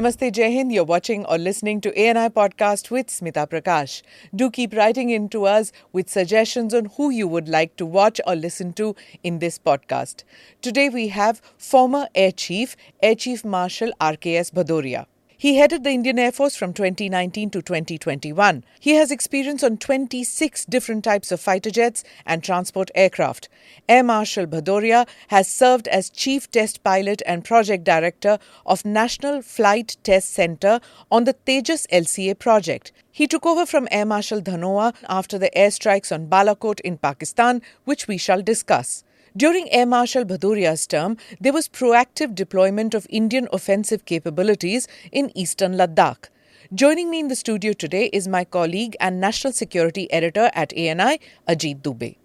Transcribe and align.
Namaste 0.00 0.32
Jai 0.32 0.50
Hind. 0.50 0.72
You're 0.72 0.84
watching 0.84 1.26
or 1.26 1.36
listening 1.36 1.82
to 1.82 1.90
ANI 1.90 2.30
podcast 2.30 2.90
with 2.90 3.08
Smita 3.08 3.46
Prakash. 3.46 4.00
Do 4.34 4.50
keep 4.50 4.72
writing 4.72 5.10
in 5.10 5.28
to 5.28 5.44
us 5.44 5.72
with 5.92 6.08
suggestions 6.08 6.72
on 6.72 6.86
who 6.96 7.10
you 7.10 7.28
would 7.28 7.50
like 7.50 7.76
to 7.76 7.84
watch 7.84 8.18
or 8.26 8.34
listen 8.34 8.72
to 8.80 8.96
in 9.22 9.40
this 9.40 9.58
podcast. 9.58 10.24
Today 10.62 10.88
we 10.88 11.08
have 11.08 11.42
former 11.58 12.08
Air 12.14 12.32
Chief, 12.32 12.76
Air 13.02 13.14
Chief 13.14 13.44
Marshal 13.44 13.92
RKS 14.00 14.52
Bhadauria. 14.52 15.04
He 15.40 15.56
headed 15.56 15.84
the 15.84 15.90
Indian 15.92 16.18
Air 16.18 16.32
Force 16.32 16.54
from 16.54 16.74
2019 16.74 17.48
to 17.48 17.62
2021. 17.62 18.62
He 18.78 18.90
has 18.96 19.10
experience 19.10 19.64
on 19.64 19.78
26 19.78 20.66
different 20.66 21.02
types 21.02 21.32
of 21.32 21.40
fighter 21.40 21.70
jets 21.70 22.04
and 22.26 22.44
transport 22.44 22.90
aircraft. 22.94 23.48
Air 23.88 24.02
Marshal 24.02 24.44
Bhadauria 24.44 25.08
has 25.28 25.48
served 25.48 25.88
as 25.88 26.10
Chief 26.10 26.50
Test 26.50 26.84
Pilot 26.84 27.22
and 27.24 27.42
Project 27.42 27.84
Director 27.84 28.38
of 28.66 28.84
National 28.84 29.40
Flight 29.40 29.96
Test 30.02 30.28
Center 30.28 30.78
on 31.10 31.24
the 31.24 31.32
Tejas 31.32 31.86
LCA 31.90 32.38
project. 32.38 32.92
He 33.10 33.26
took 33.26 33.46
over 33.46 33.64
from 33.64 33.88
Air 33.90 34.04
Marshal 34.04 34.42
Dhanoa 34.42 34.94
after 35.08 35.38
the 35.38 35.50
airstrikes 35.56 36.12
on 36.12 36.26
Balakot 36.28 36.80
in 36.80 36.98
Pakistan, 36.98 37.62
which 37.86 38.06
we 38.06 38.18
shall 38.18 38.42
discuss. 38.42 39.04
During 39.36 39.72
Air 39.72 39.86
Marshal 39.86 40.24
Bhadauria's 40.24 40.88
term, 40.88 41.16
there 41.40 41.52
was 41.52 41.68
proactive 41.68 42.34
deployment 42.34 42.94
of 42.94 43.06
Indian 43.10 43.46
offensive 43.52 44.04
capabilities 44.04 44.88
in 45.12 45.30
eastern 45.38 45.74
Ladakh. 45.74 46.28
Joining 46.74 47.10
me 47.10 47.20
in 47.20 47.28
the 47.28 47.36
studio 47.36 47.72
today 47.72 48.10
is 48.12 48.26
my 48.26 48.44
colleague 48.44 48.96
and 48.98 49.20
National 49.20 49.52
Security 49.52 50.12
Editor 50.12 50.50
at 50.52 50.72
ANI, 50.76 51.20
Ajit 51.48 51.80
Dubey. 51.80 52.16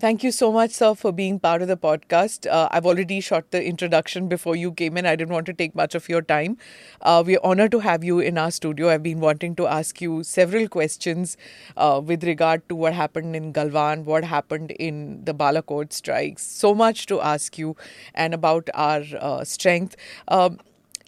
Thank 0.00 0.22
you 0.22 0.30
so 0.30 0.52
much, 0.52 0.70
sir, 0.70 0.94
for 0.94 1.10
being 1.10 1.40
part 1.40 1.60
of 1.60 1.66
the 1.66 1.76
podcast. 1.76 2.46
Uh, 2.48 2.68
I've 2.70 2.86
already 2.86 3.20
shot 3.20 3.50
the 3.50 3.64
introduction 3.64 4.28
before 4.28 4.54
you 4.54 4.70
came 4.70 4.96
in. 4.96 5.06
I 5.06 5.16
didn't 5.16 5.32
want 5.32 5.46
to 5.46 5.52
take 5.52 5.74
much 5.74 5.96
of 5.96 6.08
your 6.08 6.22
time. 6.22 6.56
Uh, 7.02 7.24
we're 7.26 7.40
honored 7.42 7.72
to 7.72 7.80
have 7.80 8.04
you 8.04 8.20
in 8.20 8.38
our 8.38 8.52
studio. 8.52 8.90
I've 8.90 9.02
been 9.02 9.18
wanting 9.18 9.56
to 9.56 9.66
ask 9.66 10.00
you 10.00 10.22
several 10.22 10.68
questions 10.68 11.36
uh, 11.76 12.00
with 12.04 12.22
regard 12.22 12.68
to 12.68 12.76
what 12.76 12.92
happened 12.92 13.34
in 13.34 13.52
Galwan, 13.52 14.04
what 14.04 14.22
happened 14.22 14.70
in 14.70 15.24
the 15.24 15.34
Balakot 15.34 15.92
strikes. 15.92 16.44
So 16.46 16.76
much 16.76 17.06
to 17.06 17.20
ask 17.20 17.58
you 17.58 17.74
and 18.14 18.34
about 18.34 18.68
our 18.74 19.02
uh, 19.18 19.42
strength. 19.42 19.96
Um, 20.28 20.58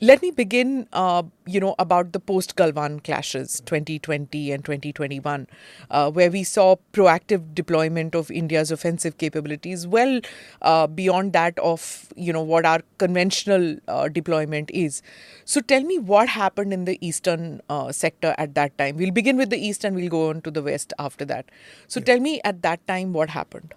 let 0.02 0.22
me 0.22 0.30
begin, 0.30 0.88
uh, 0.94 1.22
you 1.46 1.60
know, 1.60 1.74
about 1.78 2.12
the 2.12 2.20
post-Galwan 2.20 3.04
clashes, 3.04 3.60
2020 3.66 4.50
and 4.50 4.64
2021, 4.64 5.46
uh, 5.90 6.10
where 6.10 6.30
we 6.30 6.42
saw 6.42 6.76
proactive 6.94 7.54
deployment 7.54 8.14
of 8.14 8.30
India's 8.30 8.70
offensive 8.70 9.18
capabilities, 9.18 9.86
well 9.86 10.20
uh, 10.62 10.86
beyond 10.86 11.34
that 11.34 11.58
of, 11.58 12.10
you 12.16 12.32
know, 12.32 12.40
what 12.40 12.64
our 12.64 12.80
conventional 12.96 13.76
uh, 13.88 14.08
deployment 14.08 14.70
is. 14.70 15.02
So 15.44 15.60
tell 15.60 15.82
me 15.82 15.98
what 15.98 16.30
happened 16.30 16.72
in 16.72 16.86
the 16.86 16.96
eastern 17.06 17.60
uh, 17.68 17.92
sector 17.92 18.34
at 18.38 18.54
that 18.54 18.76
time. 18.78 18.96
We'll 18.96 19.10
begin 19.10 19.36
with 19.36 19.50
the 19.50 19.58
east 19.58 19.84
and 19.84 19.94
we'll 19.94 20.08
go 20.08 20.30
on 20.30 20.40
to 20.42 20.50
the 20.50 20.62
west 20.62 20.94
after 20.98 21.26
that. 21.26 21.50
So 21.88 22.00
yeah. 22.00 22.04
tell 22.04 22.20
me 22.20 22.40
at 22.44 22.62
that 22.62 22.86
time 22.86 23.12
what 23.12 23.28
happened. 23.28 23.74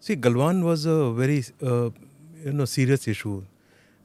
See, 0.00 0.16
Galwan 0.16 0.64
was 0.64 0.86
a 0.86 1.12
very, 1.12 1.44
uh, 1.62 1.90
you 2.44 2.52
know, 2.52 2.64
serious 2.64 3.06
issue. 3.06 3.44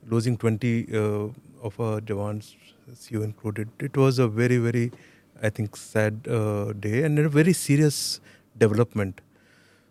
Losing 0.09 0.35
20 0.35 1.31
of 1.61 1.79
our 1.79 2.01
Jawans, 2.01 2.55
you 3.09 3.23
included. 3.23 3.69
It 3.79 3.97
was 3.97 4.19
a 4.19 4.27
very, 4.27 4.57
very, 4.57 4.91
I 5.41 5.49
think, 5.49 5.75
sad 5.75 6.27
uh, 6.27 6.73
day 6.73 7.03
and 7.03 7.19
a 7.19 7.29
very 7.29 7.53
serious 7.53 8.19
development. 8.57 9.21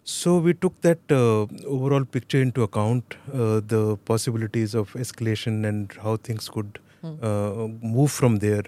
So 0.04 0.38
we 0.38 0.54
took 0.54 0.80
that 0.80 0.98
uh, 1.10 1.46
overall 1.66 2.04
picture 2.04 2.40
into 2.40 2.62
account, 2.62 3.16
uh, 3.32 3.60
the 3.64 3.98
possibilities 4.04 4.74
of 4.74 4.92
escalation 4.94 5.66
and 5.68 5.92
how 6.02 6.16
things 6.16 6.48
could 6.48 6.78
mm. 7.04 7.82
move 7.82 8.10
from 8.10 8.36
there. 8.36 8.62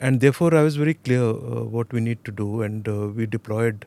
And 0.00 0.20
therefore, 0.20 0.54
I 0.54 0.62
was 0.62 0.76
very 0.76 0.94
clear 0.94 1.22
uh, 1.22 1.64
what 1.64 1.92
we 1.92 2.00
need 2.00 2.24
to 2.24 2.32
do, 2.32 2.62
and 2.62 2.88
uh, 2.88 3.08
we 3.08 3.26
deployed 3.26 3.84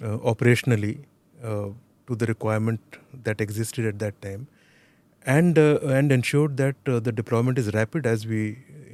operationally 0.00 0.98
to 1.42 2.14
the 2.14 2.26
requirement 2.26 2.80
that 3.24 3.40
existed 3.40 3.86
at 3.86 3.98
that 3.98 4.20
time 4.20 4.46
and 5.36 5.58
uh, 5.58 5.78
and 5.96 6.10
ensured 6.18 6.56
that 6.56 6.90
uh, 6.92 6.98
the 7.08 7.12
deployment 7.20 7.58
is 7.62 7.72
rapid 7.74 8.06
as 8.12 8.26
we 8.26 8.42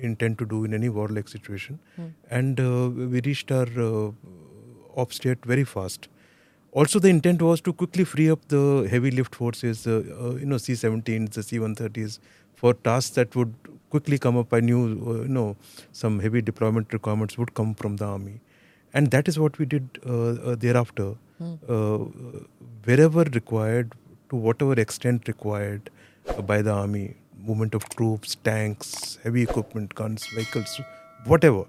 intend 0.09 0.39
to 0.39 0.47
do 0.53 0.65
in 0.65 0.75
any 0.79 0.89
warlike 0.89 1.29
situation. 1.29 1.79
Mm. 1.99 2.13
And 2.39 2.61
uh, 2.61 2.89
we 3.13 3.21
reached 3.29 3.53
our 3.53 3.69
uh, 3.89 5.03
op 5.03 5.13
state 5.19 5.47
very 5.53 5.65
fast. 5.75 6.09
Also, 6.73 6.99
the 6.99 7.09
intent 7.09 7.41
was 7.49 7.61
to 7.69 7.73
quickly 7.73 8.05
free 8.13 8.29
up 8.31 8.49
the 8.49 8.89
heavy 8.91 9.13
lift 9.19 9.37
forces, 9.43 9.87
uh, 9.87 10.03
uh, 10.21 10.35
you 10.35 10.47
know, 10.53 10.59
C-17s, 10.59 11.31
the 11.35 11.43
C-130s, 11.45 12.19
for 12.63 12.75
tasks 12.75 13.15
that 13.15 13.37
would 13.37 13.55
quickly 13.91 14.19
come 14.19 14.37
up. 14.37 14.53
I 14.53 14.59
knew, 14.59 14.81
you 15.23 15.29
know, 15.29 15.57
some 15.93 16.19
heavy 16.19 16.43
deployment 16.43 16.93
requirements 16.93 17.39
would 17.39 17.55
come 17.55 17.75
from 17.75 17.97
the 17.99 18.07
army, 18.07 18.41
and 18.93 19.13
that 19.13 19.29
is 19.29 19.39
what 19.39 19.59
we 19.59 19.67
did 19.77 20.01
thereafter. 20.67 21.15
Mm. 21.43 22.47
wherever 22.89 23.23
required, 23.37 23.95
to 24.31 24.37
whatever 24.43 24.75
extent 24.83 25.27
required, 25.29 25.91
by 26.47 26.63
the 26.63 26.73
army 26.73 27.17
movement 27.39 27.75
of 27.75 27.89
troops 27.91 28.37
tanks 28.49 29.19
heavy 29.23 29.43
equipment 29.43 29.95
guns 29.95 30.27
vehicles 30.35 30.81
whatever. 31.25 31.65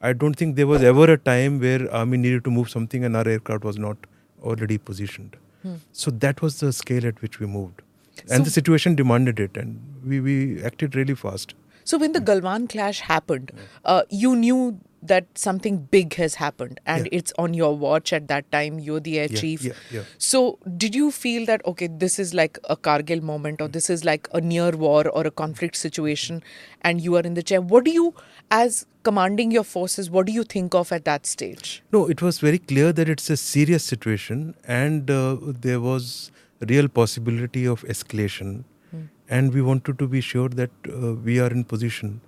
I 0.00 0.12
don't 0.12 0.34
think 0.34 0.56
there 0.56 0.66
was 0.66 0.82
ever 0.82 1.04
a 1.12 1.16
time 1.16 1.60
where 1.60 1.92
army 1.94 2.18
needed 2.18 2.44
to 2.44 2.50
move 2.50 2.68
something 2.68 3.04
and 3.04 3.16
our 3.16 3.26
aircraft 3.28 3.64
was 3.64 3.78
not 3.78 3.96
already 4.42 4.78
positioned. 4.78 5.36
Hmm. 5.62 5.74
so 5.92 6.10
that 6.22 6.42
was 6.42 6.58
the 6.58 6.72
scale 6.72 7.04
at 7.06 7.22
which 7.22 7.38
we 7.38 7.46
moved. 7.46 7.82
And 8.22 8.38
so, 8.38 8.42
the 8.42 8.50
situation 8.50 8.96
demanded 8.96 9.38
it 9.38 9.56
and 9.56 9.80
we, 10.04 10.18
we 10.20 10.62
acted 10.64 10.96
really 10.96 11.14
fast. 11.14 11.54
So 11.84 11.98
when 11.98 12.12
the 12.12 12.20
galwan 12.20 12.68
clash 12.68 13.00
happened 13.00 13.52
uh, 13.84 14.02
you 14.10 14.34
knew 14.34 14.80
that 15.02 15.26
something 15.34 15.78
big 15.90 16.14
has 16.14 16.36
happened 16.36 16.80
and 16.86 17.06
yeah. 17.06 17.18
it's 17.18 17.32
on 17.36 17.54
your 17.54 17.76
watch 17.76 18.12
at 18.12 18.28
that 18.28 18.50
time 18.52 18.78
you're 18.78 19.00
the 19.00 19.18
air 19.18 19.26
yeah, 19.30 19.40
chief 19.40 19.64
yeah, 19.64 19.72
yeah. 19.90 20.02
so 20.16 20.58
did 20.76 20.94
you 20.94 21.10
feel 21.10 21.44
that 21.44 21.64
okay 21.66 21.88
this 21.88 22.18
is 22.18 22.32
like 22.32 22.58
a 22.70 22.76
kargil 22.76 23.20
moment 23.20 23.60
or 23.60 23.68
this 23.68 23.90
is 23.90 24.04
like 24.04 24.28
a 24.32 24.40
near 24.40 24.70
war 24.70 25.08
or 25.08 25.26
a 25.26 25.30
conflict 25.30 25.76
situation 25.76 26.42
and 26.82 27.00
you 27.00 27.16
are 27.16 27.22
in 27.22 27.34
the 27.34 27.42
chair 27.42 27.60
what 27.60 27.84
do 27.84 27.90
you 27.90 28.14
as 28.50 28.86
commanding 29.02 29.50
your 29.50 29.64
forces 29.64 30.08
what 30.08 30.26
do 30.26 30.32
you 30.32 30.44
think 30.44 30.74
of 30.74 30.92
at 30.92 31.04
that 31.04 31.26
stage 31.26 31.82
no 31.92 32.08
it 32.08 32.22
was 32.22 32.38
very 32.38 32.58
clear 32.58 32.92
that 32.92 33.08
it's 33.08 33.28
a 33.28 33.36
serious 33.36 33.84
situation 33.84 34.54
and 34.64 35.10
uh, 35.10 35.36
there 35.40 35.80
was 35.80 36.30
real 36.68 36.88
possibility 36.88 37.66
of 37.66 37.82
escalation 37.82 38.62
hmm. 38.90 39.06
and 39.28 39.52
we 39.52 39.60
wanted 39.60 39.98
to 39.98 40.06
be 40.06 40.20
sure 40.20 40.48
that 40.48 40.70
uh, 40.88 41.14
we 41.14 41.40
are 41.40 41.50
in 41.50 41.64
position 41.64 42.20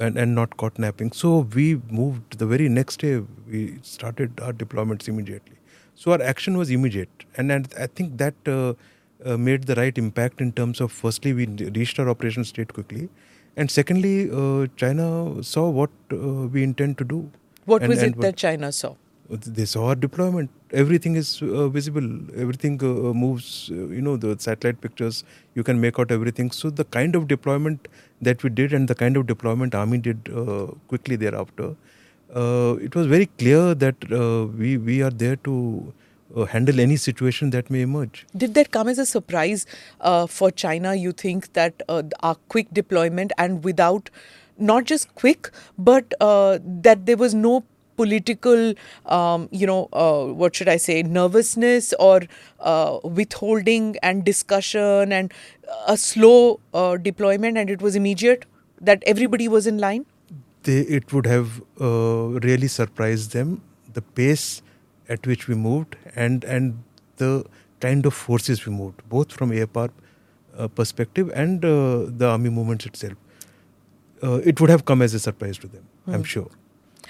and, 0.00 0.16
and 0.16 0.34
not 0.34 0.56
caught 0.56 0.78
napping. 0.78 1.12
So 1.12 1.48
we 1.54 1.80
moved 1.90 2.38
the 2.38 2.46
very 2.46 2.68
next 2.68 3.00
day, 3.00 3.22
we 3.48 3.78
started 3.82 4.40
our 4.40 4.52
deployments 4.52 5.08
immediately. 5.08 5.56
So 5.94 6.12
our 6.12 6.22
action 6.22 6.56
was 6.56 6.70
immediate. 6.70 7.24
And, 7.36 7.52
and 7.52 7.72
I 7.78 7.86
think 7.86 8.18
that 8.18 8.34
uh, 8.46 8.74
uh, 9.24 9.36
made 9.36 9.64
the 9.64 9.74
right 9.74 9.96
impact 9.96 10.40
in 10.40 10.52
terms 10.52 10.80
of 10.80 10.92
firstly, 10.92 11.32
we 11.32 11.46
reached 11.46 11.98
our 11.98 12.08
operation 12.08 12.44
state 12.44 12.72
quickly. 12.72 13.08
And 13.56 13.70
secondly, 13.70 14.30
uh, 14.30 14.66
China 14.76 15.42
saw 15.42 15.68
what 15.68 15.90
uh, 16.12 16.16
we 16.16 16.62
intend 16.62 16.98
to 16.98 17.04
do. 17.04 17.30
What 17.64 17.82
and, 17.82 17.90
was 17.90 18.02
it 18.02 18.20
that 18.20 18.36
China 18.36 18.72
saw? 18.72 18.96
They 19.30 19.64
saw 19.64 19.88
our 19.88 19.94
deployment. 19.94 20.50
Everything 20.72 21.16
is 21.16 21.40
uh, 21.40 21.68
visible. 21.68 22.06
Everything 22.36 22.78
uh, 22.82 23.14
moves. 23.14 23.68
you 23.70 24.02
know, 24.02 24.16
the 24.16 24.36
satellite 24.38 24.80
pictures, 24.80 25.24
you 25.54 25.62
can 25.62 25.80
make 25.80 25.98
out 25.98 26.10
everything. 26.10 26.50
So 26.50 26.68
the 26.68 26.84
kind 26.84 27.14
of 27.14 27.26
deployment 27.28 27.88
that 28.20 28.42
we 28.42 28.50
did 28.50 28.72
and 28.72 28.88
the 28.88 28.94
kind 28.94 29.16
of 29.16 29.26
deployment 29.26 29.74
army 29.74 29.98
did 29.98 30.28
uh, 30.34 30.66
quickly 30.88 31.16
thereafter, 31.16 31.76
uh, 32.34 32.76
it 32.80 32.94
was 32.94 33.06
very 33.06 33.26
clear 33.26 33.74
that 33.74 33.96
uh, 34.12 34.46
we 34.46 34.76
we 34.76 35.02
are 35.02 35.10
there 35.10 35.36
to 35.36 35.92
uh, 36.36 36.44
handle 36.44 36.80
any 36.80 36.96
situation 36.96 37.50
that 37.50 37.70
may 37.70 37.82
emerge. 37.82 38.26
Did 38.36 38.54
that 38.54 38.70
come 38.70 38.88
as 38.88 38.98
a 38.98 39.06
surprise 39.06 39.66
uh, 40.00 40.26
for 40.26 40.50
China? 40.50 40.94
You 40.94 41.12
think 41.12 41.52
that 41.52 41.82
uh, 41.88 42.02
our 42.20 42.34
quick 42.48 42.72
deployment 42.72 43.32
and 43.38 43.62
without 43.64 44.10
not 44.56 44.84
just 44.84 45.14
quick, 45.16 45.50
but 45.76 46.14
that 46.20 47.06
there 47.06 47.16
was 47.16 47.34
no 47.34 47.64
political, 47.96 48.74
um, 49.06 49.48
you 49.50 49.66
know, 49.66 49.88
uh, 49.92 50.24
what 50.24 50.56
should 50.56 50.68
I 50.68 50.76
say, 50.76 51.02
nervousness 51.02 51.92
or 51.98 52.22
uh, 52.60 52.98
withholding 53.04 53.96
and 54.02 54.24
discussion 54.24 55.12
and 55.12 55.32
a 55.86 55.96
slow 55.96 56.60
uh, 56.72 56.96
deployment 56.96 57.58
and 57.58 57.70
it 57.70 57.82
was 57.82 57.96
immediate 57.96 58.44
that 58.80 59.02
everybody 59.06 59.48
was 59.48 59.66
in 59.66 59.78
line? 59.78 60.06
They, 60.62 60.78
it 60.80 61.12
would 61.12 61.26
have 61.26 61.62
uh, 61.80 62.40
really 62.48 62.68
surprised 62.68 63.32
them 63.32 63.62
the 63.92 64.02
pace 64.02 64.62
at 65.08 65.26
which 65.26 65.46
we 65.46 65.54
moved 65.54 65.96
and 66.16 66.44
and 66.44 66.82
the 67.16 67.44
kind 67.80 68.06
of 68.06 68.14
forces 68.14 68.64
we 68.66 68.72
moved, 68.72 69.02
both 69.08 69.32
from 69.32 69.52
air 69.52 69.66
power 69.66 69.90
uh, 70.56 70.68
perspective 70.68 71.30
and 71.34 71.64
uh, 71.64 72.06
the 72.06 72.26
army 72.28 72.50
movements 72.50 72.86
itself. 72.86 73.14
it 74.50 74.60
would 74.60 74.70
have 74.70 74.84
come 74.88 75.02
as 75.04 75.14
a 75.16 75.18
surprise 75.22 75.58
to 75.62 75.68
them. 75.70 75.82
I'm 76.06 76.14
hmm. 76.14 76.22
sure. 76.34 76.50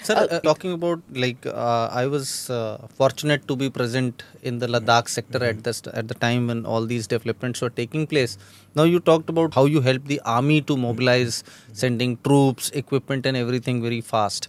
Sir, 0.02 0.29
uh, 0.31 0.41
talking 0.41 0.73
about 0.73 1.00
like 1.12 1.46
uh, 1.46 1.88
I 1.91 2.06
was 2.06 2.50
uh, 2.50 2.87
fortunate 2.94 3.49
to 3.49 3.56
be 3.56 3.70
present 3.70 4.23
in 4.43 4.58
the 4.58 4.67
Ladakh 4.67 5.08
sector 5.08 5.43
at 5.43 5.62
the 5.64 5.91
at 5.94 6.08
the 6.08 6.14
time 6.14 6.49
when 6.49 6.67
all 6.67 6.85
these 6.85 7.06
developments 7.06 7.61
were 7.62 7.70
taking 7.70 8.06
place. 8.06 8.37
Now 8.75 8.82
you 8.85 9.00
talked 9.00 9.31
about 9.31 9.55
how 9.55 9.64
you 9.64 9.81
helped 9.81 10.06
the 10.06 10.20
army 10.25 10.61
to 10.62 10.76
mobilize, 10.76 11.43
sending 11.73 12.19
troops, 12.19 12.70
equipment, 12.70 13.25
and 13.25 13.37
everything 13.37 13.81
very 13.82 14.00
fast. 14.02 14.49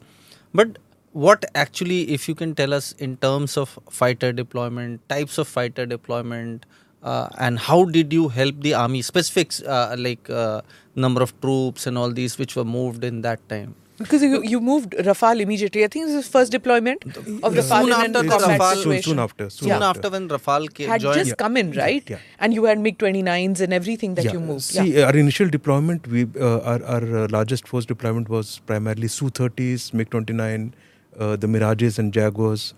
But 0.53 0.77
what 1.13 1.45
actually, 1.55 2.01
if 2.17 2.27
you 2.27 2.35
can 2.35 2.53
tell 2.55 2.73
us 2.73 2.91
in 2.93 3.15
terms 3.17 3.55
of 3.55 3.79
fighter 3.89 4.33
deployment, 4.33 5.07
types 5.07 5.37
of 5.37 5.47
fighter 5.47 5.85
deployment, 5.85 6.65
uh, 7.01 7.29
and 7.37 7.59
how 7.59 7.85
did 7.85 8.11
you 8.11 8.27
help 8.27 8.59
the 8.61 8.73
army? 8.73 9.01
Specifics 9.01 9.61
uh, 9.61 9.95
like 9.97 10.29
uh, 10.29 10.61
number 10.95 11.21
of 11.21 11.39
troops 11.39 11.87
and 11.87 11.97
all 11.97 12.11
these 12.11 12.37
which 12.37 12.55
were 12.57 12.65
moved 12.65 13.03
in 13.05 13.21
that 13.21 13.47
time. 13.47 13.75
Because 13.97 14.21
you, 14.21 14.41
you 14.43 14.59
moved 14.59 14.91
Rafale 14.91 15.39
immediately. 15.41 15.83
I 15.85 15.87
think 15.87 16.07
this 16.07 16.15
is 16.15 16.27
first 16.27 16.51
deployment 16.51 17.05
of 17.05 17.27
Yeah. 17.27 17.61
Rafale 17.61 17.63
Soon 17.63 17.87
in 17.87 17.93
after 17.93 18.23
the 18.23 18.29
combat 18.29 18.59
Rafale- 18.59 18.73
soon, 18.73 18.83
situation. 18.83 19.03
soon 19.11 19.19
after. 19.19 19.49
Soon 19.49 19.59
Soon 19.69 19.71
after. 19.71 19.85
after 19.85 20.09
when 20.09 20.27
Rafale 20.29 20.73
came, 20.73 20.89
Had 20.89 21.01
joined, 21.01 21.15
just 21.25 21.37
come 21.37 21.55
in, 21.57 21.71
right? 21.73 22.09
Yeah. 22.09 22.17
And 22.39 22.53
you 22.53 22.65
had 22.65 22.79
MiG 22.79 22.97
29s 22.97 23.61
and 23.61 23.73
everything 23.73 24.15
that 24.15 24.25
you 24.33 24.39
moved. 24.39 24.63
See, 24.63 24.95
yeah. 24.97 25.05
our 25.05 25.15
initial 25.15 25.47
deployment, 25.49 26.07
we 26.07 26.27
uh, 26.39 26.59
our, 26.71 26.83
our 26.83 27.17
uh, 27.23 27.27
largest 27.29 27.67
force 27.69 27.85
deployment 27.85 28.27
was 28.27 28.59
primarily 28.65 29.07
Su-30s, 29.07 29.93
MiG-29, 29.93 30.71
uh, 31.17 31.35
the 31.37 31.47
Mirages 31.47 31.97
and 31.97 32.11
Jaguars. 32.13 32.73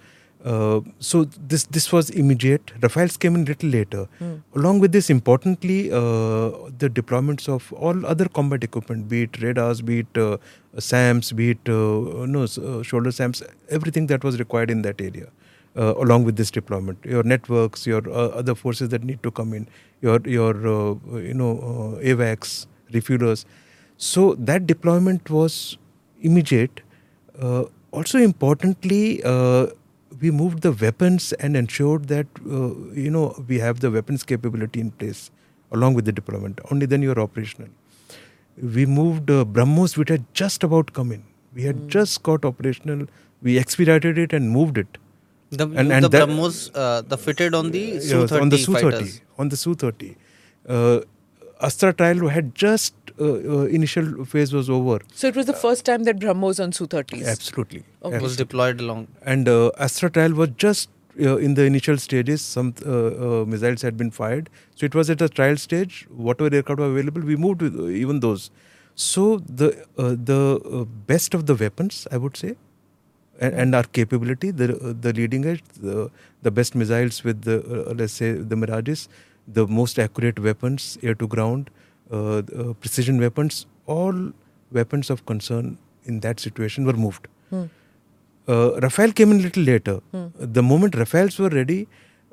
Uh, 0.52 0.80
so 1.08 1.20
this 1.54 1.64
this 1.78 1.86
was 1.94 2.10
immediate. 2.22 2.72
Rafales 2.84 3.18
came 3.24 3.36
in 3.40 3.44
little 3.50 3.70
later. 3.70 4.04
Along 4.60 4.80
with 4.84 4.94
this, 4.98 5.10
importantly, 5.16 5.80
uh, 5.92 6.52
the 6.84 6.90
deployments 7.00 7.50
of 7.56 7.72
all 7.74 8.06
other 8.14 8.28
combat 8.40 8.64
equipment, 8.68 9.10
be 9.14 9.24
it 9.24 9.42
radars, 9.42 9.82
be 9.90 10.00
it 10.04 10.22
uh, 10.26 10.38
SAMs, 10.88 11.32
be 11.42 11.50
it 11.56 11.74
uh, 11.76 12.26
no 12.36 12.44
uh, 12.44 12.82
shoulder 12.92 13.12
SAMs, 13.12 13.44
everything 13.80 14.08
that 14.14 14.24
was 14.30 14.40
required 14.40 14.72
in 14.78 14.84
that 14.84 15.02
area. 15.10 15.28
Uh, 15.76 15.94
along 16.04 16.24
with 16.24 16.38
this 16.38 16.50
deployment, 16.50 17.04
your 17.06 17.24
networks, 17.32 17.86
your 17.86 18.02
uh, 18.10 18.30
other 18.42 18.56
forces 18.56 18.90
that 18.90 19.04
need 19.04 19.22
to 19.22 19.32
come 19.40 19.54
in, 19.54 19.68
your 20.02 20.20
your 20.36 20.54
uh, 20.76 21.18
you 21.26 21.34
know 21.42 21.52
uh, 21.72 22.14
AWACS, 22.14 22.54
refuelers. 22.94 23.44
So 23.98 24.24
that 24.52 24.66
deployment 24.72 25.30
was 25.30 25.78
immediate. 26.22 26.82
Uh, 27.40 27.66
also 27.92 28.18
importantly, 28.20 29.22
uh, 29.24 29.68
we 30.22 30.32
moved 30.32 30.62
the 30.62 30.72
weapons 30.72 31.34
and 31.34 31.56
ensured 31.56 32.08
that 32.08 32.28
uh, 32.50 32.70
you 33.06 33.10
know 33.16 33.26
we 33.48 33.60
have 33.60 33.80
the 33.86 33.92
weapons 33.92 34.24
capability 34.24 34.80
in 34.80 34.92
place 34.92 35.32
along 35.72 35.94
with 35.96 36.06
the 36.06 36.12
deployment. 36.12 36.60
Only 36.72 36.86
then 36.86 37.02
you 37.02 37.12
are 37.12 37.20
operational. 37.20 37.70
We 38.78 38.86
moved 38.86 39.30
uh, 39.30 39.44
BrahMos, 39.46 39.98
which 39.98 40.10
had 40.10 40.24
just 40.34 40.64
about 40.64 40.94
come 40.94 41.12
in. 41.12 41.24
We 41.54 41.64
had 41.64 41.88
just 41.90 42.24
got 42.24 42.46
operational. 42.46 43.06
We 43.42 43.58
expedited 43.60 44.18
it 44.18 44.34
and 44.34 44.50
moved 44.60 44.78
it. 44.84 44.98
the, 45.52 45.66
and- 45.82 45.92
and 45.96 46.04
the 46.06 46.10
that- 46.14 46.30
BrahMos, 46.30 46.56
uh, 46.86 47.02
the 47.12 47.18
fitted 47.18 47.54
on 47.60 47.70
the 47.76 47.84
Su-30 48.08 48.42
on 48.46 48.50
the 48.50 48.58
Su 48.64 48.74
fighters. 48.74 49.12
30 49.20 49.22
on 49.44 49.50
the 49.50 49.58
Su 49.66 49.76
30 49.76 50.16
uh, 50.68 51.00
Astra 51.62 51.94
trial 51.94 52.28
had 52.28 52.54
just 52.56 52.94
uh, 53.20 53.24
uh, 53.24 53.66
initial 53.66 54.26
phase 54.26 54.54
was 54.54 54.70
over. 54.70 55.00
So 55.14 55.28
it 55.28 55.36
was 55.36 55.46
the 55.48 55.54
first 55.54 55.86
time 55.86 56.04
that 56.04 56.20
BrahMos 56.20 56.62
on 56.64 56.72
Su 56.72 56.88
30s. 56.88 57.26
absolutely. 57.28 57.84
Okay. 58.04 58.20
was 58.20 58.36
deployed 58.36 58.80
along. 58.80 59.08
and 59.24 59.50
uh, 59.50 59.72
Astra 59.80 60.10
trial 60.10 60.34
was 60.34 60.50
just 60.58 60.90
uh, 61.20 61.38
in 61.38 61.56
the 61.56 61.64
initial 61.64 61.98
stages. 61.98 62.42
Some 62.42 62.76
uh, 62.86 62.92
uh, 63.42 63.46
missiles 63.46 63.82
had 63.82 63.98
been 63.98 64.12
fired. 64.12 64.50
So 64.76 64.86
it 64.86 64.94
was 64.94 65.10
at 65.10 65.22
a 65.22 65.30
trial 65.30 65.58
stage. 65.58 66.06
Whatever 66.10 66.56
aircraft 66.56 66.80
were 66.80 66.86
available 66.92 67.22
we 67.22 67.36
moved 67.36 67.62
with 67.62 67.80
uh, 67.80 67.88
even 67.88 68.20
those. 68.20 68.52
So 68.96 69.40
the 69.40 69.70
uh, 69.98 70.16
the 70.32 70.60
uh, 70.72 70.86
best 71.12 71.34
of 71.36 71.46
the 71.46 71.56
weapons 71.56 72.08
i 72.12 72.18
would 72.18 72.36
say 72.36 72.56
and, 73.40 73.54
and 73.54 73.76
our 73.76 73.84
capability 73.98 74.50
the 74.52 74.68
uh, 74.76 74.94
the 75.00 75.14
leading 75.14 75.46
edge 75.46 75.62
the, 75.80 76.10
the 76.42 76.52
best 76.52 76.74
missiles 76.76 77.24
with 77.24 77.44
the 77.44 77.58
uh, 77.60 77.94
let's 77.94 78.14
say 78.14 78.32
the 78.34 78.56
mirages 78.56 79.08
the 79.48 79.66
most 79.68 80.00
accurate 80.00 80.40
weapons 80.40 80.98
air 81.04 81.16
to 81.16 81.28
ground 81.28 81.70
uh, 82.12 82.38
uh, 82.38 82.74
precision 82.82 83.20
weapons 83.20 83.66
all 83.86 84.32
weapons 84.72 85.10
of 85.10 85.26
concern 85.26 85.78
in 86.06 86.20
that 86.22 86.40
situation 86.40 86.86
were 86.86 87.00
moved 87.08 87.28
Hmm. 87.50 87.64
uh, 88.48 88.72
Rafale 88.86 89.14
came 89.16 89.32
in 89.32 89.40
a 89.40 89.44
little 89.44 89.64
later. 89.64 90.00
The 90.58 90.64
moment 90.64 90.94
Rafales 90.96 91.40
were 91.40 91.50
ready, 91.50 91.88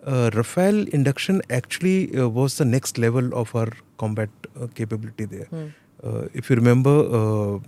uh, 0.04 0.30
Rafale 0.34 0.88
induction 0.88 1.40
actually 1.50 2.16
uh, 2.18 2.28
was 2.28 2.56
the 2.58 2.64
next 2.64 2.98
level 2.98 3.32
of 3.42 3.54
our 3.54 3.68
combat 3.98 4.28
uh, 4.60 4.66
capability 4.74 5.24
there. 5.24 5.46
Hmm. 5.52 5.66
Uh, 6.02 6.26
if 6.34 6.50
you 6.50 6.56
remember, 6.56 7.60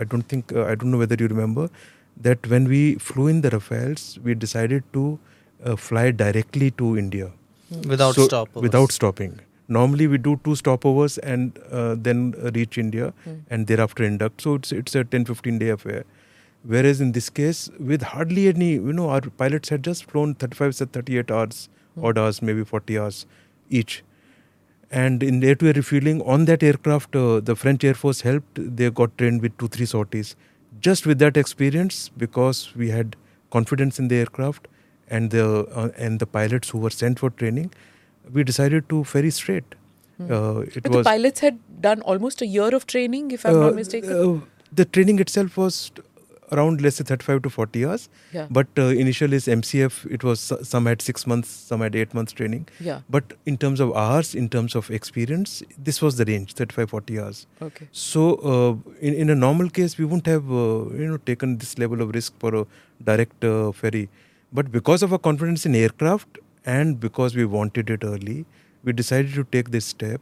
I 0.00 0.04
don't 0.04 0.22
think 0.22 0.52
uh, 0.52 0.64
I 0.64 0.74
don't 0.74 0.90
know 0.90 0.98
whether 0.98 1.16
you 1.18 1.28
remember 1.28 1.68
that 2.16 2.46
when 2.46 2.64
we 2.68 2.94
flew 2.94 3.26
in 3.28 3.40
the 3.42 3.50
Rafales, 3.50 4.18
we 4.18 4.34
decided 4.34 4.82
to 4.94 5.18
uh, 5.64 5.76
fly 5.76 6.10
directly 6.10 6.70
to 6.72 6.96
India 6.98 7.30
Without 7.88 8.14
So- 8.14 8.28
stopovers. 8.28 8.62
Without 8.62 8.92
stopping. 8.92 9.40
Normally 9.68 10.06
we 10.06 10.18
do 10.18 10.38
two 10.44 10.50
stopovers 10.50 11.18
and 11.22 11.58
uh, 11.70 11.94
then 11.98 12.32
reach 12.54 12.76
India 12.76 13.12
and 13.48 13.66
thereafter 13.66 14.04
induct. 14.04 14.40
So 14.42 14.54
it's 14.56 14.72
it's 14.72 14.94
a 14.94 15.04
10-15 15.04 15.58
day 15.60 15.68
affair. 15.70 16.04
Whereas 16.64 17.00
in 17.00 17.12
this 17.12 17.28
case, 17.30 17.70
with 17.78 18.02
hardly 18.02 18.48
any, 18.48 18.72
you 18.74 18.92
know, 18.92 19.08
our 19.08 19.20
pilots 19.20 19.68
had 19.70 19.82
just 19.82 20.04
flown 20.10 20.34
35, 20.34 20.76
to 20.76 20.86
38 20.86 21.30
hours, 21.30 21.68
odd 22.00 22.18
hours, 22.18 22.40
maybe 22.42 22.64
40 22.64 22.98
hours 22.98 23.26
each. 23.70 24.02
And 24.90 25.22
in 25.22 25.42
air 25.42 25.54
to 25.54 25.66
air 25.68 25.72
refueling 25.72 26.20
on 26.22 26.44
that 26.44 26.62
aircraft, 26.62 27.16
uh, 27.16 27.40
the 27.40 27.56
French 27.56 27.82
Air 27.82 27.94
Force 27.94 28.20
helped. 28.20 28.60
They 28.76 28.90
got 28.90 29.16
trained 29.16 29.40
with 29.42 29.56
two, 29.58 29.68
three 29.68 29.86
sorties. 29.86 30.36
Just 30.80 31.06
with 31.06 31.18
that 31.20 31.36
experience, 31.36 32.10
because 32.16 32.74
we 32.76 32.90
had 32.90 33.16
confidence 33.50 33.98
in 33.98 34.08
the 34.08 34.16
aircraft 34.16 34.68
and 35.18 35.36
the 35.36 35.46
uh, 35.82 35.88
and 36.08 36.24
the 36.24 36.28
pilots 36.38 36.74
who 36.74 36.78
were 36.86 36.94
sent 36.98 37.22
for 37.24 37.30
training, 37.42 37.70
we 38.38 38.44
decided 38.52 38.88
to 38.94 39.04
ferry 39.14 39.32
straight. 39.42 39.78
Uh, 40.20 40.60
it 40.60 40.82
But 40.82 40.92
was 40.92 41.04
the 41.04 41.10
pilots 41.10 41.40
had 41.48 41.58
done 41.84 42.02
almost 42.12 42.42
a 42.42 42.46
year 42.56 42.74
of 42.80 42.86
training, 42.94 43.30
if 43.36 43.44
I'm 43.50 43.56
uh, 43.60 43.66
not 43.66 43.74
mistaken. 43.82 44.12
uh, 44.24 44.40
the 44.80 44.84
training 44.96 45.18
itself 45.24 45.56
was 45.62 45.78
around 46.56 46.82
let's 46.84 46.96
say 47.00 47.04
35 47.04 47.42
to 47.44 47.50
40 47.50 47.84
hours. 47.86 48.08
Yeah. 48.32 48.46
But 48.58 48.68
uh, 48.78 48.88
initially, 49.04 49.36
as 49.40 49.46
MCF, 49.54 49.98
it 50.16 50.22
was 50.28 50.40
some 50.72 50.86
had 50.90 51.02
six 51.08 51.26
months, 51.32 51.48
some 51.70 51.80
had 51.80 51.96
eight 51.96 52.14
months 52.18 52.32
training. 52.40 52.66
yeah. 52.88 53.00
But 53.16 53.32
in 53.52 53.56
terms 53.66 53.80
of 53.80 53.94
hours, 53.96 54.34
in 54.42 54.48
terms 54.56 54.74
of 54.80 54.90
experience, 54.90 55.62
this 55.90 56.00
was 56.02 56.18
the 56.18 56.26
range 56.32 56.52
35 56.54 56.90
40 56.90 57.20
hours. 57.20 57.46
Okay. 57.68 57.88
So, 57.92 58.26
uh, 58.54 58.90
in, 59.00 59.14
in 59.14 59.30
a 59.30 59.34
normal 59.34 59.70
case, 59.70 59.96
we 59.98 60.04
wouldn't 60.04 60.26
have 60.26 60.50
uh, 60.50 60.90
you 61.02 61.08
know 61.12 61.16
taken 61.32 61.56
this 61.64 61.78
level 61.78 62.02
of 62.06 62.14
risk 62.20 62.38
for 62.38 62.54
a 62.54 62.66
direct 63.12 63.42
uh, 63.44 63.72
ferry. 63.72 64.08
But 64.52 64.70
because 64.70 65.02
of 65.02 65.12
our 65.12 65.18
confidence 65.18 65.64
in 65.66 65.74
aircraft 65.74 66.38
and 66.64 67.00
because 67.00 67.34
we 67.34 67.44
wanted 67.44 67.90
it 67.90 68.04
early, 68.04 68.44
we 68.84 68.92
decided 68.92 69.34
to 69.34 69.44
take 69.44 69.70
this 69.70 69.84
step. 69.84 70.20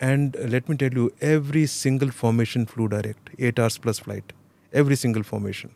And 0.00 0.36
uh, 0.36 0.40
let 0.48 0.68
me 0.68 0.76
tell 0.76 0.92
you, 0.92 1.12
every 1.20 1.66
single 1.66 2.10
formation 2.10 2.66
flew 2.66 2.88
direct, 2.88 3.30
eight 3.38 3.58
hours 3.58 3.78
plus 3.78 3.98
flight, 3.98 4.32
every 4.72 4.96
single 4.96 5.22
formation. 5.22 5.70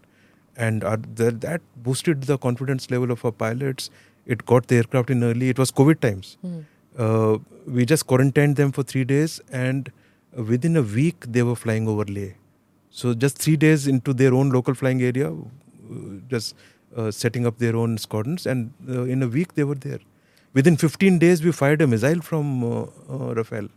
And 0.57 0.83
that 0.83 1.61
boosted 1.77 2.23
the 2.23 2.39
confidence 2.39 2.91
level 2.91 3.11
of 3.11 3.25
our 3.25 3.33
pilots. 3.33 3.91
It 4.25 4.47
got 4.47 4.69
the 4.69 4.77
aircraft 4.77 5.11
in 5.11 5.23
early. 5.23 5.49
It 5.49 5.59
was 5.59 5.71
COVID 5.71 6.01
times. 6.01 6.39
Hmm. 6.41 6.61
Uh, 6.97 7.39
we 7.67 7.85
just 7.85 8.07
quarantined 8.07 8.57
them 8.57 8.71
for 8.71 8.85
three 8.85 9.03
days, 9.05 9.41
and 9.51 9.91
uh, 10.39 10.45
within 10.45 10.77
a 10.77 10.83
week 10.83 11.25
they 11.29 11.43
were 11.43 11.57
flying 11.57 11.89
over 11.89 12.05
Leh. 12.05 12.31
So 12.91 13.15
just 13.15 13.37
three 13.37 13.57
days 13.57 13.89
into 13.89 14.13
their 14.15 14.33
own 14.33 14.51
local 14.51 14.75
flying 14.75 15.03
area, 15.03 15.33
uh, 15.33 15.37
just 16.29 16.55
uh, 16.55 16.57
setting 17.11 17.47
up 17.47 17.59
their 17.59 17.77
own 17.77 17.99
squadrons, 17.99 18.47
and 18.47 18.73
uh, 18.89 19.03
in 19.03 19.23
a 19.23 19.29
week 19.29 19.55
they 19.55 19.65
were 19.65 19.75
there. 19.87 20.01
Within 20.53 20.77
15 20.77 21.19
days, 21.19 21.43
we 21.43 21.53
fired 21.53 21.81
a 21.83 21.87
missile 21.87 22.21
from 22.23 22.63
uh, 22.65 22.83
uh, 22.83 23.35
Rafale. 23.39 23.71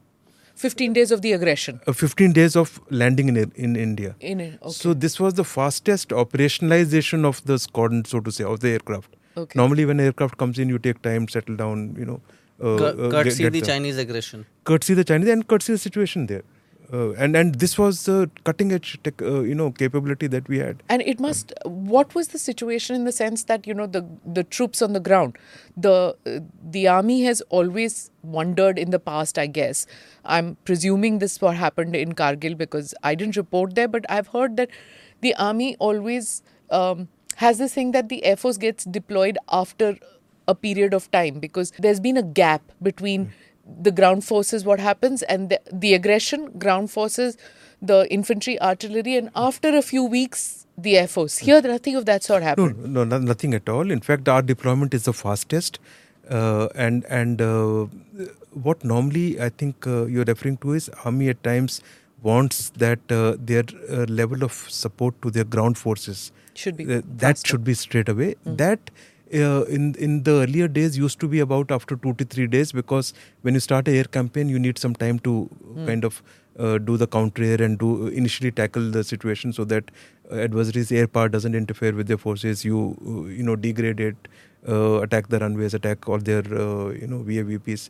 15 0.56 0.94
days 0.94 1.12
of 1.12 1.22
the 1.22 1.32
aggression. 1.34 1.80
Uh, 1.88 1.92
15 1.94 2.32
days 2.34 2.56
of 2.56 2.80
landing 2.90 3.30
in 3.30 3.38
in 3.56 3.76
India. 3.76 4.16
In. 4.20 4.42
Okay. 4.42 4.72
So 4.72 4.94
this 5.06 5.20
was 5.20 5.34
the 5.40 5.44
fastest 5.44 6.10
operationalization 6.10 7.26
of 7.26 7.42
the 7.46 7.58
squadron, 7.60 8.04
so 8.06 8.20
to 8.20 8.32
say, 8.32 8.44
of 8.44 8.60
the 8.66 8.70
aircraft. 8.78 9.16
okay. 9.38 9.58
Normally, 9.62 9.86
when 9.86 10.00
aircraft 10.00 10.38
comes 10.44 10.58
in, 10.66 10.70
you 10.76 10.80
take 10.90 11.02
time, 11.08 11.28
settle 11.38 11.56
down, 11.64 11.96
you 12.00 12.06
know. 12.12 12.20
Uh, 12.60 12.78
Cur- 12.84 12.96
uh, 13.08 13.10
courtesy 13.16 13.44
get- 13.44 13.54
the 13.54 13.60
get 13.62 13.68
Chinese 13.72 13.98
aggression. 14.04 14.46
courtesy 14.70 14.96
the 15.00 15.04
Chinese 15.10 15.30
and 15.34 15.48
courtesy 15.48 15.74
the 15.74 15.82
situation 15.88 16.26
there. 16.32 16.44
Uh, 16.92 17.12
and 17.14 17.36
and 17.36 17.56
this 17.56 17.78
was 17.78 18.06
the 18.06 18.30
cutting 18.46 18.72
edge 18.72 18.98
tech, 19.04 19.22
uh, 19.22 19.42
you 19.42 19.54
know 19.54 19.72
capability 19.72 20.28
that 20.28 20.48
we 20.48 20.60
had. 20.60 20.82
And 20.88 21.02
it 21.02 21.20
must. 21.20 21.54
What 21.66 22.16
was 22.16 22.30
the 22.30 22.40
situation 22.40 22.96
in 22.96 23.04
the 23.04 23.12
sense 23.12 23.44
that 23.46 23.68
you 23.68 23.74
know 23.74 23.88
the 23.88 24.06
the 24.26 24.44
troops 24.44 24.82
on 24.82 24.94
the 24.94 25.02
ground, 25.02 25.38
the 25.76 26.16
uh, 26.26 26.40
the 26.64 26.88
army 26.88 27.24
has 27.24 27.42
always 27.50 28.10
wondered 28.22 28.80
in 28.80 28.92
the 28.92 29.00
past. 29.00 29.38
I 29.38 29.48
guess 29.48 29.86
I'm 30.24 30.56
presuming 30.64 31.20
this 31.20 31.42
what 31.42 31.58
happened 31.58 31.96
in 31.96 32.14
Kargil 32.14 32.58
because 32.58 32.94
I 33.04 33.16
didn't 33.16 33.36
report 33.36 33.76
there, 33.76 33.90
but 33.90 34.06
I've 34.10 34.28
heard 34.28 34.56
that 34.56 34.70
the 35.22 35.36
army 35.36 35.76
always 35.80 36.42
um, 36.70 37.10
has 37.36 37.58
this 37.58 37.74
thing 37.74 37.92
that 37.92 38.08
the 38.08 38.24
air 38.24 38.38
force 38.38 38.58
gets 38.58 38.86
deployed 38.86 39.38
after 39.52 39.98
a 40.48 40.56
period 40.56 40.94
of 40.94 41.10
time 41.12 41.40
because 41.40 41.72
there's 41.78 42.00
been 42.00 42.18
a 42.18 42.24
gap 42.24 42.62
between 42.82 43.34
the 43.82 43.92
ground 43.92 44.24
forces 44.24 44.64
what 44.66 44.80
happens 44.80 45.22
and 45.24 45.50
the, 45.50 45.60
the 45.72 45.94
aggression 45.94 46.58
ground 46.58 46.90
forces 46.92 47.38
the 47.82 48.12
infantry 48.12 48.60
artillery 48.62 49.16
and 49.18 49.30
after 49.36 49.76
a 49.76 49.82
few 49.82 50.04
weeks 50.04 50.66
the 50.78 50.98
Air 50.98 51.08
Force. 51.08 51.38
Here, 51.40 51.62
nothing 51.62 51.96
of 51.96 52.06
that 52.06 52.24
sort 52.24 52.44
happened. 52.44 52.94
no, 52.94 53.04
no, 53.04 53.18
nothing 53.18 53.54
at 53.56 53.68
all. 53.68 53.90
In 53.92 54.00
fact, 54.00 54.28
our 54.30 54.42
deployment 54.44 54.94
is 54.94 55.04
the 55.06 55.14
fastest, 55.14 55.80
uh, 56.30 56.68
and 56.76 57.04
and 57.06 57.42
uh, 57.42 57.86
what 58.54 58.84
normally 58.84 59.40
I 59.42 59.50
think 59.50 59.88
uh, 59.88 60.06
you're 60.06 60.24
referring 60.26 60.58
to 60.58 60.74
is 60.74 60.90
army 61.04 61.30
at 61.30 61.42
times 61.44 61.82
wants 62.22 62.70
that 62.78 63.00
uh, 63.12 63.36
their 63.40 63.64
uh, 63.90 64.06
level 64.08 64.44
of 64.44 64.52
support 64.54 65.20
to 65.24 65.32
their 65.32 65.44
ground 65.44 65.78
forces 65.78 66.32
Should 66.56 66.78
be 66.78 66.86
uh, 66.86 67.02
that 67.18 67.38
faster. 67.38 67.48
should 67.48 67.64
be 67.64 67.74
straight 67.74 68.10
away. 68.10 68.36
That 68.46 68.92
uh, 69.34 69.64
in 69.66 69.96
in 69.96 70.24
the 70.24 70.32
earlier 70.42 70.68
days 70.68 70.98
used 70.98 71.20
to 71.20 71.28
be 71.28 71.40
about 71.40 71.72
after 71.72 71.96
two 71.96 72.14
to 72.14 72.26
three 72.26 72.48
days 72.48 72.72
because 72.72 73.14
when 73.42 73.54
you 73.54 73.60
start 73.60 73.88
a 73.88 73.92
air 73.92 74.04
campaign, 74.04 74.50
you 74.50 74.60
need 74.60 74.78
some 74.78 74.96
time 74.96 75.20
to 75.20 75.50
kind 75.86 76.04
of 76.04 76.22
uh, 76.60 76.78
do 76.78 76.98
the 76.98 77.08
counter 77.08 77.44
air 77.44 77.62
and 77.62 77.78
do 77.78 78.08
initially 78.08 78.52
tackle 78.52 78.90
the 78.92 79.04
situation 79.04 79.54
so 79.54 79.64
that 79.64 79.92
uh, 80.32 80.36
adversary's 80.36 80.92
air 80.92 81.08
power 81.08 81.30
doesn't 81.30 81.56
interfere 81.56 81.94
with 81.94 82.08
their 82.08 82.18
forces. 82.18 82.66
You 82.66 82.98
uh, 83.06 83.30
you 83.30 83.44
know 83.44 83.56
degrade 83.56 84.00
it, 84.00 84.28
uh, 84.68 85.02
attack 85.02 85.28
the 85.30 85.40
runways, 85.40 85.74
attack 85.74 86.08
all 86.10 86.20
their 86.20 86.44
uh, 86.66 86.90
you 86.90 87.08
know 87.08 87.24
VAVPs 87.24 87.90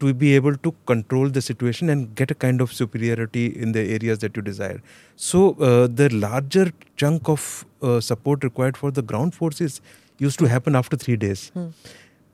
to 0.00 0.12
be 0.12 0.34
able 0.34 0.56
to 0.56 0.74
control 0.86 1.28
the 1.28 1.40
situation 1.40 1.88
and 1.88 2.14
get 2.14 2.30
a 2.30 2.34
kind 2.34 2.60
of 2.60 2.72
superiority 2.72 3.46
in 3.46 3.72
the 3.72 3.80
areas 3.80 4.18
that 4.18 4.36
you 4.36 4.42
desire. 4.42 4.80
So 5.16 5.52
uh, 5.52 5.86
the 5.86 6.08
larger 6.12 6.72
chunk 6.96 7.28
of 7.28 7.64
uh, 7.80 8.00
support 8.00 8.42
required 8.42 8.76
for 8.76 8.90
the 8.90 9.02
ground 9.02 9.34
forces 9.34 9.80
used 10.18 10.38
to 10.38 10.46
happen 10.46 10.76
after 10.76 10.96
three 10.96 11.16
days. 11.16 11.52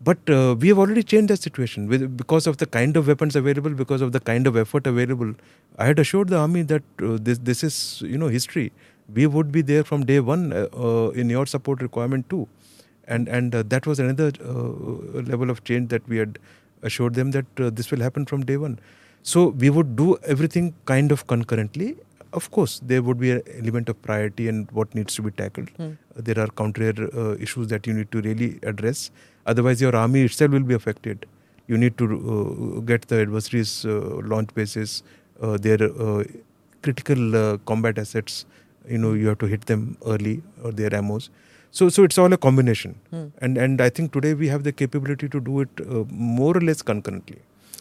But 0.03 0.31
uh, 0.31 0.57
we 0.59 0.69
have 0.69 0.79
already 0.79 1.03
changed 1.03 1.29
that 1.29 1.43
situation 1.43 1.87
with, 1.87 2.17
because 2.17 2.47
of 2.47 2.57
the 2.57 2.67
kind 2.67 2.97
of 2.97 3.07
weapons 3.07 3.37
available, 3.37 3.71
because 3.71 4.01
of 4.01 4.13
the 4.13 4.21
kind 4.21 4.47
of 4.47 4.57
effort 4.57 4.87
available. 4.87 5.35
I 5.79 5.85
had 5.87 5.99
assured 5.99 6.29
the 6.29 6.39
army 6.39 6.63
that 6.63 6.83
uh, 7.03 7.19
this 7.21 7.39
this 7.39 7.63
is 7.63 8.03
you 8.03 8.17
know 8.17 8.29
history. 8.29 8.73
We 9.13 9.27
would 9.27 9.53
be 9.53 9.63
there 9.63 9.85
from 9.85 10.07
day 10.07 10.21
one 10.21 10.53
uh, 10.53 10.69
uh, 10.75 11.11
in 11.11 11.29
your 11.29 11.45
support 11.45 11.83
requirement 11.83 12.31
too, 12.31 12.49
and 13.07 13.29
and 13.29 13.55
uh, 13.55 13.63
that 13.75 13.87
was 13.87 13.99
another 13.99 14.33
uh, 14.43 15.21
level 15.33 15.51
of 15.51 15.63
change 15.65 15.91
that 15.91 16.09
we 16.09 16.17
had 16.17 16.39
assured 16.83 17.15
them 17.15 17.33
that 17.33 17.45
this 17.81 17.91
will 17.91 18.01
happen 18.01 18.25
from 18.25 18.45
day 18.45 18.57
one. 18.57 18.79
So 19.23 19.49
we 19.49 19.69
would 19.69 19.97
do 19.97 20.17
everything 20.25 20.73
kind 20.87 21.13
of 21.13 21.27
concurrently. 21.27 21.97
Of 22.33 22.51
course, 22.51 22.81
there 22.83 23.03
would 23.03 23.19
be 23.19 23.33
an 23.33 23.43
element 23.59 23.89
of 23.89 24.01
priority 24.03 24.49
and 24.49 24.71
what 24.71 24.95
needs 24.95 25.15
to 25.17 25.23
be 25.23 25.31
tackled. 25.31 25.71
There 26.15 26.39
are 26.39 26.47
counter 26.49 26.93
uh, 27.15 27.37
issues 27.37 27.69
that 27.69 27.87
you 27.87 27.93
need 27.93 28.11
to 28.13 28.21
really 28.21 28.59
address. 28.63 29.11
Otherwise, 29.47 29.81
your 29.81 29.97
army 29.97 30.23
itself 30.23 30.53
will 30.53 30.63
be 30.63 30.75
affected. 30.75 31.27
You 31.67 31.79
need 31.79 31.99
to 31.99 32.05
uh, 32.07 32.81
get 32.81 33.09
the 33.09 33.21
adversary's 33.23 33.85
uh, 33.85 34.21
launch 34.25 34.55
bases, 34.55 35.03
uh, 35.41 35.57
their 35.57 35.83
uh, 35.83 36.25
critical 36.83 37.37
uh, 37.37 37.57
combat 37.59 37.99
assets. 37.99 38.45
You 38.89 38.99
know, 38.99 39.13
you 39.15 39.29
have 39.29 39.39
to 39.39 39.47
hit 39.47 39.67
them 39.67 39.97
early 40.07 40.43
or 40.63 40.73
their 40.73 40.91
ammos. 40.91 41.31
So, 41.73 41.89
so 41.89 42.03
it's 42.03 42.19
all 42.19 42.33
a 42.33 42.37
combination, 42.37 42.99
and 43.41 43.57
and 43.57 43.81
I 43.81 43.91
think 43.91 44.13
today 44.13 44.35
we 44.35 44.49
have 44.49 44.65
the 44.65 44.73
capability 44.73 45.29
to 45.29 45.41
do 45.41 45.61
it 45.61 45.69
uh, 45.81 46.03
more 46.11 46.57
or 46.57 46.61
less 46.61 46.83
concurrently. 46.83 47.37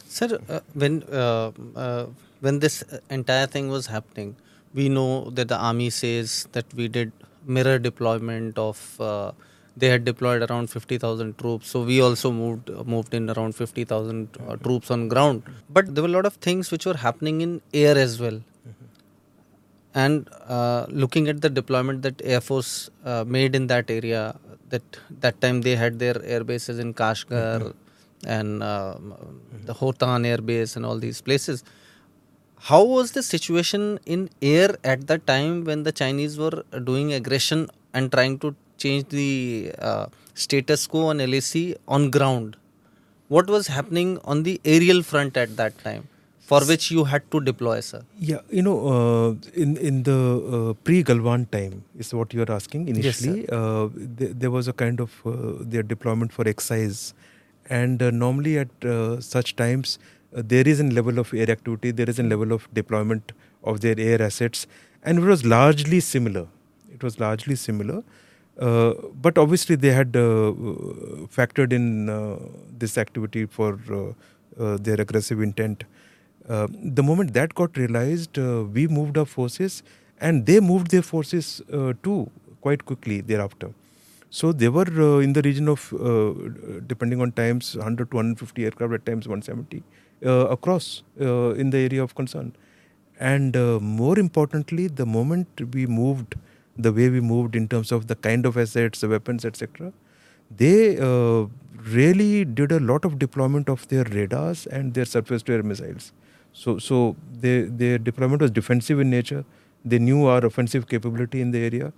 Sir, 0.08 0.38
uh, 0.48 0.60
when 0.75 1.01
uh, 1.12 1.51
uh, 1.75 2.06
when 2.39 2.60
this 2.60 2.84
entire 3.10 3.48
thing 3.48 3.69
was 3.69 3.88
happening, 3.88 4.36
we 4.74 4.89
know 4.89 5.29
that 5.31 5.48
the 5.48 5.58
army 5.58 5.89
says 5.89 6.48
that 6.51 6.74
we 6.74 6.88
did 6.88 7.12
mirror 7.46 7.79
deployment 7.79 8.58
of. 8.58 9.00
Uh, 9.00 9.31
they 9.77 9.88
had 9.88 10.03
deployed 10.03 10.41
around 10.50 10.69
50,000 10.69 11.38
troops, 11.38 11.69
so 11.69 11.84
we 11.84 12.01
also 12.01 12.31
moved 12.31 12.69
moved 12.86 13.13
in 13.13 13.29
around 13.29 13.55
50,000 13.55 14.38
uh, 14.46 14.55
troops 14.58 14.91
on 14.91 15.08
ground. 15.08 15.43
But 15.69 15.96
there 15.96 16.03
were 16.03 16.10
a 16.10 16.12
lot 16.12 16.25
of 16.25 16.34
things 16.36 16.69
which 16.69 16.86
were 16.86 16.98
happening 16.98 17.39
in 17.41 17.62
air 17.74 17.98
as 17.98 18.19
well. 18.19 18.41
And 19.96 20.29
uh, 20.48 20.86
looking 20.89 21.27
at 21.29 21.41
the 21.41 21.50
deployment 21.50 22.03
that 22.03 22.22
Air 22.24 22.41
Force 22.41 22.89
uh, 23.05 23.24
made 23.25 23.55
in 23.55 23.67
that 23.67 23.89
area, 23.89 24.36
that 24.69 24.84
that 25.22 25.41
time 25.41 25.62
they 25.62 25.75
had 25.75 25.98
their 25.98 26.22
air 26.24 26.43
bases 26.43 26.77
in 26.77 26.93
Kashgar 26.93 27.74
and 28.25 28.62
uh, 28.62 28.96
the 29.65 29.74
Hotan 29.74 30.27
Air 30.27 30.39
Base 30.39 30.75
and 30.75 30.86
all 30.86 30.98
these 30.98 31.22
places. 31.22 31.63
How 32.59 32.83
was 32.83 33.11
the 33.11 33.23
situation 33.23 33.99
in 34.05 34.29
air 34.41 34.75
at 34.83 35.07
the 35.07 35.17
time 35.17 35.63
when 35.63 35.83
the 35.83 35.91
Chinese 35.91 36.37
were 36.37 36.63
doing 36.83 37.13
aggression 37.13 37.69
and 37.93 38.11
trying 38.11 38.37
to 38.39 38.55
change 38.77 39.07
the 39.09 39.71
uh, 39.79 40.07
status 40.33 40.85
quo 40.87 41.07
on 41.07 41.17
LAC 41.19 41.77
on 41.87 42.09
ground? 42.11 42.57
What 43.29 43.47
was 43.49 43.67
happening 43.67 44.19
on 44.25 44.43
the 44.43 44.59
aerial 44.65 45.03
front 45.03 45.37
at 45.37 45.55
that 45.55 45.77
time, 45.79 46.07
for 46.39 46.61
which 46.65 46.89
you 46.91 47.03
had 47.05 47.29
to 47.31 47.39
deploy, 47.39 47.79
sir? 47.79 48.01
Yeah, 48.17 48.39
you 48.49 48.63
know, 48.63 48.77
uh, 48.87 49.35
in 49.53 49.77
in 49.77 50.03
the 50.03 50.17
uh, 50.59 50.73
pre-Galwan 50.83 51.49
time 51.51 51.83
is 51.97 52.13
what 52.13 52.33
you 52.33 52.41
are 52.43 52.51
asking 52.51 52.87
Yes, 52.87 52.95
initially. 52.95 53.47
uh, 53.49 53.87
th- 54.17 54.31
there 54.35 54.51
was 54.51 54.67
a 54.67 54.73
kind 54.73 54.99
of 54.99 55.11
uh, 55.25 55.31
their 55.61 55.83
deployment 55.83 56.33
for 56.33 56.47
exercise, 56.47 57.13
and 57.69 58.01
uh, 58.01 58.09
normally 58.09 58.57
at 58.57 58.83
uh, 58.83 59.21
such 59.21 59.55
times 59.55 59.99
there 60.31 60.67
is 60.67 60.79
a 60.79 60.83
level 60.83 61.19
of 61.19 61.33
air 61.33 61.50
activity, 61.50 61.91
there 61.91 62.09
is 62.09 62.19
a 62.19 62.24
level 62.24 62.51
of 62.51 62.67
deployment 62.74 63.31
of 63.63 63.81
their 63.81 63.95
air 63.98 64.21
assets, 64.21 64.67
and 65.03 65.19
it 65.19 65.24
was 65.24 65.45
largely 65.45 66.00
similar. 66.00 66.48
It 66.93 67.03
was 67.03 67.19
largely 67.19 67.55
similar. 67.55 68.03
Uh, 68.59 68.93
but 69.21 69.38
obviously, 69.38 69.75
they 69.75 69.91
had 69.91 70.15
uh, 70.15 70.51
factored 71.38 71.71
in 71.71 72.09
uh, 72.09 72.38
this 72.77 72.98
activity 72.98 73.45
for 73.45 73.79
uh, 73.89 74.62
uh, 74.62 74.77
their 74.77 75.00
aggressive 75.00 75.41
intent. 75.41 75.86
Uh, 76.48 76.67
the 76.83 77.03
moment 77.03 77.33
that 77.33 77.55
got 77.55 77.77
realized, 77.77 78.38
uh, 78.38 78.63
we 78.63 78.88
moved 78.88 79.17
our 79.17 79.25
forces, 79.25 79.83
and 80.19 80.45
they 80.45 80.59
moved 80.59 80.91
their 80.91 81.01
forces 81.01 81.62
uh, 81.71 81.93
too 82.03 82.29
quite 82.62 82.86
quickly 82.86 83.21
thereafter. 83.21 83.71
So 84.29 84.51
they 84.51 84.69
were 84.69 84.86
uh, 84.86 85.19
in 85.19 85.33
the 85.33 85.41
region 85.41 85.69
of, 85.69 85.93
uh, 85.93 86.33
depending 86.86 87.21
on 87.21 87.31
times, 87.31 87.75
100 87.75 88.12
to 88.12 88.17
150 88.17 88.65
aircraft, 88.65 88.93
at 88.93 89.05
times 89.05 89.27
170 89.27 89.77
uh, 89.77 89.81
across 90.27 91.03
uh, 91.21 91.51
in 91.51 91.69
the 91.69 91.77
area 91.77 92.03
of 92.03 92.15
concern. 92.15 92.53
And 93.19 93.55
uh, 93.55 93.79
more 93.79 94.17
importantly, 94.17 94.88
the 94.88 95.05
moment 95.05 95.47
we 95.73 95.85
moved, 95.85 96.35
the 96.77 96.93
way 96.93 97.09
we 97.09 97.19
moved 97.19 97.55
in 97.55 97.67
terms 97.67 97.91
of 97.91 98.07
the 98.07 98.15
kind 98.15 98.45
of 98.45 98.57
assets, 98.57 99.01
the 99.01 99.09
weapons, 99.09 99.45
etc., 99.45 99.91
they 100.55 100.97
uh, 100.97 101.45
really 101.91 102.45
did 102.45 102.71
a 102.71 102.79
lot 102.79 103.05
of 103.05 103.19
deployment 103.19 103.69
of 103.69 103.88
their 103.89 104.03
radars 104.05 104.65
and 104.67 104.93
their 104.93 105.05
surface-to-air 105.05 105.63
missiles. 105.63 106.11
So, 106.53 106.79
so 106.79 107.15
they, 107.31 107.61
their 107.61 107.97
deployment 107.97 108.41
was 108.41 108.51
defensive 108.51 108.99
in 108.99 109.09
nature. 109.09 109.45
They 109.85 109.99
knew 109.99 110.25
our 110.25 110.43
offensive 110.45 110.88
capability 110.88 111.41
in 111.41 111.51
the 111.51 111.59
area. 111.59 111.93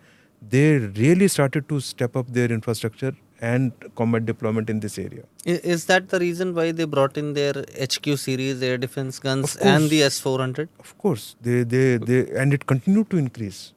They 0.49 0.77
really 0.77 1.27
started 1.27 1.69
to 1.69 1.79
step 1.79 2.15
up 2.15 2.27
their 2.33 2.51
infrastructure 2.51 3.15
and 3.41 3.71
combat 3.95 4.25
deployment 4.25 4.69
in 4.69 4.79
this 4.79 4.97
area. 4.99 5.23
Is 5.45 5.85
that 5.85 6.09
the 6.09 6.19
reason 6.19 6.53
why 6.53 6.71
they 6.71 6.85
brought 6.85 7.17
in 7.17 7.33
their 7.33 7.53
HQ 7.81 8.17
series 8.17 8.61
air 8.61 8.77
defense 8.77 9.17
guns 9.19 9.55
Of 9.55 9.65
and 9.65 9.89
the. 9.89 10.03
S 10.03 10.19
400? 10.19 10.69
Of 10.79 10.97
course, 10.99 11.35
they, 11.41 11.63
they, 11.63 11.97
they, 11.97 12.29
and 12.31 12.53
it 12.53 12.67
continued 12.67 13.09
to 13.09 13.17
increase. 13.17 13.73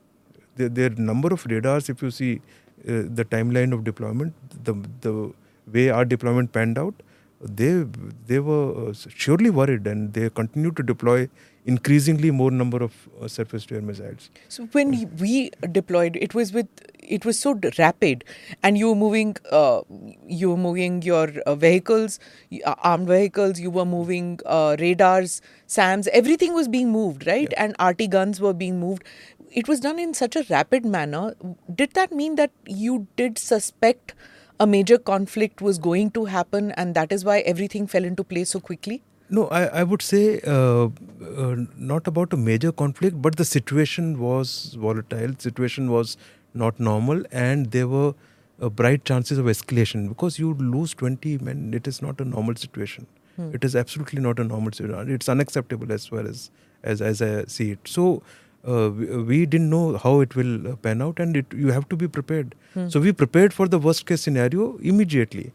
Their, 0.56 0.68
their 0.68 0.90
number 0.90 1.33
of 1.33 1.44
radars, 1.47 1.88
if 1.88 2.02
you 2.02 2.11
see 2.11 2.37
uh, 2.37 3.09
the 3.18 3.25
timeline 3.25 3.73
of 3.73 3.85
deployment, 3.85 4.35
the, 4.62 4.75
the 5.00 5.33
way 5.73 5.88
our 5.88 6.04
deployment 6.04 6.52
panned 6.52 6.78
out, 6.78 6.94
they, 7.40 7.85
they 8.26 8.38
were 8.38 8.90
uh, 8.90 8.94
surely 9.09 9.50
worried 9.50 9.87
and 9.87 10.12
they 10.12 10.28
continued 10.30 10.76
to 10.76 10.83
deploy 10.83 11.28
increasingly 11.64 12.30
more 12.30 12.50
number 12.50 12.83
of 12.83 13.09
uh, 13.21 13.28
surface-to-air 13.28 13.80
missiles. 13.83 14.30
So 14.49 14.66
when 14.73 14.92
y- 14.92 15.06
we 15.18 15.50
deployed, 15.73 16.16
it 16.16 16.35
was 16.35 16.52
with 16.52 16.68
it 16.99 17.25
was 17.25 17.38
so 17.38 17.54
d- 17.54 17.71
rapid, 17.78 18.25
and 18.62 18.78
you 18.78 18.88
were 18.88 18.94
moving, 18.94 19.37
uh, 19.50 19.83
you 20.26 20.50
were 20.50 20.56
moving 20.56 21.02
your 21.02 21.28
uh, 21.47 21.54
vehicles, 21.54 22.18
uh, 22.64 22.75
armed 22.83 23.09
vehicles. 23.09 23.61
You 23.61 23.71
were 23.71 23.85
moving 23.85 24.40
uh, 24.47 24.76
radars, 24.78 25.40
SAMs. 25.66 26.09
Everything 26.12 26.54
was 26.54 26.68
being 26.68 26.90
moved, 26.90 27.26
right? 27.26 27.52
And 27.56 27.75
RT 27.78 28.06
guns 28.06 28.40
were 28.40 28.54
being 28.54 28.80
moved. 28.80 29.04
It 29.50 29.68
was 29.68 29.80
done 29.80 29.99
in 29.99 30.14
such 30.14 30.37
a 30.37 30.44
rapid 30.50 30.85
manner. 30.85 31.35
Did 31.75 31.92
that 31.92 32.12
mean 32.12 32.35
that 32.37 32.50
you 32.66 33.06
did 33.16 33.38
suspect 33.38 34.14
a 34.61 34.66
major 34.66 34.99
conflict 34.99 35.61
was 35.61 35.78
going 35.78 36.11
to 36.12 36.25
happen, 36.26 36.71
and 36.73 36.94
that 36.94 37.12
is 37.12 37.25
why 37.25 37.40
everything 37.40 37.87
fell 37.87 38.04
into 38.04 38.25
place 38.25 38.50
so 38.50 38.61
quickly? 38.61 39.02
No, 39.31 39.47
I, 39.49 39.64
I 39.81 39.83
would 39.85 40.02
say 40.02 40.40
uh, 40.47 40.88
uh, 41.37 41.57
not 41.76 42.07
about 42.07 42.33
a 42.33 42.37
major 42.37 42.71
conflict, 42.73 43.21
but 43.23 43.37
the 43.37 43.45
situation 43.45 44.19
was 44.19 44.76
volatile. 44.78 45.35
Situation 45.38 45.90
was 45.90 46.16
not 46.52 46.78
normal, 46.78 47.23
and 47.33 47.71
there 47.71 47.88
were 47.88 48.14
uh, 48.61 48.69
bright 48.69 49.04
chances 49.04 49.38
of 49.38 49.47
escalation 49.47 50.09
because 50.09 50.38
you 50.38 50.54
lose 50.54 50.95
20 50.95 51.38
men. 51.38 51.73
It 51.75 51.87
is 51.88 52.00
not 52.02 52.21
a 52.21 52.25
normal 52.25 52.54
situation. 52.57 53.07
It 53.52 53.64
is 53.64 53.75
absolutely 53.75 54.21
not 54.21 54.38
a 54.38 54.45
normal 54.45 54.71
situation. 54.73 55.11
It's 55.11 55.28
unacceptable 55.28 55.90
as 55.93 56.07
far 56.07 56.21
as 56.21 56.50
as 56.85 57.00
as 57.02 57.23
I 57.23 57.45
see 57.47 57.71
it. 57.73 57.78
So. 57.85 58.23
Uh, 58.66 58.88
we, 58.88 59.07
we 59.31 59.38
didn't 59.45 59.69
know 59.69 59.99
how 59.99 60.21
it 60.21 60.35
will 60.35 60.69
uh, 60.69 60.75
pan 60.76 61.02
out, 61.02 61.19
and 61.21 61.37
it, 61.37 61.45
you 61.54 61.71
have 61.71 61.87
to 61.90 61.97
be 61.97 62.09
prepared. 62.09 62.54
So 62.88 62.99
we 62.99 63.12
prepared 63.12 63.52
for 63.52 63.69
the 63.69 63.78
worst 63.78 64.07
case 64.07 64.23
scenario 64.23 64.78
immediately, 64.78 65.52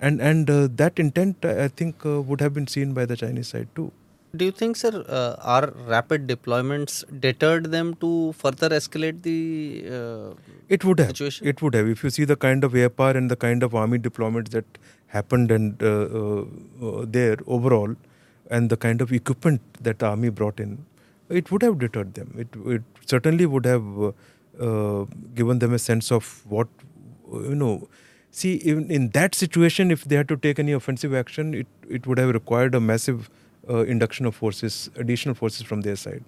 and 0.00 0.20
and 0.20 0.50
uh, 0.50 0.68
that 0.82 0.98
intent 0.98 1.44
I 1.44 1.64
I 1.64 1.68
think 1.68 2.04
uh, 2.04 2.20
would 2.22 2.40
have 2.40 2.54
been 2.54 2.66
seen 2.66 2.94
by 3.00 3.06
the 3.06 3.16
Chinese 3.24 3.48
side 3.48 3.68
too. 3.74 3.90
Do 4.40 4.44
you 4.44 4.52
think, 4.52 4.76
sir, 4.76 5.04
uh, 5.08 5.34
our 5.42 5.72
rapid 5.92 6.28
deployments 6.28 6.98
deterred 7.20 7.64
them 7.72 7.94
to 8.02 8.32
further 8.34 8.68
escalate 8.68 9.22
the 9.22 9.38
uh, 10.00 10.34
It 10.68 10.84
would 10.84 11.00
have. 11.00 11.08
situation? 11.08 11.48
It 11.52 11.60
would 11.62 11.74
have. 11.74 11.88
If 11.88 12.04
you 12.04 12.10
see 12.10 12.24
the 12.24 12.36
kind 12.36 12.62
of 12.62 12.76
air 12.76 12.90
power 12.90 13.10
and 13.10 13.28
the 13.28 13.34
kind 13.34 13.64
of 13.64 13.74
army 13.74 13.98
deployments 13.98 14.50
that 14.50 14.78
happened 15.08 15.50
and 15.50 15.82
uh, 15.82 16.06
uh, 16.20 16.44
uh, 16.90 17.04
there 17.16 17.38
overall, 17.48 17.96
and 18.50 18.70
the 18.70 18.76
kind 18.76 19.00
of 19.00 19.12
equipment 19.12 19.60
that 19.80 19.98
the 19.98 20.06
army 20.06 20.28
brought 20.28 20.60
in, 20.60 20.84
it 21.28 21.50
would 21.50 21.62
have 21.62 21.80
deterred 21.80 22.14
them. 22.14 22.32
It, 22.38 22.48
it 22.76 22.82
certainly 23.06 23.46
would 23.46 23.66
have 23.66 24.00
uh, 24.00 24.12
uh, 24.60 25.06
given 25.34 25.58
them 25.58 25.72
a 25.72 25.78
sense 25.80 26.12
of 26.12 26.46
what 26.46 26.68
you 27.32 27.56
know. 27.56 27.88
See, 28.30 28.54
even 28.56 28.90
in 28.90 29.10
that 29.10 29.34
situation, 29.34 29.90
if 29.90 30.04
they 30.04 30.16
had 30.16 30.28
to 30.28 30.36
take 30.36 30.58
any 30.58 30.72
offensive 30.72 31.14
action, 31.14 31.52
it, 31.54 31.66
it 31.88 32.06
would 32.06 32.18
have 32.18 32.32
required 32.32 32.74
a 32.74 32.80
massive 32.80 33.28
uh, 33.68 33.78
induction 33.78 34.24
of 34.26 34.34
forces, 34.36 34.88
additional 34.96 35.34
forces 35.34 35.62
from 35.62 35.80
their 35.80 35.96
side. 35.96 36.24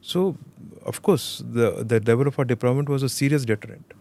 So, 0.00 0.36
of 0.84 1.02
course, 1.02 1.42
the 1.44 1.84
the 1.84 2.00
level 2.00 2.26
of 2.26 2.38
our 2.38 2.44
deployment 2.44 2.88
was 2.88 3.02
a 3.02 3.08
serious 3.08 3.44
deterrent. 3.44 3.92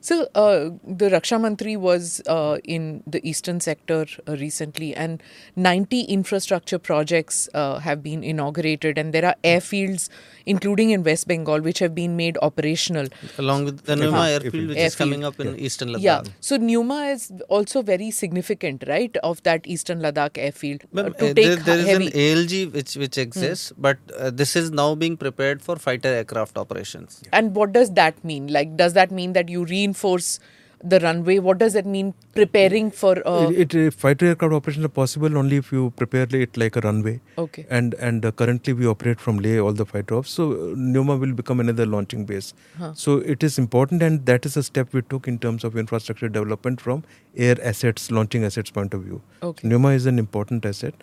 So, 0.00 0.28
uh, 0.34 0.70
the 0.86 1.08
Raksha 1.10 1.38
Mantri 1.40 1.76
was 1.76 2.22
uh, 2.26 2.58
in 2.64 3.02
the 3.06 3.20
eastern 3.28 3.60
sector 3.60 4.06
uh, 4.26 4.36
recently, 4.36 4.94
and 4.94 5.22
90 5.56 6.02
infrastructure 6.02 6.78
projects 6.78 7.48
uh, 7.54 7.78
have 7.80 8.02
been 8.02 8.22
inaugurated, 8.22 8.96
and 8.98 9.12
there 9.12 9.24
are 9.24 9.34
airfields, 9.44 10.08
including 10.46 10.90
in 10.90 11.02
West 11.02 11.26
Bengal, 11.28 11.60
which 11.60 11.80
have 11.80 11.94
been 11.94 12.16
made 12.16 12.38
operational. 12.42 13.08
along 13.38 13.64
with 13.64 13.82
the 13.84 13.92
Okay. 13.92 14.02
Nyoma 14.02 14.16
Huh. 14.18 14.22
airfield, 14.36 14.68
which 14.68 14.78
is 14.78 14.94
coming 14.96 15.24
up 15.24 15.38
in 15.40 15.58
eastern 15.58 15.88
Ladakh? 15.88 16.02
Yeah, 16.02 16.22
so 16.40 16.56
Nyoma 16.58 17.12
is 17.12 17.32
also 17.48 17.82
very 17.82 18.10
significant, 18.10 18.84
right, 18.86 19.16
of 19.22 19.42
that 19.42 19.66
eastern 19.66 20.00
Ladakh 20.00 20.38
airfield 20.38 20.84
uh, 20.96 21.04
to 21.10 21.34
take 21.34 21.34
there, 21.36 21.56
there 21.56 21.78
is 21.78 21.86
heavy. 21.86 22.06
an 22.06 22.12
ALG 22.12 22.72
which 22.72 22.94
which 22.96 23.18
exists, 23.18 23.72
but 23.76 23.98
uh, 24.16 24.30
this 24.30 24.54
is 24.56 24.70
now 24.70 24.94
being 24.94 25.16
prepared 25.16 25.60
for 25.62 25.76
fighter 25.76 26.08
aircraft 26.08 26.56
operations. 26.56 27.22
And 27.32 27.54
what 27.54 27.72
does 27.72 27.92
that 27.94 28.22
mean? 28.24 28.46
Like, 28.58 28.76
does 28.76 28.92
that 28.94 29.10
mean 29.10 29.32
that 29.34 29.48
you 29.48 29.64
reinforce 29.88 30.40
the 30.82 31.00
runway? 31.00 31.38
What 31.40 31.58
does 31.58 31.72
that 31.72 31.86
mean 31.86 32.14
preparing 32.34 32.90
for? 32.92 33.14
Uh, 33.26 33.50
it, 33.50 33.74
it, 33.74 33.88
uh, 33.88 33.90
fighter 33.90 34.26
aircraft 34.26 34.54
operations 34.54 34.84
are 34.84 34.88
possible 34.88 35.36
only 35.36 35.56
if 35.56 35.72
you 35.72 35.90
prepare 35.96 36.26
it 36.30 36.56
like 36.56 36.76
a 36.76 36.80
runway. 36.80 37.20
okay. 37.36 37.66
And 37.68 37.94
and 37.94 38.24
uh, 38.24 38.30
currently 38.30 38.72
we 38.74 38.86
operate 38.86 39.20
from 39.20 39.40
Leh 39.40 39.58
all 39.58 39.72
the 39.72 39.84
fighter 39.84 40.14
ops. 40.18 40.30
So 40.30 40.52
uh, 40.52 40.56
Nyoma 40.76 41.18
will 41.18 41.32
become 41.32 41.58
another 41.58 41.86
launching 41.86 42.24
base. 42.26 42.54
Huh. 42.78 42.92
So 42.94 43.18
it 43.18 43.42
is 43.42 43.58
important, 43.58 44.02
and 44.02 44.24
that 44.26 44.46
is 44.46 44.56
a 44.56 44.62
step 44.62 44.92
we 44.92 45.02
took 45.02 45.26
in 45.26 45.38
terms 45.38 45.64
of 45.64 45.76
infrastructure 45.76 46.28
development 46.28 46.80
from 46.80 47.04
air 47.36 47.56
assets, 47.74 48.10
launching 48.10 48.44
assets 48.44 48.70
point 48.70 48.94
of 48.94 49.02
view. 49.02 49.20
Okay. 49.42 49.68
Nyoma 49.68 49.94
is 49.96 50.06
an 50.06 50.18
important 50.26 50.64
asset 50.64 50.94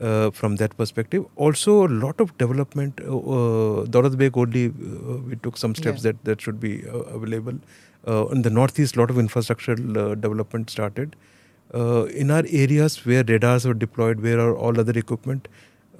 uh, 0.00 0.30
from 0.30 0.56
that 0.56 0.76
perspective. 0.76 1.24
Also, 1.36 1.86
a 1.86 1.92
lot 2.04 2.20
of 2.20 2.36
development. 2.38 3.00
Uh, 3.06 3.84
uh, 3.84 4.10
Beg 4.22 4.36
only, 4.36 4.66
uh, 4.66 5.16
we 5.28 5.36
took 5.36 5.56
some 5.56 5.74
steps 5.74 6.04
Yeah. 6.04 6.12
that, 6.12 6.24
that 6.24 6.40
should 6.40 6.60
be 6.60 6.72
uh, 6.88 6.98
available. 7.20 7.58
Uh, 8.06 8.26
in 8.28 8.42
the 8.42 8.50
northeast, 8.50 8.96
a 8.96 9.00
lot 9.00 9.10
of 9.10 9.18
infrastructure 9.18 9.72
uh, 9.72 10.14
development 10.14 10.70
started. 10.70 11.14
Uh, 11.74 12.04
in 12.06 12.30
our 12.30 12.44
areas 12.48 13.04
where 13.06 13.24
radars 13.24 13.64
were 13.66 13.74
deployed, 13.74 14.20
where 14.20 14.38
are 14.40 14.54
all 14.56 14.78
other 14.78 14.92
equipment, 14.98 15.46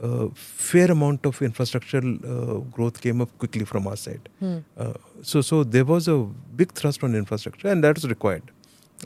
uh, 0.02 0.26
fair 0.34 0.90
amount 0.90 1.24
of 1.24 1.40
infrastructure 1.40 1.98
uh, 1.98 2.54
growth 2.76 3.00
came 3.00 3.20
up 3.20 3.36
quickly 3.38 3.64
from 3.64 3.86
our 3.86 3.96
side. 3.96 4.28
Hmm. 4.40 4.58
Uh, 4.76 4.92
so, 5.22 5.40
so 5.40 5.62
there 5.64 5.84
was 5.84 6.08
a 6.08 6.18
big 6.56 6.72
thrust 6.72 7.02
on 7.04 7.14
infrastructure, 7.14 7.68
and 7.68 7.82
that 7.84 7.94
was 7.94 8.08
required. 8.08 8.42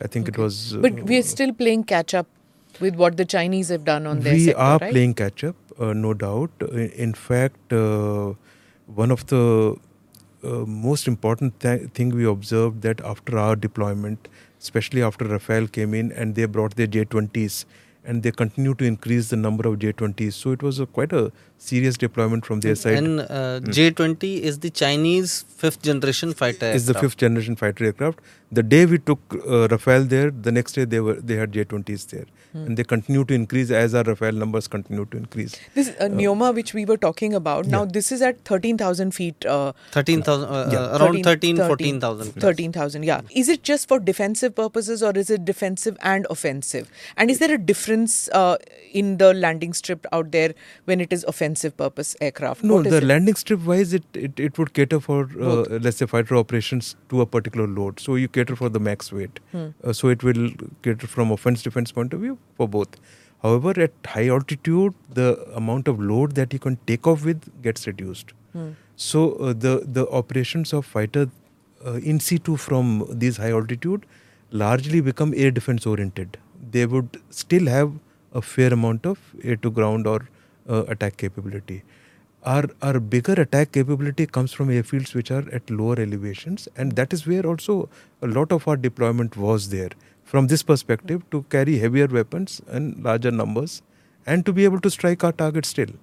I 0.03 0.07
think 0.09 0.29
it 0.29 0.39
was. 0.39 0.75
uh, 0.75 0.79
But 0.79 1.03
we're 1.05 1.23
still 1.23 1.53
playing 1.53 1.85
catch 1.85 2.15
up 2.15 2.27
with 2.81 2.95
what 2.97 3.17
the 3.17 3.25
Chinese 3.25 3.69
have 3.69 3.85
done 3.85 4.07
on 4.07 4.21
their 4.21 4.35
we 4.35 4.45
sector, 4.47 4.61
are 4.61 4.79
right? 4.79 4.91
playing 4.93 5.15
catch 5.15 5.45
up, 5.45 5.57
uh, 5.79 5.93
no 5.93 6.15
doubt. 6.15 6.51
I- 6.73 6.91
In 7.07 7.15
fact, 7.15 7.73
uh, 7.73 8.33
one 8.87 9.11
of 9.11 9.27
the 9.27 9.77
Uh, 10.47 10.65
most 10.65 11.09
important 11.09 11.59
th- 11.59 11.91
thing 11.91 12.11
we 12.11 12.25
observed 12.25 12.83
that 12.83 13.01
after 13.01 13.37
our 13.37 13.57
deployment, 13.57 14.29
especially 14.61 15.03
after 15.03 15.25
Rafale 15.25 15.71
came 15.71 15.93
in 15.93 16.13
and 16.13 16.37
they 16.37 16.45
brought 16.45 16.77
their 16.77 16.87
J20s 16.87 17.65
and 18.05 18.23
they 18.23 18.31
continue 18.31 18.75
to 18.75 18.85
increase 18.85 19.31
the 19.31 19.37
number 19.37 19.67
of 19.69 19.81
J20s. 19.81 20.35
So 20.35 20.53
it 20.53 20.63
was 20.63 20.79
a, 20.79 20.87
quite 20.87 21.13
a 21.13 21.33
serious 21.59 21.97
deployment 21.97 22.45
from 22.47 22.61
their 22.61 22.75
side. 22.75 22.95
And 22.99 23.21
uh, 23.21 23.61
J20 23.61 24.41
is 24.41 24.59
the 24.61 24.71
Chinese 24.71 25.45
fifth 25.49 25.83
generation 25.83 26.33
fighter 26.35 26.67
is 26.67 26.87
the 26.87 26.91
aircraft. 26.91 27.05
fifth 27.05 27.17
generation 27.17 27.57
fighter 27.57 27.85
aircraft. 27.85 28.21
The 28.53 28.63
day 28.63 28.87
we 28.87 28.99
took 28.99 29.19
uh, 29.35 29.67
Rafale 29.69 30.09
there, 30.09 30.31
the 30.31 30.53
next 30.53 30.75
day 30.75 30.85
they 30.85 31.01
were 31.01 31.15
they 31.15 31.35
had 31.37 31.53
J20s 31.53 32.11
there, 32.11 32.27
Hmm. 32.53 32.67
and 32.67 32.77
they 32.77 32.85
continue 32.85 33.25
to 33.25 33.35
increase 33.35 33.71
as 33.73 33.95
our 33.95 34.05
Rafale 34.05 34.37
numbers 34.43 34.69
continue 34.69 35.05
to 35.07 35.17
increase. 35.17 35.57
This 35.75 35.89
uh, 35.99 36.05
Nyoma, 36.05 36.55
which 36.55 36.73
we 36.75 36.85
were 36.85 36.97
talking 36.97 37.35
about, 37.35 37.67
now 37.67 37.81
yeah. 37.83 37.91
this 37.97 38.13
is 38.13 38.23
at 38.23 38.39
13,000 38.45 39.11
feet. 39.13 39.45
Uh, 39.47 39.73
13,000, 39.93 40.45
uh, 40.49 40.69
Yeah. 40.73 40.79
uh, 40.79 40.99
around 40.99 41.25
13, 41.25 41.57
13, 41.57 41.57
14,000. 41.67 42.33
plus. 42.35 42.43
13,000, 42.45 43.03
yeah. 43.03 43.23
Is 43.35 43.49
it 43.49 43.63
just 43.65 43.89
for 43.89 43.99
defensive 43.99 44.55
purposes 44.55 45.03
or 45.03 45.11
is 45.25 45.29
it 45.31 45.45
defensive 45.45 45.97
and 46.03 46.27
offensive? 46.31 46.89
And 47.17 47.31
is 47.31 47.41
there 47.41 47.53
a 47.53 47.59
difference 47.59 48.29
uh, 48.29 48.57
in 48.93 49.17
the 49.17 49.35
landing 49.35 49.73
strip 49.75 50.07
out 50.13 50.31
there 50.31 50.55
when 50.85 51.01
it 51.01 51.13
is 51.13 51.25
offensive 51.25 51.46
purpose 51.55 52.17
aircraft? 52.21 52.65
No, 52.65 52.83
the 52.83 52.97
it? 52.97 53.05
landing 53.05 53.35
strip 53.35 53.61
wise, 53.61 53.93
it, 53.93 54.05
it, 54.15 54.41
it 54.41 54.59
would 54.59 54.73
cater 54.73 55.01
for 55.01 55.29
uh, 55.41 55.79
let's 55.81 55.99
say 55.99 56.07
fighter 56.07 56.37
operations 56.37 56.97
to 57.11 57.21
a 57.21 57.27
particular 57.27 57.67
load. 57.67 58.01
So 58.01 58.17
you 58.17 58.29
cater 58.29 58.57
for 58.57 58.69
the 58.69 58.81
max 58.81 59.13
weight. 59.13 59.39
Hmm. 59.53 59.69
Uh, 59.85 59.93
so 59.93 60.09
it 60.09 60.23
will 60.23 60.51
cater 60.83 61.07
from 61.07 61.31
offense 61.31 61.63
defense 61.63 61.93
point 61.93 62.13
of 62.13 62.21
view 62.21 62.39
for 62.57 62.69
both. 62.69 62.97
However, 63.43 63.75
at 63.81 63.93
high 64.07 64.29
altitude, 64.29 64.95
the 65.13 65.47
amount 65.55 65.89
of 65.89 66.01
load 66.01 66.35
that 66.35 66.53
you 66.53 66.59
can 66.59 66.79
take 66.87 67.07
off 67.07 67.25
with 67.25 67.63
gets 67.63 67.87
reduced. 67.87 68.33
Hmm. 68.53 68.71
So 68.97 69.33
uh, 69.35 69.53
the 69.53 69.83
the 69.87 70.09
operations 70.09 70.73
of 70.73 70.87
fighter 70.87 71.29
uh, 71.87 72.01
in 72.13 72.19
situ 72.21 72.57
from 72.57 73.07
these 73.11 73.37
high 73.37 73.51
altitude 73.51 74.07
largely 74.51 75.01
become 75.01 75.35
air 75.37 75.51
defense 75.51 75.87
oriented. 75.87 76.39
They 76.71 76.87
would 76.87 77.21
still 77.31 77.67
have 77.67 77.93
a 78.33 78.43
fair 78.43 78.73
amount 78.73 79.07
of 79.07 79.19
air 79.43 79.57
to 79.57 79.71
ground 79.71 80.07
or 80.07 80.29
uh, 80.69 80.85
attack 80.89 81.17
capability. 81.17 81.83
Our 82.45 82.67
our 82.83 83.01
bigger 83.01 83.33
attack 83.33 83.73
capability 83.73 84.27
comes 84.27 84.53
from 84.53 84.69
airfields 84.69 85.15
which 85.15 85.31
are 85.31 85.45
at 85.53 85.71
lower 85.71 85.99
elevations, 86.01 86.69
and 86.77 86.93
that 86.93 87.13
is 87.13 87.27
where 87.27 87.47
also 87.47 87.89
a 88.23 88.27
lot 88.27 88.53
of 88.53 88.69
our 88.69 88.77
deployment 88.77 89.37
was 89.37 89.71
there. 89.71 89.91
From 90.25 90.49
this 90.49 90.63
perspective, 90.63 91.23
to 91.31 91.45
carry 91.51 91.79
heavier 91.79 92.07
weapons 92.07 92.61
and 92.69 93.03
larger 93.03 93.31
numbers, 93.31 93.83
and 94.27 94.45
to 94.47 94.53
be 94.53 94.65
able 94.65 94.81
to 94.81 94.91
strike 94.91 95.25
our 95.25 95.33
target 95.33 95.65
still. 95.65 95.95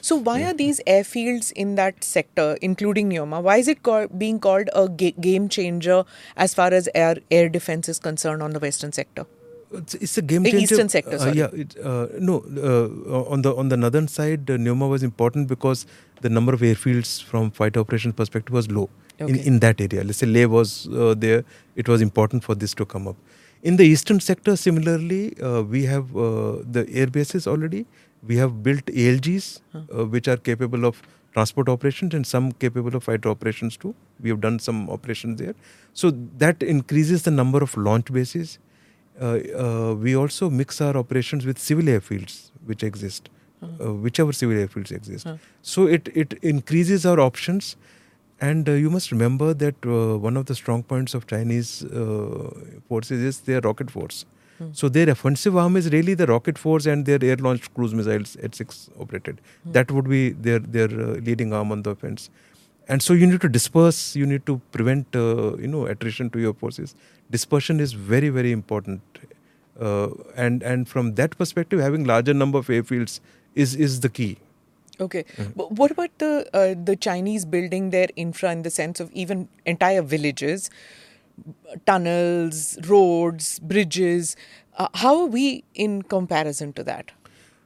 So 0.00 0.16
why 0.16 0.42
are 0.44 0.54
these 0.54 0.80
airfields 0.86 1.52
in 1.52 1.74
that 1.74 2.04
sector, 2.04 2.56
including 2.62 3.10
Nyoma, 3.10 3.42
why 3.42 3.56
is 3.56 3.68
it 3.68 3.82
call, 3.82 4.06
being 4.08 4.38
called 4.38 4.70
a 4.74 4.88
ga- 4.88 5.14
game 5.20 5.48
changer 5.48 6.04
as 6.36 6.54
far 6.54 6.72
as 6.72 6.88
air 6.94 7.16
air 7.30 7.48
defense 7.48 7.88
is 7.88 7.98
concerned 7.98 8.42
on 8.42 8.52
the 8.52 8.60
western 8.60 8.92
sector? 8.92 9.26
It's, 9.72 9.94
it's 9.94 10.18
a 10.18 10.22
game 10.22 10.42
The 10.42 10.50
changer. 10.50 10.74
eastern 10.74 10.88
sector, 10.88 11.14
Uh, 11.16 11.18
sorry. 11.18 11.38
yeah, 11.38 11.48
it, 11.52 11.76
uh, 11.82 12.06
no. 12.18 12.38
Uh, 12.70 13.32
on 13.34 13.42
the 13.42 13.54
on 13.54 13.68
the 13.68 13.76
northern 13.76 14.08
side, 14.08 14.50
uh, 14.50 14.56
Nyoma 14.56 14.88
was 14.88 15.02
important 15.02 15.48
because 15.48 15.86
the 16.22 16.28
number 16.28 16.52
of 16.52 16.60
airfields 16.60 17.22
from 17.22 17.50
fighter 17.50 17.80
operations 17.80 18.14
perspective 18.14 18.52
was 18.52 18.70
low 18.70 18.88
in, 19.18 19.26
Okay. 19.26 19.46
in 19.46 19.60
that 19.60 19.80
area. 19.80 20.02
Let's 20.04 20.18
say 20.18 20.26
Leh 20.26 20.46
was 20.46 20.88
uh, 20.88 21.14
there. 21.26 21.44
It 21.76 21.88
was 21.88 22.02
important 22.02 22.42
for 22.44 22.54
this 22.64 22.74
to 22.74 22.84
come 22.84 23.06
up. 23.06 23.16
In 23.62 23.76
the 23.76 23.84
eastern 23.84 24.18
sector, 24.20 24.56
similarly, 24.56 25.22
uh, 25.40 25.62
we 25.62 25.84
have 25.84 26.16
uh, 26.16 26.62
the 26.78 26.84
air 26.92 27.06
bases 27.06 27.46
already. 27.46 27.86
We 28.26 28.36
have 28.36 28.62
built 28.62 28.86
ALGs, 28.86 29.60
uh, 29.74 30.04
which 30.06 30.26
are 30.28 30.36
capable 30.36 30.84
of 30.84 31.00
transport 31.34 31.68
operations 31.68 32.12
and 32.14 32.26
some 32.26 32.50
capable 32.64 32.96
of 32.96 33.04
fighter 33.04 33.28
operations 33.28 33.76
too. 33.76 33.94
We 34.20 34.30
have 34.30 34.40
done 34.40 34.58
some 34.58 34.90
operations 34.90 35.38
there. 35.40 35.54
So 35.94 36.10
that 36.38 36.62
increases 36.62 37.22
the 37.22 37.30
number 37.30 37.62
of 37.68 37.76
launch 37.76 38.12
bases. 38.12 38.58
Uh, 39.20 39.38
uh, 39.54 39.94
we 39.94 40.16
also 40.16 40.48
mix 40.48 40.80
our 40.80 40.96
operations 40.96 41.44
with 41.44 41.58
civil 41.58 41.84
airfields 41.84 42.50
which 42.64 42.82
exist, 42.82 43.28
uh, 43.62 43.92
whichever 43.92 44.32
civil 44.32 44.56
airfields 44.56 44.92
exist. 44.92 45.26
So 45.62 45.86
it, 45.86 46.08
it 46.14 46.34
increases 46.42 47.04
our 47.04 47.20
options. 47.20 47.76
And 48.40 48.68
uh, 48.68 48.72
you 48.72 48.88
must 48.88 49.10
remember 49.12 49.52
that 49.52 49.74
uh, 49.84 50.16
one 50.18 50.36
of 50.36 50.46
the 50.46 50.54
strong 50.54 50.82
points 50.82 51.12
of 51.12 51.26
Chinese 51.26 51.84
uh, 51.84 52.50
forces 52.88 53.20
is 53.20 53.40
their 53.40 53.60
rocket 53.60 53.90
force. 53.90 54.24
Hmm. 54.56 54.68
So 54.72 54.88
their 54.88 55.10
offensive 55.10 55.56
arm 55.56 55.76
is 55.76 55.90
really 55.90 56.14
the 56.14 56.26
rocket 56.26 56.56
force 56.56 56.86
and 56.86 57.04
their 57.04 57.18
air-launched 57.22 57.74
cruise 57.74 57.92
missiles 57.92 58.36
at 58.36 58.54
six 58.54 58.88
operated. 58.98 59.42
Hmm. 59.64 59.72
That 59.72 59.90
would 59.90 60.08
be 60.08 60.30
their 60.30 60.58
their 60.58 60.88
leading 60.88 61.52
arm 61.52 61.70
on 61.70 61.82
the 61.82 61.90
offense. 61.90 62.30
And 62.88 63.02
so 63.02 63.12
you 63.12 63.26
need 63.26 63.42
to 63.42 63.48
disperse. 63.48 64.16
You 64.16 64.24
need 64.24 64.46
to 64.46 64.60
prevent 64.72 65.14
uh, 65.14 65.56
you 65.58 65.68
know 65.68 65.84
attrition 65.84 66.30
to 66.30 66.40
your 66.40 66.54
forces. 66.54 66.94
Dispersion 67.30 67.80
is 67.80 67.92
very 67.92 68.28
very 68.28 68.52
important. 68.52 69.02
Uh, 69.80 70.08
and 70.36 70.62
and 70.62 70.88
from 70.88 71.14
that 71.14 71.36
perspective, 71.38 71.80
having 71.80 72.04
larger 72.04 72.34
number 72.34 72.58
of 72.58 72.66
airfields 72.68 73.20
is 73.54 73.74
is 73.74 74.00
the 74.00 74.08
key. 74.08 74.38
Okay, 75.00 75.24
Mm-hmm. 75.36 75.52
but 75.56 75.72
what 75.72 75.90
about 75.90 76.10
the 76.18 76.46
uh, 76.52 76.74
the 76.84 76.96
Chinese 76.96 77.44
building 77.44 77.90
their 77.90 78.08
infra 78.16 78.52
in 78.52 78.62
the 78.62 78.70
sense 78.70 79.00
of 79.00 79.10
even 79.12 79.48
entire 79.64 80.02
villages, 80.02 80.70
tunnels, 81.86 82.78
roads, 82.86 83.58
bridges? 83.60 84.36
Uh, 84.76 84.88
how 84.94 85.20
are 85.20 85.26
we 85.26 85.64
in 85.74 86.02
comparison 86.02 86.72
to 86.74 86.84
that? 86.84 87.12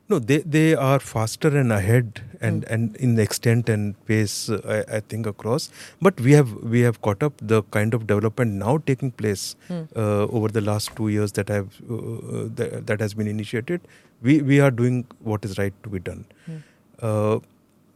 No, 0.09 0.19
they, 0.19 0.39
they 0.39 0.75
are 0.75 1.01
faster 1.01 1.57
and 1.57 1.73
ahead 1.73 2.21
and, 2.43 2.65
and 2.65 2.95
in 2.97 3.19
extent 3.19 3.71
and 3.71 3.95
pace, 4.05 4.51
uh, 4.51 4.85
I, 4.91 4.97
I 4.97 5.01
think 5.01 5.27
across. 5.27 5.71
But 6.03 6.21
we 6.21 6.33
have 6.33 6.53
we 6.63 6.81
have 6.81 7.01
caught 7.01 7.23
up 7.23 7.33
the 7.41 7.63
kind 7.63 7.95
of 7.95 8.07
development 8.07 8.53
now 8.53 8.79
taking 8.79 9.13
place 9.13 9.57
uh, 9.71 10.25
over 10.27 10.49
the 10.49 10.61
last 10.61 10.95
two 10.95 11.09
years 11.09 11.33
that 11.33 11.49
have 11.49 11.81
uh, 11.91 11.95
uh, 11.95 12.49
that, 12.57 12.87
that 12.87 13.01
has 13.01 13.15
been 13.15 13.27
initiated. 13.27 13.81
We 14.21 14.43
we 14.43 14.61
are 14.61 14.71
doing 14.71 15.07
what 15.21 15.45
is 15.45 15.57
right 15.57 15.73
to 15.85 15.89
be 15.89 16.01
done. 16.01 16.27
Uh, 17.01 17.39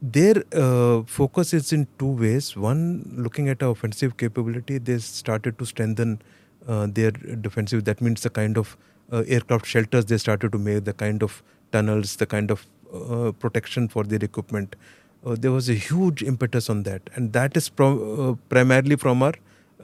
their 0.01 0.43
uh, 0.55 1.03
focus 1.03 1.53
is 1.53 1.73
in 1.73 1.87
two 1.99 2.07
ways. 2.07 2.57
One, 2.57 3.13
looking 3.17 3.49
at 3.51 3.63
our 3.63 3.71
offensive 3.71 4.17
capability, 4.17 4.79
they 4.79 4.99
started 4.99 5.59
to 5.59 5.67
strengthen 5.67 6.23
uh, 6.67 6.87
their 6.91 7.11
defensive. 7.11 7.85
That 7.85 8.01
means 8.01 8.23
the 8.23 8.31
kind 8.31 8.57
of 8.57 8.77
uh, 9.13 9.25
aircraft 9.27 9.67
shelters 9.67 10.07
they 10.07 10.19
started 10.19 10.53
to 10.53 10.59
make, 10.59 10.85
the 10.85 10.93
kind 10.93 11.23
of 11.23 11.43
tunnels, 11.73 12.17
the 12.17 12.27
kind 12.27 12.51
of 12.51 12.67
uh, 12.95 13.33
protection 13.33 13.89
for 13.89 14.05
their 14.05 14.19
equipment. 14.23 14.77
Uh, 15.25 15.37
there 15.39 15.53
was 15.53 15.69
a 15.69 15.75
huge 15.75 16.23
impetus 16.23 16.71
on 16.71 16.83
that, 16.85 17.03
and 17.15 17.33
that 17.33 17.57
is 17.57 17.69
pro- 17.69 18.31
uh, 18.31 18.35
primarily 18.49 18.97
from 18.97 19.23
our 19.23 19.35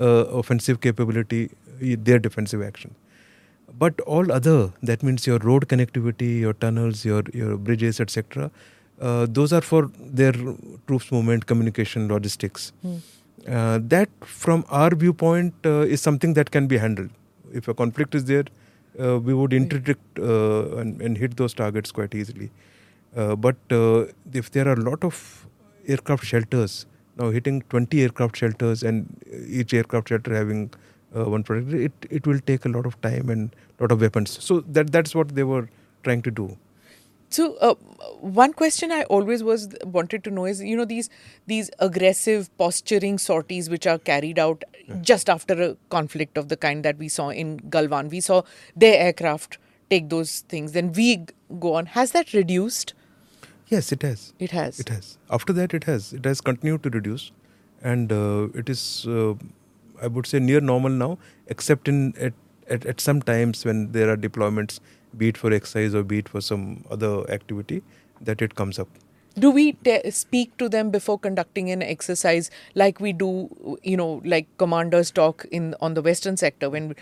uh, 0.01 0.05
offensive 0.41 0.81
capability, 0.81 1.51
uh, 1.83 1.97
their 1.99 2.19
defensive 2.19 2.63
action. 2.63 2.95
But 3.77 4.01
all 4.03 4.31
other, 4.31 4.73
that 4.83 5.03
means 5.03 5.27
your 5.27 5.39
road 5.39 5.69
connectivity, 5.69 6.41
your 6.41 6.53
tunnels, 6.53 7.05
your 7.05 7.23
your 7.33 7.57
bridges, 7.57 8.01
etc. 8.01 8.51
Uh, 9.01 9.27
those 9.29 9.53
are 9.53 9.61
for 9.61 9.91
their 9.99 10.33
troops 10.87 11.11
movement, 11.11 11.47
communication, 11.47 12.07
logistics. 12.09 12.73
Uh, 13.49 13.79
that, 13.83 14.09
from 14.21 14.65
our 14.71 14.95
viewpoint, 14.95 15.53
is 15.65 16.01
something 16.01 16.35
that 16.35 16.51
can 16.51 16.69
be 16.69 16.79
handled. 16.79 17.11
If 17.53 17.67
a 17.69 17.75
conflict 17.75 18.15
is 18.15 18.25
there, 18.27 18.45
uh, 19.01 19.19
we 19.19 19.35
would 19.35 19.53
interdict 19.53 20.19
uh, 20.19 20.77
and, 20.77 21.01
and 21.01 21.19
hit 21.19 21.37
those 21.37 21.55
targets 21.55 21.93
quite 21.93 22.15
easily. 22.15 22.51
Uh, 23.17 23.37
but 23.37 23.57
uh, 23.71 24.07
if 24.33 24.51
there 24.51 24.67
are 24.69 24.75
a 24.75 24.81
lot 24.91 25.05
of 25.05 25.47
aircraft 25.87 26.25
shelters, 26.25 26.87
now 27.17 27.31
hitting 27.31 27.63
20 27.71 28.03
aircraft 28.03 28.37
shelters 28.37 28.83
and 28.83 29.07
each 29.49 29.73
aircraft 29.73 30.09
shelter 30.09 30.35
having 30.35 30.71
uh, 31.17 31.25
one 31.25 31.43
project, 31.43 31.73
it, 31.73 32.09
it 32.11 32.27
will 32.27 32.41
take 32.41 32.65
a 32.65 32.69
lot 32.69 32.87
of 32.87 33.01
time 33.03 33.31
and 33.31 33.55
a 33.79 33.83
lot 33.85 33.93
of 33.93 34.01
weapons. 34.01 34.43
So 34.43 34.61
that 34.61 34.91
that's 34.91 35.15
what 35.15 35.35
they 35.35 35.45
were 35.45 35.69
trying 36.03 36.23
to 36.23 36.31
do. 36.31 36.57
So, 37.35 37.55
uh, 37.57 37.75
one 38.21 38.53
question 38.53 38.93
I 38.93 39.03
always 39.05 39.43
was 39.43 39.69
wanted 39.85 40.23
to 40.25 40.31
know 40.31 40.45
is, 40.45 40.63
you 40.63 40.77
know, 40.77 40.85
these 40.85 41.11
these 41.53 41.71
aggressive 41.87 42.51
posturing 42.59 43.19
sorties 43.25 43.69
which 43.73 43.89
are 43.93 43.99
carried 44.11 44.39
out 44.39 44.63
just 45.01 45.33
after 45.35 45.57
a 45.65 45.77
conflict 45.95 46.39
of 46.39 46.49
the 46.49 46.57
kind 46.57 46.85
that 46.85 46.97
we 46.97 47.09
saw 47.09 47.31
in 47.31 47.59
Galwan. 47.77 48.11
We 48.11 48.21
saw 48.21 48.43
their 48.77 49.01
aircraft 49.07 49.59
take 49.91 50.09
those 50.11 50.41
things, 50.55 50.73
then 50.73 50.93
we 50.93 51.27
go 51.59 51.75
on. 51.75 51.87
Has 51.97 52.13
that 52.13 52.33
reduced? 52.33 52.95
Yes, 53.69 53.91
it 53.91 54.03
has. 54.03 54.33
It 54.39 54.53
has. 54.53 54.79
It 54.79 54.89
has. 54.89 55.19
After 55.29 55.53
that, 55.55 55.75
it 55.75 55.85
has. 55.85 56.13
It 56.13 56.25
has 56.25 56.41
continued 56.41 56.83
to 56.85 56.91
reduce, 56.91 57.33
and 57.83 58.13
uh, 58.13 58.49
it 58.55 58.69
is, 58.69 59.07
uh, 59.09 59.35
I 60.01 60.07
would 60.07 60.27
say, 60.27 60.39
near 60.39 60.61
normal 60.61 60.91
now, 60.91 61.19
except 61.49 61.89
in 61.89 62.15
at, 62.17 62.35
at 62.69 62.87
at 62.95 63.01
some 63.01 63.23
times 63.23 63.65
when 63.65 63.91
there 63.93 64.11
are 64.11 64.17
deployments, 64.17 64.79
be 65.19 65.29
it 65.29 65.37
for 65.37 65.53
exercise 65.53 65.95
or 65.95 66.03
be 66.03 66.19
it 66.19 66.29
for 66.29 66.41
some 66.41 66.85
other 66.91 67.29
activity, 67.31 67.83
that 68.21 68.43
it 68.43 68.55
comes 68.55 68.79
up. 68.79 68.89
Do 69.37 69.51
we 69.51 69.73
te- 69.73 70.11
speak 70.13 70.57
to 70.59 70.69
them 70.69 70.91
before 70.91 71.19
conducting 71.19 71.71
an 71.71 71.83
exercise 71.83 72.51
like 72.75 73.01
we 73.01 73.13
do, 73.13 73.79
you 73.83 73.97
know, 73.97 74.23
like 74.25 74.47
commanders 74.59 75.11
talk 75.11 75.45
in 75.51 75.75
on 75.81 75.95
the 75.95 76.03
western 76.03 76.37
sector 76.37 76.71
when 76.71 76.95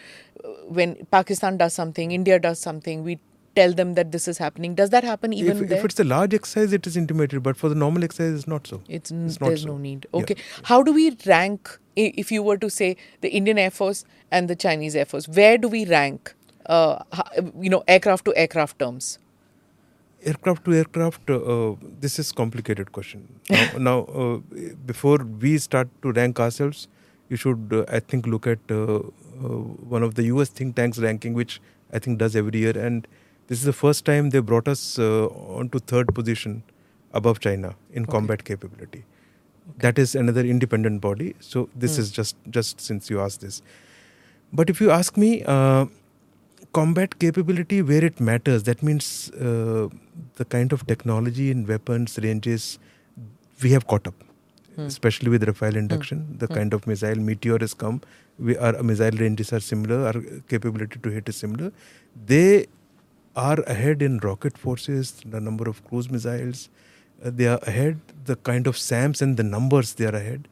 when 0.68 1.06
Pakistan 1.10 1.58
does 1.58 1.74
something, 1.74 2.10
India 2.10 2.38
does 2.38 2.58
something, 2.58 3.04
we 3.04 3.18
tell 3.54 3.74
them 3.74 3.92
that 3.94 4.12
this 4.12 4.26
is 4.26 4.38
happening. 4.38 4.74
Does 4.74 4.88
that 4.90 5.04
happen 5.04 5.34
even 5.34 5.62
if, 5.62 5.68
there? 5.68 5.78
if 5.78 5.84
it's 5.84 6.00
a 6.00 6.04
large 6.04 6.32
exercise, 6.32 6.72
it 6.72 6.86
is 6.86 6.96
intimated, 6.96 7.42
but 7.42 7.54
for 7.56 7.68
the 7.68 7.74
normal 7.74 8.02
exercise, 8.02 8.34
it's 8.34 8.46
not 8.48 8.66
so. 8.66 8.80
It's, 8.88 9.12
n- 9.12 9.26
It's 9.26 9.38
not 9.40 9.48
there's 9.48 9.62
so. 9.62 9.68
no 9.68 9.76
need. 9.76 10.06
Yeah. 10.14 10.20
Okay. 10.22 10.36
How 10.62 10.82
do 10.82 10.92
we 10.92 11.14
rank 11.26 11.78
if 11.94 12.32
you 12.32 12.42
were 12.42 12.56
to 12.56 12.70
say 12.70 12.96
the 13.20 13.28
Indian 13.28 13.58
Air 13.58 13.70
Force 13.70 14.06
and 14.30 14.48
the 14.48 14.56
Chinese 14.56 14.96
Air 14.96 15.04
Force? 15.04 15.28
Where 15.28 15.58
do 15.58 15.68
we 15.68 15.84
rank? 15.84 16.34
Uh, 16.66 17.02
you 17.60 17.70
know, 17.70 17.82
aircraft 17.88 18.24
to 18.26 18.36
aircraft 18.36 18.78
terms. 18.78 19.18
aircraft 20.30 20.64
to 20.64 20.74
aircraft 20.74 21.30
uh, 21.30 21.74
this 22.00 22.18
is 22.18 22.32
complicated 22.32 22.92
question. 22.92 23.40
Now, 23.50 23.70
now 23.86 23.98
uh, 24.04 24.38
before 24.86 25.18
we 25.18 25.58
start 25.58 25.88
to 26.02 26.12
rank 26.12 26.38
ourselves 26.38 26.86
you 27.32 27.36
should 27.42 27.74
uh, 27.78 27.84
i 27.96 28.00
think 28.12 28.26
look 28.34 28.46
at 28.46 28.74
uh, 28.76 28.98
uh, 28.98 29.60
one 29.96 30.02
of 30.08 30.14
the 30.20 30.24
us 30.24 30.50
think 30.60 30.76
tanks 30.80 30.98
ranking 31.06 31.38
which 31.40 31.60
i 31.92 31.98
think 31.98 32.18
does 32.18 32.36
every 32.36 32.60
year. 32.60 32.76
And 32.78 33.06
this 33.48 33.58
is 33.58 33.64
the 33.64 33.72
first 33.72 34.04
time 34.04 34.30
they 34.30 34.40
brought 34.40 34.68
us 34.68 34.98
uh, 34.98 35.26
onto 35.60 35.78
third 35.78 36.14
position 36.14 36.62
above 37.12 37.40
china 37.40 37.74
in 37.92 38.06
combat 38.06 38.44
capability. 38.44 39.04
That 39.78 39.98
is 39.98 40.14
another 40.14 40.44
independent 40.52 41.00
body. 41.00 41.34
So 41.40 41.68
this 41.74 41.98
is 41.98 42.10
just 42.10 42.36
just 42.50 42.80
since 42.80 43.10
you 43.10 43.20
asked 43.24 43.42
this. 43.46 43.62
But 44.60 44.70
if 44.70 44.80
you 44.80 44.90
ask 44.90 45.16
me 45.16 45.30
uh, 45.56 45.86
combat 46.72 47.18
capability 47.18 47.82
where 47.82 48.04
it 48.04 48.20
matters. 48.20 48.62
That 48.64 48.82
means 48.82 49.30
uh, 49.30 49.88
the 50.36 50.44
kind 50.44 50.72
of 50.72 50.86
technology 50.86 51.50
and 51.50 51.66
weapons 51.68 52.18
ranges 52.22 52.78
we 53.62 53.70
have 53.70 53.86
caught 53.86 54.06
up. 54.06 54.14
Especially 54.78 55.28
with 55.28 55.42
Rafale 55.46 55.76
induction 55.76 56.20
the 56.38 56.48
kind 56.48 56.72
of 56.72 56.86
missile 56.86 57.16
meteor 57.16 57.58
has 57.58 57.74
come. 57.74 58.00
We 58.38 58.56
our 58.56 58.82
missile 58.82 59.18
ranges 59.22 59.52
are 59.52 59.60
similar 59.60 60.06
our 60.06 60.22
capability 60.48 60.98
to 61.02 61.10
hit 61.10 61.28
is 61.28 61.36
similar. 61.36 61.72
They 62.26 62.68
are 63.36 63.60
ahead 63.74 64.00
in 64.00 64.18
rocket 64.18 64.56
forces 64.56 65.12
the 65.26 65.40
number 65.40 65.68
of 65.68 65.84
cruise 65.84 66.10
missiles. 66.10 66.70
Uh, 67.22 67.30
they 67.34 67.46
are 67.46 67.58
ahead 67.66 68.00
the 68.24 68.36
kind 68.36 68.66
of 68.66 68.78
SAMs 68.78 69.20
and 69.20 69.36
the 69.36 69.42
numbers 69.42 69.92
they 69.94 70.06
are 70.06 70.16
ahead. 70.22 70.48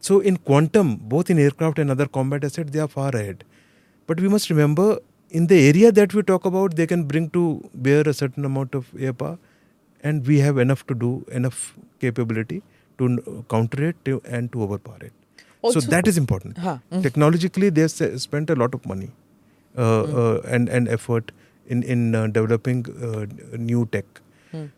So 0.00 0.20
in 0.20 0.36
quantum 0.36 0.96
both 0.96 1.30
in 1.30 1.38
aircraft 1.38 1.78
and 1.78 1.90
other 1.90 2.06
combat 2.06 2.44
assets 2.44 2.70
they 2.70 2.80
are 2.80 2.88
far 2.88 3.16
ahead. 3.16 3.44
But 4.06 4.20
we 4.20 4.28
must 4.28 4.50
remember 4.50 4.98
in 5.38 5.46
the 5.52 5.58
area 5.68 5.90
that 5.98 6.14
we 6.16 6.22
talk 6.30 6.44
about, 6.50 6.76
they 6.80 6.86
can 6.92 7.02
bring 7.10 7.26
to 7.36 7.42
bear 7.88 8.02
a 8.12 8.14
certain 8.22 8.44
amount 8.50 8.74
of 8.80 8.88
air 9.08 9.12
power, 9.22 9.36
and 10.02 10.26
we 10.32 10.38
have 10.46 10.58
enough 10.64 10.86
to 10.90 10.94
do, 11.04 11.10
enough 11.40 11.60
capability 12.04 12.62
to 12.98 13.44
counter 13.54 13.80
it 13.90 13.96
to, 14.08 14.20
and 14.24 14.52
to 14.52 14.62
overpower 14.66 15.00
it. 15.08 15.12
Also- 15.62 15.80
so 15.80 15.90
that 15.94 16.10
is 16.12 16.18
important. 16.24 16.58
Huh. 16.66 16.76
Technologically, 17.08 17.70
they 17.78 17.86
have 17.86 18.20
spent 18.26 18.50
a 18.56 18.58
lot 18.62 18.74
of 18.78 18.86
money 18.92 19.10
uh, 19.76 20.02
uh, 20.22 20.40
and, 20.58 20.68
and 20.68 20.88
effort 20.98 21.32
in, 21.66 21.82
in 21.82 22.14
uh, 22.14 22.26
developing 22.38 22.84
uh, 23.10 23.26
new 23.72 23.86
tech. 23.96 24.20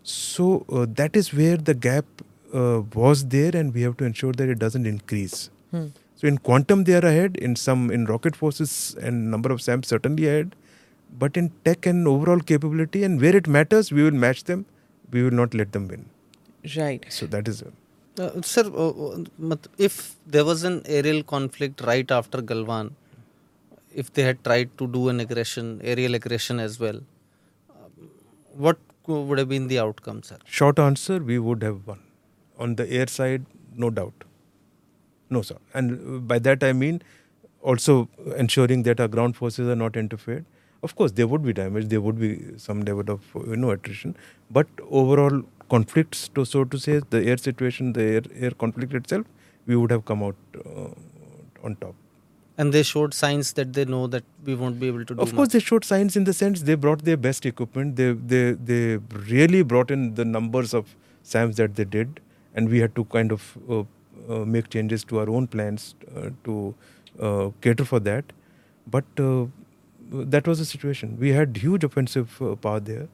So 0.02 0.64
uh, 0.72 0.86
that 1.00 1.16
is 1.20 1.34
where 1.34 1.56
the 1.70 1.74
gap 1.74 2.06
uh, 2.54 2.80
was 2.94 3.26
there, 3.34 3.50
and 3.54 3.74
we 3.74 3.82
have 3.82 3.96
to 3.98 4.04
ensure 4.10 4.32
that 4.32 4.48
it 4.48 4.58
doesn't 4.58 4.86
increase. 4.86 5.50
So 6.16 6.26
in 6.26 6.38
quantum 6.38 6.84
they 6.84 6.94
are 6.94 7.06
ahead. 7.06 7.36
In 7.36 7.56
some 7.56 7.90
in 7.90 8.06
rocket 8.06 8.34
forces 8.34 8.96
and 9.00 9.30
number 9.30 9.52
of 9.52 9.60
SAMs 9.62 9.88
certainly 9.88 10.26
ahead. 10.26 10.54
But 11.22 11.36
in 11.36 11.50
tech 11.64 11.86
and 11.86 12.08
overall 12.08 12.40
capability 12.40 13.04
and 13.04 13.20
where 13.20 13.36
it 13.36 13.46
matters, 13.46 13.92
we 13.92 14.02
will 14.02 14.18
match 14.26 14.44
them. 14.44 14.66
We 15.10 15.22
will 15.22 15.30
not 15.30 15.54
let 15.54 15.72
them 15.72 15.88
win. 15.88 16.06
Right. 16.76 17.04
So 17.08 17.26
that 17.26 17.46
is. 17.46 17.62
Uh, 18.18 18.40
sir, 18.40 18.64
uh, 18.74 18.88
uh, 18.90 19.56
if 19.78 20.16
there 20.26 20.44
was 20.44 20.64
an 20.64 20.82
aerial 20.86 21.22
conflict 21.22 21.82
right 21.82 22.10
after 22.10 22.40
Galwan, 22.40 22.92
if 23.94 24.12
they 24.12 24.22
had 24.22 24.42
tried 24.42 24.76
to 24.78 24.86
do 24.86 25.08
an 25.10 25.20
aggression, 25.20 25.80
aerial 25.84 26.14
aggression 26.14 26.58
as 26.58 26.80
well, 26.80 27.00
um, 27.70 28.10
what 28.54 28.78
would 29.06 29.38
have 29.38 29.48
been 29.48 29.68
the 29.68 29.78
outcome, 29.78 30.22
sir? 30.22 30.38
Short 30.44 30.78
answer: 30.78 31.18
We 31.18 31.38
would 31.38 31.62
have 31.62 31.86
won. 31.86 32.00
On 32.58 32.74
the 32.74 32.90
air 32.90 33.06
side, 33.06 33.44
no 33.74 33.90
doubt. 33.90 34.24
No, 35.30 35.42
sir. 35.42 35.56
And 35.74 35.92
uh, 35.92 36.18
by 36.20 36.38
that 36.40 36.62
I 36.62 36.72
mean 36.72 37.02
also 37.62 38.08
ensuring 38.36 38.82
that 38.84 39.00
our 39.00 39.08
ground 39.08 39.36
forces 39.36 39.68
are 39.68 39.76
not 39.76 39.96
interfered. 39.96 40.44
Of 40.82 40.94
course, 40.94 41.12
there 41.12 41.26
would 41.26 41.44
be 41.44 41.52
damage. 41.52 41.88
There 41.88 42.00
would 42.00 42.18
be 42.20 42.30
some 42.58 42.82
level 42.82 43.10
of 43.10 43.22
you 43.46 43.56
know 43.56 43.70
attrition. 43.70 44.16
But 44.50 44.66
overall 44.88 45.42
conflicts, 45.68 46.28
to 46.28 46.44
so 46.44 46.64
to 46.64 46.78
say, 46.78 47.00
the 47.10 47.24
air 47.24 47.36
situation, 47.36 47.92
the 47.92 48.02
air, 48.02 48.22
air 48.38 48.50
conflict 48.52 48.94
itself, 48.94 49.26
we 49.66 49.74
would 49.76 49.90
have 49.90 50.04
come 50.04 50.22
out 50.22 50.36
uh, 50.64 50.90
on 51.64 51.76
top. 51.76 51.94
And 52.58 52.72
they 52.72 52.82
showed 52.82 53.12
signs 53.12 53.52
that 53.54 53.72
they 53.72 53.84
know 53.84 54.06
that 54.06 54.24
we 54.44 54.54
won't 54.54 54.78
be 54.80 54.86
able 54.86 55.04
to 55.04 55.14
do 55.14 55.20
Of 55.20 55.34
course, 55.34 55.48
much. 55.48 55.52
they 55.54 55.58
showed 55.58 55.84
signs 55.84 56.16
in 56.16 56.24
the 56.24 56.32
sense 56.32 56.62
they 56.62 56.74
brought 56.74 57.04
their 57.04 57.16
best 57.16 57.44
equipment. 57.44 57.96
They 57.96 58.12
they 58.12 58.52
they 58.52 58.98
really 59.32 59.62
brought 59.62 59.90
in 59.90 60.14
the 60.14 60.24
numbers 60.24 60.72
of 60.72 60.94
SAMs 61.22 61.56
that 61.56 61.74
they 61.74 61.84
did, 61.84 62.20
and 62.54 62.68
we 62.68 62.78
had 62.78 62.94
to 62.94 63.04
kind 63.16 63.32
of 63.32 63.50
uh, 63.68 63.82
make 64.44 64.68
changes 64.70 65.04
to 65.04 65.18
our 65.18 65.28
own 65.28 65.46
plans 65.46 65.94
uh, 66.16 66.30
to 66.44 66.74
uh, 67.20 67.50
cater 67.60 67.84
for 67.84 68.00
that. 68.00 68.32
But 68.86 69.04
uh, 69.18 69.46
that 70.10 70.46
was 70.46 70.58
the 70.58 70.64
situation. 70.64 71.16
We 71.18 71.30
had 71.32 71.56
huge 71.56 71.84
offensive 71.84 72.40
uh, 72.40 72.54
power 72.56 72.80
there, 72.80 73.08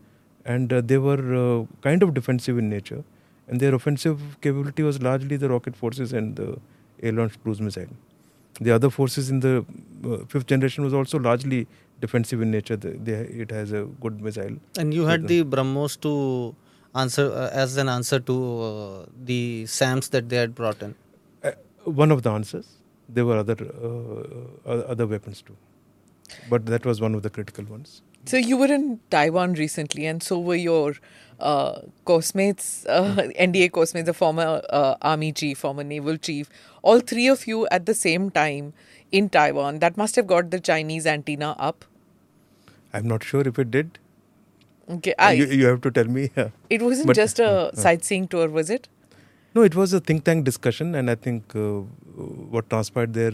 and 0.45 0.73
uh, 0.73 0.81
they 0.81 0.99
were 0.99 1.35
uh, 1.35 1.67
kind 1.81 2.03
of 2.03 2.15
defensive 2.15 2.59
in 2.59 2.69
nature, 2.69 3.05
and 3.49 3.61
their 3.61 3.75
offensive 3.75 4.21
capability 4.41 4.83
was 4.83 5.01
largely 5.03 5.37
the 5.37 5.49
rocket 5.49 5.77
forces 5.77 6.13
and 6.13 6.37
the 6.37 6.59
air-launched 7.03 7.43
cruise 7.43 7.61
missile. 7.61 7.87
The 8.61 8.71
other 8.71 8.91
forces 8.91 9.31
in 9.31 9.41
the 9.41 9.65
uh, 10.05 10.19
fifth 10.29 10.47
generation 10.47 10.85
was 10.85 10.93
also 10.93 11.19
largely 11.19 11.67
defensive 12.01 12.43
in 12.43 12.51
nature. 12.51 12.77
They, 12.77 13.13
it 13.13 13.51
has 13.51 13.73
a 13.73 13.85
good 14.01 14.21
missile. 14.21 14.57
And 14.79 14.93
you 14.93 15.07
had 15.07 15.27
the 15.27 15.43
BrahMos 15.45 15.99
to 16.03 16.55
answer 16.95 17.33
uh, 17.33 17.51
as 17.53 17.77
an 17.77 17.89
answer 17.89 18.21
to 18.21 18.63
uh, 18.63 19.07
the 19.25 19.67
SAMs 19.67 20.09
that 20.11 20.29
they 20.29 20.37
had 20.37 20.55
brought 20.55 20.83
in. 20.83 20.95
Uh, 21.43 21.53
one 21.85 22.11
of 22.11 22.23
the 22.23 22.31
answers. 22.31 22.67
There 23.09 23.27
were 23.27 23.39
other 23.39 23.57
uh, 23.61 24.71
uh, 24.71 24.85
other 24.89 25.07
weapons 25.07 25.43
too, 25.43 25.57
but 26.49 26.65
that 26.67 26.87
was 26.87 27.01
one 27.01 27.15
of 27.15 27.23
the 27.23 27.31
critical 27.31 27.65
ones. 27.65 28.01
So 28.25 28.37
you 28.37 28.57
were 28.57 28.73
in 28.73 29.01
Taiwan 29.11 29.55
recently, 29.55 30.07
and 30.07 30.23
so 30.23 30.39
were 30.39 30.55
your 30.55 30.95
uh, 31.41 31.81
course-mates, 32.05 32.87
uh, 32.89 33.17
NDA 33.39 33.73
course-mates, 33.73 34.07
the 34.07 34.15
former 34.15 34.63
uh, 34.71 34.95
army 35.03 35.33
chief, 35.33 35.59
former 35.59 35.83
naval 35.83 36.17
chief. 36.17 36.49
All 36.83 37.01
three 37.01 37.27
of 37.27 37.47
you 37.49 37.67
at 37.69 37.85
the 37.87 37.95
same 37.95 38.31
time 38.31 38.75
in 39.11 39.29
Taiwan. 39.29 39.81
That 39.81 39.97
must 39.97 40.15
have 40.17 40.29
got 40.29 40.51
the 40.51 40.61
Chinese 40.61 41.05
antenna 41.05 41.57
up. 41.59 41.85
I'm 42.95 43.09
not 43.09 43.25
sure 43.25 43.41
if 43.41 43.59
it 43.59 43.71
did. 43.71 43.99
Okay, 44.91 45.15
I, 45.19 45.33
you, 45.33 45.47
you 45.47 45.67
have 45.67 45.81
to 45.83 45.91
tell 45.91 46.05
me. 46.05 46.31
it 46.71 46.83
wasn't 46.83 47.07
but- 47.09 47.17
just 47.17 47.39
a 47.39 47.47
uh, 47.47 47.73
sightseeing 47.75 48.29
tour, 48.29 48.49
was 48.49 48.71
it? 48.71 48.89
No, 49.55 49.63
it 49.63 49.75
was 49.75 49.93
a 49.93 50.01
think 50.01 50.25
tank 50.25 50.45
discussion, 50.45 50.95
and 50.95 51.11
I 51.11 51.15
think 51.15 51.55
uh, 51.55 51.81
what 52.55 52.71
transpired 52.71 53.13
there 53.13 53.33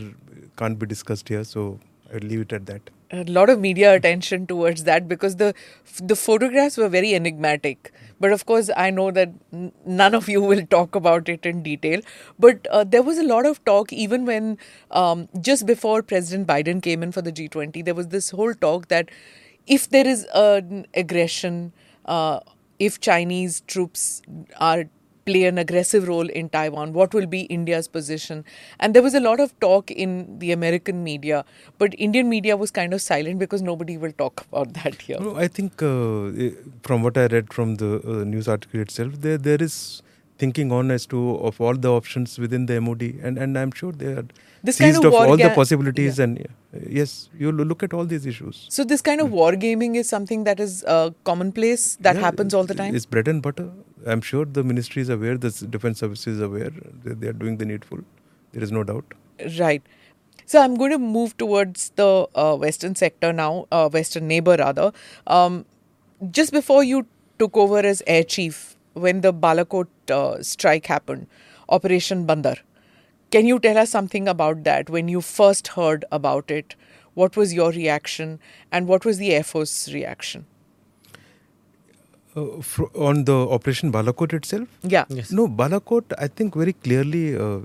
can't 0.56 0.76
be 0.78 0.84
discussed 0.86 1.28
here. 1.28 1.44
So 1.44 1.78
I'll 2.12 2.18
leave 2.20 2.40
it 2.40 2.52
at 2.52 2.66
that. 2.66 2.90
a 3.18 3.20
lot 3.34 3.50
of 3.50 3.60
media 3.60 3.90
attention 3.98 4.42
towards 4.48 4.80
that 4.86 5.04
because 5.10 5.36
the 5.42 5.46
the 6.08 6.16
photographs 6.22 6.74
were 6.80 6.88
very 6.94 7.12
enigmatic. 7.18 7.90
But 8.24 8.34
of 8.36 8.42
course, 8.50 8.68
I 8.76 8.90
know 8.96 9.06
that 9.18 9.30
none 10.00 10.16
of 10.18 10.28
you 10.32 10.42
will 10.42 10.60
talk 10.74 10.98
about 11.00 11.30
it 11.34 11.46
in 11.52 11.62
detail. 11.68 12.02
But 12.46 12.66
uh, 12.78 12.84
there 12.96 13.06
was 13.08 13.22
a 13.24 13.26
lot 13.30 13.46
of 13.52 13.62
talk 13.70 13.94
even 14.06 14.26
when 14.32 14.50
um, 14.90 15.24
just 15.50 15.66
before 15.72 16.02
President 16.02 16.46
Biden 16.52 16.82
came 16.88 17.02
in 17.08 17.12
for 17.18 17.22
the 17.22 17.32
G20. 17.40 17.84
There 17.90 17.94
was 18.02 18.08
this 18.16 18.30
whole 18.40 18.54
talk 18.66 18.88
that 18.88 19.08
if 19.68 19.90
there 19.90 20.06
is 20.06 20.26
an 20.34 20.86
aggression, 20.94 21.72
uh, 22.04 22.40
if 22.78 23.00
Chinese 23.00 23.62
troops 23.66 24.22
are 24.58 24.84
play 25.28 25.44
an 25.44 25.58
aggressive 25.58 26.08
role 26.08 26.28
in 26.40 26.48
Taiwan? 26.48 26.92
What 26.94 27.12
will 27.12 27.26
be 27.26 27.40
India's 27.56 27.88
position? 27.96 28.44
And 28.80 28.94
there 28.94 29.02
was 29.02 29.14
a 29.14 29.20
lot 29.20 29.40
of 29.40 29.54
talk 29.60 29.90
in 29.90 30.38
the 30.38 30.52
American 30.52 31.04
media, 31.04 31.44
but 31.78 31.94
Indian 31.98 32.30
media 32.30 32.56
was 32.56 32.70
kind 32.70 32.94
of 32.94 33.02
silent 33.02 33.38
because 33.38 33.62
nobody 33.70 33.98
will 33.98 34.12
talk 34.12 34.44
about 34.52 34.72
that 34.74 35.02
here. 35.02 35.18
No, 35.20 35.36
I 35.36 35.48
think 35.48 35.82
uh, 35.82 36.50
from 36.82 37.02
what 37.02 37.18
I 37.18 37.26
read 37.26 37.52
from 37.52 37.76
the 37.76 37.92
uh, 38.04 38.24
news 38.34 38.48
article 38.48 38.80
itself, 38.80 39.20
there 39.26 39.38
there 39.48 39.62
is 39.68 40.02
thinking 40.38 40.70
on 40.72 40.90
as 40.90 41.06
to 41.06 41.36
of 41.48 41.60
all 41.60 41.74
the 41.74 41.90
options 41.92 42.38
within 42.38 42.66
the 42.66 42.80
MOD, 42.80 43.02
and 43.22 43.38
and 43.38 43.58
I'm 43.58 43.72
sure 43.72 43.92
they 43.92 44.12
are 44.20 44.24
This 44.68 44.78
kind 44.78 44.94
seized 44.94 45.04
of 45.04 45.06
of 45.08 45.12
war 45.12 45.26
all 45.26 45.36
the 45.36 45.50
possibilities. 45.50 46.18
yeah. 46.18 46.24
And 46.24 46.40
uh, 46.40 46.78
yes, 46.98 47.28
you 47.38 47.52
look 47.52 47.82
at 47.82 47.92
all 47.92 48.04
these 48.04 48.26
issues. 48.26 48.66
So 48.68 48.84
this 48.84 49.00
kind 49.00 49.20
of 49.20 49.28
wargaming 49.40 49.96
is 49.96 50.08
something 50.08 50.44
that 50.44 50.60
is 50.60 50.84
uh, 50.84 51.10
commonplace 51.24 51.96
that 52.08 52.16
Yeah, 52.16 52.22
happens 52.28 52.54
all 52.54 52.64
the 52.64 52.74
time. 52.74 52.94
It's 52.94 53.06
bread 53.06 53.28
and 53.28 53.42
butter. 53.42 53.68
I'm 54.06 54.20
sure 54.20 54.44
the 54.44 54.64
ministry 54.72 55.02
is 55.02 55.08
aware, 55.08 55.36
the 55.36 55.50
defense 55.76 55.98
services 56.00 56.36
is 56.36 56.40
aware. 56.40 56.70
They, 57.04 57.14
they 57.14 57.26
are 57.28 57.38
doing 57.44 57.58
the 57.58 57.66
needful. 57.66 57.98
There 58.52 58.62
is 58.62 58.72
no 58.72 58.84
doubt. 58.84 59.14
Right. 59.58 59.82
So 60.46 60.60
I'm 60.62 60.76
going 60.76 60.92
to 60.92 60.98
move 60.98 61.36
towards 61.36 61.90
the 61.96 62.26
uh, 62.34 62.56
western 62.56 62.94
sector 62.94 63.32
now, 63.32 63.66
uh, 63.70 63.88
western 63.90 64.26
neighbor 64.28 64.56
rather. 64.58 64.92
Um, 65.26 65.64
just 66.30 66.52
before 66.52 66.82
you 66.84 67.06
took 67.38 67.56
over 67.56 67.78
as 67.80 68.02
air 68.06 68.24
chief, 68.24 68.76
when 68.94 69.20
the 69.20 69.32
Balakot 69.32 69.88
uh, 70.10 70.42
strike 70.42 70.86
happened, 70.86 71.26
Operation 71.68 72.24
Bandar, 72.26 72.56
can 73.30 73.46
you 73.46 73.58
tell 73.58 73.76
us 73.76 73.90
something 73.90 74.28
about 74.28 74.64
that? 74.64 74.88
When 74.90 75.08
you 75.08 75.20
first 75.20 75.68
heard 75.68 76.04
about 76.10 76.50
it, 76.50 76.74
what 77.14 77.36
was 77.36 77.52
your 77.52 77.70
reaction, 77.70 78.38
and 78.72 78.86
what 78.86 79.04
was 79.04 79.18
the 79.18 79.34
Air 79.34 79.42
Force 79.42 79.92
reaction? 79.92 80.46
Uh, 82.36 82.60
fr- 82.60 82.84
on 82.94 83.24
the 83.24 83.34
Operation 83.34 83.90
Balakot 83.90 84.32
itself, 84.32 84.68
Yeah. 84.82 85.04
Yes. 85.08 85.32
No, 85.32 85.48
Balakot, 85.48 86.04
I 86.18 86.28
think 86.28 86.54
very 86.54 86.72
clearly 86.74 87.34
uh, 87.36 87.58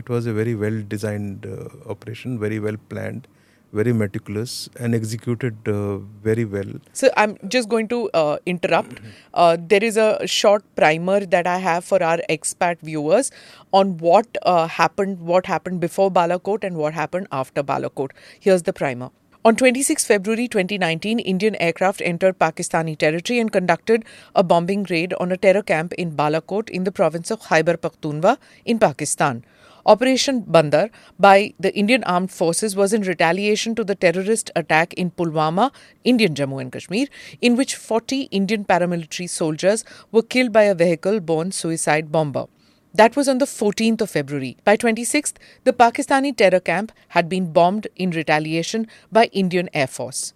it 0.00 0.08
was 0.08 0.26
a 0.26 0.32
very 0.32 0.54
well 0.54 0.82
designed 0.86 1.46
uh, 1.46 1.68
operation, 1.88 2.38
very 2.38 2.58
well 2.58 2.76
planned, 2.88 3.26
very 3.72 3.92
meticulous, 3.92 4.68
and 4.78 4.94
executed 4.94 5.56
uh, 5.68 5.98
very 6.22 6.44
well. 6.44 6.72
So 6.92 7.10
I'm 7.16 7.36
just 7.48 7.68
going 7.68 7.88
to 7.88 8.10
uh, 8.14 8.38
interrupt. 8.46 9.00
Uh, 9.34 9.56
there 9.60 9.82
is 9.82 9.96
a 9.96 10.26
short 10.26 10.64
primer 10.76 11.20
that 11.26 11.46
I 11.46 11.58
have 11.58 11.84
for 11.84 12.02
our 12.02 12.18
expat 12.28 12.80
viewers 12.80 13.30
on 13.72 13.98
what 13.98 14.26
uh, 14.42 14.66
happened, 14.66 15.20
what 15.20 15.46
happened 15.46 15.80
before 15.80 16.10
Balakot 16.10 16.64
and 16.64 16.76
what 16.76 16.94
happened 16.94 17.28
after 17.30 17.62
Balakot. 17.62 18.10
Here's 18.40 18.62
the 18.64 18.72
primer. 18.72 19.10
On 19.42 19.56
26 19.56 20.04
February 20.04 20.48
2019, 20.48 21.18
Indian 21.18 21.54
aircraft 21.56 22.02
entered 22.02 22.38
Pakistani 22.38 22.98
territory 22.98 23.38
and 23.38 23.50
conducted 23.50 24.04
a 24.34 24.44
bombing 24.44 24.84
raid 24.90 25.14
on 25.14 25.32
a 25.32 25.36
terror 25.38 25.62
camp 25.62 25.94
in 25.94 26.12
Balakot 26.12 26.68
in 26.68 26.84
the 26.84 26.92
province 26.92 27.30
of 27.30 27.40
Khyber 27.40 27.78
Pakhtunkhwa 27.78 28.36
in 28.66 28.78
Pakistan. 28.78 29.42
Operation 29.86 30.40
Bandar 30.40 30.90
by 31.18 31.54
the 31.58 31.74
Indian 31.74 32.04
Armed 32.04 32.30
Forces 32.30 32.76
was 32.76 32.92
in 32.92 33.02
retaliation 33.02 33.74
to 33.74 33.84
the 33.84 33.94
terrorist 33.94 34.50
attack 34.54 34.92
in 34.94 35.10
Pulwama, 35.10 35.72
Indian 36.04 36.34
Jammu 36.34 36.60
and 36.60 36.72
Kashmir, 36.72 37.06
in 37.40 37.56
which 37.56 37.74
40 37.74 38.22
Indian 38.30 38.64
paramilitary 38.64 39.28
soldiers 39.28 39.84
were 40.12 40.22
killed 40.22 40.52
by 40.52 40.64
a 40.64 40.74
vehicle 40.74 41.20
borne 41.20 41.52
suicide 41.52 42.12
bomber. 42.12 42.46
That 42.92 43.16
was 43.16 43.28
on 43.28 43.38
the 43.38 43.46
14th 43.46 44.00
of 44.00 44.10
February. 44.10 44.56
By 44.64 44.76
26th, 44.76 45.34
the 45.64 45.72
Pakistani 45.72 46.36
terror 46.36 46.60
camp 46.60 46.92
had 47.08 47.28
been 47.28 47.52
bombed 47.52 47.86
in 47.96 48.10
retaliation 48.10 48.88
by 49.12 49.26
Indian 49.26 49.70
Air 49.72 49.86
Force. 49.86 50.34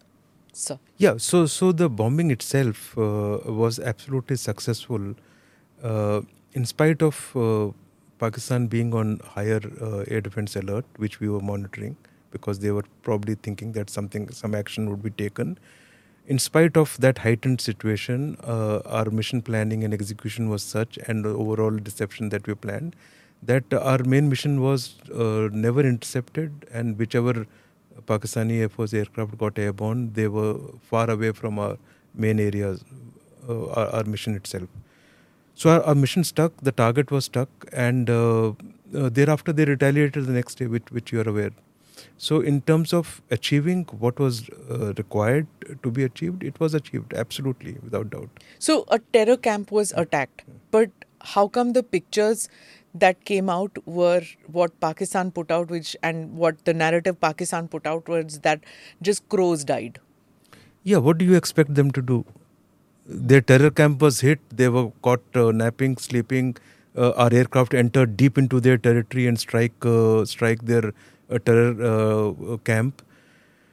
So, 0.52 0.78
Yeah, 0.98 1.16
so 1.18 1.46
so 1.46 1.72
the 1.72 1.90
bombing 1.90 2.30
itself 2.30 2.96
uh, 2.96 3.38
was 3.44 3.80
absolutely 3.80 4.36
successful, 4.36 5.14
uh, 5.82 6.20
in 6.52 6.64
spite 6.64 7.02
of 7.02 7.32
uh, 7.34 7.72
Pakistan 8.18 8.66
being 8.66 8.94
on 8.94 9.20
higher 9.24 9.60
uh, 9.80 10.04
air 10.08 10.20
defense 10.20 10.56
alert, 10.56 10.84
which 10.96 11.20
we 11.20 11.28
were 11.28 11.40
monitoring 11.40 11.96
because 12.30 12.58
they 12.58 12.70
were 12.70 12.84
probably 13.02 13.34
thinking 13.34 13.72
that 13.72 13.90
something 13.90 14.28
some 14.30 14.54
action 14.54 14.90
would 14.90 15.02
be 15.02 15.10
taken. 15.10 15.58
In 16.26 16.38
spite 16.38 16.76
of 16.76 16.96
that 17.00 17.18
heightened 17.18 17.60
situation, 17.60 18.36
uh, 18.44 18.78
our 18.86 19.10
mission 19.10 19.42
planning 19.42 19.84
and 19.84 19.92
execution 19.92 20.48
was 20.48 20.62
such, 20.62 20.98
and 21.06 21.26
overall 21.26 21.76
deception 21.76 22.30
that 22.30 22.46
we 22.46 22.54
planned, 22.54 22.96
that 23.42 23.72
our 23.74 24.02
main 24.04 24.28
mission 24.28 24.60
was 24.62 24.96
uh, 25.14 25.48
never 25.52 25.82
intercepted, 25.82 26.66
and 26.72 26.98
whichever 26.98 27.46
Pakistani 28.06 28.60
Air 28.60 28.68
Force 28.68 28.94
aircraft 28.94 29.36
got 29.38 29.58
airborne, 29.58 30.12
they 30.14 30.28
were 30.28 30.56
far 30.80 31.10
away 31.10 31.32
from 31.32 31.58
our 31.58 31.76
main 32.14 32.40
areas, 32.40 32.84
uh, 33.48 33.68
our, 33.70 33.88
our 33.88 34.04
mission 34.04 34.34
itself. 34.34 34.68
So 35.54 35.70
our, 35.70 35.82
our 35.82 35.94
mission 35.94 36.24
stuck, 36.24 36.52
the 36.62 36.72
target 36.72 37.10
was 37.10 37.26
stuck, 37.26 37.48
and 37.72 38.10
uh, 38.10 38.48
uh, 38.48 39.08
thereafter 39.08 39.52
they 39.52 39.64
retaliated 39.64 40.26
the 40.26 40.32
next 40.32 40.56
day, 40.56 40.66
which, 40.66 40.90
which 40.90 41.12
you 41.12 41.20
are 41.20 41.28
aware. 41.28 41.50
So 42.16 42.40
in 42.40 42.60
terms 42.62 42.92
of 42.92 43.22
achieving 43.30 43.84
what 43.98 44.18
was 44.18 44.48
uh, 44.70 44.92
required 44.98 45.46
to 45.82 45.90
be 45.90 46.04
achieved, 46.04 46.42
it 46.42 46.58
was 46.60 46.74
achieved 46.74 47.14
absolutely 47.14 47.76
without 47.82 48.10
doubt. 48.10 48.28
so 48.58 48.84
a 48.88 48.98
terror 48.98 49.36
camp 49.36 49.70
was 49.70 49.92
attacked. 49.96 50.44
But 50.70 50.90
how 51.20 51.48
come 51.48 51.72
the 51.72 51.82
pictures 51.82 52.48
that 52.94 53.24
came 53.24 53.50
out 53.50 53.76
were 53.86 54.22
what 54.46 54.78
Pakistan 54.80 55.30
put 55.32 55.50
out, 55.50 55.68
which 55.68 55.96
and 56.02 56.36
what 56.36 56.64
the 56.64 56.74
narrative 56.74 57.20
Pakistan 57.20 57.68
put 57.68 57.86
out 57.86 58.08
was 58.08 58.40
that 58.40 58.60
just 59.02 59.28
crows 59.28 59.64
died? 59.64 59.98
Yeah, 60.82 60.98
what 60.98 61.18
do 61.18 61.24
you 61.24 61.34
expect 61.34 61.74
them 61.74 61.90
to 61.92 62.02
do? 62.02 62.24
Their 63.06 63.40
terror 63.40 63.70
camp 63.70 64.00
was 64.00 64.20
hit. 64.20 64.40
They 64.50 64.68
were 64.68 64.90
caught 65.02 65.22
uh, 65.34 65.50
napping, 65.52 65.96
sleeping. 65.98 66.56
Uh, 66.96 67.10
our 67.16 67.32
aircraft 67.32 67.74
entered 67.74 68.16
deep 68.16 68.38
into 68.38 68.60
their 68.60 68.78
territory 68.78 69.26
and 69.26 69.38
strike 69.38 69.84
uh, 69.84 70.24
strike 70.24 70.62
their 70.64 70.92
uh, 71.30 71.38
terror 71.44 71.74
uh, 71.90 72.56
camp. 72.58 73.02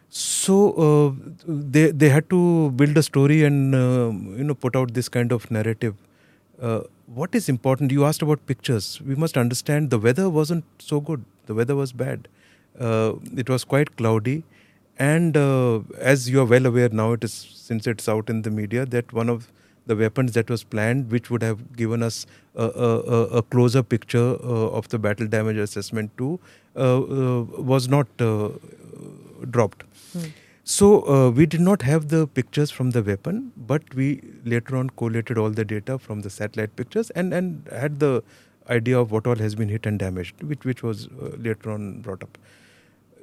So 0.09 0.55
uh, 0.87 1.31
they 1.47 1.91
they 1.91 2.09
had 2.09 2.29
to 2.31 2.71
build 2.71 2.97
a 2.97 3.03
story 3.03 3.43
and 3.45 3.73
uh, 3.75 4.11
you 4.39 4.43
know 4.43 4.55
put 4.55 4.75
out 4.75 4.93
this 4.93 5.07
kind 5.09 5.31
of 5.31 5.49
narrative. 5.51 5.95
Uh, 6.61 6.81
what 7.07 7.33
is 7.33 7.47
important? 7.49 7.91
You 7.91 8.05
asked 8.05 8.21
about 8.21 8.45
pictures. 8.45 9.01
We 9.01 9.15
must 9.15 9.37
understand 9.37 9.89
the 9.89 9.99
weather 9.99 10.29
wasn't 10.29 10.65
so 10.79 10.99
good. 10.99 11.23
The 11.45 11.53
weather 11.53 11.75
was 11.75 11.93
bad. 11.93 12.27
Uh, 12.79 13.13
it 13.35 13.49
was 13.49 13.63
quite 13.63 13.95
cloudy, 13.97 14.43
and 14.97 15.36
uh, 15.38 15.80
as 15.97 16.30
you 16.30 16.41
are 16.41 16.45
well 16.45 16.65
aware 16.65 16.89
now, 16.89 17.13
it 17.13 17.23
is 17.23 17.34
since 17.34 17.88
it's 17.88 18.08
out 18.10 18.30
in 18.30 18.41
the 18.41 18.51
media 18.51 18.86
that 18.86 19.12
one 19.13 19.30
of 19.30 19.51
the 19.88 19.95
weapons 19.95 20.34
that 20.34 20.49
was 20.49 20.63
planned, 20.63 21.12
which 21.12 21.30
would 21.32 21.41
have 21.41 21.75
given 21.75 22.04
us 22.04 22.25
a, 22.56 22.63
a, 22.63 22.97
a- 23.39 23.41
closer 23.41 23.82
picture 23.82 24.36
uh, 24.43 24.69
of 24.80 24.88
the 24.89 24.99
battle 24.99 25.27
damage 25.27 25.58
assessment 25.58 26.15
too, 26.17 26.39
uh, 26.75 26.99
uh, 27.01 27.41
was 27.73 27.88
not 27.88 28.08
uh, 28.19 28.49
dropped. 29.49 29.84
So 30.63 31.01
uh, 31.08 31.32
we 31.32 31.45
did 31.47 31.62
not 31.62 31.82
have 31.82 32.10
the 32.10 32.27
pictures 32.27 32.69
from 32.69 32.91
the 32.91 33.01
weapon, 33.01 33.51
but 33.58 33.93
we 33.95 34.21
later 34.45 34.75
on 34.77 34.91
collated 34.91 35.38
all 35.38 35.49
the 35.49 35.65
data 35.65 35.97
from 35.97 36.21
the 36.21 36.30
satellite 36.30 36.75
pictures 36.75 37.10
and, 37.12 37.34
and 37.34 37.67
had 37.71 37.99
the 37.99 38.23
idea 38.69 38.99
of 38.99 39.12
what 39.12 39.25
all 39.25 39.36
has 39.36 39.56
been 39.56 39.69
hit 39.69 39.86
and 39.88 39.97
damaged, 39.97 40.43
which 40.43 40.63
which 40.63 40.84
was 40.84 41.08
uh, 41.08 41.32
later 41.38 41.71
on 41.71 42.01
brought 42.01 42.21
up. 42.23 42.38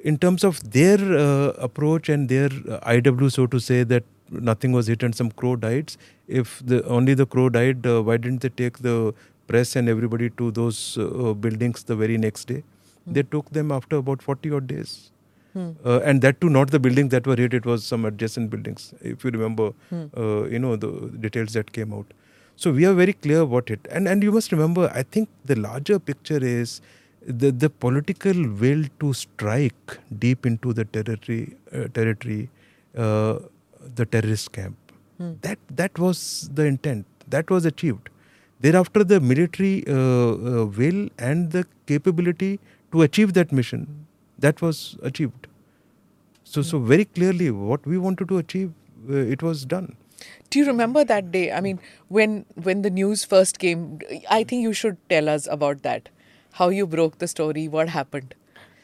In 0.03 0.19
terms 0.19 0.45
of 0.45 0.71
their 0.71 0.99
uh, 0.99 1.49
approach 1.59 2.09
and 2.09 2.29
their 2.29 2.47
uh, 2.47 2.81
IW, 2.81 3.33
so 3.33 3.47
to 3.47 3.59
say, 3.59 3.83
that 3.85 4.05
nothing 4.31 4.73
was 4.73 4.87
hit 4.87 5.03
and 5.03 5.15
some 5.15 5.31
crow 5.31 5.57
died. 5.57 5.93
If 6.27 6.63
the 6.65 6.85
only 6.85 7.15
the 7.15 7.27
crow 7.27 7.49
died, 7.49 7.87
uh, 7.87 8.03
why 8.03 8.17
didn't 8.17 8.43
they 8.43 8.51
take 8.51 8.79
the 8.79 9.15
press 9.47 9.77
and 9.77 9.89
everybody 9.89 10.31
to 10.31 10.51
those 10.51 10.99
uh, 10.99 11.33
buildings 11.35 11.85
the 11.85 11.97
very 11.97 12.19
next 12.19 12.47
day? 12.47 12.63
Hmm. 13.05 13.13
They 13.15 13.23
took 13.23 13.51
them 13.51 13.73
after 13.73 13.97
about 13.97 14.23
40 14.23 14.53
odd 14.53 14.67
days. 14.67 15.11
Uh, 15.85 16.01
and 16.05 16.23
that 16.23 16.41
too, 16.41 16.49
not 16.49 16.71
the 16.71 16.79
buildings 16.79 17.11
that 17.11 17.27
were 17.27 17.35
hit, 17.35 17.53
it 17.53 17.67
was 17.67 17.85
some 17.85 18.05
adjacent 18.05 18.51
buildings. 18.51 18.95
If 19.01 19.25
you 19.25 19.31
remember, 19.31 19.73
uh, 20.17 20.45
you 20.45 20.59
know, 20.59 20.77
the 20.77 21.11
details 21.21 21.55
that 21.55 21.73
came 21.73 21.93
out. 21.93 22.07
So 22.57 22.71
we 22.73 22.85
are 22.87 22.93
very 22.93 23.13
clear 23.13 23.45
what 23.45 23.71
it, 23.71 23.81
and, 23.91 24.07
and 24.07 24.23
you 24.23 24.33
must 24.33 24.53
remember, 24.53 24.91
I 24.95 25.03
think 25.03 25.29
the 25.45 25.57
larger 25.57 25.99
picture 25.99 26.39
is 26.43 26.81
the, 27.27 27.51
the 27.51 27.71
political 27.71 28.33
will 28.33 28.85
to 29.01 29.13
strike 29.13 29.99
deep 30.19 30.47
into 30.47 30.73
the 30.73 30.85
territory, 30.85 31.57
uh, 31.73 31.89
territory, 31.89 32.49
uh, 32.97 33.39
the 33.95 34.07
terrorist 34.07 34.53
camp. 34.53 34.77
Hmm. 35.19 35.33
That, 35.43 35.59
that 35.71 35.99
was 35.99 36.49
the 36.53 36.65
intent. 36.65 37.07
That 37.29 37.51
was 37.51 37.65
achieved. 37.65 38.09
Thereafter, 38.61 39.05
the 39.05 39.21
military 39.21 39.85
uh, 39.87 39.93
uh, 39.93 40.67
will 40.67 41.09
and 41.19 41.51
the 41.53 41.67
capability 41.87 42.59
to 42.93 43.03
achieve 43.03 43.35
that 43.35 43.53
mission, 43.53 44.07
that 44.39 44.61
was 44.61 44.97
achieved. 45.03 45.47
So, 46.45 46.63
so 46.63 46.79
very 46.79 47.05
clearly, 47.05 47.51
what 47.51 47.87
we 47.87 47.99
wanted 47.99 48.29
to 48.29 48.39
achieve, 48.39 48.73
uh, 49.09 49.15
it 49.15 49.43
was 49.43 49.65
done. 49.65 49.97
Do 50.51 50.59
you 50.59 50.67
remember 50.67 51.05
that 51.05 51.31
day? 51.31 51.53
I 51.53 51.61
mean, 51.61 51.79
when 52.09 52.47
when 52.55 52.83
the 52.83 52.91
news 52.91 53.25
first 53.25 53.59
came, 53.59 54.01
I 54.29 54.43
think 54.45 54.63
you 54.63 54.73
should 54.73 54.97
tell 55.09 55.29
us 55.29 55.47
about 55.47 55.83
that. 55.83 56.09
How 56.53 56.69
you 56.71 56.87
broke 56.87 57.19
the 57.19 57.29
story, 57.29 57.69
what 57.69 57.89
happened? 57.89 58.35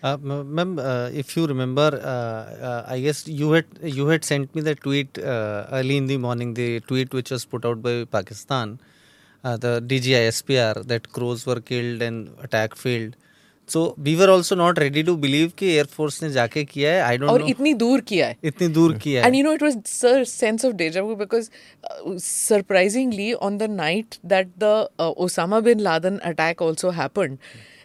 Uh, 0.02 0.16
ma'am, 0.18 0.78
uh, 0.78 1.08
if 1.12 1.36
you 1.36 1.46
remember, 1.46 1.88
uh, 2.02 2.64
uh, 2.68 2.84
I 2.86 3.00
guess 3.00 3.26
you 3.26 3.52
had 3.52 3.64
you 3.82 4.06
had 4.08 4.22
sent 4.24 4.54
me 4.54 4.60
the 4.60 4.74
tweet 4.74 5.18
uh, 5.18 5.66
early 5.72 5.96
in 5.96 6.06
the 6.06 6.18
morning. 6.18 6.52
The 6.54 6.80
tweet 6.80 7.14
which 7.14 7.30
was 7.30 7.46
put 7.46 7.64
out 7.64 7.80
by 7.82 8.04
Pakistan, 8.04 8.80
uh, 9.42 9.56
the 9.56 9.80
DGISPR, 9.80 10.86
that 10.86 11.10
crows 11.12 11.46
were 11.46 11.60
killed 11.60 12.02
and 12.02 12.30
attack 12.42 12.74
failed. 12.74 13.16
So 13.68 13.94
we 13.98 14.14
are 14.22 14.28
also 14.28 14.54
not 14.54 14.78
ready 14.78 15.02
to 15.02 15.14
believe 15.16 15.52
कि 15.58 15.66
air force 15.66 16.22
ने 16.22 16.30
जाके 16.30 16.64
किया 16.64 16.92
है। 16.92 17.00
I 17.02 17.18
don't 17.18 17.30
और 17.30 17.48
इतनी 17.50 17.74
दूर 17.74 18.00
किया 18.00 18.26
है। 18.26 18.36
इतनी 18.44 18.68
दूर 18.68 18.96
किया 18.98 19.20
है। 19.20 19.26
And 19.26 19.36
you 19.36 19.42
know 19.44 19.52
it 19.52 19.62
was 19.62 19.82
sir 19.86 20.24
sense 20.24 20.64
of 20.64 20.74
deja 20.74 21.02
because 21.02 21.48
surprisingly 22.22 23.32
on 23.32 23.58
the 23.58 23.70
night 23.70 24.16
that 24.26 24.48
the 24.64 25.14
Osama 25.18 25.60
bin 25.60 25.80
Laden 25.80 26.16
attack 26.24 26.62
also 26.62 26.90
happened 27.00 27.38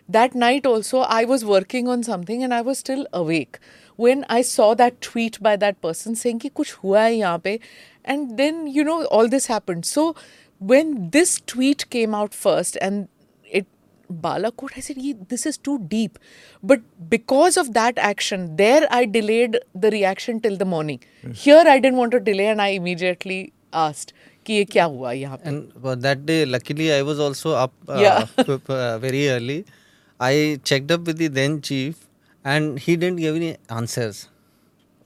that 0.09 0.35
night 0.35 0.67
also 0.67 1.01
I 1.03 1.25
was 1.25 1.45
working 1.45 1.89
on 1.89 2.03
something 2.03 2.43
and 2.43 2.53
I 2.53 2.61
was 2.61 2.77
still 2.77 3.05
awake 3.13 3.57
when 3.99 4.23
I 4.29 4.43
saw 4.43 4.73
that 4.75 4.97
tweet 5.01 5.37
by 5.41 5.57
that 5.57 5.75
person 5.83 6.13
saying 6.15 6.39
कि 6.39 6.49
कुछ 6.49 6.73
हुआ 6.83 7.01
है 7.01 7.13
यहाँ 7.15 7.39
पे। 7.39 7.59
And 8.05 8.27
then 8.31 8.65
you 8.67 8.83
know 8.83 9.01
all 9.03 9.29
this 9.29 9.49
happened 9.51 9.83
so 9.85 10.15
when 10.61 10.93
this 11.09 11.41
tweet 11.47 11.83
came 11.91 12.15
out 12.15 12.33
first 12.33 12.77
and 12.77 13.05
Balakot 14.11 14.75
i 14.77 14.79
said 14.79 14.97
this 15.29 15.45
is 15.45 15.57
too 15.57 15.79
deep. 15.87 16.17
But 16.63 16.81
because 17.09 17.57
of 17.57 17.73
that 17.73 17.97
action 17.97 18.55
there 18.55 18.87
i 18.89 19.05
delayed 19.05 19.59
the 19.75 19.91
reaction 19.91 20.39
till 20.39 20.57
the 20.57 20.65
morning. 20.65 20.99
Here 21.33 21.63
i 21.65 21.79
didn't 21.79 21.97
want 21.97 22.11
to 22.11 22.19
delay 22.19 22.47
and 22.47 22.61
i 22.61 22.69
immediately 22.69 23.53
asked 23.71 24.13
Ki 24.43 24.65
kya 24.65 24.89
hua 24.89 25.13
yahan 25.13 25.39
and 25.43 26.03
that 26.03 26.25
day 26.25 26.45
luckily 26.45 26.91
i 26.93 27.01
was 27.01 27.19
also 27.19 27.51
up 27.53 27.73
uh, 27.87 28.25
uh, 28.69 28.97
very 28.97 29.29
early. 29.29 29.65
I 30.19 30.59
checked 30.63 30.91
up 30.91 31.01
with 31.01 31.17
the 31.17 31.27
then 31.27 31.61
chief 31.61 32.07
and 32.43 32.79
he 32.79 32.95
didn't 32.97 33.17
give 33.17 33.35
any 33.35 33.57
answers. 33.69 34.27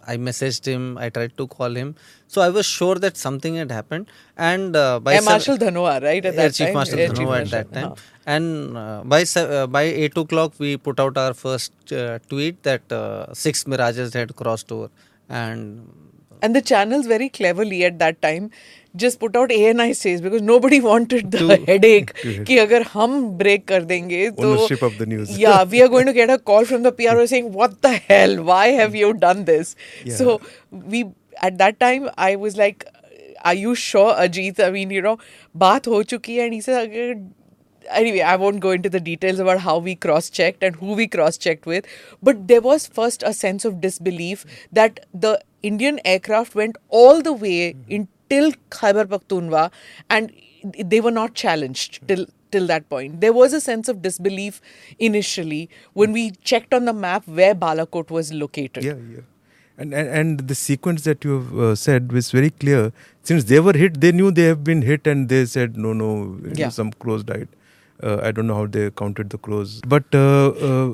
I 0.08 0.18
messaged 0.18 0.66
him. 0.66 0.98
I 0.98 1.10
tried 1.10 1.38
to 1.38 1.48
call 1.48 1.76
him. 1.76 1.96
So 2.28 2.42
I 2.42 2.50
was 2.50 2.66
sure 2.66 2.96
that 2.96 3.18
something 3.18 3.56
had 3.56 3.72
happened. 3.72 4.08
And 4.38 4.76
uh, 4.76 5.00
by 5.00 5.14
Air 5.14 5.22
seven- 5.22 5.34
Marshal 5.34 5.58
Dhanoa, 5.58 6.02
right? 6.04 6.26
At 6.26 6.34
Air 6.36 6.42
that 6.50 6.54
Chief 6.54 6.68
time? 6.68 6.74
Marshal 6.74 7.00
Air 7.00 7.10
Chief 7.10 7.28
at 7.30 7.50
that 7.52 7.74
time. 7.74 7.90
हाँ. 7.90 7.98
And 8.26 8.78
uh, 8.78 9.02
by 9.06 9.24
uh, 9.36 9.68
by 9.68 9.84
eight 9.84 10.18
o'clock, 10.18 10.54
we 10.58 10.78
put 10.78 11.00
out 11.00 11.18
our 11.18 11.34
first 11.34 11.92
uh, 11.92 12.20
tweet 12.30 12.64
that 12.64 12.92
uh, 12.92 13.34
six 13.34 13.68
mirages 13.68 14.14
had 14.14 14.36
crossed 14.36 14.72
over, 14.72 14.90
and 15.30 15.84
And 16.46 16.56
the 16.56 16.62
channels 16.70 17.06
very 17.10 17.28
cleverly 17.36 17.78
at 17.86 18.00
that 18.00 18.22
time 18.22 18.48
just 19.03 19.19
put 19.21 19.37
out 19.37 19.53
ANI 19.57 19.93
says 19.95 20.21
because 20.27 20.43
nobody 20.51 20.81
wanted 20.87 21.31
the 21.37 21.39
To- 21.43 21.59
headache 21.71 22.13
कि 22.49 22.57
अगर 22.59 22.83
हम 22.93 23.17
break 23.43 23.67
कर 23.69 23.85
देंगे 23.93 24.31
तो 24.41 24.51
Ownership 24.53 24.83
of 24.91 24.99
the 25.03 25.07
news. 25.15 25.33
yeah 25.45 25.65
we 25.75 25.83
are 25.87 25.89
going 25.97 26.07
to 26.13 26.15
get 26.21 26.31
a 26.37 26.39
call 26.53 26.65
from 26.73 26.83
the 26.89 26.93
PRO 27.01 27.27
saying 27.35 27.51
what 27.63 27.81
the 27.89 27.93
hell 28.11 28.37
why 28.53 28.67
have 28.83 28.95
you 29.03 29.13
done 29.27 29.45
this 29.51 29.75
Yeah. 30.05 30.15
so 30.21 30.41
we 30.95 31.05
at 31.51 31.59
that 31.65 31.79
time 31.87 32.09
I 32.29 32.31
was 32.47 32.57
like 32.63 32.87
are 33.45 33.55
you 33.55 33.75
sure 33.89 34.15
Ajit 34.27 34.63
I 34.69 34.71
mean 34.79 34.91
you 34.99 35.03
know 35.09 35.17
बात 35.67 35.87
हो 35.89 36.03
चुकी 36.15 36.37
है 36.37 36.47
and 36.49 36.55
he 36.55 36.63
said 36.69 36.81
अगर 36.87 37.19
anyway, 37.99 38.21
I 38.21 38.37
won't 38.37 38.61
go 38.61 38.71
into 38.77 38.91
the 38.95 39.01
details 39.01 39.39
about 39.43 39.61
how 39.67 39.79
we 39.79 39.95
cross 40.07 40.27
checked 40.39 40.63
and 40.69 40.77
who 40.77 40.93
we 40.97 41.07
cross 41.13 41.39
checked 41.45 41.65
with, 41.67 41.87
but 42.23 42.43
there 42.49 42.61
was 42.61 42.87
first 42.99 43.23
a 43.23 43.33
sense 43.33 43.65
of 43.65 43.81
disbelief 43.85 44.45
that 44.79 45.01
the 45.15 45.31
Indian 45.63 46.01
aircraft 46.05 46.55
went 46.55 46.77
all 46.91 47.23
the 47.29 47.33
way 47.33 47.75
in 47.89 48.07
till 48.34 48.54
Khyber 48.78 49.06
Pakhtunkhwa 49.16 49.66
and 50.10 50.32
they 50.94 51.02
were 51.08 51.18
not 51.20 51.36
challenged 51.44 52.00
till 52.08 52.26
till 52.54 52.68
that 52.68 52.88
point. 52.90 53.20
There 53.22 53.34
was 53.34 53.54
a 53.60 53.62
sense 53.68 53.92
of 53.94 54.02
disbelief 54.08 54.62
initially 55.12 55.62
when 56.02 56.12
we 56.18 56.32
checked 56.52 56.74
on 56.80 56.86
the 56.86 56.94
map 56.94 57.28
where 57.28 57.56
Balakot 57.56 58.12
was 58.18 58.32
located. 58.32 58.84
Yeah, 58.90 59.00
yeah. 59.16 59.30
And, 59.84 59.94
and 60.00 60.10
and 60.18 60.48
the 60.50 60.56
sequence 60.62 61.04
that 61.10 61.24
you 61.28 61.38
have 61.40 61.60
uh, 61.68 61.76
said 61.84 62.12
was 62.18 62.30
very 62.38 62.52
clear. 62.64 62.82
Since 63.30 63.46
they 63.52 63.60
were 63.68 63.74
hit, 63.84 64.00
they 64.06 64.12
knew 64.12 64.30
they 64.40 64.48
have 64.50 64.64
been 64.64 64.84
hit, 64.90 65.08
and 65.14 65.34
they 65.36 65.40
said 65.54 65.80
no, 65.86 65.94
no. 66.02 66.10
Yeah. 66.62 66.70
Some 66.80 66.92
crows 67.06 67.24
died. 67.32 67.48
Uh, 68.02 68.20
I 68.30 68.32
don't 68.32 68.52
know 68.52 68.60
how 68.62 68.68
they 68.78 68.84
counted 69.04 69.32
the 69.36 69.40
crows, 69.48 69.74
but 69.96 70.20
uh, 70.20 70.50
uh, 70.70 70.94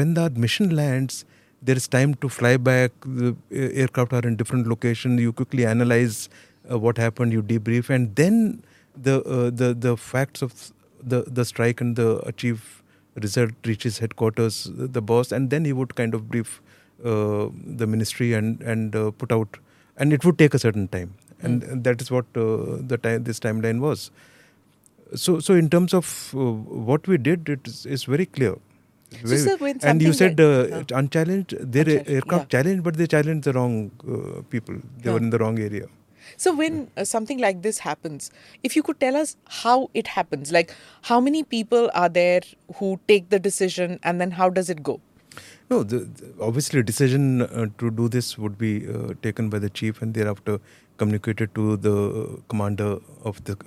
when 0.00 0.14
the 0.14 0.28
mission 0.46 0.74
lands, 0.80 1.24
there 1.70 1.76
is 1.82 1.86
time 1.94 2.14
to 2.24 2.28
fly 2.40 2.56
back. 2.56 2.90
The 3.04 3.36
aircraft 3.84 4.12
are 4.20 4.26
in 4.32 4.36
different 4.42 4.66
locations. 4.74 5.20
You 5.28 5.32
quickly 5.32 5.66
analyze 5.74 6.28
uh, 6.70 6.78
what 6.78 6.98
happened. 6.98 7.32
You 7.32 7.42
debrief, 7.42 7.90
and 7.90 8.14
then 8.16 8.62
the 8.96 9.22
uh, 9.22 9.50
the 9.50 9.74
the 9.74 9.96
facts 9.96 10.42
of 10.42 10.72
the 11.02 11.22
the 11.26 11.44
strike 11.44 11.80
and 11.80 11.96
the 11.96 12.20
achieve 12.26 12.82
result 13.14 13.52
reaches 13.64 13.98
headquarters, 13.98 14.68
the 14.74 15.02
boss, 15.02 15.32
and 15.32 15.50
then 15.50 15.64
he 15.64 15.72
would 15.72 15.94
kind 15.94 16.14
of 16.14 16.28
brief 16.28 16.60
uh, 17.04 17.48
the 17.82 17.86
ministry 17.86 18.32
and 18.34 18.60
and 18.62 18.94
uh, 18.96 19.10
put 19.12 19.32
out, 19.32 19.58
and 19.96 20.12
it 20.12 20.24
would 20.24 20.38
take 20.38 20.54
a 20.54 20.58
certain 20.58 20.88
time, 20.88 21.14
and, 21.42 21.62
and 21.64 21.84
that 21.84 22.00
is 22.00 22.10
what 22.10 22.24
uh, 22.36 22.78
the 22.94 22.98
time 23.02 23.24
this 23.24 23.40
timeline 23.40 23.80
was. 23.80 24.10
So 25.14 25.40
so 25.40 25.54
in 25.54 25.68
terms 25.70 25.92
of 25.94 26.32
uh, 26.34 26.52
what 26.90 27.06
we 27.08 27.16
did, 27.18 27.48
it 27.48 27.66
is, 27.66 27.84
is 27.86 28.04
very 28.04 28.26
clear. 28.26 28.56
So, 29.24 29.36
sir, 29.36 29.56
and 29.82 30.00
you 30.00 30.12
said 30.12 30.38
uh, 30.40 30.66
like- 30.70 30.82
it's 30.82 30.92
unchallenged. 30.92 31.54
Their 31.72 31.82
Unchallenged, 31.82 32.10
aircraft 32.10 32.52
yeah. 32.52 32.58
challenged, 32.62 32.84
but 32.84 32.94
they 32.96 33.06
challenged 33.08 33.44
the 33.44 33.52
wrong 33.52 33.90
uh, 34.08 34.42
people. 34.50 34.76
They 34.98 35.10
were 35.10 35.18
in 35.18 35.30
the 35.30 35.38
wrong 35.38 35.58
area. 35.58 35.88
So 36.40 36.54
when 36.54 36.90
uh, 36.96 37.04
something 37.04 37.36
like 37.38 37.60
this 37.60 37.78
happens, 37.80 38.30
if 38.62 38.74
you 38.74 38.82
could 38.82 38.98
tell 38.98 39.14
us 39.14 39.36
how 39.62 39.90
it 39.92 40.06
happens, 40.06 40.50
like 40.50 40.74
how 41.02 41.20
many 41.20 41.42
people 41.42 41.90
are 41.92 42.08
there 42.08 42.40
who 42.76 42.98
take 43.08 43.28
the 43.28 43.38
decision 43.38 43.98
and 44.02 44.18
then 44.22 44.30
how 44.30 44.48
does 44.48 44.70
it 44.70 44.82
go? 44.82 45.00
No, 45.70 45.82
the, 45.82 45.98
the- 45.98 46.32
obviously, 46.40 46.80
a 46.80 46.82
decision 46.82 47.42
uh, 47.42 47.66
to 47.76 47.90
do 47.90 48.08
this 48.08 48.38
would 48.38 48.56
be 48.56 48.88
uh, 48.88 49.12
taken 49.20 49.50
by 49.50 49.58
the 49.58 49.68
chief 49.68 50.00
and 50.00 50.14
thereafter 50.14 50.58
communicated 50.96 51.54
to 51.56 51.76
the 51.76 52.40
commander 52.48 52.96
of 53.22 53.44
the 53.44 53.58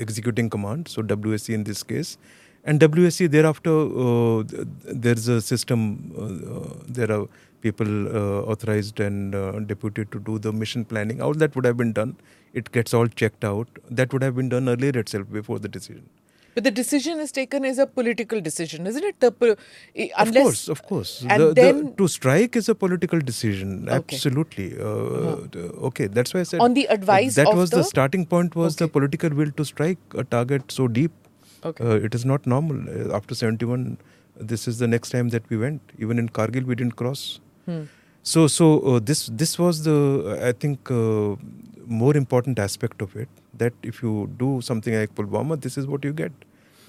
executing 0.00 0.50
command, 0.50 0.88
so 0.88 1.02
WSC 1.02 1.54
in 1.54 1.62
this 1.62 1.84
case. 1.84 2.18
And 2.64 2.80
WSC 2.80 3.30
thereafter, 3.30 3.70
uh, 3.70 4.42
th- 4.42 4.66
there's 5.04 5.28
a 5.28 5.40
system, 5.40 6.12
uh, 6.18 6.58
uh, 6.58 6.74
there 6.88 7.12
are 7.12 7.28
people 7.60 8.08
uh, 8.08 8.42
authorized 8.52 9.00
and 9.00 9.34
uh, 9.34 9.52
deputed 9.60 10.12
to 10.12 10.18
do 10.20 10.38
the 10.38 10.52
mission 10.52 10.84
planning. 10.84 11.20
All 11.20 11.34
that 11.34 11.54
would 11.56 11.64
have 11.64 11.76
been 11.76 11.92
done. 11.92 12.16
It 12.52 12.70
gets 12.72 12.94
all 12.94 13.06
checked 13.06 13.44
out. 13.44 13.68
That 13.90 14.12
would 14.12 14.22
have 14.22 14.36
been 14.36 14.48
done 14.48 14.68
earlier 14.68 14.98
itself 14.98 15.30
before 15.30 15.58
the 15.58 15.68
decision. 15.68 16.08
But 16.54 16.64
the 16.64 16.70
decision 16.70 17.18
is 17.20 17.32
taken 17.32 17.66
as 17.66 17.78
a 17.78 17.86
political 17.86 18.40
decision, 18.40 18.86
isn't 18.86 19.04
it? 19.04 19.20
The 19.20 19.58
i- 20.04 20.10
of 20.22 20.32
course, 20.32 20.68
of 20.68 20.82
course. 20.84 21.22
And 21.28 21.42
The- 21.42 21.48
the- 21.48 21.54
then 21.54 21.94
to 21.96 22.08
strike 22.08 22.56
is 22.56 22.70
a 22.70 22.74
political 22.74 23.20
decision. 23.20 23.74
Okay. 23.88 24.16
Absolutely. 24.16 24.68
Uh, 24.78 25.36
the- 25.56 25.70
Okay, 25.90 26.06
that's 26.06 26.32
why 26.32 26.40
I 26.40 26.44
said 26.44 26.60
On 26.60 26.72
the 26.72 26.86
advice 26.86 27.34
that 27.34 27.52
was 27.54 27.68
the, 27.70 27.78
the- 27.82 27.84
starting 27.84 28.24
point. 28.24 28.56
Was 28.56 28.76
the 28.76 28.88
political 28.88 29.28
will 29.42 29.50
to 29.60 29.64
strike 29.64 29.98
a 30.14 30.24
target 30.24 30.72
so 30.72 30.88
deep? 30.88 31.12
Okay. 31.64 31.84
Uh, 31.84 31.96
it 32.08 32.14
is 32.14 32.24
not 32.24 32.46
normal. 32.46 32.80
Uh, 32.88 33.14
after 33.14 33.34
seventy 33.34 33.66
one, 33.66 33.98
this 34.54 34.66
is 34.66 34.78
the 34.78 34.88
next 34.94 35.10
time 35.10 35.28
that 35.36 35.50
we 35.50 35.58
went. 35.58 35.82
Even 35.98 36.18
in 36.18 36.28
Kargil, 36.40 36.64
we 36.64 36.74
didn't 36.74 36.96
cross. 36.96 37.26
Hmm. 37.66 37.84
So, 38.22 38.46
so 38.48 38.80
uh, 38.80 39.00
this 39.00 39.26
this 39.26 39.58
was 39.58 39.84
the 39.84 40.40
I 40.42 40.52
think 40.52 40.90
uh, 40.90 41.36
more 41.86 42.16
important 42.16 42.58
aspect 42.58 43.02
of 43.02 43.16
it. 43.16 43.28
That 43.54 43.72
if 43.82 44.02
you 44.02 44.30
do 44.38 44.60
something 44.60 44.94
like 44.94 45.14
Pulwama, 45.14 45.60
this 45.60 45.78
is 45.78 45.86
what 45.86 46.04
you 46.04 46.12
get. 46.12 46.32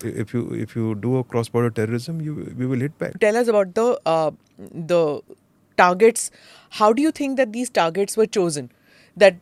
If 0.04 0.34
you 0.34 0.50
if 0.54 0.76
you 0.76 0.96
do 0.96 1.18
a 1.18 1.24
cross 1.24 1.50
border 1.50 1.70
terrorism, 1.70 2.22
you 2.22 2.54
we 2.58 2.66
will 2.66 2.80
hit 2.80 2.98
back. 2.98 3.20
tell 3.20 3.38
us 3.38 3.48
about 3.48 3.76
the 3.76 3.86
uh, 4.06 4.32
the 4.58 5.22
targets. 5.78 6.32
How 6.82 6.94
do 6.94 7.02
you 7.02 7.12
think 7.12 7.38
that 7.38 7.54
these 7.54 7.70
targets 7.70 8.18
were 8.18 8.26
chosen? 8.26 8.72
That 9.16 9.38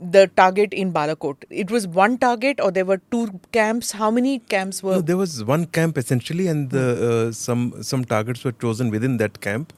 the 0.00 0.28
target 0.36 0.72
in 0.72 0.92
Balakot, 0.92 1.44
it 1.50 1.70
was 1.70 1.86
one 1.88 2.18
target, 2.18 2.60
or 2.60 2.70
there 2.70 2.84
were 2.84 2.98
two 3.10 3.40
camps. 3.52 3.90
How 3.92 4.10
many 4.10 4.38
camps 4.38 4.82
were? 4.82 4.94
No, 4.94 5.00
there 5.00 5.16
was 5.16 5.42
one 5.44 5.66
camp 5.66 5.98
essentially, 5.98 6.46
and 6.46 6.70
the, 6.70 6.84
uh, 7.10 7.32
some 7.32 7.82
some 7.82 8.04
targets 8.04 8.44
were 8.44 8.52
chosen 8.52 8.90
within 8.90 9.16
that 9.16 9.40
camp, 9.40 9.72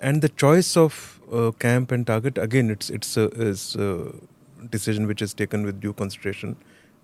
and 0.00 0.22
the 0.22 0.28
choice 0.28 0.76
of 0.76 1.20
uh, 1.32 1.50
camp 1.52 1.92
and 1.92 2.06
target 2.06 2.38
again, 2.38 2.70
it's 2.70 2.90
it's 2.90 3.16
a, 3.16 3.28
is 3.50 3.76
a 3.76 4.12
decision 4.70 5.06
which 5.06 5.22
is 5.22 5.32
taken 5.34 5.64
with 5.64 5.80
due 5.80 5.92
consideration 5.92 6.56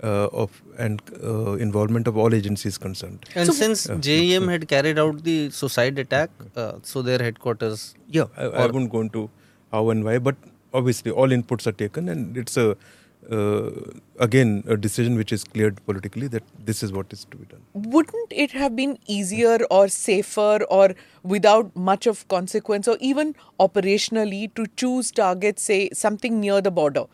uh, 0.02 0.26
of 0.42 0.62
and 0.78 1.00
uh, 1.22 1.52
involvement 1.66 2.06
of 2.06 2.16
all 2.16 2.34
agencies 2.34 2.76
concerned. 2.78 3.24
And 3.34 3.46
So- 3.46 3.52
since 3.52 3.86
Yeah. 3.88 3.96
JEM 4.08 4.48
had 4.48 4.68
carried 4.68 4.98
out 4.98 5.22
the 5.24 5.50
suicide 5.50 5.98
attack, 5.98 6.30
uh, 6.56 6.72
so 6.82 7.02
their 7.02 7.18
headquarters. 7.18 7.94
Yeah, 8.08 8.26
I, 8.36 8.44
I 8.44 8.66
won't 8.66 8.90
go 8.90 9.00
into 9.00 9.30
how 9.72 9.88
and 9.90 10.04
why, 10.04 10.18
but 10.18 10.36
obviously 10.74 11.10
all 11.10 11.28
inputs 11.28 11.66
are 11.66 11.72
taken, 11.84 12.08
and 12.08 12.36
it's 12.36 12.56
a 12.56 12.76
uh, 13.30 13.70
again 14.20 14.62
a 14.68 14.76
decision 14.76 15.16
which 15.16 15.32
is 15.32 15.44
cleared 15.44 15.84
politically 15.86 16.28
that 16.28 16.42
this 16.64 16.82
is 16.82 16.92
what 16.92 17.12
is 17.12 17.24
to 17.30 17.36
be 17.36 17.44
done. 17.46 17.60
wouldn't 17.74 18.32
it 18.44 18.52
have 18.52 18.74
been 18.76 18.98
easier 19.06 19.58
or 19.70 19.88
safer 19.88 20.58
or 20.70 20.94
without 21.22 21.74
much 21.74 22.06
of 22.06 22.26
consequence 22.28 22.86
or 22.88 22.96
even 23.00 23.34
operationally 23.60 24.42
to 24.54 24.66
choose 24.76 25.10
targets 25.10 25.62
say 25.62 25.80
something 25.92 26.40
near 26.40 26.60
the 26.60 26.70
border 26.70 27.04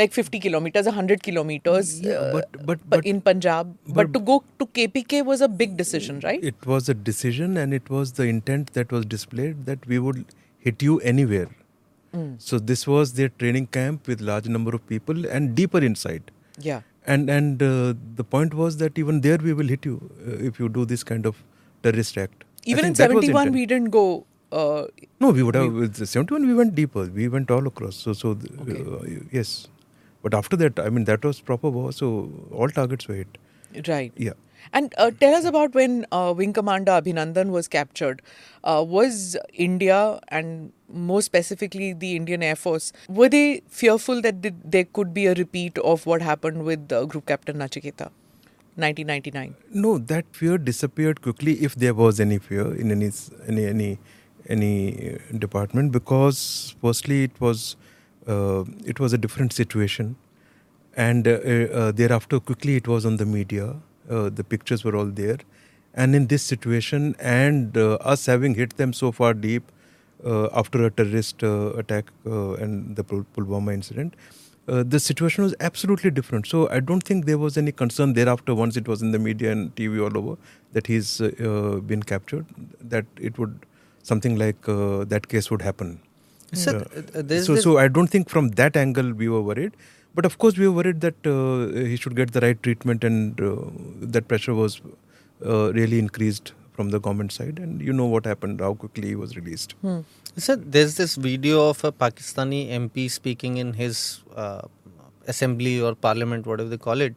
like 0.00 0.12
50 0.12 0.38
kilometers 0.40 0.86
100 0.86 1.22
kilometers 1.22 2.00
Yeah, 2.00 2.12
uh, 2.12 2.32
but- 2.32 2.50
but- 2.52 2.66
but 2.66 2.88
but- 2.90 3.06
in 3.12 3.20
punjab 3.20 3.76
but, 3.86 3.94
but- 3.94 4.12
to 4.14 4.20
go 4.32 4.36
to 4.60 4.66
kpk 4.80 5.24
was 5.30 5.40
a 5.40 5.48
big 5.48 5.76
decision 5.76 6.20
right 6.26 6.42
It 6.52 6.66
was 6.72 6.88
a 6.88 6.94
decision, 6.94 7.56
and 7.56 7.74
it 7.74 7.90
was 7.90 8.12
the 8.18 8.24
intent 8.34 8.72
that 8.74 8.92
was 8.92 9.04
displayed 9.14 9.64
that 9.70 9.86
we 9.92 9.98
would 9.98 10.24
hit 10.58 10.82
you 10.82 11.00
anywhere. 11.00 11.48
Mm. 12.14 12.40
So 12.40 12.58
this 12.58 12.86
was 12.86 13.12
their 13.14 13.28
training 13.28 13.66
camp 13.78 14.06
with 14.06 14.20
large 14.20 14.48
number 14.48 14.74
of 14.74 14.86
people 14.86 15.26
and 15.26 15.54
deeper 15.54 15.82
inside. 15.90 16.30
yeah 16.68 16.80
And 17.12 17.30
and 17.34 17.62
uh, 17.64 17.94
the 18.20 18.24
point 18.32 18.54
was 18.60 18.74
that 18.80 18.98
even 19.02 19.20
there 19.26 19.38
we 19.44 19.52
will 19.58 19.70
hit 19.74 19.86
you 19.88 19.92
uh, 20.00 20.48
if 20.48 20.58
you 20.62 20.66
do 20.78 20.82
this 20.92 21.04
kind 21.10 21.28
of 21.30 21.38
terrorist 21.86 22.18
act. 22.24 22.44
Even 22.72 22.88
in 22.88 22.96
was 22.96 22.98
71 23.04 23.52
we 23.58 23.62
didn't 23.72 23.92
go 23.98 24.02
uh, 24.52 24.82
No, 25.20 25.30
we 25.30 25.42
would 25.42 25.54
have 25.54 25.72
with 25.72 25.94
the 25.94 26.06
71. 26.06 26.46
We 26.46 26.54
went 26.54 26.74
deeper. 26.74 27.04
We 27.20 27.28
went 27.28 27.50
all 27.50 27.66
across. 27.66 27.96
So, 27.96 28.12
so 28.12 28.34
th- 28.34 28.80
uh, 28.80 28.98
yes. 29.32 29.68
But 30.22 30.34
after 30.34 30.56
that, 30.56 30.78
I 30.78 30.88
mean, 30.88 31.04
that 31.04 31.24
was 31.24 31.40
proper 31.40 31.68
war. 31.68 31.92
So 31.92 32.30
all 32.52 32.68
targets 32.68 33.08
were 33.08 33.14
hit. 33.16 33.38
Right 33.86 34.12
Yeah. 34.16 34.32
And 34.72 34.92
uh, 34.98 35.10
tell 35.18 35.34
us 35.34 35.44
about 35.44 35.74
when 35.74 36.04
uh, 36.12 36.34
Wing 36.36 36.52
Commander 36.52 36.92
Abhinandan 36.92 37.50
was 37.50 37.68
captured. 37.68 38.20
Uh, 38.62 38.84
was 38.86 39.36
India 39.54 40.20
and 40.28 40.72
more 40.92 41.22
specifically 41.22 41.92
the 41.94 42.16
Indian 42.16 42.42
Air 42.42 42.56
Force 42.56 42.92
were 43.08 43.28
they 43.30 43.62
fearful 43.68 44.20
that 44.22 44.42
th- 44.42 44.54
there 44.64 44.84
could 44.84 45.14
be 45.14 45.24
a 45.26 45.34
repeat 45.34 45.78
of 45.78 46.04
what 46.06 46.20
happened 46.20 46.64
with 46.64 46.92
uh, 46.92 47.04
Group 47.06 47.26
Captain 47.26 47.56
Nachiketa, 47.56 48.10
1999? 48.76 49.54
No, 49.72 49.96
that 49.98 50.26
fear 50.32 50.58
disappeared 50.58 51.22
quickly 51.22 51.54
if 51.70 51.74
there 51.76 51.94
was 51.94 52.20
any 52.20 52.38
fear 52.38 52.74
in 52.74 52.90
any 52.90 53.10
any 53.46 53.64
any 53.66 53.98
any 54.48 55.14
uh, 55.14 55.38
department 55.38 55.92
because 55.92 56.74
firstly 56.82 57.22
it 57.24 57.40
was 57.40 57.76
uh, 58.26 58.64
it 58.84 59.00
was 59.00 59.12
a 59.12 59.18
different 59.18 59.52
situation, 59.52 60.16
and 61.06 61.28
uh, 61.28 61.32
uh, 61.32 61.92
thereafter 61.92 62.40
quickly 62.40 62.76
it 62.76 62.88
was 62.92 63.06
on 63.10 63.16
the 63.16 63.26
media. 63.26 63.66
Uh, 64.10 64.28
the 64.40 64.44
pictures 64.44 64.84
were 64.84 64.96
all 64.96 65.10
there, 65.22 65.38
and 65.94 66.14
in 66.20 66.26
this 66.32 66.42
situation 66.42 67.14
and 67.18 67.76
uh, 67.76 67.94
us 68.14 68.26
having 68.26 68.54
hit 68.54 68.76
them 68.82 68.92
so 68.92 69.12
far 69.20 69.34
deep 69.34 69.70
uh, 70.24 70.48
after 70.62 70.84
a 70.86 70.90
terrorist 70.90 71.42
uh, 71.42 71.72
attack 71.84 72.12
uh, 72.26 72.52
and 72.54 72.96
the 72.96 73.04
Pul- 73.04 73.26
Pulwama 73.36 73.74
incident. 73.74 74.14
Uh, 74.68 74.82
the 74.94 75.00
situation 75.00 75.42
was 75.44 75.54
absolutely 75.60 76.10
different. 76.10 76.46
So 76.46 76.68
I 76.68 76.80
don't 76.80 77.02
think 77.02 77.24
there 77.24 77.38
was 77.38 77.56
any 77.56 77.72
concern 77.72 78.12
thereafter 78.12 78.54
once 78.54 78.76
it 78.76 78.86
was 78.86 79.00
in 79.00 79.12
the 79.12 79.18
media 79.18 79.50
and 79.52 79.74
TV 79.76 80.02
all 80.06 80.18
over 80.18 80.36
that 80.72 80.86
he's 80.86 81.20
uh, 81.22 81.30
uh, 81.50 81.80
been 81.80 82.02
captured. 82.02 82.44
That 82.80 83.06
it 83.18 83.38
would 83.38 83.64
something 84.02 84.36
like 84.36 84.68
uh, 84.68 85.04
that 85.04 85.28
case 85.28 85.50
would 85.50 85.62
happen. 85.62 86.00
Uh, 86.74 86.82
so 87.46 87.56
so 87.56 87.78
I 87.78 87.88
don't 87.88 88.08
think 88.16 88.28
from 88.28 88.50
that 88.60 88.76
angle 88.76 89.12
we 89.12 89.28
were 89.28 89.40
worried. 89.40 89.72
But 90.18 90.26
of 90.26 90.36
course, 90.38 90.58
we 90.58 90.66
were 90.66 90.74
worried 90.74 91.00
that 91.02 91.26
uh, 91.32 91.78
he 91.88 91.96
should 91.96 92.16
get 92.16 92.32
the 92.32 92.40
right 92.40 92.60
treatment, 92.60 93.04
and 93.04 93.40
uh, 93.40 93.56
that 94.14 94.26
pressure 94.26 94.52
was 94.52 94.80
uh, 95.46 95.72
really 95.74 96.00
increased 96.00 96.54
from 96.72 96.90
the 96.90 96.98
government 96.98 97.30
side. 97.30 97.60
And 97.60 97.80
you 97.80 97.92
know 97.92 98.06
what 98.06 98.26
happened, 98.26 98.60
how 98.60 98.74
quickly 98.74 99.08
he 99.10 99.14
was 99.14 99.36
released. 99.36 99.76
Hmm. 99.82 100.00
Sir, 100.36 100.56
there's 100.56 100.96
this 100.96 101.14
video 101.14 101.68
of 101.68 101.84
a 101.84 101.92
Pakistani 101.92 102.68
MP 102.78 103.08
speaking 103.08 103.58
in 103.58 103.72
his 103.74 104.24
assembly 105.28 105.80
or 105.80 105.94
parliament, 105.94 106.46
whatever 106.46 106.68
they 106.68 106.78
call 106.78 107.00
it, 107.00 107.14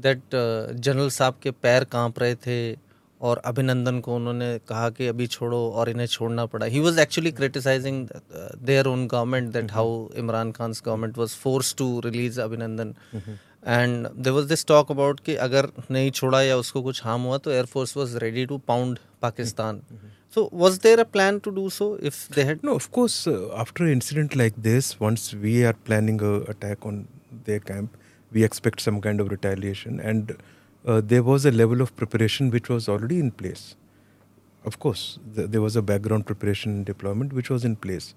that 0.00 0.34
uh, 0.34 0.72
General 0.72 1.14
Saab 1.20 1.40
ke 1.46 1.54
pair 1.68 1.84
kaamp 1.84 2.14
rahe 2.14 2.40
the. 2.40 2.76
और 3.22 3.38
अभिनंदन 3.46 3.98
को 4.00 4.14
उन्होंने 4.16 4.46
कहा 4.68 4.88
कि 4.90 5.06
अभी 5.06 5.26
छोड़ो 5.26 5.58
और 5.70 5.88
इन्हें 5.90 6.06
छोड़ना 6.06 6.46
पड़ा। 6.54 6.66
He 6.66 6.80
was 6.80 7.00
actually 7.00 7.32
criticising 7.32 8.08
their 8.70 8.86
own 8.86 9.06
government 9.08 9.52
that 9.52 9.72
how 9.72 10.08
Imran 10.22 10.52
Khan 10.52 10.72
government 10.86 11.18
was 11.18 11.36
force 11.42 11.74
to 11.78 11.88
release 12.04 12.40
Abhinandan 12.40 12.94
and 13.66 14.08
there 14.08 14.32
was 14.32 14.48
this 14.48 14.66
talk 14.66 14.90
about 14.90 15.20
कि 15.26 15.34
अगर 15.48 15.68
नहीं 15.90 16.10
छोड़ा 16.20 16.42
या 16.42 16.56
उसको 16.56 16.82
कुछ 16.82 17.04
हार्म 17.04 17.22
हुआ 17.22 17.38
तो 17.38 17.50
air force 17.50 17.96
was 17.96 18.16
ready 18.24 18.46
to 18.46 18.58
pound 18.72 18.98
Pakistan 19.22 19.82
So 20.34 20.42
was 20.60 20.76
there 20.84 21.00
a 21.00 21.04
plan 21.14 21.38
to 21.46 21.50
do 21.56 21.62
so 21.70 21.86
if 22.10 22.18
they 22.34 22.44
had? 22.50 22.62
No, 22.66 22.74
of 22.80 22.84
course, 22.90 23.16
uh, 23.32 23.32
after 23.62 23.84
an 23.86 23.90
incident 23.94 24.36
like 24.40 24.60
this, 24.66 24.86
once 25.00 25.24
we 25.42 25.52
are 25.70 25.74
planning 25.88 26.20
a 26.28 26.30
attack 26.52 26.86
on 26.90 27.00
their 27.48 27.60
camp, 27.70 27.98
we 28.36 28.46
expect 28.46 28.84
some 28.84 29.00
kind 29.06 29.24
of 29.24 29.28
retaliation, 29.32 30.00
and 30.12 30.32
uh, 30.86 31.00
there 31.04 31.22
was 31.22 31.44
a 31.46 31.50
level 31.50 31.80
of 31.80 31.94
preparation 31.96 32.50
which 32.50 32.68
was 32.68 32.88
already 32.88 33.18
in 33.18 33.30
place. 33.30 33.76
Of 34.64 34.78
course, 34.78 35.18
th- 35.34 35.50
there 35.50 35.60
was 35.60 35.76
a 35.76 35.82
background 35.82 36.26
preparation 36.26 36.72
and 36.72 36.86
deployment 36.86 37.32
which 37.32 37.50
was 37.50 37.64
in 37.64 37.76
place. 37.76 38.14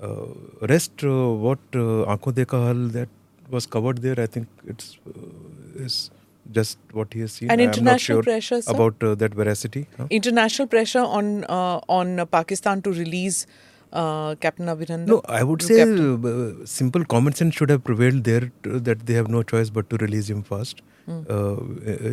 Uh, 0.00 0.26
rest, 0.68 1.04
uh, 1.04 1.30
what 1.32 1.58
uh, 1.74 2.16
Dekha 2.38 2.66
Hal 2.66 2.88
that 2.88 3.08
was 3.50 3.66
covered 3.66 3.98
there, 3.98 4.18
I 4.18 4.26
think 4.26 4.48
it's 4.66 4.98
uh, 5.08 5.82
is 5.84 6.10
just 6.52 6.78
what 6.92 7.12
he 7.12 7.20
has 7.20 7.32
seen. 7.32 7.50
And 7.50 7.60
I 7.60 7.64
international 7.64 8.18
sure 8.18 8.22
pressure, 8.22 8.62
sir? 8.62 8.72
about 8.72 9.02
uh, 9.02 9.14
that 9.16 9.34
veracity. 9.34 9.86
huh? 9.96 10.06
International 10.10 10.68
pressure 10.68 11.00
on 11.00 11.44
uh, 11.44 11.80
on 11.88 12.26
Pakistan 12.26 12.82
to 12.82 12.92
release 12.92 13.46
uh, 13.92 14.34
Captain 14.36 14.66
Abhinandan. 14.66 15.06
No, 15.06 15.20
I 15.28 15.42
would 15.42 15.62
say 15.62 15.82
uh, 15.82 16.66
simple 16.66 17.04
common 17.04 17.32
sense 17.32 17.54
should 17.54 17.70
have 17.70 17.84
prevailed 17.84 18.24
there 18.24 18.50
t- 18.62 18.78
that 18.88 19.06
they 19.06 19.14
have 19.14 19.28
no 19.28 19.42
choice 19.42 19.70
but 19.70 19.88
to 19.90 19.96
release 19.96 20.28
him 20.30 20.42
fast 20.42 20.82
Hmm. 21.06 21.20
uh, 21.30 21.56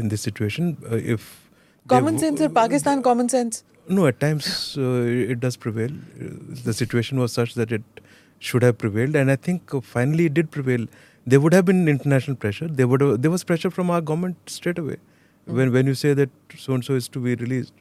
in 0.02 0.08
this 0.10 0.22
situation. 0.22 0.78
Uh, 0.90 0.96
if 1.16 1.50
common 1.88 2.14
w- 2.16 2.20
sense 2.20 2.40
in 2.42 2.54
Pakistan, 2.54 3.02
common 3.04 3.28
sense. 3.30 3.64
No, 3.88 4.08
at 4.08 4.20
times 4.20 4.78
uh, 4.78 5.02
it 5.34 5.40
does 5.42 5.58
prevail. 5.58 5.92
Uh, 5.92 6.30
the 6.70 6.74
situation 6.74 7.20
was 7.20 7.34
such 7.34 7.56
that 7.56 7.72
it 7.72 7.84
should 8.40 8.64
have 8.64 8.78
prevailed, 8.78 9.16
and 9.16 9.30
I 9.30 9.36
think 9.36 9.74
uh, 9.74 9.82
finally 9.82 10.26
it 10.28 10.34
did 10.34 10.50
prevail. 10.52 10.88
There 11.28 11.40
would 11.42 11.54
have 11.54 11.66
been 11.66 11.88
international 11.88 12.38
pressure. 12.38 12.68
There 12.68 12.88
would 12.88 13.02
have, 13.02 13.22
there 13.22 13.32
was 13.32 13.44
pressure 13.44 13.70
from 13.70 13.90
our 13.90 14.00
government 14.02 14.38
straight 14.60 14.80
away 14.86 14.98
when 15.46 15.72
when 15.76 15.88
you 15.88 15.94
say 16.06 16.14
that 16.14 16.30
so 16.58 16.74
and 16.74 16.86
so 16.90 16.96
is 17.02 17.10
to 17.18 17.20
be 17.28 17.36
released. 17.36 17.74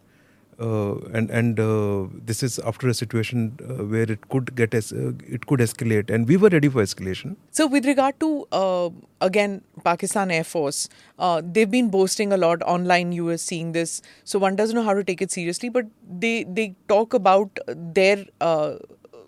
Uh, 0.61 0.97
and 1.13 1.31
and 1.31 1.59
uh, 1.59 2.07
this 2.25 2.43
is 2.43 2.59
after 2.61 2.89
a 2.89 2.95
situation 2.95 3.59
uh, 3.63 3.85
where 3.85 4.11
it 4.11 4.29
could 4.29 4.55
get 4.55 4.75
es- 4.75 4.93
uh, 4.93 5.13
it 5.27 5.47
could 5.47 5.61
escalate, 5.61 6.11
and 6.11 6.29
we 6.29 6.37
were 6.37 6.49
ready 6.49 6.69
for 6.69 6.83
escalation. 6.83 7.37
So, 7.51 7.67
with 7.67 7.87
regard 7.87 8.19
to 8.21 8.47
uh, 8.53 8.91
again 9.21 9.63
Pakistan 9.85 10.31
Air 10.31 10.45
Force, 10.45 10.89
uh, 11.19 11.43
they've 11.45 11.71
been 11.71 11.91
boasting 11.91 12.33
a 12.33 12.37
lot 12.37 12.63
online. 12.63 13.13
You 13.13 13.29
are 13.31 13.37
seeing 13.37 13.73
this, 13.73 14.01
so 14.25 14.39
one 14.39 14.57
doesn't 14.57 14.77
know 14.77 14.85
how 14.85 14.95
to 14.95 15.05
take 15.05 15.21
it 15.23 15.31
seriously. 15.31 15.69
But 15.69 15.87
they 16.09 16.45
they 16.45 16.75
talk 16.89 17.15
about 17.15 17.59
their 17.67 18.25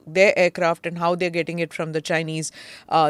their 0.07 0.39
aircraft 0.39 0.87
and 0.87 0.99
how 0.99 1.14
they're 1.14 1.31
getting 1.31 1.59
it 1.59 1.74
from 1.74 1.93
the 1.93 2.01
Chinese. 2.01 2.53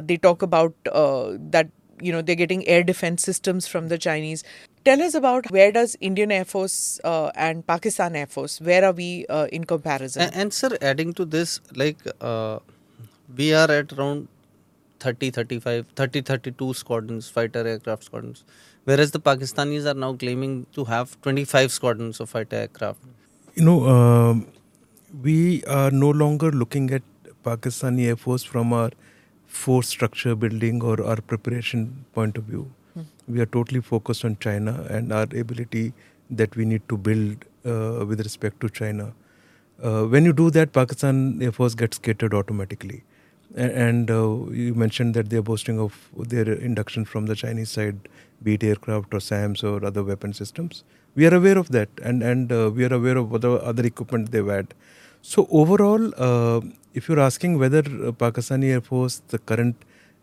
They 0.05 0.17
talk 0.17 0.43
about 0.43 0.75
that 0.85 1.69
you 2.01 2.13
know 2.13 2.23
they're 2.23 2.35
getting 2.37 2.67
air 2.69 2.83
defense 2.83 3.23
systems 3.23 3.67
from 3.67 3.89
the 3.89 3.99
Chinese. 3.99 4.45
Tell 4.87 5.03
us 5.03 5.15
about 5.15 5.51
where 5.51 5.73
does 5.73 5.97
Indian 6.01 6.31
Air 6.31 6.45
Force 6.45 7.01
uh, 7.03 7.31
and 7.35 7.67
Pakistan 7.67 8.15
Air 8.15 8.27
Force 8.27 8.61
where 8.61 8.85
are 8.85 8.93
we 8.93 9.27
uh, 9.29 9.49
in 9.51 9.65
comparison? 9.65 10.23
and, 10.23 10.37
and 10.43 10.55
sir 10.55 10.79
adding 10.81 11.13
to 11.15 11.25
this 11.25 11.61
like 11.75 11.99
uh, 12.21 12.61
we 13.37 13.53
are 13.53 13.69
at 13.69 13.93
around 13.95 14.29
30 15.01 15.31
35 15.31 15.87
30 15.97 16.21
32 16.21 16.73
squadrons 16.75 17.29
fighter 17.29 17.67
aircraft 17.73 18.05
squadrons 18.05 18.45
whereas 18.85 19.11
the 19.11 19.19
pakistanis 19.19 19.91
are 19.93 19.99
now 20.05 20.13
claiming 20.15 20.55
to 20.73 20.85
have 20.85 21.21
25 21.23 21.73
squadrons 21.73 22.21
of 22.21 22.31
fighter 22.31 22.57
aircraft 22.57 23.01
You 23.59 23.65
know, 23.65 23.89
um, 23.89 24.47
we 25.27 25.65
are 25.65 25.91
no 25.91 26.11
longer 26.11 26.53
looking 26.53 26.91
at 26.93 27.03
Pakistani 27.45 28.07
Air 28.07 28.17
Force 28.17 28.43
from 28.45 28.73
our 28.73 28.91
force 29.47 29.89
structure 29.89 30.35
building 30.35 30.83
or 30.83 31.03
our 31.03 31.21
preparation 31.21 32.05
point 32.15 32.37
of 32.37 32.45
view. 32.45 32.67
We 33.29 33.41
are 33.41 33.47
totally 33.47 33.81
focused 33.81 34.25
on 34.25 34.37
China 34.41 34.87
and 34.89 35.13
our 35.13 35.25
ability 35.25 35.93
that 36.31 36.57
we 36.57 36.65
need 36.65 36.89
to 36.89 36.97
build 36.97 37.45
uh, 37.65 38.05
with 38.07 38.21
respect 38.21 38.61
to 38.61 38.69
China. 38.69 39.13
Uh, 39.83 40.05
when 40.05 40.25
you 40.25 40.33
do 40.33 40.51
that, 40.51 40.73
Pakistan 40.73 41.39
Air 41.43 41.53
Force 41.53 41.75
gets 41.75 41.99
catered 41.99 42.33
automatically. 42.33 43.05
And 43.55 44.11
uh, 44.11 44.51
you 44.51 44.75
mentioned 44.75 45.15
that 45.15 45.31
they're 45.31 45.43
boasting 45.43 45.79
of 45.79 45.95
their 46.17 46.53
induction 46.53 47.05
from 47.05 47.27
the 47.27 47.35
Chinese 47.35 47.71
side, 47.71 48.09
be 48.43 48.55
it 48.55 48.65
aircraft 48.65 49.15
or 49.15 49.21
SAMs 49.21 49.63
or 49.63 49.85
other 49.85 50.03
weapon 50.03 50.33
systems. 50.33 50.85
We 51.15 51.27
are 51.27 51.35
aware 51.35 51.57
of 51.57 51.71
that, 51.71 51.89
and 52.03 52.23
and 52.23 52.53
uh, 52.53 52.71
we 52.75 52.85
are 52.85 52.93
aware 52.93 53.17
of 53.17 53.31
what 53.31 53.45
other 53.45 53.87
equipment 53.87 54.33
they've 54.33 54.47
had. 54.47 54.75
So 55.23 55.47
overall, 55.51 56.13
uh, 56.19 56.61
if 56.93 57.09
you're 57.09 57.21
asking 57.21 57.59
whether 57.59 57.83
Pakistani 57.83 58.73
Air 58.73 58.81
Force, 58.81 59.23
the 59.29 59.39
current 59.39 59.77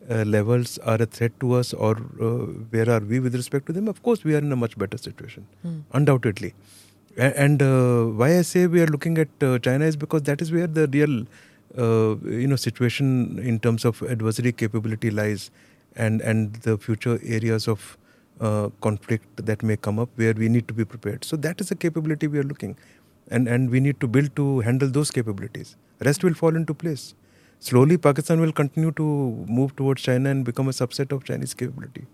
uh, 0.10 0.24
levels 0.26 0.78
are 0.80 1.02
a 1.02 1.06
threat 1.06 1.32
to 1.40 1.54
us, 1.54 1.74
or 1.74 1.98
uh, 2.22 2.46
where 2.76 2.90
are 2.90 3.00
we 3.00 3.20
with 3.20 3.36
respect 3.36 3.66
to 3.68 3.74
them? 3.74 3.88
Of 3.88 4.02
course, 4.04 4.24
we 4.24 4.36
are 4.36 4.40
in 4.40 4.52
a 4.52 4.56
much 4.56 4.78
better 4.78 4.98
situation, 4.98 5.48
undoubtedly. 5.92 6.54
A- 7.18 7.40
And 7.40 7.62
uh, 7.62 8.06
why 8.06 8.38
I 8.38 8.42
say 8.42 8.68
we 8.68 8.82
are 8.82 8.88
looking 8.88 9.18
at 9.18 9.30
uh, 9.42 9.60
China 9.60 9.86
is 9.86 9.96
because 9.96 10.24
that 10.24 10.42
is 10.42 10.52
where 10.52 10.68
the 10.68 10.88
real, 10.88 11.26
uh, 11.78 12.16
you 12.42 12.48
know, 12.48 12.56
situation 12.56 13.40
in 13.40 13.60
terms 13.60 13.86
of 13.86 14.02
adversary 14.04 14.52
capability 14.52 15.12
lies, 15.12 15.50
and 15.96 16.22
and 16.22 16.56
the 16.68 16.78
future 16.78 17.20
areas 17.24 17.68
of 17.68 17.98
uh, 18.42 18.70
conflict 18.82 19.46
that 19.52 19.64
may 19.64 19.78
come 19.78 20.00
up 20.00 20.10
where 20.16 20.34
we 20.34 20.50
need 20.50 20.68
to 20.68 20.74
be 20.74 20.86
prepared. 20.86 21.24
So 21.24 21.38
that 21.38 21.62
is 21.62 21.72
a 21.72 21.76
capability 21.76 22.28
we 22.28 22.40
are 22.40 22.50
looking, 22.54 22.76
and 23.30 23.48
and 23.48 23.70
we 23.70 23.80
need 23.80 24.00
to 24.02 24.08
build 24.08 24.36
to 24.42 24.48
handle 24.70 24.90
those 24.90 25.12
capabilities. 25.12 25.76
Rest 26.10 26.24
will 26.24 26.34
fall 26.46 26.56
into 26.56 26.74
place. 26.74 27.14
Slowly, 27.68 27.98
Pakistan 27.98 28.42
will 28.44 28.52
continue 28.52 28.92
to 29.00 29.06
move 29.58 29.76
towards 29.78 30.02
China 30.02 30.30
and 30.30 30.44
become 30.44 30.68
a 30.68 30.76
subset 30.82 31.12
of 31.16 31.24
Chinese 31.24 31.54
capability. 31.54 32.06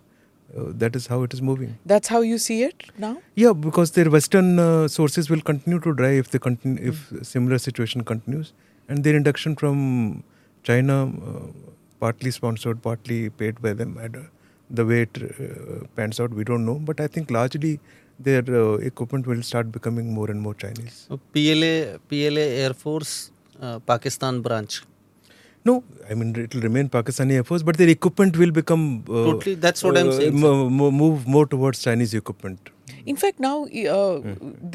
Uh, 0.56 0.66
that 0.82 0.95
is 0.95 1.08
how 1.08 1.18
it 1.24 1.34
is 1.34 1.41
moving. 1.41 1.72
That's 1.86 2.08
how 2.08 2.22
you 2.22 2.38
see 2.38 2.58
it 2.64 2.84
now? 2.97 3.14
Yeah, 3.36 3.54
because 3.54 3.91
their 3.91 4.10
Western 4.10 4.60
uh, 4.60 4.88
sources 4.88 5.30
will 5.30 5.41
continue 5.41 5.80
to 5.80 5.93
dry 5.93 6.12
if 6.24 6.30
they 6.32 6.39
continue 6.47 6.91
if 6.91 7.02
similar 7.32 7.58
situation 7.68 8.04
continues, 8.12 8.54
and 8.88 9.04
their 9.04 9.16
induction 9.16 9.56
from 9.56 10.24
China, 10.64 10.97
uh, 11.08 11.47
partly 12.00 12.32
sponsored, 12.32 12.82
partly 12.89 13.20
paid 13.41 13.62
by 13.68 13.74
them. 13.82 13.97
I 14.06 14.08
don't- 14.08 14.30
the 14.80 14.86
way 14.89 14.97
it 15.06 15.16
uh, 15.24 15.86
pans 15.95 16.20
out, 16.20 16.32
we 16.39 16.43
don't 16.43 16.64
know. 16.70 16.76
But 16.89 17.00
I 17.00 17.08
think 17.08 17.32
largely 17.32 17.72
their 18.28 18.43
uh, 18.64 18.74
equipment 18.91 19.26
will 19.26 19.41
start 19.41 19.72
becoming 19.72 20.14
more 20.14 20.30
and 20.30 20.39
more 20.47 20.54
Chinese. 20.64 20.97
So 21.10 21.20
PLA 21.34 21.74
PLA 22.12 22.45
Air 22.66 22.74
Force 22.84 23.14
uh, 23.60 23.80
Pakistan 23.80 24.41
branch. 24.47 24.76
No, 25.70 25.76
I 26.09 26.15
mean 26.22 26.36
it 26.47 26.55
will 26.55 26.65
remain 26.70 26.89
Pakistani 26.97 27.39
Air 27.41 27.43
Force, 27.51 27.63
but 27.70 27.78
their 27.84 27.89
equipment 27.97 28.38
will 28.43 28.51
become 28.59 28.84
uh, 29.09 29.24
Totally, 29.30 29.55
that's 29.55 29.84
what 29.84 29.97
I'm 30.01 30.09
uh, 30.09 30.20
saying, 30.20 30.39
mo- 30.39 30.70
mo- 30.82 30.91
move 31.05 31.28
more 31.38 31.45
towards 31.55 31.82
Chinese 31.88 32.13
equipment. 32.24 32.70
In 33.05 33.15
fact, 33.15 33.39
now 33.39 33.65
uh, 33.65 34.22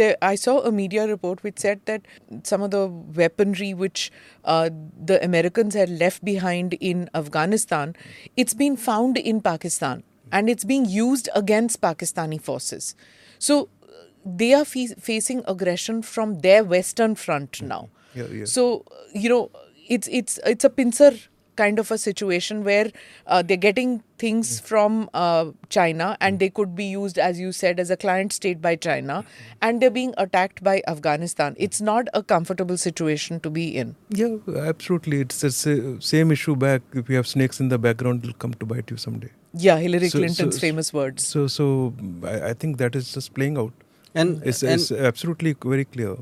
there, 0.00 0.16
I 0.22 0.34
saw 0.34 0.60
a 0.68 0.72
media 0.72 1.06
report 1.06 1.42
which 1.42 1.58
said 1.58 1.80
that 1.90 2.02
some 2.42 2.62
of 2.62 2.70
the 2.70 2.86
weaponry 2.88 3.74
which 3.74 4.10
uh, 4.44 4.70
the 5.10 5.22
Americans 5.24 5.74
had 5.74 5.90
left 6.04 6.24
behind 6.24 6.74
in 6.92 7.08
Afghanistan, 7.14 7.94
it's 8.36 8.54
been 8.54 8.76
found 8.76 9.18
in 9.18 9.40
Pakistan 9.40 10.02
and 10.32 10.48
it's 10.54 10.64
being 10.64 10.84
used 10.84 11.28
against 11.34 11.80
Pakistani 11.80 12.40
forces. 12.40 12.94
So 13.38 13.68
uh, 13.82 13.92
they 14.24 14.52
are 14.54 14.64
fe- 14.64 14.94
facing 15.10 15.44
aggression 15.46 16.02
from 16.02 16.40
their 16.48 16.64
western 16.64 17.14
front 17.14 17.62
now. 17.62 17.88
Yeah, 18.14 18.26
yeah. 18.40 18.44
So 18.56 18.84
you 19.14 19.28
know, 19.28 19.50
it's 19.88 20.08
it's 20.08 20.38
it's 20.44 20.64
a 20.64 20.70
pincer 20.70 21.12
kind 21.56 21.78
of 21.78 21.90
a 21.92 21.96
situation 21.96 22.64
where 22.64 22.90
uh, 23.28 23.40
they're 23.40 23.56
getting 23.56 24.02
things 24.18 24.58
from 24.58 25.08
uh, 25.14 25.50
China 25.68 26.16
and 26.20 26.40
they 26.40 26.50
could 26.50 26.74
be 26.74 26.84
used, 26.84 27.16
as 27.16 27.38
you 27.38 27.52
said, 27.52 27.78
as 27.78 27.90
a 27.90 27.96
client 27.96 28.32
state 28.32 28.60
by 28.60 28.74
China, 28.74 29.24
and 29.62 29.80
they're 29.80 29.90
being 29.90 30.12
attacked 30.18 30.64
by 30.64 30.82
Afghanistan. 30.88 31.54
It's 31.56 31.80
not 31.80 32.08
a 32.12 32.24
comfortable 32.24 32.76
situation 32.76 33.38
to 33.40 33.50
be 33.50 33.76
in. 33.76 33.94
Yeah, 34.10 34.36
absolutely. 34.56 35.20
It's 35.20 35.40
the 35.42 35.96
same 36.00 36.32
issue 36.32 36.56
back. 36.56 36.82
If 36.92 37.08
you 37.08 37.16
have 37.16 37.26
snakes 37.26 37.60
in 37.60 37.68
the 37.68 37.78
background, 37.78 38.24
it'll 38.24 38.34
come 38.34 38.54
to 38.54 38.66
bite 38.66 38.90
you 38.90 38.96
someday. 38.96 39.30
Yeah, 39.52 39.78
Hillary 39.78 40.08
So- 40.08 40.18
Clinton's 40.18 40.56
so- 40.56 40.60
famous 40.60 40.92
words. 40.92 41.24
So, 41.26 41.46
so 41.46 41.94
I, 42.24 42.48
I 42.50 42.54
think 42.54 42.78
that 42.78 42.96
is 42.96 43.12
just 43.12 43.34
playing 43.34 43.58
out. 43.58 43.72
And 44.16 44.42
It's, 44.44 44.62
and, 44.62 44.80
it's 44.80 44.92
absolutely 44.92 45.54
very 45.60 45.84
clear. 45.84 46.16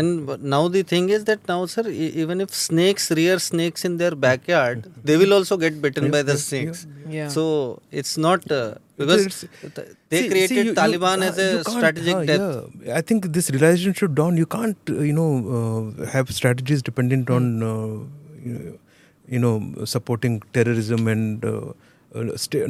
And 0.00 0.08
now 0.54 0.62
the 0.76 0.82
thing 0.92 1.08
is 1.16 1.22
that 1.28 1.46
now, 1.50 1.58
sir, 1.74 1.84
even 2.22 2.40
if 2.44 2.50
snakes 2.62 3.10
rear 3.18 3.36
snakes 3.44 3.84
in 3.88 3.96
their 4.02 4.14
backyard, 4.24 4.88
they 5.10 5.16
will 5.22 5.32
also 5.36 5.56
get 5.64 5.80
bitten 5.84 6.04
Yeah, 6.06 6.10
by 6.16 6.22
the 6.30 6.36
yeah, 6.36 6.44
snakes. 6.48 6.86
Yeah. 7.18 7.28
So 7.36 7.44
it's 8.02 8.16
not 8.26 8.50
uh, 8.56 8.74
because 9.02 9.24
It's- 9.26 9.74
th- 9.78 9.88
they 10.14 10.20
See- 10.22 10.28
created 10.34 10.48
see, 10.54 10.58
you- 10.62 10.64
you- 10.70 10.74
Taliban 10.80 11.22
uh, 11.26 11.30
as 11.30 11.38
a 11.46 11.48
you 11.56 11.62
strategic 11.76 12.14
uh, 12.16 12.24
death. 12.32 12.46
Yeah. 12.88 12.98
I 12.98 13.02
think 13.12 13.30
this 13.38 13.50
realization 13.56 13.94
should 14.02 14.14
dawn. 14.20 14.36
You 14.42 14.46
can't, 14.56 14.92
uh, 14.96 15.00
you 15.10 15.14
know, 15.20 15.30
uh, 15.58 16.06
have 16.16 16.34
strategies 16.40 16.82
dependent 16.90 17.30
on, 17.38 17.48
uh, 17.72 18.48
you 19.28 19.38
know, 19.46 19.54
supporting 19.84 20.42
terrorism 20.52 21.08
and 21.08 21.44
uh, 21.44 21.72
uh, 22.14 22.24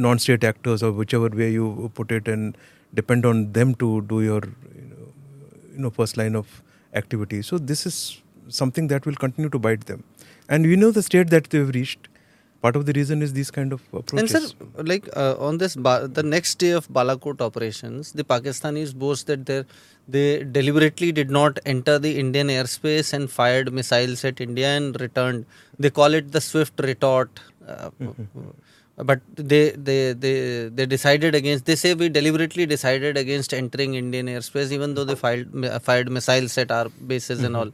non-state 0.06 0.44
actors 0.52 0.82
or 0.82 0.92
whichever 0.92 1.28
way 1.42 1.50
you 1.52 1.90
put 1.94 2.10
it, 2.20 2.28
and 2.28 2.56
depend 2.94 3.26
on 3.26 3.42
them 3.52 3.74
to 3.84 3.90
do 4.02 4.22
your, 4.22 4.40
you 4.44 4.86
know, 4.92 5.08
you 5.74 5.78
know, 5.86 5.90
first 5.90 6.16
line 6.16 6.34
of 6.34 6.62
activity. 6.96 7.42
So 7.42 7.58
this 7.58 7.86
is 7.86 8.22
something 8.48 8.88
that 8.88 9.06
will 9.06 9.14
continue 9.14 9.50
to 9.50 9.58
bite 9.58 9.86
them, 9.86 10.04
and 10.48 10.66
we 10.66 10.76
know 10.76 10.90
the 10.90 11.02
state 11.02 11.30
that 11.30 11.50
they've 11.50 11.74
reached. 11.80 12.08
Part 12.62 12.76
of 12.78 12.86
the 12.86 12.92
reason 12.94 13.22
is 13.24 13.32
these 13.34 13.50
kind 13.50 13.72
of 13.72 13.82
And 14.20 14.28
sir, 14.28 14.40
like 14.92 15.08
uh, 15.14 15.34
on 15.38 15.58
this, 15.58 15.76
ba- 15.76 16.08
the 16.12 16.22
next 16.22 16.58
day 16.62 16.70
of 16.70 16.88
Balakot 16.88 17.40
operations, 17.40 18.12
the 18.12 18.24
Pakistanis 18.24 18.94
boast 18.94 19.26
that 19.26 19.44
they 19.50 19.58
they 20.08 20.42
deliberately 20.42 21.12
did 21.12 21.30
not 21.30 21.58
enter 21.66 21.98
the 21.98 22.18
Indian 22.18 22.48
airspace 22.48 23.12
and 23.12 23.30
fired 23.30 23.72
missiles 23.72 24.24
at 24.24 24.40
India 24.40 24.68
and 24.76 25.00
returned. 25.00 25.44
They 25.78 25.90
call 25.90 26.14
it 26.14 26.32
the 26.32 26.40
swift 26.40 26.80
retort. 26.80 27.40
Uh, 27.68 27.90
but 28.98 29.20
they, 29.34 29.70
they 29.72 30.14
they 30.14 30.68
they 30.68 30.86
decided 30.86 31.34
against. 31.34 31.66
They 31.66 31.76
say 31.76 31.94
we 31.94 32.08
deliberately 32.08 32.64
decided 32.64 33.16
against 33.18 33.52
entering 33.52 33.94
Indian 33.94 34.26
airspace, 34.26 34.72
even 34.72 34.94
though 34.94 35.04
they 35.04 35.14
fired 35.14 35.82
fired 35.82 36.10
missiles 36.10 36.56
at 36.56 36.70
our 36.70 36.88
bases 36.88 37.42
and 37.42 37.56
all. 37.56 37.70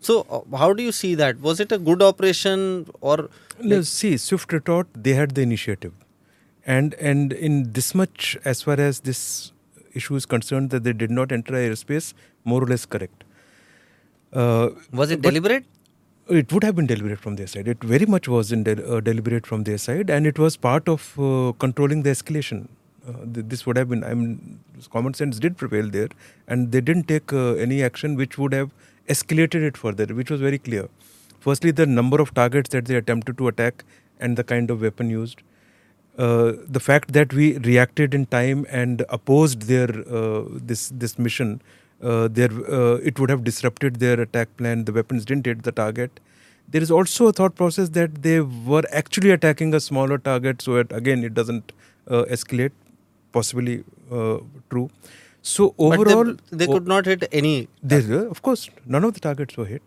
So, 0.00 0.26
uh, 0.30 0.56
how 0.56 0.72
do 0.74 0.82
you 0.82 0.92
see 0.92 1.14
that? 1.14 1.40
Was 1.40 1.60
it 1.60 1.72
a 1.72 1.78
good 1.78 2.02
operation 2.02 2.86
or? 3.00 3.30
No, 3.60 3.80
see, 3.80 4.18
Swift 4.18 4.52
retort, 4.52 4.86
they 4.94 5.14
had 5.14 5.34
the 5.34 5.40
initiative. 5.40 5.94
And 6.66 6.94
and 6.94 7.32
in 7.32 7.72
this 7.72 7.94
much, 7.94 8.36
as 8.44 8.60
far 8.62 8.78
as 8.78 9.00
this 9.00 9.52
issue 9.94 10.14
is 10.16 10.26
concerned, 10.26 10.70
that 10.70 10.84
they 10.84 10.92
did 10.92 11.10
not 11.10 11.32
enter 11.32 11.54
airspace, 11.54 12.12
more 12.44 12.62
or 12.62 12.66
less 12.66 12.84
correct. 12.84 13.24
Uh, 14.32 14.70
Was 14.92 15.10
it 15.10 15.22
deliberate? 15.22 15.64
It 16.28 16.52
would 16.52 16.64
have 16.64 16.74
been 16.74 16.86
deliberate 16.86 17.20
from 17.20 17.36
their 17.36 17.46
side. 17.46 17.68
It 17.68 17.84
very 17.84 18.04
much 18.04 18.26
was 18.26 18.50
in 18.50 18.66
uh, 18.66 18.98
deliberate 18.98 19.46
from 19.46 19.62
their 19.62 19.78
side, 19.78 20.10
and 20.10 20.26
it 20.26 20.40
was 20.40 20.56
part 20.56 20.88
of 20.88 21.16
uh, 21.20 21.52
controlling 21.60 22.02
the 22.02 22.10
escalation. 22.10 22.66
Uh, 23.08 23.24
th- 23.32 23.46
this 23.46 23.64
would 23.64 23.76
have 23.76 23.88
been, 23.88 24.02
I 24.02 24.14
mean, 24.14 24.58
common 24.90 25.14
sense 25.14 25.38
did 25.38 25.56
prevail 25.56 25.88
there, 25.88 26.08
and 26.48 26.72
they 26.72 26.80
didn't 26.80 27.06
take 27.06 27.32
uh, 27.32 27.54
any 27.54 27.80
action 27.80 28.16
which 28.16 28.38
would 28.38 28.52
have 28.54 28.72
escalated 29.08 29.62
it 29.62 29.76
further, 29.76 30.06
which 30.06 30.28
was 30.28 30.40
very 30.40 30.58
clear. 30.58 30.88
Firstly, 31.38 31.70
the 31.70 31.86
number 31.86 32.20
of 32.20 32.34
targets 32.34 32.70
that 32.70 32.86
they 32.86 32.96
attempted 32.96 33.38
to 33.38 33.46
attack 33.46 33.84
and 34.18 34.36
the 34.36 34.42
kind 34.42 34.68
of 34.68 34.80
weapon 34.80 35.08
used. 35.08 35.42
Uh, 36.18 36.54
the 36.66 36.80
fact 36.80 37.12
that 37.12 37.32
we 37.32 37.58
reacted 37.58 38.14
in 38.14 38.26
time 38.26 38.66
and 38.68 39.04
opposed 39.10 39.62
their 39.62 39.90
uh, 40.12 40.42
this 40.48 40.88
this 40.88 41.20
mission, 41.20 41.62
uh, 42.02 42.28
their 42.28 42.50
uh, 42.50 42.96
it 42.96 43.18
would 43.18 43.30
have 43.30 43.44
disrupted 43.44 43.96
their 43.96 44.20
attack 44.20 44.56
plan. 44.56 44.84
The 44.84 44.92
weapons 44.92 45.24
didn't 45.24 45.46
hit 45.46 45.62
the 45.62 45.72
target. 45.72 46.20
There 46.68 46.82
is 46.82 46.90
also 46.90 47.28
a 47.28 47.32
thought 47.32 47.54
process 47.54 47.90
that 47.90 48.22
they 48.22 48.40
were 48.40 48.82
actually 48.92 49.30
attacking 49.30 49.72
a 49.74 49.80
smaller 49.80 50.18
target, 50.18 50.62
so 50.62 50.74
that 50.74 50.92
again 50.92 51.24
it 51.24 51.34
doesn't 51.34 51.72
uh, 52.08 52.24
escalate. 52.24 52.72
Possibly 53.32 53.84
uh, 54.10 54.38
true. 54.70 54.90
So 55.42 55.74
overall, 55.78 56.24
they, 56.50 56.64
they 56.64 56.66
could 56.66 56.86
not 56.86 57.06
hit 57.06 57.28
any. 57.32 57.68
of 58.30 58.42
course, 58.42 58.68
none 58.84 59.04
of 59.04 59.14
the 59.14 59.20
targets 59.20 59.56
were 59.56 59.66
hit. 59.66 59.82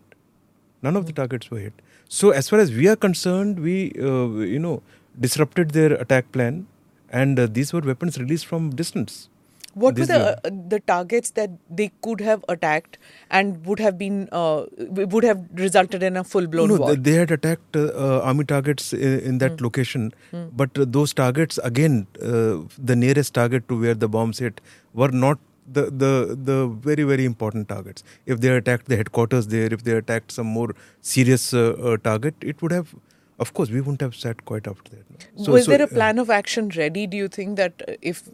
None 0.82 0.96
of 0.96 1.06
the 1.06 1.12
targets 1.12 1.50
were 1.50 1.58
hit. 1.58 1.74
So, 2.08 2.30
as 2.30 2.48
far 2.48 2.58
as 2.58 2.72
we 2.72 2.88
are 2.88 2.96
concerned, 2.96 3.60
we, 3.60 3.92
uh, 4.00 4.26
you 4.54 4.58
know, 4.58 4.82
disrupted 5.18 5.70
their 5.70 5.92
attack 5.92 6.32
plan, 6.32 6.66
and 7.08 7.38
uh, 7.38 7.46
these 7.46 7.72
were 7.72 7.80
weapons 7.80 8.18
released 8.18 8.46
from 8.46 8.70
distance. 8.70 9.29
What 9.74 9.98
were 9.98 10.06
the 10.06 10.44
uh, 10.44 10.50
the 10.68 10.80
targets 10.80 11.30
that 11.32 11.50
they 11.70 11.92
could 12.02 12.20
have 12.20 12.44
attacked 12.48 12.98
and 13.30 13.64
would 13.66 13.78
have 13.78 13.96
been 13.98 14.28
uh, 14.32 14.64
would 14.78 15.22
have 15.22 15.44
resulted 15.54 16.02
in 16.02 16.16
a 16.16 16.24
full 16.24 16.48
blown 16.48 16.68
no, 16.70 16.76
war? 16.76 16.96
they, 16.96 17.12
had 17.12 17.30
attacked 17.30 17.76
uh, 17.76 17.90
uh, 17.94 18.20
army 18.24 18.44
targets 18.44 18.92
in, 18.92 19.20
in 19.20 19.38
that 19.38 19.60
location, 19.60 20.12
but 20.32 20.76
uh, 20.76 20.84
those 20.88 21.14
targets 21.14 21.58
again, 21.62 22.08
uh, 22.20 22.58
the 22.78 22.96
nearest 22.96 23.32
target 23.34 23.68
to 23.68 23.80
where 23.80 23.94
the 23.94 24.08
bombs 24.08 24.40
hit, 24.40 24.60
were 24.92 25.12
not 25.12 25.38
the, 25.72 25.84
the 25.90 26.38
the 26.50 26.66
very 26.66 27.04
very 27.04 27.24
important 27.24 27.68
targets. 27.68 28.02
If 28.26 28.40
they 28.40 28.48
attacked 28.48 28.88
the 28.88 28.96
headquarters 28.96 29.46
there, 29.48 29.72
if 29.72 29.84
they 29.84 29.92
attacked 29.92 30.32
some 30.32 30.46
more 30.46 30.74
serious 31.00 31.54
uh, 31.54 31.76
uh, 31.82 31.96
target, 31.98 32.34
it 32.40 32.60
would 32.62 32.72
have. 32.72 32.94
Of 33.38 33.54
course, 33.54 33.70
we 33.70 33.80
wouldn't 33.80 34.02
have 34.02 34.14
sat 34.14 34.44
quite 34.44 34.66
after 34.66 34.90
that. 34.96 35.26
no. 35.36 35.44
So- 35.44 35.52
was 35.52 35.64
so, 35.64 35.70
there 35.70 35.80
a 35.80 35.84
uh, 35.84 35.94
plan 35.98 36.18
of 36.18 36.28
action 36.28 36.70
ready? 36.76 37.06
Do 37.06 37.16
you 37.16 37.28
think 37.28 37.56
that 37.56 37.82
uh, 37.88 37.94
if 38.02 38.28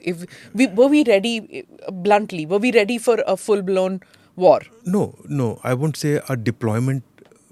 if 0.00 0.24
we 0.54 0.66
were 0.66 0.88
we 0.88 1.04
ready 1.04 1.64
uh, 1.86 1.90
bluntly 1.90 2.46
were 2.46 2.58
we 2.58 2.72
ready 2.72 2.98
for 2.98 3.18
a 3.26 3.36
full 3.36 3.62
blown 3.62 4.00
war. 4.36 4.60
No, 4.84 5.14
no, 5.28 5.60
I 5.62 5.74
won't 5.74 5.96
say 5.96 6.20
a 6.28 6.36
deployment 6.36 7.02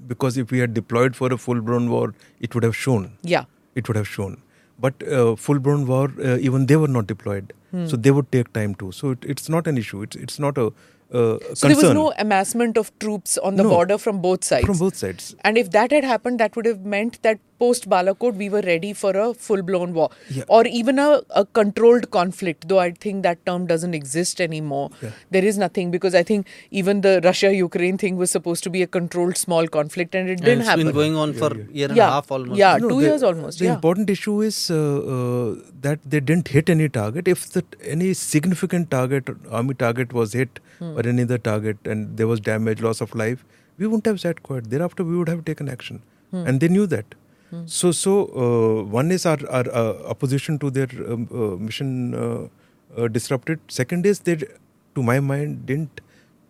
because 0.06 0.36
if 0.36 0.50
we 0.50 0.58
had 0.58 0.74
deployed 0.74 1.14
for 1.16 1.32
a 1.32 1.38
full-blown 1.38 1.88
war, 1.90 2.14
it 2.40 2.54
would 2.54 2.64
have 2.64 2.74
shown. 2.76 3.16
Yeah. 3.22 3.44
It 3.74 3.88
would 3.88 3.96
have 3.96 4.08
shown. 4.08 4.42
But 4.78 5.06
uh, 5.06 5.36
full-blown 5.36 5.86
war, 5.86 6.12
uh, 6.22 6.38
even 6.38 6.66
they 6.66 6.76
were 6.76 6.88
not 6.88 7.06
deployed, 7.06 7.52
Hmm. 7.70 7.86
so 7.86 7.96
they 7.96 8.10
would 8.10 8.30
take 8.32 8.52
time 8.52 8.74
too. 8.74 8.90
So 8.92 9.12
it, 9.12 9.24
it's 9.24 9.48
not 9.48 9.66
an 9.66 9.78
issue. 9.78 10.02
It's 10.02 10.16
it's 10.16 10.38
not 10.38 10.58
a 10.58 10.66
uh, 10.66 11.38
So 11.54 11.68
there 11.68 11.76
was 11.76 11.94
no 11.98 12.12
amassment 12.18 12.76
of 12.76 12.90
troops 12.98 13.38
on 13.38 13.56
the 13.56 13.62
No. 13.62 13.70
border 13.70 13.96
from 13.98 14.20
both 14.20 14.44
sides. 14.44 14.66
from 14.66 14.78
both 14.78 14.96
sides. 14.96 15.34
And 15.44 15.56
if 15.56 15.70
that 15.70 15.92
had 15.92 16.04
happened, 16.04 16.40
that 16.40 16.56
would 16.56 16.66
have 16.66 16.84
meant 16.96 17.22
that 17.22 17.38
post 17.62 17.88
Balakot, 17.94 18.34
we 18.42 18.48
were 18.54 18.62
ready 18.68 18.92
for 19.02 19.12
a 19.24 19.26
full 19.46 19.62
blown 19.70 19.92
war 19.98 20.08
Yeah. 20.38 20.44
or 20.58 20.62
even 20.80 20.98
a, 21.06 21.08
a 21.30 21.44
controlled 21.60 22.10
conflict, 22.18 22.68
though 22.68 22.78
I 22.84 22.90
think 23.06 23.22
that 23.28 23.44
term 23.46 23.66
doesn't 23.72 23.94
exist 24.00 24.40
anymore. 24.46 24.86
Yeah. 25.02 25.10
There 25.36 25.44
is 25.52 25.58
nothing 25.64 25.90
because 25.96 26.14
I 26.14 26.22
think 26.30 26.46
even 26.82 27.00
the 27.08 27.14
Russia 27.28 27.50
Ukraine 27.54 27.98
thing 28.04 28.16
was 28.22 28.30
supposed 28.36 28.64
to 28.68 28.70
be 28.76 28.82
a 28.82 28.88
controlled 28.98 29.36
small 29.44 29.68
conflict 29.78 30.14
and 30.20 30.28
it 30.28 30.38
And 30.38 30.44
didn't 30.46 30.60
it's 30.60 30.68
happen. 30.68 30.86
It's 30.86 30.96
been 30.96 31.00
going 31.02 31.16
on 31.26 31.34
for 31.42 31.50
Yeah, 31.56 31.64
year 31.80 31.88
and 31.88 31.96
Yeah. 32.02 32.08
a 32.08 32.16
half 32.16 32.30
almost. 32.38 32.58
Yeah. 32.62 32.76
No, 32.84 32.88
two 32.94 33.00
the- 33.00 33.06
years 33.08 33.22
almost, 33.30 33.58
The 33.64 33.66
yeah. 33.70 33.74
important 33.78 34.10
issue 34.16 34.36
is 34.50 34.58
uh, 34.70 34.80
uh, 35.16 35.48
that 35.88 36.00
they 36.14 36.20
didn't 36.32 36.48
hit 36.56 36.70
any 36.76 36.88
target. 37.00 37.28
If 37.36 37.46
the, 37.56 37.64
any 37.96 38.10
significant 38.22 38.90
target, 38.98 39.28
army 39.60 39.74
target 39.86 40.12
was 40.20 40.32
hit 40.42 40.60
Hmm. 40.78 40.92
or 40.98 41.02
any 41.14 41.22
other 41.28 41.38
target, 41.48 41.90
and 41.94 42.16
there 42.20 42.28
was 42.34 42.40
damage, 42.52 42.80
loss 42.90 43.00
of 43.06 43.14
life, 43.24 43.44
we 43.78 43.86
wouldn't 43.90 44.06
have 44.12 44.20
sat 44.26 44.42
quiet. 44.48 44.70
Thereafter, 44.76 45.04
we 45.10 45.16
would 45.18 45.28
have 45.36 45.42
taken 45.50 45.68
action, 45.78 46.00
Hmm. 46.32 46.46
and 46.50 46.60
they 46.64 46.68
knew 46.76 46.86
that. 46.94 47.18
So, 47.66 47.92
so 47.92 48.26
uh, 48.26 48.82
one 48.84 49.10
is 49.10 49.26
our, 49.26 49.38
our 49.50 49.68
uh, 49.70 50.08
opposition 50.08 50.58
to 50.60 50.70
their 50.70 50.88
um, 51.06 51.28
uh, 51.32 51.36
mission 51.56 52.14
uh, 52.14 52.48
uh, 52.96 53.08
disrupted. 53.08 53.60
Second 53.68 54.06
is 54.06 54.20
they, 54.20 54.36
to 54.36 55.02
my 55.02 55.20
mind, 55.20 55.66
didn't 55.66 56.00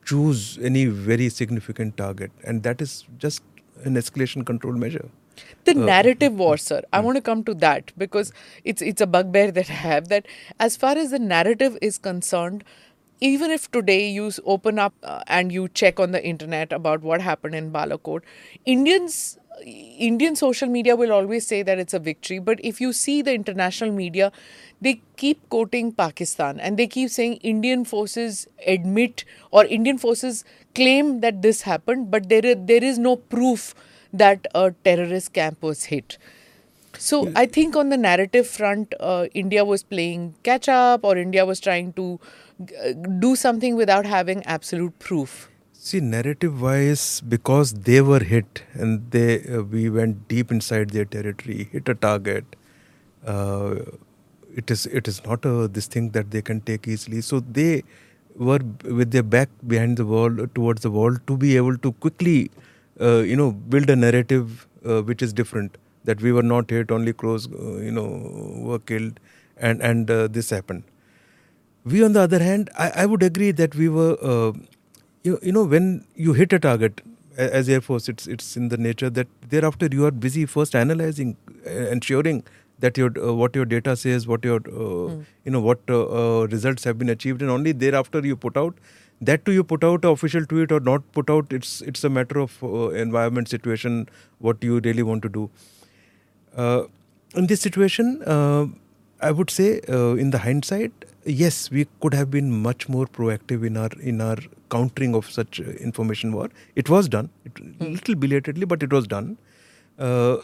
choose 0.05 0.59
any 0.63 0.87
very 0.87 1.29
significant 1.29 1.97
target, 1.97 2.31
and 2.45 2.63
that 2.63 2.81
is 2.81 3.05
just 3.19 3.43
an 3.85 3.95
escalation 3.95 4.47
control 4.47 4.75
measure. 4.75 5.09
the 5.69 5.73
narrative 5.75 6.35
war 6.41 6.57
sir 6.63 6.79
i 6.97 7.01
want 7.05 7.19
to 7.19 7.23
come 7.29 7.43
to 7.45 7.55
that 7.63 7.93
because 8.03 8.31
it's 8.73 8.85
it's 8.91 9.05
a 9.07 9.07
bugbear 9.15 9.51
that 9.59 9.71
i 9.71 9.79
have 9.83 10.09
that 10.13 10.27
as 10.67 10.77
far 10.83 10.93
as 11.03 11.15
the 11.15 11.19
narrative 11.19 11.79
is 11.89 11.99
concerned 12.09 12.65
even 13.21 13.51
if 13.57 13.71
today 13.71 14.09
you 14.11 14.31
open 14.45 14.79
up 14.79 14.95
uh, 15.03 15.23
and 15.29 15.53
you 15.53 15.69
check 15.83 16.01
on 16.01 16.11
the 16.11 16.23
internet 16.33 16.73
about 16.73 17.03
what 17.03 17.21
happened 17.21 17.55
in 17.55 17.71
balakot 17.79 18.29
indians 18.65 19.19
indian 19.65 20.35
social 20.35 20.69
media 20.69 20.97
will 20.97 21.13
always 21.13 21.47
say 21.47 21.63
that 21.63 21.79
it's 21.79 21.95
a 21.95 21.99
victory 21.99 22.39
but 22.39 22.59
if 22.63 22.81
you 22.81 22.93
see 22.93 23.23
the 23.23 23.33
international 23.35 23.93
media 23.93 24.33
they 24.81 25.01
keep 25.17 25.49
quoting 25.49 25.93
pakistan 25.93 26.59
and 26.61 26.79
they 26.79 26.87
keep 26.87 27.11
saying 27.11 27.35
indian 27.37 27.85
forces 27.85 28.49
admit 28.67 29.25
or 29.51 29.65
indian 29.67 29.99
forces 29.99 30.45
claim 30.75 31.21
that 31.21 31.43
this 31.43 31.63
happened 31.63 32.11
but 32.11 32.29
there 32.29 32.45
is, 32.45 32.57
there 32.65 32.83
is 32.83 32.99
no 32.99 33.17
proof 33.17 33.75
that 34.13 34.47
a 34.55 34.73
terrorist 34.85 35.33
camp 35.33 35.63
was 35.63 35.85
hit. 35.85 36.19
So 36.99 37.33
I 37.35 37.47
think 37.47 37.75
on 37.75 37.89
the 37.89 37.97
narrative 37.97 38.47
front, 38.47 38.95
uh, 39.01 39.27
India 39.35 39.65
was 39.65 39.83
playing 39.83 40.35
catch 40.43 40.69
up, 40.69 41.05
or 41.05 41.17
India 41.17 41.47
was 41.47 41.59
trying 41.59 41.95
to 41.95 42.21
uh, 42.61 42.93
do 43.19 43.35
something 43.35 43.77
without 43.77 44.05
having 44.07 44.45
absolute 44.45 44.99
proof. 44.99 45.49
See, 45.85 45.99
narrative 45.99 46.63
wise, 46.63 47.21
because 47.29 47.73
they 47.73 48.01
were 48.01 48.21
hit 48.21 48.63
and 48.73 49.11
they 49.11 49.43
uh, 49.53 49.63
we 49.63 49.91
went 49.91 50.29
deep 50.29 50.53
inside 50.53 50.91
their 50.91 51.05
territory, 51.05 51.69
hit 51.73 51.89
a 51.89 51.95
target. 51.97 52.45
Uh, 53.27 53.75
it 54.55 54.71
is 54.71 54.87
it 54.87 55.09
is 55.09 55.25
not 55.25 55.45
a 55.45 55.67
this 55.67 55.89
thing 55.89 56.11
that 56.11 56.31
they 56.31 56.41
can 56.41 56.61
take 56.61 56.87
easily. 56.87 57.21
So 57.21 57.41
they 57.41 57.83
were 58.37 58.61
with 58.85 59.11
their 59.11 59.25
back 59.25 59.49
behind 59.67 59.97
the 59.97 60.07
wall 60.07 60.41
uh, 60.41 60.47
towards 60.55 60.83
the 60.83 60.91
wall 60.99 61.17
to 61.27 61.37
be 61.37 61.57
able 61.57 61.77
to 61.79 61.91
quickly, 61.95 62.53
uh, 63.01 63.23
you 63.33 63.35
know, 63.35 63.51
build 63.51 63.91
a 63.91 63.97
narrative 63.97 64.69
uh, 64.87 65.03
which 65.03 65.21
is 65.21 65.33
different. 65.33 65.79
That 66.05 66.21
we 66.21 66.31
were 66.31 66.45
not 66.45 66.71
hit, 66.71 66.93
only 66.93 67.13
uh, 67.13 67.39
you 67.89 67.91
know, 67.91 68.07
were 68.71 68.79
killed, 68.79 69.19
and 69.57 69.83
and 69.83 70.09
uh, 70.09 70.29
this 70.29 70.51
happened. 70.51 70.85
We, 71.85 72.05
on 72.05 72.13
the 72.13 72.21
other 72.21 72.39
hand, 72.39 72.71
I, 72.79 72.91
I 73.03 73.07
would 73.07 73.25
agree 73.25 73.51
that 73.51 73.75
we 73.75 73.89
were, 73.89 74.17
uh, 74.23 74.53
you, 75.23 75.39
you 75.43 75.53
know, 75.53 75.65
when 75.65 76.05
you 76.15 76.33
hit 76.33 76.53
a 76.53 76.59
target 76.59 77.01
as 77.37 77.69
Air 77.69 77.81
Force, 77.81 78.09
it's 78.09 78.27
it's 78.27 78.57
in 78.57 78.69
the 78.69 78.77
nature 78.77 79.11
that 79.11 79.29
thereafter 79.49 79.89
you 79.91 80.05
are 80.07 80.11
busy 80.11 80.47
first 80.47 80.75
analyzing, 80.75 81.37
uh, 81.67 81.71
ensuring 81.71 82.45
that 82.81 82.99
your 82.99 83.11
uh, 83.23 83.33
what 83.33 83.55
your 83.55 83.65
data 83.65 83.97
says, 83.97 84.27
what 84.27 84.45
your 84.45 84.61
uh, 84.67 85.15
you 85.45 85.51
know 85.57 85.61
what 85.61 85.81
uh, 85.89 86.03
uh, 86.03 86.47
results 86.47 86.85
have 86.85 86.99
been 86.99 87.09
achieved, 87.09 87.43
and 87.43 87.51
only 87.51 87.73
thereafter 87.73 88.21
you 88.21 88.37
put 88.37 88.57
out. 88.57 88.75
That 89.21 89.45
too, 89.45 89.53
you 89.53 89.63
put 89.63 89.85
out 89.85 90.05
an 90.05 90.11
official 90.11 90.45
tweet 90.45 90.73
or 90.73 90.81
not 90.81 91.11
put 91.13 91.31
out. 91.31 91.53
It's 91.53 91.81
it's 91.83 92.05
a 92.05 92.11
matter 92.11 92.39
of 92.41 92.63
uh, 92.63 92.89
environment 92.91 93.49
situation, 93.49 94.09
what 94.39 94.63
you 94.63 94.81
really 94.81 95.03
want 95.03 95.23
to 95.23 95.29
do. 95.29 95.51
Uh, 96.57 96.85
in 97.35 97.47
this 97.47 97.61
situation, 97.61 98.23
uh, 98.27 98.67
I 99.21 99.31
would 99.31 99.51
say, 99.51 99.81
uh, 99.89 100.15
in 100.15 100.31
the 100.31 100.39
hindsight, 100.39 100.93
yes, 101.25 101.71
we 101.71 101.87
could 102.01 102.15
have 102.15 102.31
been 102.31 102.51
much 102.63 102.89
more 102.89 103.07
proactive 103.07 103.65
in 103.67 103.77
our 103.77 103.91
in 104.01 104.21
our 104.21 104.37
countering 104.75 105.15
of 105.21 105.31
such 105.31 105.61
uh, 105.61 105.65
information 105.89 106.33
war. 106.39 106.49
It 106.83 106.89
was 106.95 107.09
done, 107.09 107.31
it, 107.45 107.61
little 107.81 108.15
belatedly, 108.15 108.67
but 108.73 108.83
it 108.83 108.93
was 108.93 109.07
done. 109.07 109.37
Uh, 109.99 110.37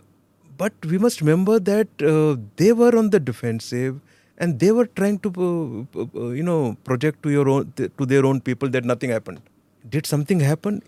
but 0.56 0.72
we 0.92 0.98
must 0.98 1.20
remember 1.20 1.58
that 1.60 1.88
uh, 2.02 2.36
they 2.56 2.72
were 2.72 2.94
on 3.00 3.10
the 3.10 3.20
defensive, 3.20 4.00
and 4.38 4.58
they 4.58 4.70
were 4.72 4.86
trying 4.86 5.18
to, 5.20 5.30
uh, 5.38 6.00
uh, 6.02 6.28
you 6.40 6.42
know, 6.42 6.76
project 6.84 7.22
to 7.24 7.30
your 7.30 7.48
own 7.48 7.72
to 7.78 8.06
their 8.14 8.26
own 8.30 8.40
people 8.40 8.68
that 8.76 8.84
nothing 8.92 9.10
happened. 9.10 9.40
Did 9.96 10.06
something 10.14 10.40
happen? 10.40 10.82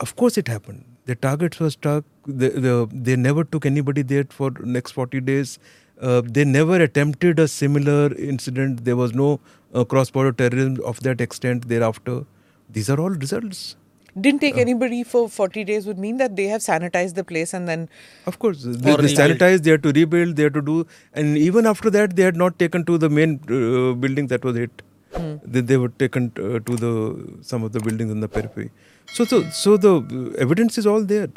Of 0.00 0.14
course, 0.22 0.38
it 0.38 0.48
happened. 0.48 0.84
The 1.06 1.14
targets 1.26 1.58
were 1.58 1.70
struck. 1.70 2.04
The, 2.26 2.50
the, 2.64 2.88
they 2.92 3.16
never 3.16 3.44
took 3.44 3.66
anybody 3.66 4.02
there 4.02 4.24
for 4.38 4.50
next 4.60 4.92
40 4.92 5.20
days. 5.20 5.58
Uh, 6.00 6.22
they 6.24 6.44
never 6.44 6.80
attempted 6.86 7.40
a 7.44 7.48
similar 7.48 8.14
incident. 8.14 8.84
There 8.84 8.96
was 8.96 9.14
no 9.14 9.40
uh, 9.74 9.84
cross-border 9.84 10.32
terrorism 10.32 10.76
of 10.84 11.00
that 11.00 11.20
extent 11.20 11.68
thereafter. 11.68 12.18
These 12.70 12.90
are 12.90 13.00
all 13.00 13.10
results. 13.10 13.76
Didn't 14.20 14.40
take 14.40 14.56
anybody 14.56 15.04
for 15.04 15.28
40 15.28 15.62
days 15.64 15.86
would 15.86 15.98
mean 15.98 16.16
that 16.16 16.34
they 16.34 16.46
have 16.46 16.60
sanitized 16.60 17.14
the 17.14 17.22
place 17.22 17.52
and 17.54 17.68
then 17.68 17.88
Of 18.26 18.38
course, 18.38 18.62
they, 18.64 18.72
they 18.72 18.90
rebuild. 18.96 19.10
sanitized. 19.18 19.62
They 19.62 19.70
had 19.70 19.82
to 19.84 19.92
rebuild. 19.92 20.34
They 20.36 20.42
had 20.44 20.54
to 20.54 20.62
do, 20.62 20.86
and 21.14 21.36
even 21.38 21.66
after 21.66 21.90
that, 21.90 22.16
they 22.16 22.22
had 22.22 22.36
not 22.36 22.58
taken 22.58 22.84
to 22.86 22.98
the 22.98 23.08
main 23.08 23.34
uh, 23.44 23.92
building 23.94 24.26
that 24.28 24.44
was 24.44 24.56
hit. 24.56 24.82
They, 25.44 25.60
they 25.60 25.76
were 25.76 25.88
taken 25.88 26.32
uh, 26.36 26.58
to 26.68 26.76
the 26.84 26.92
some 27.42 27.62
of 27.62 27.72
the 27.72 27.80
buildings 27.80 28.10
in 28.10 28.20
the 28.20 28.28
periphery. 28.28 28.70
So, 29.12 29.24
so, 29.24 29.42
so 29.50 29.76
the 29.76 29.94
uh, 29.96 30.36
evidence 30.46 30.78
is 30.78 30.86
all 30.86 31.02
there. 31.02 31.28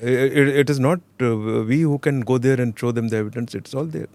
It, 0.00 0.36
it- 0.40 0.56
it 0.62 0.70
is 0.70 0.80
not 0.80 1.00
uh, 1.20 1.36
we 1.70 1.80
who 1.82 1.98
can 1.98 2.20
go 2.22 2.38
there 2.38 2.60
and 2.60 2.76
show 2.78 2.90
them 2.92 3.08
the 3.08 3.16
evidence. 3.18 3.54
It's 3.54 3.72
all 3.74 3.84
there. 3.84 4.08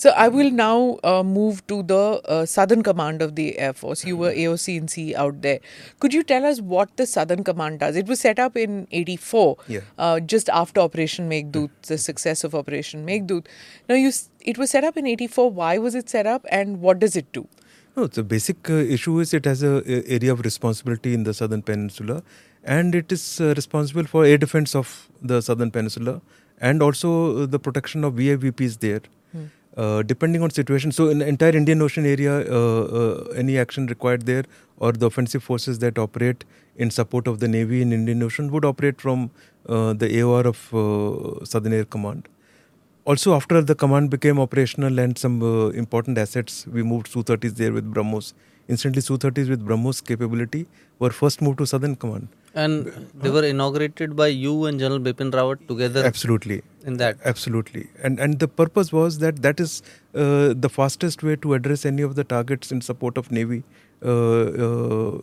So 0.00 0.10
I 0.16 0.28
will 0.28 0.50
now 0.50 0.98
uh, 1.04 1.22
move 1.22 1.66
to 1.66 1.82
the 1.82 2.22
uh, 2.34 2.46
Southern 2.46 2.82
Command 2.82 3.20
of 3.20 3.34
the 3.36 3.58
Air 3.58 3.74
Force. 3.74 4.02
You 4.02 4.16
were 4.16 4.30
AOC 4.32 4.76
in 4.78 4.88
C 4.88 5.14
out 5.14 5.42
there. 5.42 5.60
Could 5.98 6.14
you 6.14 6.22
tell 6.22 6.46
us 6.46 6.62
what 6.74 6.96
the 6.96 7.06
Southern 7.06 7.44
Command 7.44 7.80
does? 7.80 7.96
It 7.96 8.06
was 8.06 8.18
set 8.18 8.38
up 8.38 8.56
in 8.56 8.86
'84, 8.92 9.58
Yeah. 9.68 9.80
uh, 9.98 10.20
just 10.20 10.48
after 10.60 10.80
Operation 10.80 11.28
Meghdoot, 11.28 11.68
the 11.90 11.98
success 11.98 12.44
of 12.44 12.54
Operation 12.54 13.04
Meghdoot. 13.04 13.52
Now, 13.90 14.00
you 14.06 14.14
it 14.54 14.56
was 14.64 14.70
set 14.70 14.84
up 14.84 14.96
in 14.96 15.06
'84. 15.06 15.50
Why 15.60 15.76
was 15.76 16.00
it 16.02 16.08
set 16.08 16.32
up, 16.38 16.48
and 16.62 16.80
what 16.80 16.98
does 17.04 17.20
it 17.24 17.30
do? 17.40 17.46
No, 17.94 18.06
the 18.06 18.22
basic 18.22 18.70
uh, 18.70 18.82
issue 18.98 19.20
is 19.20 19.34
it 19.34 19.44
has 19.44 19.62
a, 19.62 19.76
a 19.98 20.02
area 20.18 20.32
of 20.32 20.40
responsibility 20.50 21.12
in 21.12 21.24
the 21.30 21.34
southern 21.34 21.60
peninsula, 21.60 22.22
and 22.64 22.94
it 23.04 23.12
is 23.20 23.30
uh, 23.38 23.52
responsible 23.62 24.04
for 24.16 24.24
air 24.24 24.38
defense 24.48 24.74
of 24.84 24.98
the 25.20 25.42
southern 25.42 25.70
peninsula, 25.70 26.20
and 26.58 26.90
also 26.90 27.16
uh, 27.42 27.46
the 27.56 27.58
protection 27.58 28.02
of 28.02 28.14
VIVPs 28.14 28.78
there. 28.90 29.02
Uh, 29.76 30.02
depending 30.02 30.42
on 30.42 30.50
situation, 30.50 30.90
so 30.90 31.08
in 31.08 31.18
the 31.18 31.26
entire 31.26 31.52
Indian 31.56 31.80
Ocean 31.80 32.04
area, 32.04 32.40
uh, 32.50 32.82
uh, 32.82 33.24
any 33.36 33.56
action 33.56 33.86
required 33.86 34.26
there, 34.26 34.44
or 34.78 34.92
the 34.92 35.06
offensive 35.06 35.44
forces 35.44 35.78
that 35.78 35.96
operate 35.96 36.44
in 36.76 36.90
support 36.90 37.28
of 37.28 37.38
the 37.38 37.46
Navy 37.46 37.80
in 37.80 37.92
Indian 37.92 38.22
Ocean 38.22 38.50
would 38.50 38.64
operate 38.64 39.00
from 39.00 39.30
uh, 39.68 39.92
the 39.92 40.08
AOR 40.08 40.44
of 40.46 40.74
uh, 40.74 41.44
Southern 41.44 41.72
Air 41.72 41.84
Command. 41.84 42.28
Also, 43.04 43.34
after 43.34 43.62
the 43.62 43.74
command 43.74 44.10
became 44.10 44.40
operational 44.40 44.98
and 44.98 45.16
some 45.16 45.42
uh, 45.42 45.68
important 45.68 46.18
assets, 46.18 46.66
we 46.66 46.82
moved 46.82 47.08
Su-30s 47.08 47.54
there 47.54 47.72
with 47.72 47.92
BrahMos. 47.94 48.32
Instantly, 48.74 49.02
Su-30s 49.06 49.48
with 49.52 49.66
BrahMos 49.70 50.00
capability 50.10 50.66
were 50.98 51.10
first 51.10 51.42
moved 51.46 51.58
to 51.58 51.66
Southern 51.66 51.96
Command. 51.96 52.28
And 52.54 53.10
they 53.24 53.30
were 53.30 53.44
inaugurated 53.44 54.16
by 54.20 54.28
you 54.28 54.54
and 54.70 54.80
General 54.84 55.00
Bipin 55.00 55.30
Rawat 55.40 55.66
together 55.68 56.04
Absolutely, 56.04 56.62
in 56.84 56.96
that. 57.02 57.18
absolutely. 57.32 57.84
And 58.02 58.18
and 58.18 58.40
the 58.44 58.48
purpose 58.62 58.92
was 59.00 59.18
that 59.18 59.42
that 59.48 59.60
is 59.66 59.76
uh, 60.14 60.54
the 60.66 60.72
fastest 60.78 61.22
way 61.28 61.36
to 61.44 61.54
address 61.58 61.86
any 61.92 62.02
of 62.08 62.16
the 62.16 62.24
targets 62.32 62.72
in 62.76 62.80
support 62.88 63.22
of 63.22 63.30
Navy. 63.38 63.62
Uh, 64.02 64.10
uh, 64.66 65.18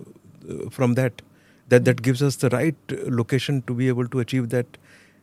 from 0.69 0.93
that, 0.93 1.21
that 1.69 1.85
that 1.85 2.01
gives 2.01 2.21
us 2.27 2.37
the 2.37 2.49
right 2.49 2.75
location 3.21 3.61
to 3.67 3.73
be 3.73 3.87
able 3.87 4.07
to 4.15 4.19
achieve 4.19 4.49
that. 4.49 4.77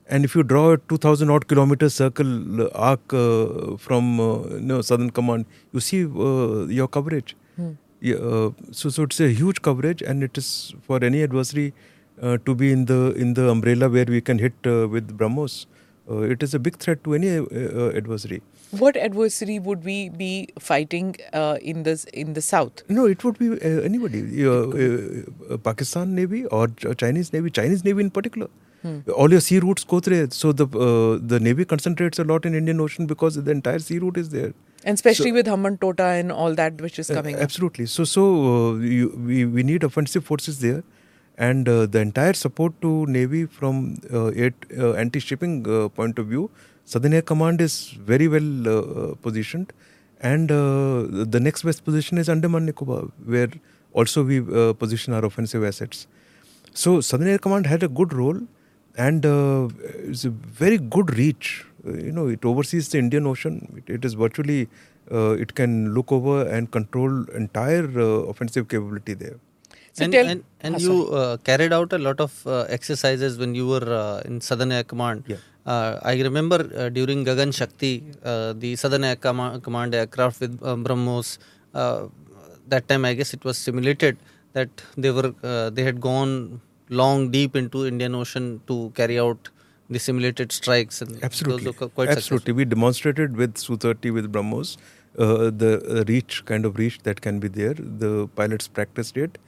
And 0.09 0.25
if 0.25 0.35
you 0.35 0.43
draw 0.43 0.72
a 0.72 0.79
2,000 0.79 1.31
odd 1.31 1.47
kilometer 1.49 1.89
circle 1.89 2.62
uh, 2.62 2.68
arc 2.75 3.14
uh, 3.14 3.77
from 3.79 4.20
uh, 4.20 4.39
you 4.49 4.61
know, 4.61 4.83
Southern 4.83 5.11
Command, 5.11 5.47
you 5.72 5.81
see 5.81 6.05
uh, 6.05 6.66
your 6.81 6.89
coverage. 6.89 7.37
Yeah, 8.05 8.17
uh, 8.17 8.51
so 8.79 8.91
so 8.95 9.05
it's 9.05 9.21
a 9.27 9.29
huge 9.37 9.61
coverage, 9.67 10.03
and 10.03 10.23
it 10.25 10.39
is 10.41 10.49
for 10.87 11.03
any 11.09 11.23
adversary 11.27 11.73
uh, 12.23 12.37
to 12.49 12.55
be 12.63 12.71
in 12.71 12.85
the 12.91 12.99
in 13.25 13.33
the 13.39 13.47
umbrella 13.53 13.89
where 13.95 14.05
we 14.15 14.21
can 14.21 14.43
hit 14.47 14.69
uh, 14.73 14.89
with 14.95 15.17
BrahMos. 15.23 15.55
Uh, 16.11 16.19
it 16.35 16.43
is 16.47 16.53
a 16.59 16.59
big 16.59 16.77
threat 16.85 17.03
to 17.05 17.15
any 17.19 17.31
adversary. 18.01 18.43
What 18.83 18.99
adversary 19.05 19.59
would 19.59 19.87
we 19.91 20.11
be 20.11 20.49
fighting 20.59 21.15
uh, 21.33 21.57
in 21.63 21.85
this 21.85 22.05
in 22.25 22.35
the 22.35 22.43
south? 22.43 22.83
No, 22.91 23.07
it 23.15 23.25
would 23.25 23.39
be 23.39 23.49
uh, 23.53 23.81
anybody. 23.91 24.23
Uh, 24.47 25.57
Pakistan 25.71 26.15
Navy 26.15 26.45
or 26.59 26.69
Chinese 27.05 27.33
Navy, 27.33 27.55
Chinese 27.63 27.85
Navy 27.89 28.07
in 28.09 28.11
particular. 28.11 28.49
All 29.17 29.31
your 29.31 29.41
sea 29.41 29.61
routes 29.61 29.83
go 29.83 29.99
through. 29.99 30.29
So 30.43 30.53
the 30.53 30.67
uh, 30.67 31.19
the 31.35 31.41
Navy 31.41 31.65
concentrates 31.65 32.19
a 32.19 32.31
lot 32.35 32.45
in 32.45 32.61
Indian 32.63 32.87
Ocean 32.89 33.07
because 33.07 33.43
the 33.43 33.51
entire 33.59 33.79
sea 33.79 33.99
route 34.07 34.19
is 34.27 34.29
there. 34.39 34.53
And 34.85 34.95
especially 35.01 35.30
So- 35.30 35.35
with 35.39 35.47
Hamman 35.47 35.76
Tota 35.80 36.05
and 36.20 36.30
all 36.30 36.55
that 36.61 36.80
which 36.87 36.99
is 37.03 37.11
Uh, 37.11 37.14
coming 37.18 37.37
up. 37.37 37.43
absolutely. 37.47 37.87
So 37.87 38.05
so 38.05 38.24
uh, 38.49 38.74
you, 38.97 39.07
we 39.30 39.45
we 39.59 39.62
need 39.70 39.87
offensive 39.89 40.24
forces 40.30 40.59
there, 40.64 40.82
and 41.49 41.68
uh, 41.74 41.87
the 41.95 42.01
entire 42.07 42.35
support 42.41 42.74
to 42.87 42.91
Navy 43.16 43.43
from 43.59 43.80
uh, 44.12 44.26
uh, 44.26 44.93
anti-shipping 45.05 45.55
uh, 45.76 45.89
point 46.01 46.18
of 46.24 46.26
view, 46.35 46.45
Southern 46.95 47.14
Air 47.20 47.22
Command 47.32 47.62
is 47.68 47.76
very 48.12 48.28
well 48.37 48.51
uh, 48.74 48.76
uh, 49.05 49.14
positioned, 49.28 49.72
and 50.32 50.53
uh, 50.59 51.24
the 51.37 51.41
next 51.49 51.62
best 51.70 51.85
position 51.91 52.18
is 52.24 52.28
Andaman 52.37 52.66
Nicobar, 52.72 53.03
where 53.37 53.51
also 54.03 54.22
we 54.32 54.41
uh, 54.41 54.72
position 54.85 55.14
our 55.20 55.24
offensive 55.32 55.64
assets. 55.72 56.07
So 56.85 57.01
Southern 57.01 57.28
Air 57.37 57.39
Command 57.49 57.66
had 57.74 57.82
a 57.82 57.89
good 58.03 58.12
role, 58.12 58.41
and 59.09 59.24
uh, 59.24 59.68
it's 60.12 60.24
a 60.26 60.35
very 60.64 60.78
good 60.99 61.16
reach. 61.24 61.64
You 61.87 62.12
know, 62.12 62.26
it 62.28 62.45
oversees 62.45 62.89
the 62.89 62.99
Indian 62.99 63.26
Ocean. 63.26 63.82
It, 63.87 63.95
it 63.97 64.05
is 64.05 64.14
virtually, 64.14 64.68
uh, 65.12 65.30
it 65.32 65.55
can 65.55 65.95
look 65.95 66.12
over 66.12 66.47
and 66.47 66.70
control 66.70 67.24
entire 67.35 67.87
uh, 68.01 68.05
offensive 68.32 68.68
capability 68.68 69.14
there. 69.14 69.37
So 69.93 70.05
and 70.05 70.12
tell- 70.12 70.26
and, 70.26 70.45
and 70.61 70.74
Ah, 70.76 70.78
you 70.78 71.09
uh, 71.11 71.37
carried 71.39 71.72
out 71.72 71.93
a 71.93 71.99
lot 71.99 72.20
of 72.20 72.47
uh, 72.47 72.64
exercises 72.68 73.39
when 73.39 73.55
you 73.55 73.66
were 73.68 73.87
uh, 74.03 74.22
in 74.24 74.41
Southern 74.41 74.72
Air 74.72 74.82
Command. 74.85 75.24
Yeah. 75.26 75.37
Uh, 75.66 75.99
I 76.03 76.14
remember 76.22 76.68
uh, 76.76 76.89
during 76.89 77.24
Gagan 77.24 77.55
Shakti, 77.55 78.05
uh, 78.24 78.53
the 78.55 78.76
Southern 78.76 79.05
Air 79.05 79.16
Command, 79.16 79.62
Command 79.62 79.95
aircraft 79.95 80.41
with 80.41 80.62
um, 80.62 80.85
BrahMos. 80.85 81.39
Uh, 81.74 82.07
that 82.68 82.89
time, 82.89 83.05
I 83.05 83.14
guess 83.14 83.32
it 83.35 83.45
was 83.45 83.57
simulated 83.59 84.16
that 84.53 84.68
they 84.97 85.11
were 85.11 85.35
uh, 85.43 85.70
they 85.70 85.82
had 85.85 86.01
gone 86.01 86.61
long 86.89 87.30
deep 87.30 87.57
into 87.57 87.87
Indian 87.87 88.14
Ocean 88.14 88.61
to 88.66 88.91
carry 88.95 89.18
out 89.18 89.49
the 89.95 90.03
simulated 90.09 90.53
strikes. 90.53 91.01
And 91.01 91.22
Absolutely. 91.22 91.64
those 91.64 91.80
were 91.80 91.88
quite 91.88 92.09
Absolutely. 92.11 92.53
We 92.53 92.64
demonstrated 92.64 93.36
with 93.36 93.57
Su 93.59 93.76
30 93.76 94.11
with 94.18 94.30
BrahMos 94.32 94.76
uh, 95.18 95.51
the 95.62 96.05
reach, 96.09 96.45
kind 96.45 96.64
of 96.64 96.78
reach 96.78 96.99
that 97.05 97.20
can 97.20 97.38
be 97.38 97.49
there. 97.49 97.74
The 97.74 98.28
pilots 98.34 98.68
practiced 98.68 99.16
it. 99.16 99.38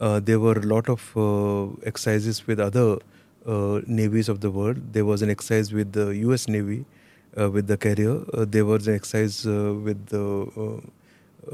Uh, 0.00 0.20
there 0.20 0.38
were 0.38 0.52
a 0.52 0.66
lot 0.66 0.88
of 0.88 1.16
uh, 1.16 1.74
exercises 1.84 2.46
with 2.46 2.60
other 2.60 2.98
uh, 3.46 3.80
navies 3.86 4.28
of 4.28 4.40
the 4.40 4.50
world. 4.50 4.92
There 4.92 5.04
was 5.04 5.22
an 5.22 5.30
exercise 5.30 5.72
with 5.72 5.92
the 5.92 6.08
US 6.28 6.48
Navy 6.48 6.84
uh, 7.40 7.50
with 7.50 7.66
the 7.66 7.76
carrier. 7.76 8.22
Uh, 8.32 8.44
there 8.48 8.64
was 8.64 8.86
an 8.86 8.94
exercise 8.94 9.46
uh, 9.46 9.74
with 9.74 10.06
the, 10.06 10.82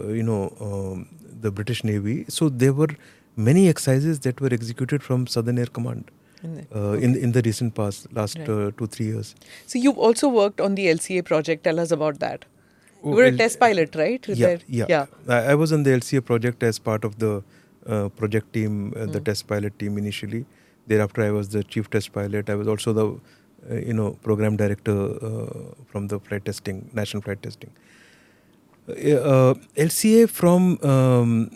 you 0.08 0.22
know, 0.22 0.52
um, 0.60 1.08
the 1.40 1.50
British 1.50 1.84
Navy. 1.84 2.24
So 2.28 2.48
there 2.48 2.72
were 2.72 2.88
many 3.36 3.68
exercises 3.68 4.20
that 4.20 4.40
were 4.40 4.52
executed 4.52 5.02
from 5.02 5.26
Southern 5.26 5.58
Air 5.58 5.66
Command 5.66 6.10
In 6.44 6.54
the- 6.56 6.64
uh, 6.80 6.92
in 7.08 7.14
in 7.26 7.32
the 7.36 7.42
recent 7.46 7.74
past, 7.78 8.06
last 8.18 8.38
Right. 8.40 8.48
uh, 8.54 8.70
two 8.80 8.86
three 8.96 9.06
years. 9.12 9.34
So 9.74 9.78
you've 9.84 9.98
also 10.08 10.28
worked 10.38 10.60
on 10.68 10.74
the 10.80 10.88
LCA 10.94 11.22
project. 11.30 11.64
Tell 11.68 11.80
us 11.84 11.94
about 11.98 12.18
that. 12.24 12.44
You 13.04 13.12
Oh, 13.12 13.16
were 13.20 13.24
a 13.28 13.30
L- 13.32 13.38
test 13.42 13.58
pilot, 13.62 13.96
right? 14.00 14.26
Yeah, 14.28 14.34
There- 14.46 14.60
yeah. 14.80 14.86
yeah. 14.94 15.06
I, 15.36 15.38
I 15.52 15.54
was 15.62 15.72
on 15.78 15.82
the 15.88 15.94
LCA 16.00 16.20
project 16.32 16.62
as 16.72 16.78
part 16.90 17.04
of 17.10 17.18
the 17.24 17.32
uh, 17.86 18.08
project 18.20 18.52
team, 18.56 18.76
uh, 18.96 19.06
the 19.14 19.18
Hmm. 19.18 19.24
test 19.30 19.46
pilot 19.54 19.78
team 19.80 19.98
initially. 20.02 20.44
Thereafter, 20.92 21.22
I 21.24 21.30
was 21.38 21.50
the 21.56 21.62
chief 21.74 21.90
test 21.96 22.12
pilot. 22.14 22.48
I 22.54 22.54
was 22.60 22.68
also 22.74 22.94
the, 22.98 23.06
uh, 23.08 23.80
you 23.88 23.92
know, 23.98 24.06
program 24.28 24.56
director 24.62 24.94
uh, 25.30 25.64
from 25.90 26.08
the 26.12 26.18
flight 26.28 26.44
testing, 26.46 26.78
national 27.00 27.22
flight 27.26 27.42
testing. 27.48 27.70
Uh, 28.88 29.54
LCA 29.88 30.26
from 30.38 30.78
um, 30.94 31.50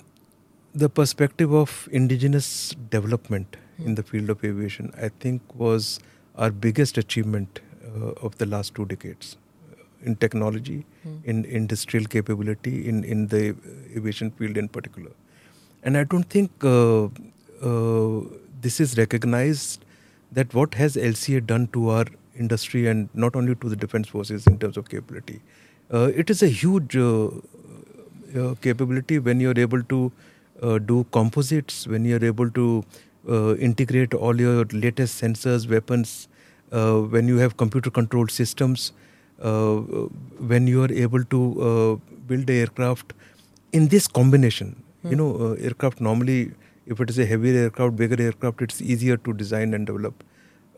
the 0.74 0.89
perspective 0.89 1.53
of 1.62 1.89
indigenous 1.93 2.74
development 2.99 3.57
in 3.85 3.95
the 3.95 4.03
field 4.03 4.31
of 4.31 4.45
aviation, 4.45 4.93
I 5.01 5.09
think 5.09 5.43
was 5.55 6.01
our 6.37 6.51
biggest 6.51 6.99
achievement 6.99 7.61
uh, 7.85 8.26
of 8.26 8.37
the 8.39 8.47
last 8.47 8.74
two 8.74 8.85
decades 8.85 9.37
uh, 9.72 9.83
in 10.03 10.16
technology, 10.16 10.85
in 11.24 11.45
industrial 11.45 12.07
capability, 12.07 12.89
in, 12.89 13.05
in 13.05 13.29
the 13.29 13.57
aviation 13.97 14.31
field 14.31 14.57
in 14.57 14.68
particular. 14.68 15.11
And 15.83 15.97
I 15.97 16.05
don't 16.05 16.29
think 16.29 16.51
uh, 16.62 17.05
uh, 17.62 18.20
this 18.61 18.81
is 18.81 18.99
recognized 18.99 19.85
that 20.33 20.53
what 20.55 20.74
has 20.74 20.97
LCA 20.97 21.47
done 21.47 21.68
to 21.68 21.91
our 21.91 22.05
industry 22.39 22.87
and 22.87 23.09
not 23.14 23.35
only 23.35 23.55
to 23.57 23.68
the 23.68 23.76
defense 23.76 24.09
forces 24.09 24.47
in 24.47 24.59
terms 24.59 24.76
of 24.76 24.89
capability. 24.89 25.41
Uh, 25.93 26.11
it 26.14 26.31
is 26.31 26.43
a 26.43 26.49
huge 26.49 26.97
uh, 26.97 27.29
uh, 28.37 28.55
capability 28.61 29.18
when 29.18 29.41
you're 29.41 29.59
able 29.59 29.83
to 29.85 30.12
uh, 30.62 30.79
do 30.79 31.05
composites, 31.12 31.87
when 31.87 32.05
you're 32.05 32.24
able 32.24 32.51
to 32.51 32.85
uh, 33.29 33.57
integrate 33.57 34.14
all 34.14 34.41
your 34.41 34.64
latest 34.72 35.20
sensors, 35.22 35.68
weapons, 35.68 36.29
uh, 36.72 36.99
when 37.01 37.29
you 37.29 37.39
have 37.39 37.57
computer 37.57 37.91
controlled 37.91 38.31
systems, 38.31 38.93
uh, 39.43 39.76
when 40.53 40.66
you 40.66 40.83
are 40.83 40.93
able 40.93 41.24
to 41.24 41.62
uh, 41.62 42.14
build 42.26 42.51
aircraft 42.51 43.12
in 43.72 43.89
this 43.89 44.07
combination. 44.07 44.83
You 45.05 45.16
know, 45.16 45.37
uh, 45.37 45.62
aircraft 45.62 46.01
normally, 46.01 46.53
if 46.87 47.01
it 47.01 47.09
is 47.09 47.18
a 47.18 47.24
heavier 47.24 47.55
aircraft, 47.62 47.97
bigger 47.97 48.20
aircraft, 48.20 48.62
it's 48.62 48.83
easier 48.83 49.16
to 49.16 49.33
design 49.33 49.72
and 49.74 49.87
develop. 49.87 50.24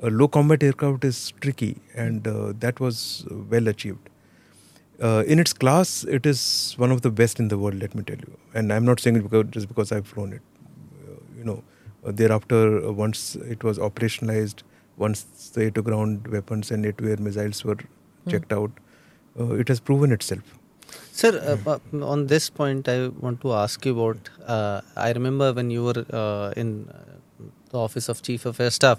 A 0.02 0.10
low 0.10 0.28
combat 0.28 0.62
aircraft 0.62 1.04
is 1.04 1.32
tricky, 1.40 1.76
and 1.94 2.26
uh, 2.28 2.52
that 2.58 2.80
was 2.80 3.26
well 3.50 3.68
achieved. 3.68 4.08
Uh, 5.02 5.24
in 5.26 5.38
its 5.38 5.52
class, 5.52 6.04
it 6.04 6.26
is 6.26 6.74
one 6.76 6.90
of 6.90 7.00
the 7.00 7.10
best 7.10 7.40
in 7.40 7.48
the 7.48 7.58
world. 7.58 7.74
Let 7.80 7.94
me 7.94 8.02
tell 8.02 8.18
you, 8.18 8.38
and 8.54 8.72
I'm 8.72 8.84
not 8.84 9.00
saying 9.00 9.16
it 9.16 9.22
because 9.22 9.46
just 9.50 9.68
because 9.68 9.92
I've 9.92 10.06
flown 10.06 10.32
it. 10.34 10.42
Uh, 11.08 11.16
you 11.36 11.44
know, 11.44 11.62
thereafter, 12.04 12.86
uh, 12.86 12.92
once 12.92 13.36
it 13.36 13.62
was 13.64 13.78
operationalized, 13.78 14.62
once 14.96 15.50
the 15.54 15.64
air-to-ground 15.64 16.28
weapons 16.28 16.70
and 16.70 16.84
air-to-air 16.84 17.16
missiles 17.18 17.64
were 17.64 17.78
checked 18.28 18.52
out, 18.52 18.70
uh, 19.38 19.54
it 19.54 19.68
has 19.68 19.80
proven 19.80 20.12
itself. 20.12 20.42
Sir, 21.12 21.58
uh, 21.66 21.78
on 22.04 22.26
this 22.26 22.50
point, 22.50 22.88
I 22.88 23.08
want 23.08 23.40
to 23.42 23.52
ask 23.52 23.84
you 23.84 23.98
about. 23.98 24.30
Uh, 24.46 24.80
I 24.96 25.12
remember 25.12 25.52
when 25.52 25.70
you 25.70 25.84
were 25.84 26.04
uh, 26.12 26.52
in 26.56 26.88
uh, 26.88 27.44
the 27.70 27.78
office 27.78 28.08
of 28.08 28.22
Chief 28.22 28.46
of 28.46 28.60
Air 28.60 28.70
Staff, 28.70 28.98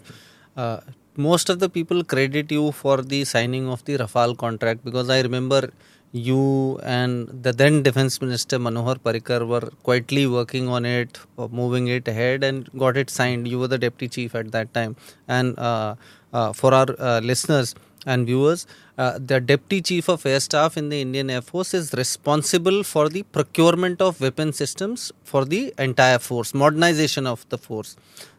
uh, 0.55 0.81
most 1.17 1.49
of 1.49 1.59
the 1.59 1.69
people 1.69 2.03
credit 2.03 2.51
you 2.51 2.71
for 2.71 3.01
the 3.01 3.25
signing 3.25 3.67
of 3.67 3.83
the 3.85 3.97
Rafale 3.97 4.37
contract 4.37 4.85
because 4.85 5.09
I 5.09 5.21
remember 5.21 5.71
you 6.11 6.77
and 6.83 7.27
the 7.43 7.53
then 7.53 7.83
Defense 7.83 8.21
Minister 8.21 8.59
Manohar 8.59 8.97
Parrikar 8.99 9.47
were 9.47 9.69
quietly 9.83 10.27
working 10.27 10.67
on 10.67 10.85
it, 10.85 11.19
uh, 11.37 11.47
moving 11.49 11.87
it 11.87 12.07
ahead, 12.07 12.43
and 12.43 12.69
got 12.77 12.97
it 12.97 13.09
signed. 13.09 13.47
You 13.47 13.59
were 13.59 13.67
the 13.67 13.77
deputy 13.77 14.09
chief 14.09 14.35
at 14.35 14.51
that 14.51 14.73
time, 14.73 14.95
and 15.27 15.57
uh, 15.57 15.95
uh, 16.33 16.53
for 16.53 16.73
our 16.73 16.87
uh, 16.99 17.19
listeners 17.21 17.75
and 18.05 18.25
viewers, 18.25 18.67
uh, 18.97 19.19
the 19.23 19.39
deputy 19.39 19.81
chief 19.81 20.09
of 20.09 20.25
air 20.25 20.39
staff 20.39 20.75
in 20.75 20.89
the 20.89 21.01
Indian 21.01 21.29
Air 21.29 21.41
Force 21.41 21.73
is 21.73 21.93
responsible 21.93 22.83
for 22.83 23.07
the 23.09 23.23
procurement 23.23 24.01
of 24.01 24.19
weapon 24.19 24.51
systems 24.51 25.11
for 25.23 25.45
the 25.45 25.73
entire 25.77 26.19
force, 26.19 26.53
modernization 26.53 27.25
of 27.27 27.47
the 27.49 27.57
force. 27.57 27.95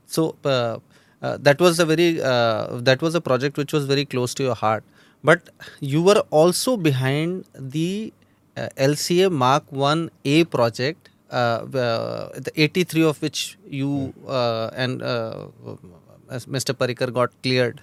So 0.07 0.37
uh, 0.45 0.79
that 1.21 1.61
was 1.61 1.79
a 1.79 1.87
very 1.87 2.15
that 2.15 2.99
was 3.01 3.15
a 3.15 3.21
project 3.21 3.57
which 3.57 3.73
was 3.73 3.87
very 3.87 4.05
close 4.05 4.35
to 4.35 4.43
your 4.43 4.55
heart. 4.55 4.85
But 5.25 5.49
you 5.81 6.03
were 6.03 6.23
also 6.31 6.77
behind 6.77 7.45
the 7.55 8.13
uh, 8.57 8.69
LCA 8.77 9.31
Mark 9.31 9.65
1A 9.71 10.45
project, 10.45 11.09
uh, 11.31 11.35
uh, 11.35 12.41
the 12.41 12.53
83 12.57 13.05
of 13.05 13.23
which 13.23 13.57
you 13.67 14.13
uh, 14.27 14.71
and 14.75 15.03
uh, 15.03 15.47
Mr. 16.47 16.73
Parrikar 16.75 17.13
got 17.13 17.31
cleared. 17.43 17.81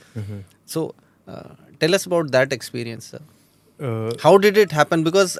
So, 0.65 0.95
uh, 1.27 1.55
tell 1.79 1.95
us 1.95 2.05
about 2.05 2.31
that 2.31 2.51
experience, 2.53 3.07
sir. 3.07 3.19
Uh, 3.79 4.11
How 4.21 4.37
did 4.37 4.57
it 4.57 4.71
happen? 4.71 5.03
Because 5.03 5.37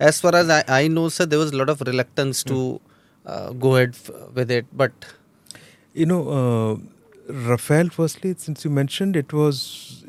as 0.00 0.20
far 0.20 0.34
as 0.34 0.48
I, 0.50 0.64
I 0.68 0.88
know, 0.88 1.08
sir, 1.08 1.26
there 1.26 1.38
was 1.38 1.52
a 1.52 1.56
lot 1.56 1.68
of 1.68 1.80
reluctance 1.82 2.42
to 2.44 2.80
uh, 3.26 3.50
go 3.52 3.76
ahead 3.76 3.90
f- 3.94 4.10
with 4.34 4.50
it. 4.50 4.66
But 4.72 4.92
You 5.94 6.06
know, 6.06 6.28
uh, 6.28 7.32
Rafale, 7.32 7.92
firstly, 7.92 8.34
since 8.36 8.64
you 8.64 8.70
mentioned, 8.70 9.16
it 9.16 9.32
was 9.32 10.04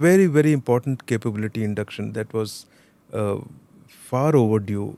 very, 0.00 0.26
very 0.26 0.52
important 0.52 1.06
capability 1.06 1.62
induction 1.62 2.12
that 2.12 2.32
was 2.32 2.66
uh, 3.12 3.38
far 3.86 4.34
overdue. 4.34 4.96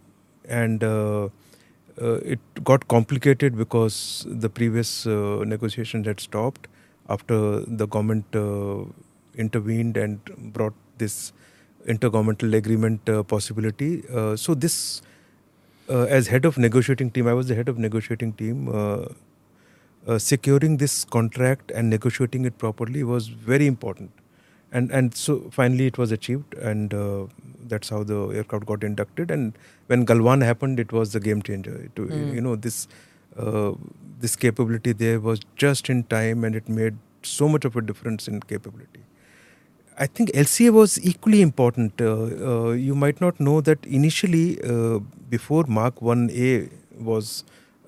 And 0.48 0.84
uh, 0.84 1.28
uh, 2.00 2.14
it 2.34 2.40
got 2.64 2.88
complicated 2.88 3.56
because 3.56 4.26
the 4.28 4.48
previous 4.48 5.06
uh, 5.06 5.44
negotiations 5.46 6.06
had 6.06 6.20
stopped 6.20 6.68
after 7.08 7.60
the 7.60 7.86
government 7.86 8.24
uh, 8.34 8.84
intervened 9.36 9.96
and 9.96 10.24
brought 10.52 10.74
this 10.98 11.32
intergovernmental 11.86 12.54
agreement 12.54 13.04
possibility. 13.28 14.02
So, 14.36 14.54
this 14.54 15.02
as 15.88 16.28
head 16.28 16.44
of 16.44 16.56
negotiating 16.56 17.10
team, 17.10 17.26
I 17.26 17.34
was 17.34 17.48
the 17.48 17.54
head 17.54 17.68
of 17.68 17.78
negotiating 17.78 18.34
team. 18.34 18.68
Uh, 20.04 20.18
securing 20.18 20.78
this 20.78 21.04
contract 21.04 21.70
and 21.70 21.88
negotiating 21.88 22.44
it 22.44 22.58
properly 22.58 23.04
was 23.04 23.28
very 23.28 23.68
important, 23.68 24.10
and 24.72 24.90
and 24.90 25.14
so 25.14 25.38
finally 25.50 25.86
it 25.86 25.98
was 25.98 26.12
achieved, 26.12 26.54
and 26.54 26.94
uh, 26.94 27.26
that's 27.72 27.88
how 27.88 28.02
the 28.02 28.18
aircraft 28.40 28.66
got 28.66 28.84
inducted. 28.84 29.30
And 29.30 29.58
when 29.86 30.06
Galwan 30.06 30.42
happened, 30.42 30.80
it 30.80 30.92
was 30.92 31.12
the 31.12 31.20
game 31.20 31.42
changer. 31.42 31.76
It, 31.84 31.94
Mm. 31.94 32.34
You 32.34 32.40
know 32.40 32.56
this 32.56 32.88
uh, 33.36 33.72
this 34.20 34.36
capability 34.36 34.92
there 34.92 35.20
was 35.20 35.40
just 35.56 35.90
in 35.90 36.04
time, 36.04 36.44
and 36.44 36.54
it 36.56 36.68
made 36.68 36.96
so 37.22 37.48
much 37.48 37.64
of 37.64 37.76
a 37.76 37.82
difference 37.82 38.28
in 38.28 38.40
capability. 38.40 39.00
I 39.98 40.06
think 40.06 40.30
LCA 40.30 40.70
was 40.72 40.98
equally 41.04 41.42
important. 41.42 42.00
Uh, 42.00 42.12
uh, 42.50 42.70
you 42.72 42.94
might 42.94 43.20
not 43.20 43.38
know 43.38 43.60
that 43.60 43.84
initially, 43.86 44.60
uh, 44.64 44.98
before 45.28 45.64
Mark 45.68 46.00
1A 46.00 46.70
was 46.98 47.44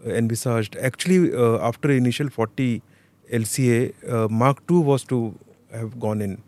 uh, 0.07 0.11
envisaged, 0.11 0.77
actually, 0.77 1.35
uh, 1.35 1.59
after 1.67 1.91
initial 1.91 2.29
40 2.29 2.83
LCA, 3.33 3.95
uh, 4.09 4.29
Mark 4.29 4.67
2 4.67 4.81
was 4.81 5.05
to 5.05 5.35
have 5.73 5.99
gone 5.99 6.21
in. 6.21 6.43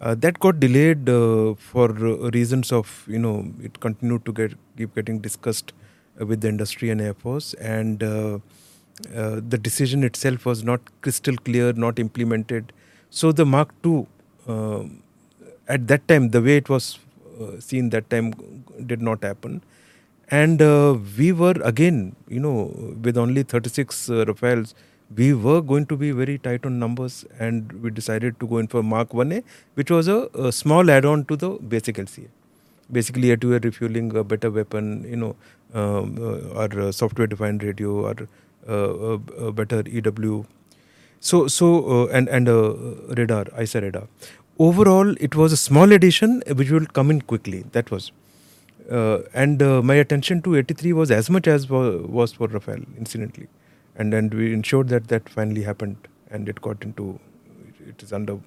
Uh, 0.00 0.14
that 0.14 0.38
got 0.38 0.60
delayed 0.60 1.08
uh, 1.08 1.54
for 1.54 1.90
uh, 1.90 2.30
reasons 2.30 2.70
of, 2.70 3.04
you 3.08 3.18
know, 3.18 3.52
it 3.60 3.80
continued 3.80 4.24
to 4.24 4.32
get 4.32 4.54
keep 4.76 4.94
getting 4.94 5.18
discussed 5.18 5.72
uh, 6.20 6.26
with 6.26 6.40
the 6.40 6.48
industry 6.48 6.90
and 6.90 7.00
Air 7.00 7.14
Force, 7.14 7.54
and 7.54 8.02
uh, 8.02 8.38
the 9.04 9.58
decision 9.60 10.04
itself 10.04 10.46
was 10.46 10.62
not 10.62 10.80
crystal 11.02 11.36
clear, 11.36 11.72
not 11.72 11.98
implemented. 11.98 12.72
So 13.10 13.32
the 13.32 13.44
Mark 13.44 13.70
II, 13.84 14.06
uh, 14.46 14.84
at 15.68 15.88
that 15.88 16.06
time, 16.06 16.30
the 16.30 16.42
way 16.42 16.56
it 16.58 16.68
was 16.68 16.98
seen 17.60 17.90
that 17.90 18.08
time 18.10 18.32
did 18.86 19.00
not 19.00 19.22
happen. 19.22 19.62
And 20.30 20.60
we 21.16 21.32
were 21.32 21.54
again, 21.64 22.14
you 22.28 22.38
know, 22.40 22.96
with 23.02 23.16
only 23.16 23.42
36 23.42 24.10
uh, 24.10 24.24
Rafales, 24.26 24.74
we 25.16 25.32
were 25.32 25.60
going 25.62 25.86
to 25.86 25.96
be 25.96 26.10
very 26.10 26.38
tight 26.38 26.66
on 26.66 26.78
numbers, 26.78 27.24
and 27.38 27.72
we 27.82 27.90
decided 27.90 28.38
to 28.40 28.46
go 28.46 28.58
in 28.58 28.66
for 28.68 28.82
Mark 28.82 29.10
1A, 29.10 29.42
which 29.74 29.90
was 29.90 30.08
a, 30.08 30.28
a 30.34 30.52
small 30.52 30.90
add-on 30.90 31.24
to 31.26 31.36
the 31.36 31.50
basic 31.50 31.96
LCA. 31.96 32.28
Basically, 32.90 33.30
air-to-air 33.30 33.60
refueling, 33.62 34.14
a 34.16 34.24
better 34.24 34.50
weapon, 34.50 35.04
you 35.08 35.16
know, 35.16 35.36
um, 35.74 36.16
uh, 36.18 36.60
or 36.62 36.80
uh, 36.80 36.92
software-defined 36.92 37.62
radio, 37.62 38.06
or 38.06 38.14
uh, 38.68 38.72
a, 38.72 39.46
a 39.48 39.52
better 39.52 39.82
EW. 39.86 40.46
So, 41.20 41.48
so 41.48 41.68
uh, 42.04 42.06
and 42.06 42.28
and 42.28 42.48
uh, 42.48 42.74
radar, 43.20 43.44
AESA 43.46 43.82
radar. 43.82 44.08
Overall, 44.58 45.14
it 45.20 45.34
was 45.34 45.52
a 45.52 45.56
small 45.56 45.92
addition 45.92 46.42
which 46.54 46.70
will 46.70 46.86
come 46.86 47.10
in 47.10 47.20
quickly. 47.22 47.64
That 47.72 47.90
was, 47.90 48.12
uh, 48.90 49.18
and 49.34 49.62
uh, 49.62 49.82
my 49.82 49.94
attention 49.96 50.42
to 50.42 50.56
83 50.56 50.92
was 50.92 51.10
as 51.10 51.28
much 51.30 51.46
as 51.46 51.68
wa- 51.68 51.98
was 52.18 52.32
for 52.32 52.48
Rafale, 52.48 52.86
incidentally, 52.96 53.48
and 53.98 54.14
and 54.14 54.34
we 54.40 54.52
ensured 54.52 54.88
that 54.88 55.08
that 55.08 55.28
finally 55.28 55.62
happened, 55.62 56.08
and 56.30 56.48
it 56.48 56.60
got 56.66 56.82
into, 56.82 57.06
it 57.86 58.02
is 58.02 58.12
under 58.12 58.38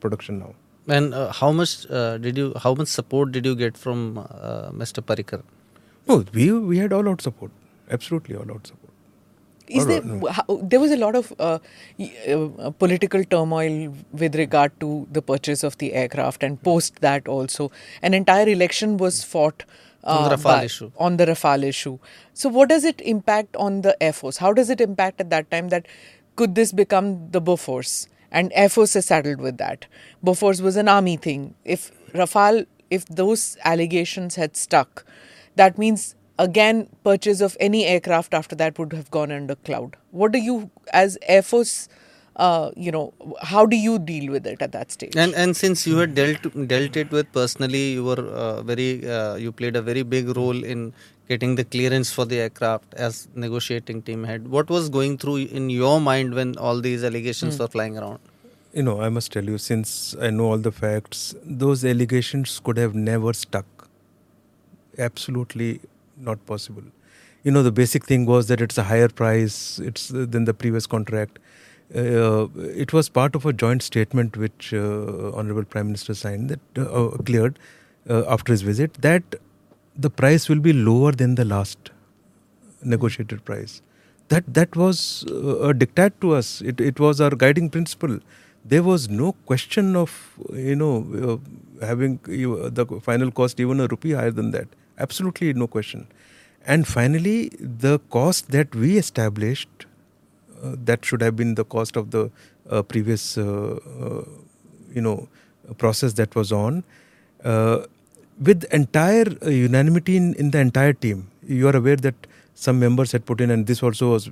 production 0.00 0.38
now. 0.38 0.54
And 0.98 1.14
uh, 1.14 1.32
how 1.32 1.52
much 1.52 1.72
uh, 1.90 2.18
did 2.18 2.38
you? 2.42 2.52
How 2.66 2.74
much 2.74 2.88
support 2.88 3.32
did 3.32 3.44
you 3.46 3.56
get 3.64 3.76
from 3.76 4.18
uh, 4.18 4.70
Mr. 4.84 5.04
Parrikar? 5.10 5.42
No, 6.08 6.24
we 6.32 6.52
we 6.52 6.78
had 6.78 6.92
all 6.92 7.08
out 7.08 7.20
support, 7.20 7.52
absolutely 7.98 8.36
all 8.36 8.50
out 8.56 8.66
support. 8.66 8.88
Is 9.68 9.84
Or, 9.84 9.88
there, 9.88 10.02
uh, 10.02 10.06
no. 10.06 10.26
how, 10.38 10.60
there 10.72 10.80
was 10.80 10.90
a 10.90 10.96
lot 10.96 11.14
of 11.14 11.32
uh, 11.38 11.58
uh, 12.28 12.70
political 12.78 13.22
turmoil 13.24 13.94
with 14.12 14.34
regard 14.34 14.78
to 14.80 15.06
the 15.10 15.22
purchase 15.22 15.62
of 15.62 15.78
the 15.78 15.92
aircraft, 15.94 16.42
and 16.42 16.60
post 16.62 17.00
that 17.00 17.28
also, 17.28 17.70
an 18.02 18.12
entire 18.12 18.48
election 18.48 18.96
was 18.96 19.22
fought 19.22 19.64
On 20.04 20.24
the 20.24 20.30
uh, 20.30 20.36
Rafale 20.36 20.64
issue. 20.64 20.90
on 20.98 21.16
the 21.16 21.26
Rafale 21.26 21.64
issue. 21.64 21.98
So, 22.34 22.48
what 22.48 22.68
does 22.68 22.84
it 22.84 23.00
impact 23.00 23.56
on 23.56 23.82
the 23.82 24.00
Air 24.02 24.12
Force? 24.12 24.36
How 24.38 24.52
does 24.52 24.70
it 24.70 24.80
impact 24.80 25.20
at 25.20 25.30
that 25.30 25.50
time 25.50 25.68
that 25.68 25.86
could 26.36 26.54
this 26.54 26.72
become 26.72 27.30
the 27.30 27.40
Bofors? 27.40 28.08
And 28.30 28.50
Air 28.54 28.68
Force 28.68 28.96
is 28.96 29.06
saddled 29.06 29.40
with 29.40 29.58
that. 29.58 29.86
Bofors 30.24 30.60
was 30.60 30.76
an 30.76 30.88
army 30.88 31.16
thing. 31.16 31.54
If 31.64 31.92
Rafale, 32.12 32.66
if 32.90 33.06
those 33.06 33.56
allegations 33.64 34.36
had 34.36 34.56
stuck, 34.56 35.04
that 35.56 35.78
means 35.78 36.14
again 36.38 36.88
purchase 37.04 37.40
of 37.40 37.56
any 37.60 37.84
aircraft 37.84 38.34
after 38.34 38.56
that 38.56 38.78
would 38.78 38.92
have 38.92 39.10
gone 39.10 39.30
under 39.30 39.54
cloud. 39.54 39.96
What 40.10 40.32
do 40.32 40.38
you, 40.38 40.70
as 40.92 41.18
Air 41.22 41.42
Force, 41.42 41.88
uh, 42.36 42.70
you 42.76 42.90
know, 42.90 43.12
how 43.42 43.66
do 43.66 43.76
you 43.76 43.98
deal 43.98 44.32
with 44.32 44.46
it 44.46 44.62
at 44.62 44.72
that 44.72 44.90
stage? 44.90 45.16
And 45.16 45.34
and 45.34 45.56
since 45.56 45.86
you 45.86 45.98
had 45.98 46.14
dealt 46.14 46.42
dealt 46.66 46.96
it 46.96 47.10
with 47.10 47.32
personally, 47.32 47.92
you 47.92 48.04
were 48.04 48.20
uh, 48.20 48.62
very 48.62 49.08
uh, 49.08 49.34
you 49.36 49.52
played 49.52 49.76
a 49.76 49.82
very 49.82 50.02
big 50.02 50.34
role 50.36 50.64
in 50.64 50.92
getting 51.28 51.54
the 51.56 51.64
clearance 51.64 52.12
for 52.12 52.24
the 52.24 52.38
aircraft 52.40 52.94
as 52.94 53.28
negotiating 53.34 54.02
team 54.02 54.24
head. 54.24 54.48
What 54.48 54.70
was 54.70 54.88
going 54.88 55.18
through 55.18 55.36
in 55.60 55.70
your 55.70 56.00
mind 56.00 56.34
when 56.34 56.56
all 56.56 56.80
these 56.80 57.04
allegations 57.04 57.58
were 57.58 57.68
flying 57.68 57.98
around? 57.98 58.18
You 58.72 58.82
know, 58.82 59.02
I 59.02 59.10
must 59.10 59.30
tell 59.32 59.44
you, 59.44 59.58
since 59.58 60.16
I 60.20 60.30
know 60.30 60.46
all 60.46 60.58
the 60.58 60.72
facts, 60.72 61.34
those 61.44 61.84
allegations 61.84 62.58
could 62.58 62.78
have 62.78 62.94
never 62.94 63.32
stuck. 63.34 63.88
Absolutely 64.98 65.80
not 66.16 66.44
possible. 66.46 66.82
You 67.44 67.50
know, 67.50 67.62
the 67.62 67.72
basic 67.72 68.06
thing 68.06 68.24
was 68.24 68.48
that 68.48 68.60
it's 68.60 68.78
a 68.78 68.84
higher 68.84 69.08
price 69.08 69.78
it's 69.78 70.12
uh, 70.12 70.26
than 70.28 70.44
the 70.44 70.54
previous 70.54 70.86
contract. 70.86 71.38
Uh, 71.94 72.48
it 72.74 72.92
was 72.92 73.08
part 73.08 73.34
of 73.34 73.44
a 73.44 73.52
joint 73.52 73.82
statement 73.82 74.36
which 74.36 74.72
uh, 74.72 75.30
Honorable 75.34 75.64
Prime 75.64 75.86
Minister 75.86 76.14
signed 76.14 76.48
that 76.48 76.60
uh, 76.78 76.82
uh, 76.90 77.16
cleared 77.18 77.58
uh, 78.08 78.24
after 78.28 78.52
his 78.52 78.62
visit 78.62 78.94
that 79.02 79.22
the 79.94 80.08
price 80.08 80.48
will 80.48 80.60
be 80.60 80.72
lower 80.72 81.12
than 81.12 81.34
the 81.34 81.44
last 81.44 81.90
negotiated 82.82 83.44
price. 83.44 83.82
That 84.28 84.54
that 84.54 84.74
was 84.74 85.24
uh, 85.30 85.68
a 85.68 85.74
diktat 85.74 86.12
to 86.22 86.34
us. 86.34 86.62
It 86.62 86.80
it 86.80 86.98
was 86.98 87.20
our 87.20 87.30
guiding 87.30 87.68
principle. 87.68 88.18
There 88.64 88.82
was 88.82 89.10
no 89.10 89.32
question 89.44 89.94
of 89.94 90.16
you 90.54 90.76
know 90.76 91.40
having 91.82 92.20
the 92.24 92.86
final 93.02 93.30
cost 93.30 93.60
even 93.60 93.80
a 93.80 93.86
rupee 93.86 94.12
higher 94.12 94.30
than 94.30 94.50
that. 94.52 94.68
Absolutely 94.98 95.52
no 95.52 95.66
question. 95.66 96.06
And 96.64 96.86
finally, 96.86 97.50
the 97.60 97.98
cost 98.08 98.50
that 98.52 98.74
we 98.74 98.96
established 98.96 99.86
that 100.62 101.04
should 101.04 101.22
have 101.22 101.36
been 101.36 101.54
the 101.54 101.64
cost 101.64 101.96
of 101.96 102.10
the 102.10 102.30
uh, 102.70 102.82
previous 102.82 103.36
uh, 103.36 103.78
uh, 104.00 104.24
you 104.92 105.00
know 105.00 105.28
process 105.78 106.14
that 106.14 106.34
was 106.34 106.52
on. 106.52 106.84
With 108.40 108.64
entire 108.72 109.26
unanimity 109.42 110.16
in, 110.16 110.34
in 110.34 110.50
the 110.50 110.58
entire 110.58 110.92
team 110.92 111.30
you 111.46 111.68
are 111.68 111.76
aware 111.76 111.96
that 111.96 112.14
some 112.54 112.80
members 112.80 113.12
had 113.12 113.24
put 113.26 113.40
in 113.40 113.50
and 113.50 113.66
this 113.66 113.82
also 113.82 114.12
was 114.12 114.30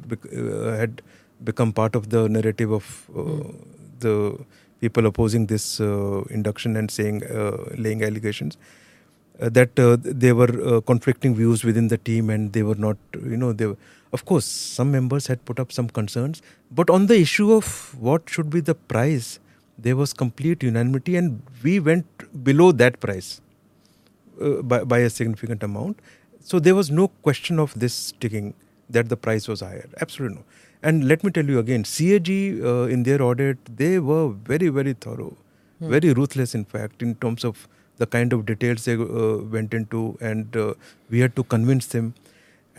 had 0.79 1.03
become 1.45 1.73
part 1.73 1.95
of 1.95 2.11
the 2.11 2.29
narrative 2.29 2.73
of 2.73 3.11
the 4.01 4.39
people 4.81 5.07
opposing 5.07 5.47
this 5.47 5.81
uh, 5.81 6.23
induction 6.31 6.77
and 6.77 6.91
saying 6.91 7.23
uh, 7.25 7.57
laying 7.77 8.03
allegations 8.03 8.57
uh, 9.41 9.49
that 9.51 9.71
there 9.77 10.35
were 10.35 10.81
conflicting 10.83 11.35
views 11.35 11.63
within 11.63 11.89
the 11.89 11.99
team 11.99 12.31
and 12.31 12.53
they 12.53 12.63
were 12.63 12.75
not 12.75 12.97
you 13.15 13.37
know 13.37 13.53
they 13.53 13.67
were, 13.67 13.77
of 14.13 14.25
course 14.25 14.45
some 14.45 14.91
members 14.91 15.27
had 15.27 15.45
put 15.45 15.61
up 15.61 15.73
some 15.73 15.89
concerns 15.89 16.43
but 16.71 16.91
on 16.91 17.07
the 17.07 17.19
issue 17.21 17.53
of 17.53 17.95
what 18.01 18.29
should 18.29 18.51
be 18.51 18.61
the 18.61 18.75
price 18.75 19.39
there 19.83 19.97
was 19.97 20.13
complete 20.13 20.63
unanimity 20.63 21.17
and 21.17 21.43
we 21.63 21.81
went 21.81 22.07
below 22.45 22.73
that 22.73 23.01
price 23.01 23.41
uh, 24.41 24.63
by, 24.63 24.85
by 24.85 24.99
a 24.99 25.11
significant 25.11 25.63
amount. 25.63 25.99
So 26.41 26.59
there 26.59 26.75
was 26.75 26.91
no 26.91 27.09
question 27.09 27.59
of 27.59 27.79
this 27.79 27.95
sticking 27.95 28.55
that 28.89 29.09
the 29.09 29.17
price 29.17 29.47
was 29.49 29.61
higher. 29.61 29.89
Absolutely 30.01 30.39
no. 30.39 30.45
And 30.83 31.07
let 31.07 31.23
me 31.23 31.31
tell 31.31 31.45
you 31.45 31.59
again 31.59 31.85
cag 31.85 32.31
uh, 32.65 32.85
in 32.95 33.03
their 33.03 33.21
audit 33.23 33.59
they 33.77 33.99
were 33.99 34.29
very 34.29 34.69
very 34.69 34.95
thorough 34.95 35.37
very 35.81 36.13
ruthless 36.13 36.55
in 36.55 36.65
fact 36.65 37.03
in 37.03 37.15
terms 37.17 37.45
of 37.45 37.69
the 37.99 38.07
kind 38.07 38.33
of 38.33 38.47
details 38.47 38.87
they 38.87 38.95
uh, 38.95 39.37
went 39.57 39.75
into 39.75 40.17
and 40.23 40.57
uh, 40.57 40.73
we 41.11 41.21
had 41.21 41.37
to 41.37 41.45
convince 41.45 41.87
them 41.87 42.15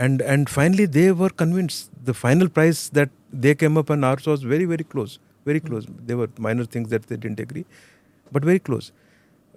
and 0.05 0.21
and 0.35 0.53
finally 0.59 0.85
they 0.99 1.09
were 1.23 1.33
convinced. 1.43 1.89
The 2.09 2.13
final 2.19 2.49
price 2.59 2.79
that 2.99 3.09
they 3.45 3.53
came 3.63 3.77
up 3.81 3.91
and 3.95 4.07
ours 4.11 4.31
was 4.33 4.47
very 4.53 4.65
very 4.75 4.85
close 4.93 5.19
very 5.45 5.59
close. 5.59 5.85
There 6.05 6.17
were 6.17 6.29
minor 6.37 6.65
things 6.65 6.89
that 6.89 7.07
they 7.07 7.17
didn't 7.17 7.39
agree 7.39 7.65
but 8.31 8.45
very 8.45 8.59
close. 8.59 8.91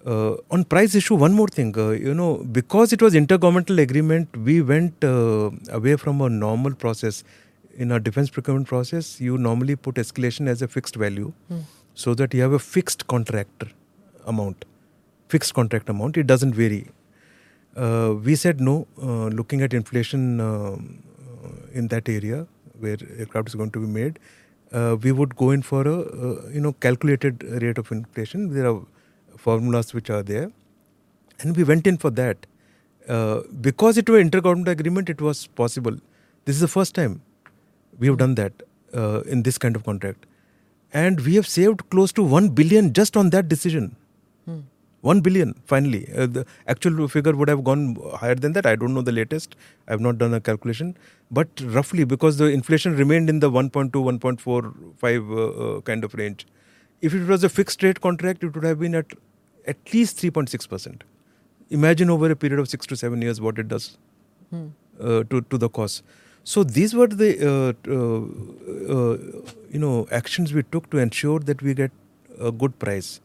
Uh, 0.06 0.36
on 0.50 0.64
price 0.64 0.94
issue 0.94 1.14
one 1.14 1.32
more 1.32 1.48
thing 1.48 1.74
uh, 1.78 1.90
you 1.90 2.12
know 2.12 2.32
because 2.56 2.92
it 2.92 3.00
was 3.00 3.14
intergovernmental 3.14 3.80
agreement 3.84 4.36
we 4.48 4.60
went 4.60 5.02
uh, 5.02 5.50
away 5.70 5.96
from 5.96 6.20
a 6.20 6.28
normal 6.28 6.74
process. 6.74 7.24
In 7.76 7.90
our 7.90 7.98
defense 7.98 8.30
procurement 8.30 8.68
process 8.68 9.20
you 9.20 9.36
normally 9.36 9.74
put 9.74 9.96
escalation 9.96 10.46
as 10.46 10.62
a 10.62 10.68
fixed 10.68 10.94
value 10.94 11.32
so 11.94 12.14
that 12.14 12.34
you 12.34 12.42
have 12.42 12.52
a 12.52 12.58
fixed 12.58 13.06
contract 13.08 13.64
amount. 14.26 14.64
Fixed 15.28 15.54
contract 15.54 15.88
amount 15.88 16.16
it 16.16 16.28
doesn't 16.28 16.54
vary 16.54 16.86
we 17.76 18.34
said 18.34 18.60
no 18.60 18.86
uh, 19.02 19.26
looking 19.26 19.62
at 19.62 19.74
inflation 19.74 20.40
um, 20.40 21.02
uh, 21.44 21.50
in 21.72 21.88
that 21.88 22.08
area 22.08 22.46
where 22.78 22.96
aircraft 23.18 23.48
is 23.48 23.54
going 23.54 23.70
to 23.70 23.80
be 23.80 23.86
made 23.86 24.18
uh, 24.72 24.96
we 25.02 25.12
would 25.12 25.36
go 25.36 25.50
in 25.50 25.62
for 25.62 25.86
a 25.86 25.98
uh, 26.00 26.48
you 26.50 26.60
know 26.60 26.72
calculated 26.72 27.42
rate 27.62 27.78
of 27.78 27.90
inflation 27.90 28.52
there 28.54 28.66
are 28.70 28.80
formulas 29.36 29.94
which 29.94 30.10
are 30.10 30.22
there 30.22 30.50
and 31.40 31.56
we 31.56 31.64
went 31.64 31.86
in 31.86 31.96
for 31.96 32.10
that 32.10 32.46
Uh, 33.14 33.42
because 33.60 33.98
it 34.00 34.08
was 34.08 34.20
an 34.20 34.30
intergovernmental 34.30 34.68
agreement, 34.68 35.10
it 35.10 35.20
was 35.20 35.46
possible. 35.46 35.96
This 36.44 36.54
is 36.56 36.60
the 36.60 36.68
first 36.68 36.94
time 36.94 37.20
we 37.98 38.06
have 38.06 38.16
done 38.16 38.34
that 38.36 38.62
uh, 38.94 39.20
in 39.34 39.42
this 39.42 39.58
kind 39.58 39.76
of 39.76 39.84
contract, 39.84 40.24
and 40.92 41.20
we 41.20 41.34
have 41.34 41.46
saved 41.46 41.82
close 41.90 42.12
to 42.12 42.22
one 42.22 42.48
billion 42.48 42.92
just 42.92 43.16
on 43.16 43.28
that 43.30 43.48
decision. 43.48 43.96
Hmm. 45.04 45.12
One 45.12 45.20
billion 45.20 45.54
finally. 45.66 46.08
Uh, 46.16 46.26
the 46.26 46.46
actual 46.66 47.08
figure 47.08 47.34
would 47.36 47.48
have 47.48 47.64
gone 47.64 47.96
higher 48.14 48.34
than 48.34 48.52
that. 48.54 48.66
I 48.66 48.76
don't 48.76 48.94
know 48.94 49.02
the 49.02 49.12
latest. 49.12 49.56
I 49.88 49.92
have 49.92 50.00
not 50.00 50.18
done 50.18 50.34
a 50.34 50.40
calculation, 50.40 50.96
but 51.30 51.48
roughly 51.64 52.04
because 52.04 52.38
the 52.38 52.46
inflation 52.46 52.96
remained 52.96 53.28
in 53.28 53.40
the 53.40 53.50
1.2, 53.50 53.90
1.45 53.90 55.30
uh, 55.30 55.76
uh, 55.78 55.80
kind 55.82 56.04
of 56.04 56.14
range. 56.14 56.46
If 57.00 57.14
it 57.14 57.26
was 57.26 57.44
a 57.44 57.48
fixed 57.48 57.82
rate 57.82 58.00
contract, 58.00 58.44
it 58.44 58.54
would 58.54 58.64
have 58.64 58.80
been 58.80 58.94
at 58.94 59.12
at 59.66 59.94
least 59.94 60.18
3.6 60.18 60.68
percent. 60.68 61.04
Imagine 61.70 62.10
over 62.10 62.30
a 62.30 62.36
period 62.36 62.58
of 62.60 62.68
six 62.68 62.86
to 62.86 62.96
seven 62.96 63.22
years 63.22 63.40
what 63.40 63.58
it 63.58 63.68
does 63.68 63.98
Hmm. 64.50 64.68
uh, 65.00 65.24
to 65.24 65.40
to 65.42 65.58
the 65.58 65.68
cost. 65.68 66.02
So 66.44 66.62
these 66.64 66.94
were 66.94 67.06
the 67.08 67.30
uh, 67.50 67.72
uh, 67.90 68.22
uh, 68.96 69.18
you 69.70 69.78
know 69.84 70.06
actions 70.10 70.52
we 70.52 70.62
took 70.62 70.90
to 70.90 70.98
ensure 70.98 71.40
that 71.40 71.62
we 71.62 71.74
get 71.74 71.92
a 72.38 72.52
good 72.52 72.78
price. 72.78 73.20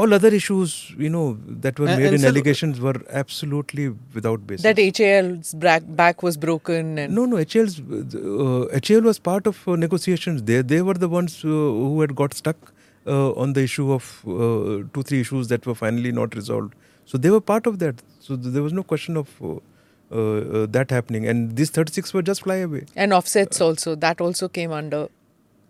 All 0.00 0.12
other 0.16 0.30
issues, 0.36 0.70
you 0.98 1.08
know, 1.14 1.24
that 1.64 1.78
were 1.82 1.86
And- 1.86 1.98
made 2.00 2.06
and 2.06 2.14
in 2.16 2.22
sir- 2.22 2.28
allegations 2.30 2.80
were 2.86 2.94
absolutely 3.22 3.84
without 4.14 4.46
basis. 4.46 4.64
That 4.68 4.78
HAL's 5.00 5.52
back, 6.00 6.22
was 6.28 6.36
broken 6.44 6.98
and 7.02 7.14
No, 7.18 7.26
no. 7.34 7.36
HAL's 7.52 7.76
uh, 7.80 8.78
HL 8.80 9.02
was 9.10 9.20
part 9.28 9.46
of 9.52 9.60
uh, 9.68 9.76
negotiations. 9.84 10.42
They 10.50 10.62
they 10.72 10.80
were 10.88 10.94
the 11.04 11.10
ones 11.16 11.36
uh, 11.44 11.48
who 11.82 12.00
had 12.00 12.14
got 12.22 12.34
stuck 12.40 12.72
uh, 13.06 13.30
on 13.44 13.52
the 13.60 13.62
issue 13.68 13.86
of 13.98 14.10
uh, 14.26 14.82
two 14.96 15.04
three 15.12 15.20
issues 15.26 15.48
that 15.54 15.70
were 15.72 15.76
finally 15.84 16.12
not 16.22 16.34
resolved. 16.42 16.74
So 17.12 17.18
they 17.26 17.30
were 17.36 17.44
part 17.54 17.66
of 17.74 17.78
that. 17.86 18.02
So 18.28 18.36
th- 18.36 18.52
there 18.58 18.62
was 18.68 18.72
no 18.82 18.82
question 18.94 19.16
of 19.24 19.28
uh, 19.50 20.66
that 20.78 20.90
happening. 20.90 21.26
And 21.34 21.56
these 21.56 21.70
36 21.70 22.14
were 22.14 22.22
just 22.22 22.42
flyaway. 22.48 22.84
and 22.96 23.12
offsets 23.12 23.60
also. 23.60 23.94
That 23.94 24.20
also 24.20 24.48
came 24.48 24.72
under. 24.72 25.08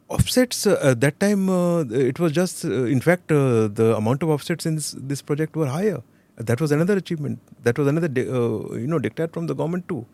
Offsets 0.08 0.66
uh, 0.66 0.78
at 0.82 1.00
that 1.00 1.18
time 1.18 1.48
uh, 1.48 1.82
it 1.84 2.18
was 2.18 2.32
just 2.32 2.64
uh, 2.64 2.84
in 2.84 3.00
fact 3.00 3.32
uh, 3.32 3.68
the 3.68 3.94
amount 3.96 4.22
of 4.22 4.28
offsets 4.28 4.66
in 4.66 4.74
this, 4.76 4.94
this 4.98 5.22
project 5.22 5.56
were 5.56 5.66
higher. 5.66 6.02
That 6.36 6.60
was 6.60 6.72
another 6.72 6.96
achievement. 6.96 7.38
That 7.62 7.78
was 7.78 7.88
another 7.88 8.08
uh, 8.08 8.74
you 8.76 8.86
know 8.86 8.98
dictate 8.98 9.32
from 9.32 9.46
the 9.46 9.54
government 9.54 9.88
too. 9.88 10.04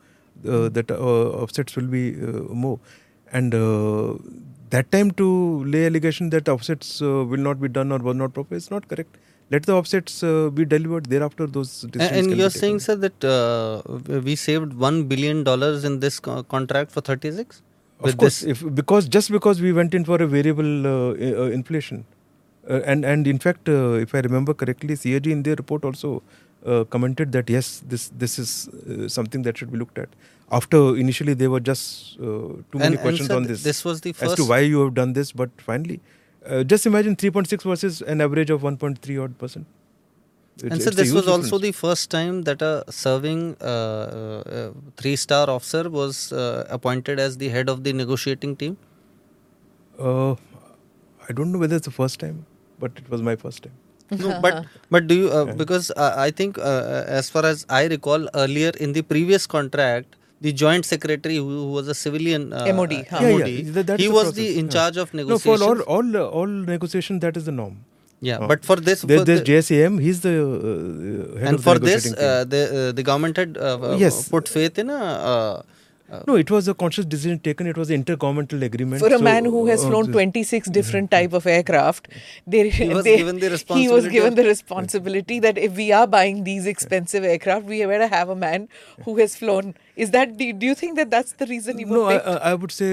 Uh, 0.47 0.69
that 0.71 0.91
uh, 0.91 0.97
offsets 1.43 1.77
will 1.77 1.89
be 1.89 2.15
uh, 2.15 2.43
more. 2.65 2.79
And 3.33 3.55
uh, 3.55 4.15
that 4.71 4.91
time 4.93 5.11
to 5.13 5.65
lay 5.65 5.87
allegation 5.87 6.31
that 6.31 6.49
offsets 6.49 7.03
uh, 7.03 7.25
will 7.25 7.41
not 7.41 7.61
be 7.61 7.69
done 7.69 7.91
or 7.91 7.99
was 7.99 8.17
not 8.17 8.33
proper 8.33 8.55
is 8.55 8.71
not 8.71 8.89
correct. 8.89 9.17
Let 9.51 9.65
the 9.67 9.75
offsets 9.75 10.23
uh, 10.23 10.51
be 10.51 10.65
delivered. 10.65 11.07
Thereafter, 11.07 11.47
those 11.47 11.83
And, 11.83 11.93
decisions 11.93 12.19
and 12.19 12.29
can 12.29 12.39
you're 12.39 12.51
saying, 12.51 12.79
sir, 12.79 12.95
that 12.95 13.25
uh, 13.25 13.83
we 14.21 14.37
saved 14.37 14.75
one 14.75 15.05
billion 15.09 15.43
dollars 15.43 15.83
in 15.85 15.99
this 15.99 16.21
co- 16.21 16.45
contract 16.45 16.93
for 16.93 17.01
36. 17.01 17.61
Of 18.03 18.17
course, 18.17 18.43
if 18.43 18.63
because 18.75 19.09
just 19.09 19.31
because 19.31 19.61
we 19.61 19.73
went 19.73 19.95
in 19.95 20.05
for 20.05 20.23
a 20.23 20.27
variable 20.27 20.87
uh, 20.87 21.11
uh, 21.13 21.51
inflation, 21.51 22.05
uh, 22.69 22.81
and 22.85 23.05
and 23.05 23.27
in 23.27 23.39
fact, 23.39 23.69
uh, 23.69 23.93
if 24.07 24.15
I 24.15 24.21
remember 24.21 24.55
correctly, 24.55 24.97
CAG 24.97 25.27
in 25.27 25.43
their 25.43 25.55
report 25.57 25.85
also 25.85 26.23
uh, 26.65 26.85
commented 26.85 27.33
that 27.33 27.51
yes, 27.51 27.83
this 27.87 28.11
this 28.17 28.39
is 28.39 28.69
uh, 28.69 29.09
something 29.09 29.43
that 29.43 29.59
should 29.59 29.73
be 29.73 29.79
looked 29.79 29.99
at. 29.99 30.09
After 30.51 30.97
initially 30.97 31.35
there 31.35 31.51
were 31.51 31.61
just 31.61 32.19
uh, 32.19 32.23
too 32.23 32.63
many 32.75 32.87
and, 32.87 32.95
and 32.95 33.01
questions 33.01 33.31
on 33.31 33.45
this, 33.45 33.63
This 33.63 33.85
was 33.85 34.01
the 34.01 34.13
first 34.13 34.33
as 34.33 34.37
to 34.39 34.45
why 34.45 34.61
you 34.61 34.81
have 34.81 34.95
done 34.95 35.13
this, 35.13 35.33
but 35.33 35.51
finally, 35.59 36.01
uh, 36.47 36.65
just 36.65 36.87
imagine 36.87 37.17
3.6 37.17 37.63
versus 37.63 38.01
an 38.03 38.21
average 38.21 38.51
of 38.51 38.63
1.3 38.63 39.23
odd 39.23 39.39
percent. 39.39 39.67
It's- 40.63 40.73
and 40.73 40.83
so 40.87 40.91
this 40.91 41.13
was 41.17 41.25
huge 41.25 41.33
also 41.35 41.59
the 41.65 41.73
first 41.73 42.11
time 42.11 42.43
that 42.49 42.63
a 42.63 42.85
serving 42.91 43.57
uh, 43.61 43.65
uh, 44.59 44.71
three-star 44.97 45.49
officer 45.57 45.83
was 45.99 46.33
uh, 46.33 46.67
appointed 46.79 47.19
as 47.27 47.37
the 47.43 47.49
head 47.49 47.69
of 47.75 47.85
the 47.85 47.93
negotiating 47.93 48.57
team. 48.57 48.77
Uh, 49.99 50.33
I 51.29 51.33
don't 51.33 51.53
know 51.53 51.59
whether 51.59 51.77
it's 51.77 51.87
the 51.87 51.97
first 52.03 52.19
time, 52.21 52.45
but 52.79 52.93
it 52.97 53.09
was 53.11 53.23
my 53.23 53.37
first 53.37 53.63
time. 53.65 53.77
no, 54.23 54.39
but 54.45 54.65
but 54.95 55.07
do 55.11 55.15
you 55.23 55.27
uh, 55.31 55.45
Yeah. 55.47 55.53
because 55.65 55.91
uh, 55.97 56.15
I 56.17 56.31
think 56.31 56.59
uh, 56.59 57.05
as 57.21 57.29
far 57.31 57.45
as 57.51 57.65
I 57.69 57.83
recall 57.97 58.29
earlier 58.35 58.73
in 58.81 58.93
the 58.93 59.03
previous 59.03 59.47
contract. 59.59 60.17
The 60.45 60.53
joint 60.61 60.87
secretary, 60.87 61.35
who, 61.37 61.47
who 61.47 61.73
was 61.73 61.87
a 61.87 61.95
civilian 61.95 62.45
uh, 62.59 62.61
MOD, 62.77 62.93
uh, 62.95 63.03
huh? 63.11 63.19
Yeah, 63.25 63.29
yeah, 63.29 63.33
MOD, 63.41 63.75
that- 63.75 63.87
that 63.89 63.99
he 64.03 64.07
is 64.07 64.11
the 64.11 64.15
was 64.15 64.23
process, 64.29 64.37
the 64.39 64.59
in 64.61 64.65
yeah. 64.69 64.71
charge 64.77 64.97
of 65.03 65.11
No, 65.13 65.19
negotiations. 65.23 65.65
for 65.65 65.67
all 65.67 65.81
all 65.97 66.17
uh, 66.21 66.23
all 66.43 66.47
negotiation, 66.69 67.19
that 67.25 67.37
is 67.41 67.45
the 67.49 67.53
norm. 67.57 67.75
Yeah, 68.21 68.39
uh, 68.39 68.47
but 68.47 68.65
for 68.65 68.77
this, 68.77 69.01
for 69.03 69.07
there's 69.07 69.43
the- 69.43 69.53
JSAM. 69.53 70.01
He's 70.01 70.21
the 70.21 70.33
uh, 70.37 71.39
head 71.39 71.49
and 71.49 71.55
of 71.59 71.65
for 71.65 71.79
the 71.79 71.87
this, 71.87 72.13
uh, 72.13 72.45
the 72.55 72.63
uh, 72.89 72.93
the 72.93 73.03
government 73.03 73.37
had 73.37 73.57
uh, 73.57 73.79
uh, 73.93 73.97
Yes. 73.99 74.29
put 74.29 74.49
faith 74.49 74.79
in 74.79 74.91
a. 74.91 75.65
Uh, 76.11 76.17
uh, 76.17 76.23
no, 76.27 76.35
it 76.35 76.51
was 76.51 76.67
a 76.69 76.75
conscious 76.75 77.05
decision 77.05 77.39
taken. 77.39 77.67
It 77.67 77.77
was 77.77 77.91
an 77.91 78.03
intergovernmental 78.05 78.63
agreement. 78.63 79.01
For 79.01 79.09
a 79.09 79.19
So, 79.19 79.25
man 79.25 79.45
who 79.45 79.67
has 79.67 79.85
uh, 79.85 79.89
flown 79.89 80.07
this- 80.07 80.13
26 80.13 80.69
different 80.71 81.11
type 81.11 81.33
of 81.33 81.47
aircraft, 81.47 82.09
they, 82.47 82.69
He 82.69 82.89
was 82.89 83.05
they- 83.05 83.17
given 83.19 83.37
the 83.39 83.47
he 83.47 83.49
was 83.51 83.53
responsibility 83.53 84.11
given 84.15 84.35
the 84.35 84.45
responsibility 84.45 85.39
that 85.41 85.59
if 85.59 85.77
we 85.77 85.93
are 85.93 86.07
buying 86.07 86.45
these 86.45 86.67
expensive 86.67 87.25
aircraft, 87.25 87.67
we 87.67 87.85
better 87.87 88.09
have 88.09 88.29
a 88.29 88.37
man 88.37 88.69
who 89.05 89.17
has 89.19 89.37
flown. 89.37 89.75
Is 89.97 90.11
that 90.13 90.37
do, 90.37 90.53
do 90.53 90.67
you 90.67 90.75
think 90.75 90.97
that 90.97 91.11
that's 91.11 91.33
the 91.33 91.47
reason 91.47 91.79
you 91.79 91.87
No, 91.87 92.01
were 92.05 92.13
I. 92.13 92.17
I 92.35 92.37
I 92.51 92.55
would 92.55 92.73
say 92.73 92.91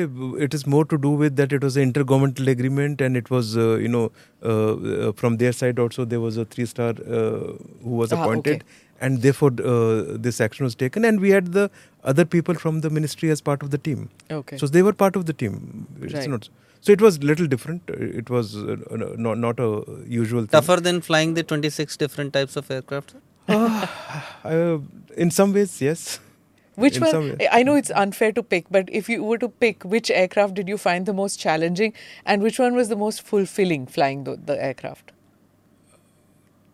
it 0.48 0.54
is 0.54 0.68
more 0.68 0.86
to 0.86 0.98
do 0.98 1.10
with 1.26 1.36
that 1.38 1.54
it 1.54 1.64
was 1.64 1.78
an 1.78 1.92
intergovernmental 1.92 2.48
agreement 2.56 3.02
and 3.02 3.16
it 3.18 3.30
was, 3.30 3.56
uh, 3.58 3.76
you 3.86 3.88
know, 3.88 4.12
uh, 4.44 4.74
uh, 4.74 5.12
from 5.14 5.38
their 5.38 5.52
side 5.62 5.80
also 5.80 6.06
there 6.06 6.20
was 6.20 6.38
a 6.38 6.46
three 6.46 6.66
star 6.66 6.90
uh, 6.90 7.54
who 7.84 7.96
was 8.04 8.14
Ah, 8.14 8.22
appointed. 8.22 8.62
okay. 8.62 8.84
And 9.00 9.22
therefore, 9.22 9.52
uh, 9.72 10.18
this 10.26 10.42
action 10.44 10.64
was 10.68 10.74
taken, 10.84 11.06
and 11.06 11.20
we 11.24 11.30
had 11.30 11.50
the 11.58 11.70
other 12.12 12.26
people 12.38 12.56
from 12.64 12.82
the 12.86 12.90
ministry 12.98 13.30
as 13.36 13.42
part 13.50 13.64
of 13.68 13.72
the 13.76 13.78
team. 13.90 14.10
okay. 14.40 14.58
So 14.64 14.68
they 14.78 14.84
were 14.88 14.94
part 15.04 15.16
of 15.22 15.26
the 15.30 15.34
team. 15.44 15.56
It's 16.02 16.14
Right. 16.18 16.30
not, 16.36 16.50
so 16.82 16.92
it 16.98 17.02
was 17.08 17.18
little 17.32 17.48
different. 17.56 17.90
It 18.22 18.30
was 18.36 18.56
uh, 18.56 18.76
not 19.28 19.38
not 19.46 19.60
a 19.68 19.72
usual 20.20 20.42
thing. 20.46 20.56
tougher 20.60 20.78
than 20.90 21.02
flying 21.10 21.34
the 21.40 21.44
26 21.56 21.98
different 22.06 22.34
types 22.40 22.56
of 22.64 22.72
aircraft? 22.78 23.16
Uh, 24.44 24.78
in 25.26 25.32
some 25.32 25.54
ways, 25.54 25.82
yes. 25.82 26.20
Which 26.76 26.98
in 26.98 27.04
one? 27.04 27.38
I 27.52 27.64
know 27.64 27.76
it's 27.76 27.92
unfair 28.02 28.32
to 28.38 28.44
pick, 28.44 28.66
but 28.70 28.90
if 29.02 29.10
you 29.10 29.24
were 29.24 29.38
to 29.44 29.50
pick, 29.50 29.84
which 29.84 30.12
aircraft 30.12 30.54
did 30.60 30.68
you 30.74 30.78
find 30.78 31.06
the 31.12 31.14
most 31.14 31.40
challenging, 31.40 31.94
and 32.26 32.44
which 32.48 32.60
one 32.60 32.76
was 32.76 32.90
the 32.90 32.96
most 32.96 33.22
fulfilling 33.24 33.88
flying 33.88 34.24
the, 34.26 34.36
the 34.52 34.58
aircraft? 34.64 35.12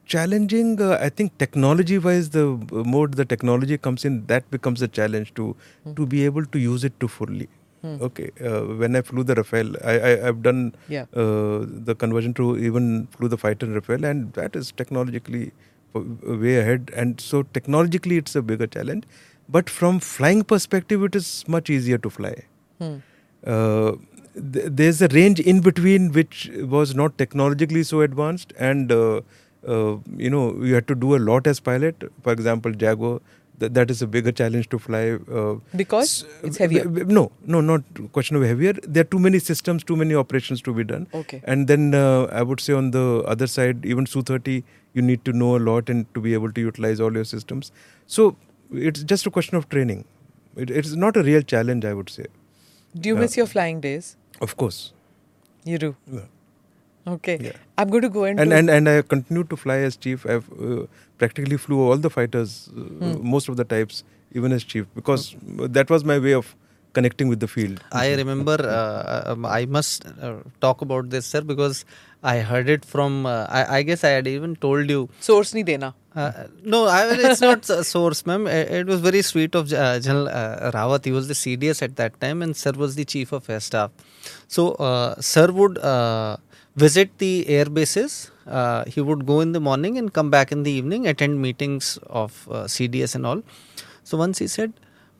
Challenging 0.05 0.79
uh, 0.81 0.97
i 1.01 1.09
think 1.09 1.37
technology 1.37 1.97
wise 1.97 2.29
the 2.29 2.45
uh, 2.71 2.83
more 2.95 3.07
the 3.07 3.25
technology 3.25 3.77
comes 3.77 4.05
in 4.05 4.25
that 4.27 4.49
becomes 4.51 4.81
a 4.81 4.87
challenge 4.87 5.33
to 5.33 5.55
to 5.95 6.05
be 6.05 6.25
able 6.25 6.45
to 6.45 6.59
use 6.59 6.83
it 6.83 6.99
to 6.99 7.07
fully. 7.07 7.47
Hmm. 7.83 7.95
okay 8.07 8.29
uh, 8.49 8.61
when 8.81 8.95
i 8.95 9.01
flew 9.01 9.23
the 9.29 9.35
rafale 9.35 9.71
i, 9.93 9.95
I 10.09 10.27
i've 10.27 10.41
done 10.41 10.59
Yeah. 10.87 11.05
uh, 11.21 11.65
the 11.89 11.95
conversion 12.03 12.33
to 12.35 12.45
even 12.67 13.07
flew 13.15 13.27
the 13.33 13.37
fighter 13.37 13.67
rafale 13.79 14.05
and 14.11 14.31
that 14.33 14.55
is 14.55 14.71
technologically 14.71 15.51
way 15.93 16.57
ahead. 16.59 16.91
And 16.95 17.19
so 17.21 17.43
technologically 17.43 18.17
it's 18.17 18.35
a 18.35 18.41
bigger 18.41 18.65
challenge. 18.67 19.03
But 19.49 19.69
from 19.69 19.99
flying 19.99 20.43
perspective 20.43 21.03
it 21.03 21.15
is 21.15 21.43
much 21.47 21.69
easier 21.69 21.97
to 21.99 22.09
fly. 22.09 22.33
Uh, 23.45 23.91
th- 24.53 24.65
there's 24.79 25.01
a 25.01 25.07
range 25.09 25.39
in 25.39 25.59
between 25.61 26.11
which 26.11 26.49
was 26.75 26.95
not 26.95 27.17
technologically 27.17 27.83
so 27.83 28.01
advanced 28.01 28.53
and 28.57 28.91
uh, 29.67 29.71
uh, 29.73 29.97
you 30.17 30.29
know 30.29 30.43
you 30.63 30.73
had 30.75 30.87
to 30.87 30.95
do 30.95 31.15
a 31.15 31.21
lot 31.29 31.47
as 31.47 31.59
pilot 31.59 32.03
for 32.27 32.33
example 32.33 32.71
jaguar 32.83 33.19
th- 33.59 33.71
that 33.77 33.91
is 33.95 34.01
a 34.01 34.07
bigger 34.15 34.31
challenge 34.41 34.69
to 34.69 34.79
fly 34.79 35.01
uh, 35.41 35.55
Because 35.81 36.13
it's 36.43 36.57
heavier. 36.57 36.83
w- 36.85 37.05
no 37.17 37.23
no 37.55 37.61
not 37.71 37.83
question 38.19 38.35
of 38.41 38.43
heavier 38.51 38.73
there 38.97 39.01
are 39.01 39.09
too 39.15 39.19
many 39.27 39.39
systems 39.49 39.83
too 39.91 39.95
many 40.03 40.15
operations 40.23 40.61
to 40.69 40.73
be 40.79 40.83
done 40.93 41.07
Okay. 41.21 41.41
and 41.55 41.67
then 41.73 41.93
uh, 42.03 42.23
i 42.41 42.41
would 42.51 42.59
say 42.69 42.73
on 42.73 42.91
the 42.97 43.05
other 43.35 43.47
side 43.57 43.85
even 43.95 44.05
su-30 44.15 44.63
you 44.93 45.01
need 45.11 45.23
to 45.25 45.33
know 45.43 45.51
a 45.57 45.61
lot 45.67 45.89
and 45.95 46.05
to 46.15 46.21
be 46.29 46.33
able 46.39 46.51
to 46.57 46.61
utilize 46.69 46.99
all 47.07 47.13
your 47.21 47.27
systems 47.35 47.71
so 48.17 48.35
it's 48.89 49.03
just 49.13 49.25
a 49.27 49.31
question 49.37 49.57
of 49.61 49.69
training 49.69 50.03
it, 50.55 50.69
it's 50.81 50.93
not 51.05 51.15
a 51.17 51.23
real 51.31 51.41
challenge 51.53 51.85
i 51.85 51.93
would 52.01 52.09
say 52.17 52.25
Do 53.03 53.09
you 53.09 53.15
miss 53.19 53.35
your 53.37 53.45
flying 53.55 53.79
days? 53.87 54.09
of 54.47 54.51
course 54.63 54.81
You 55.71 55.77
do. 55.81 55.87
Yeah. 56.15 56.23
Okay. 57.07 57.37
Yeah. 57.41 57.51
I'm 57.77 57.89
going 57.89 58.01
to 58.03 58.09
go 58.09 58.23
into. 58.25 58.41
and 58.41 58.53
and 58.53 58.69
and 58.69 58.87
I 58.89 59.01
continued 59.01 59.49
to 59.49 59.57
fly 59.57 59.77
as 59.79 59.97
chief. 59.97 60.25
I've 60.25 60.49
uh, 60.59 60.85
practically 61.17 61.57
flew 61.57 61.79
all 61.85 61.97
the 61.97 62.09
fighters, 62.09 62.69
uh, 62.75 62.81
Hmm. 62.81 63.29
most 63.35 63.49
of 63.49 63.57
the 63.57 63.65
types, 63.65 64.03
even 64.33 64.51
as 64.53 64.63
chief, 64.63 64.85
because 64.95 65.35
that 65.79 65.89
was 65.89 66.05
my 66.05 66.17
way 66.27 66.33
of 66.33 66.55
connecting 66.93 67.27
with 67.27 67.39
the 67.39 67.47
field. 67.47 67.79
I 67.91 68.13
remember, 68.13 68.55
uh, 68.77 69.31
um, 69.33 69.45
I 69.45 69.65
must 69.65 70.05
uh, 70.05 70.35
talk 70.61 70.81
about 70.81 71.09
this, 71.09 71.25
sir, 71.25 71.41
because 71.41 71.83
I 72.21 72.37
heard 72.49 72.69
it 72.69 72.85
from, 72.85 73.25
uh, 73.25 73.47
I, 73.49 73.77
I 73.77 73.81
guess 73.83 74.03
I 74.03 74.09
had 74.09 74.27
even 74.27 74.55
told 74.67 74.89
you. 74.95 75.09
source 75.19 75.53
nahi 75.53 75.65
dena. 75.71 75.89
Uh, 76.15 76.31
no, 76.63 76.85
I, 76.85 76.99
it's 77.29 77.41
not 77.41 77.67
a 77.69 77.83
source, 77.83 78.23
ma'am. 78.27 78.45
It, 78.45 78.71
it 78.81 78.85
was 78.93 79.01
very 79.01 79.23
sweet 79.23 79.55
of 79.55 79.73
uh, 79.73 79.99
General 79.99 80.27
uh, 80.29 80.71
Rawat. 80.71 81.03
He 81.05 81.11
was 81.11 81.27
the 81.27 81.33
CDS 81.33 81.81
at 81.81 81.95
that 81.95 82.19
time, 82.21 82.43
and 82.43 82.55
sir 82.55 82.73
was 82.85 82.95
the 82.95 83.05
chief 83.05 83.31
of 83.31 83.49
air 83.49 83.59
staff. 83.59 83.89
So, 84.47 84.73
uh, 84.73 85.19
sir 85.19 85.51
would 85.51 85.79
uh, 85.79 86.37
visit 86.76 87.10
the 87.18 87.48
air 87.48 87.66
bases 87.66 88.30
uh, 88.48 88.84
he 88.86 89.00
would 89.00 89.26
go 89.26 89.40
in 89.40 89.52
the 89.52 89.60
morning 89.60 89.98
and 89.98 90.12
come 90.12 90.30
back 90.30 90.52
in 90.52 90.62
the 90.62 90.70
evening, 90.70 91.06
attend 91.06 91.40
meetings 91.40 91.98
of 92.08 92.46
uh, 92.50 92.64
CDS 92.64 93.14
and 93.14 93.26
all. 93.26 93.42
So 94.04 94.16
once 94.16 94.38
he 94.38 94.46
said, 94.46 94.72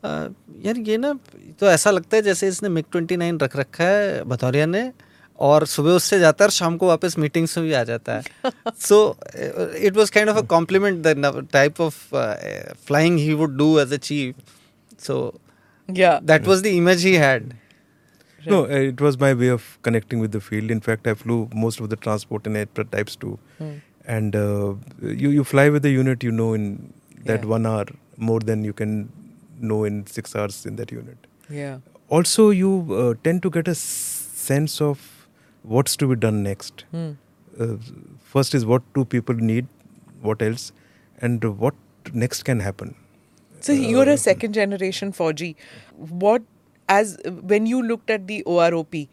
uh, 0.03 0.29
यार 0.65 0.79
ये 0.89 0.97
ना 0.99 1.13
तो 1.61 1.67
ऐसा 1.67 1.91
लगता 1.91 2.17
है 2.17 2.23
जैसे 2.23 2.49
इसने 2.49 2.69
MiG 2.69 2.85
twenty 2.93 3.17
nine 3.17 3.39
रख 3.41 3.57
रखा 3.57 3.85
है 3.85 4.23
भतौरिया 4.25 4.67
ने 4.67 4.91
और 5.39 5.67
सुबह 5.67 5.93
उससे 5.93 6.19
जाता 6.19 6.45
है 6.45 6.47
और 6.47 6.53
शाम 6.53 6.77
को 6.77 6.87
वापस 6.87 7.19
मीटिंग्स 7.19 7.57
में 7.59 7.67
भी 7.67 7.73
आ 7.73 7.83
जाता 7.91 8.17
है 8.17 8.53
so 8.81 8.99
it 9.87 9.97
was 9.97 10.11
kind 10.11 10.31
of 10.31 10.37
a 10.37 10.43
compliment 10.55 11.03
the 11.07 11.47
type 11.53 11.81
of 11.81 12.15
flying 12.87 13.19
he 13.19 13.35
would 13.43 13.57
do 13.59 13.79
as 13.79 13.93
a 13.93 13.97
chief 14.09 14.35
so 15.07 15.19
Yeah. 15.89 16.23
That 16.23 16.47
was 16.47 16.63
the 16.63 16.67
image 16.67 17.05
he 17.05 17.15
had 17.17 17.53
no, 18.46 18.64
uh, 18.66 18.68
it 18.68 19.02
was 19.02 19.18
my 19.20 19.34
way 19.34 19.48
of 19.48 19.78
connecting 19.82 20.20
with 20.20 20.32
the 20.32 20.42
field. 20.42 20.72
In 20.72 20.80
fact, 20.82 21.08
I 21.08 21.14
flew 21.14 21.50
most 21.54 21.80
of 21.80 21.90
the 21.90 21.96
transport 21.96 22.48
and 22.48 22.58
air 22.58 22.66
types 22.92 23.16
too. 23.16 23.40
Hmm. 23.58 23.72
And 24.06 24.36
uh, 24.36 24.74
you 25.02 25.30
you 25.30 25.44
fly 25.44 25.70
with 25.70 25.84
the 25.84 25.92
unit, 25.92 26.24
you 26.24 26.32
know, 26.32 26.54
in 26.54 26.94
that 27.26 27.44
Yeah. 27.44 27.50
one 27.56 27.66
hour 27.66 27.86
more 28.18 28.40
than 28.40 28.64
you 28.70 28.74
can 28.74 28.96
know 29.60 29.84
in 29.86 30.06
six 30.08 30.36
hours 30.36 30.66
in 30.66 30.76
that 30.76 30.92
unit. 30.92 31.28
Yeah. 31.50 31.78
Also, 32.10 32.50
you 32.50 32.72
uh, 33.04 33.14
tend 33.24 33.42
to 33.44 33.50
get 33.50 33.68
a 33.68 33.72
s- 33.72 33.80
sense 34.48 34.82
of 34.82 35.06
what's 35.76 35.96
to 36.02 36.08
be 36.08 36.16
done 36.28 36.44
next. 36.44 36.84
Hmm. 36.92 37.12
Uh, 37.60 37.78
first 38.34 38.54
is 38.60 38.66
what 38.66 38.82
do 38.98 39.06
people 39.06 39.36
need, 39.36 39.68
what 40.22 40.42
else, 40.42 40.72
and 41.22 41.44
what 41.64 41.74
next 42.26 42.44
can 42.44 42.60
happen. 42.60 42.96
So 43.62 43.72
you're 43.72 44.10
a 44.10 44.14
Uh, 44.14 44.22
second 44.22 44.54
generation 44.54 45.12
fauji. 45.20 45.56
What, 46.26 46.42
as 46.90 47.18
when 47.26 47.66
you 47.66 47.82
looked 47.82 48.10
at 48.10 48.28
the 48.28 48.44
OROP, 48.46 49.08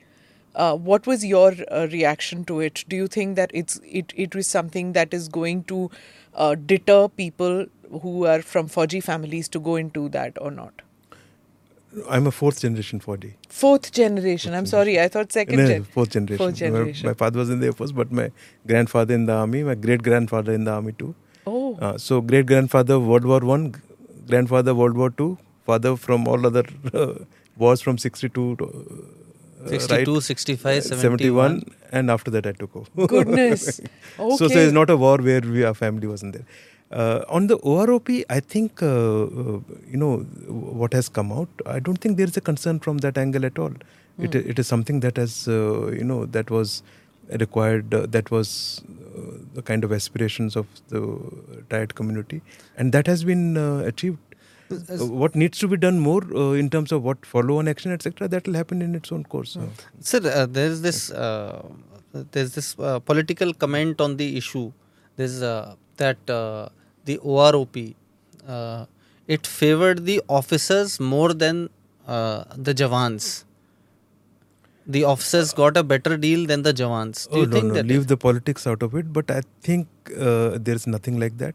uh, 0.55 0.77
what 0.77 1.07
was 1.07 1.25
your 1.25 1.55
uh, 1.71 1.87
reaction 1.93 2.45
to 2.45 2.61
it? 2.61 2.85
Do 2.89 2.97
you 2.97 3.07
think 3.07 3.37
that 3.37 3.51
it's 3.55 3.81
it 3.85 4.13
it 4.17 4.35
is 4.35 4.47
something 4.47 4.93
that 4.95 5.15
is 5.15 5.29
going 5.29 5.65
to 5.65 5.91
uh, 6.35 6.55
deter 6.55 7.09
people 7.09 7.67
who 8.03 8.27
are 8.27 8.43
from 8.43 8.69
fauji 8.69 9.03
families 9.03 9.49
to 9.49 9.61
go 9.61 9.77
into 9.77 10.09
that 10.11 10.41
or 10.41 10.51
not? 10.51 10.83
I'm 12.09 12.27
a 12.29 12.31
fourth 12.31 12.61
generation 12.61 13.01
fauji. 13.01 13.33
Fourth 13.49 13.91
generation. 13.91 14.55
I'm 14.55 14.67
sorry, 14.67 15.01
I 15.01 15.09
thought 15.09 15.33
second 15.33 15.59
No, 15.59 15.67
gen. 15.67 15.83
fourth 15.85 16.11
generation. 16.11 16.39
Fourth 16.39 16.55
generation. 16.57 17.07
My, 17.09 17.15
father 17.15 17.41
was 17.41 17.51
in 17.51 17.59
the 17.59 17.67
Air 17.67 17.73
Force, 17.73 17.91
but 17.91 18.13
my 18.13 18.31
grandfather 18.67 19.13
in 19.15 19.27
the 19.27 19.33
army, 19.33 19.65
my 19.65 19.75
great 19.75 20.03
grandfather 20.03 20.53
in 20.53 20.65
the 20.65 20.71
army 20.73 20.93
too. 20.93 21.15
Oh, 21.47 21.77
Uh, 21.81 21.99
so 21.99 22.21
great 22.21 22.47
grandfather 22.47 23.01
World 23.01 23.25
War 23.25 23.41
One, 23.41 23.75
grandfather 24.29 24.73
World 24.73 24.97
War 24.97 25.11
Two, 25.11 25.37
father 25.67 25.97
from 25.97 26.29
all 26.29 26.47
other 26.47 26.65
uh, 27.61 27.65
wars 27.65 27.81
from 27.81 27.99
62 27.99 28.57
to 28.57 28.65
uh, 28.65 29.69
62, 29.69 30.15
right, 30.15 30.23
65, 30.23 30.83
71. 30.85 31.61
71, 31.61 31.65
and 31.93 32.11
after 32.11 32.31
that 32.31 32.47
I 32.47 32.53
took 32.53 32.77
over. 32.77 33.07
goodness. 33.07 33.81
Okay. 34.19 34.37
So, 34.37 34.49
so 34.49 34.59
it's 34.59 34.73
not 34.73 34.91
a 34.91 34.97
war 34.97 35.19
where 35.19 35.41
we, 35.41 35.65
our 35.65 35.75
family 35.75 36.07
wasn't 36.07 36.35
there. 36.35 36.47
Uh, 36.91 37.25
on 37.29 37.47
the 37.47 37.57
OROP, 37.59 38.25
I 38.29 38.41
think 38.41 38.83
uh, 38.83 38.87
uh, 38.87 39.61
you 39.89 39.97
know 39.97 40.19
what 40.49 40.93
has 40.93 41.09
come 41.09 41.31
out. 41.33 41.49
I 41.67 41.79
don't 41.79 41.99
think 41.99 42.17
there 42.17 42.27
is 42.27 42.37
a 42.37 42.41
concern 42.41 42.81
from 42.81 42.99
that 42.99 43.17
angle 43.17 43.47
at 43.47 43.59
all. 43.59 43.73
It, 44.19 44.35
it 44.35 44.59
is 44.59 44.67
something 44.67 45.01
that 45.01 45.17
has 45.17 45.49
uh, 45.49 45.87
you 45.93 46.05
know 46.05 46.27
that 46.27 46.51
was 46.51 46.83
required. 47.39 47.95
Uh, 47.95 48.07
that 48.07 48.31
was 48.31 48.83
uh, 49.17 49.39
the 49.55 49.63
kind 49.63 49.85
of 49.85 49.93
aspirations 49.93 50.57
of 50.57 50.67
the 50.89 51.01
retired 51.57 51.95
community, 51.95 52.43
and 52.77 52.93
that 52.93 53.07
has 53.07 53.25
been 53.25 53.57
uh, 53.57 53.79
achieved. 53.79 54.19
Uh, 54.71 55.07
what 55.07 55.35
needs 55.35 55.59
to 55.59 55.69
be 55.69 55.77
done 55.77 55.99
more 55.99 56.23
uh, 56.35 56.53
in 56.53 56.71
terms 56.71 56.93
of 56.93 57.03
what 57.03 57.25
follow-on 57.27 57.69
action, 57.69 57.93
etc., 57.93 58.29
that 58.29 58.47
will 58.47 58.55
happen 58.55 58.83
in 58.83 58.95
its 58.95 59.13
own 59.13 59.25
course. 59.25 59.57
Uh, 59.57 59.67
Sir, 60.01 60.21
uh, 60.25 60.47
there's 60.47 60.81
this 60.81 61.11
uh, 61.11 61.63
there's 62.13 62.55
this 62.55 62.79
uh, 62.79 62.99
political 63.01 63.53
comment 63.53 64.01
on 64.01 64.17
the 64.17 64.37
issue. 64.37 64.73
There's 65.17 65.43
uh, 65.43 65.75
that 65.97 66.31
uh, 66.31 66.69
the 67.05 67.19
OROP 67.19 67.95
uh, 68.47 68.87
it 69.27 69.47
favored 69.47 70.05
the 70.07 70.21
officers 70.29 70.99
more 70.99 71.33
than 71.33 71.71
uh, 72.07 72.45
the 72.57 72.75
Jawans. 72.75 73.45
The 74.87 75.05
officers 75.05 75.53
got 75.53 75.77
a 75.77 75.85
better 75.85 76.17
deal 76.17 76.47
than 76.47 76.63
the 76.63 76.73
Jawans. 76.73 77.29
Do 77.31 77.37
oh, 77.37 77.41
you 77.43 77.47
no, 77.47 77.53
think 77.53 77.65
no, 77.67 77.75
that? 77.75 77.87
leave 77.87 78.07
the 78.09 78.17
politics 78.17 78.67
out 78.67 78.83
of 78.83 78.95
it. 78.95 79.13
But 79.13 79.31
I 79.31 79.43
think 79.61 79.87
uh, 80.19 80.59
there 80.59 80.75
is 80.75 80.87
nothing 80.87 81.21
like 81.21 81.39
that. 81.39 81.55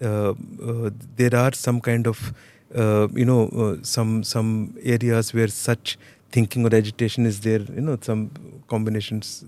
Uh, 0.00 0.34
uh, 0.62 0.90
there 1.16 1.34
are 1.34 1.52
some 1.52 1.80
kind 1.80 2.06
of, 2.06 2.32
uh, 2.74 3.08
you 3.14 3.24
know, 3.24 3.78
some 3.82 4.22
some 4.22 4.76
areas 4.82 5.34
where 5.34 5.48
such 5.48 5.98
thinking 6.30 6.64
or 6.66 6.74
agitation 6.74 7.26
is 7.26 7.40
there. 7.40 7.60
You 7.60 7.80
know, 7.80 7.98
some 8.00 8.30
combinations. 8.68 9.44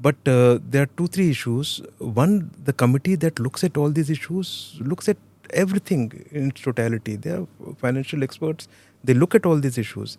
But 0.00 0.16
uh, 0.26 0.58
there 0.70 0.82
are 0.82 0.90
two, 0.96 1.06
three 1.08 1.30
issues. 1.30 1.80
One, 1.98 2.50
the 2.64 2.72
committee 2.72 3.16
that 3.16 3.38
looks 3.40 3.64
at 3.64 3.76
all 3.76 3.90
these 3.90 4.10
issues 4.10 4.76
looks 4.80 5.08
at 5.08 5.16
everything 5.50 6.24
in 6.30 6.50
its 6.50 6.60
totality. 6.60 7.16
They 7.16 7.30
are 7.30 7.46
financial 7.78 8.22
experts. 8.22 8.68
They 9.02 9.14
look 9.14 9.34
at 9.34 9.44
all 9.44 9.56
these 9.56 9.78
issues. 9.78 10.18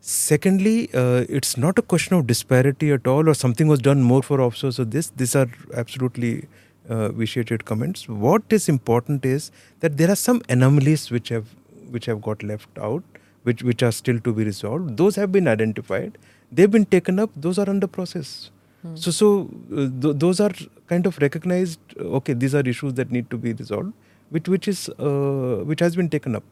Secondly, 0.00 0.90
uh, 0.94 1.24
it's 1.28 1.56
not 1.56 1.78
a 1.78 1.82
question 1.82 2.16
of 2.16 2.26
disparity 2.26 2.92
at 2.92 3.06
all, 3.06 3.28
or 3.28 3.34
something 3.34 3.68
was 3.68 3.80
done 3.80 4.02
more 4.02 4.22
for 4.22 4.40
officers 4.40 4.78
or 4.78 4.84
this. 4.84 5.10
These 5.16 5.34
are 5.34 5.48
absolutely 5.74 6.46
uh, 6.88 7.08
vitiated 7.10 7.64
comments. 7.64 8.08
What 8.08 8.42
is 8.50 8.68
important 8.68 9.24
is 9.24 9.50
that 9.80 9.96
there 9.96 10.10
are 10.10 10.16
some 10.16 10.42
anomalies 10.48 11.10
which 11.10 11.28
have 11.28 11.46
which 11.90 12.06
have 12.06 12.20
got 12.22 12.42
left 12.42 12.78
out, 12.78 13.02
which 13.42 13.62
which 13.62 13.82
are 13.82 13.92
still 13.92 14.18
to 14.20 14.32
be 14.32 14.44
resolved. 14.44 14.96
Those 14.96 15.16
have 15.16 15.32
been 15.32 15.48
identified. 15.48 16.18
They've 16.52 16.70
been 16.70 16.86
taken 16.86 17.18
up. 17.18 17.30
Those 17.36 17.58
are 17.58 17.68
under 17.68 17.86
process. 17.86 18.50
So 18.94 19.10
so 19.10 19.50
uh, 19.72 19.88
th- 20.00 20.16
those 20.24 20.40
are 20.40 20.52
kind 20.88 21.06
of 21.06 21.18
recognized. 21.18 21.80
Okay, 21.98 22.34
these 22.34 22.54
are 22.54 22.66
issues 22.74 22.94
that 22.94 23.10
need 23.10 23.30
to 23.30 23.38
be 23.38 23.54
resolved, 23.54 23.92
which 24.30 24.48
which 24.48 24.68
is 24.68 24.88
uh, 24.98 25.62
which 25.64 25.80
has 25.80 25.96
been 25.96 26.10
taken 26.10 26.36
up 26.36 26.44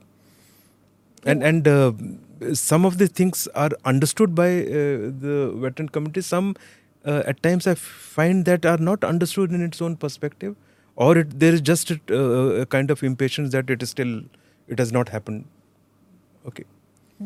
and 1.24 1.42
and 1.42 1.68
uh, 1.68 1.92
some 2.52 2.84
of 2.84 2.98
the 2.98 3.06
things 3.06 3.46
are 3.54 3.70
understood 3.84 4.34
by 4.34 4.48
uh, 4.48 5.10
the 5.24 5.52
veteran 5.64 5.88
community 5.88 6.20
some 6.20 6.54
uh, 7.06 7.22
at 7.26 7.42
times 7.42 7.66
i 7.66 7.74
find 7.74 8.44
that 8.44 8.66
are 8.66 8.78
not 8.78 9.04
understood 9.04 9.50
in 9.52 9.62
its 9.62 9.80
own 9.82 9.96
perspective 9.96 10.54
or 10.96 11.16
it, 11.18 11.38
there 11.38 11.52
is 11.52 11.60
just 11.60 11.90
a, 11.90 12.00
uh, 12.10 12.62
a 12.62 12.66
kind 12.66 12.90
of 12.90 13.02
impatience 13.02 13.52
that 13.52 13.70
it 13.70 13.82
is 13.82 13.90
still 13.90 14.22
it 14.68 14.78
has 14.78 14.92
not 14.92 15.08
happened 15.08 15.44
okay 16.46 16.64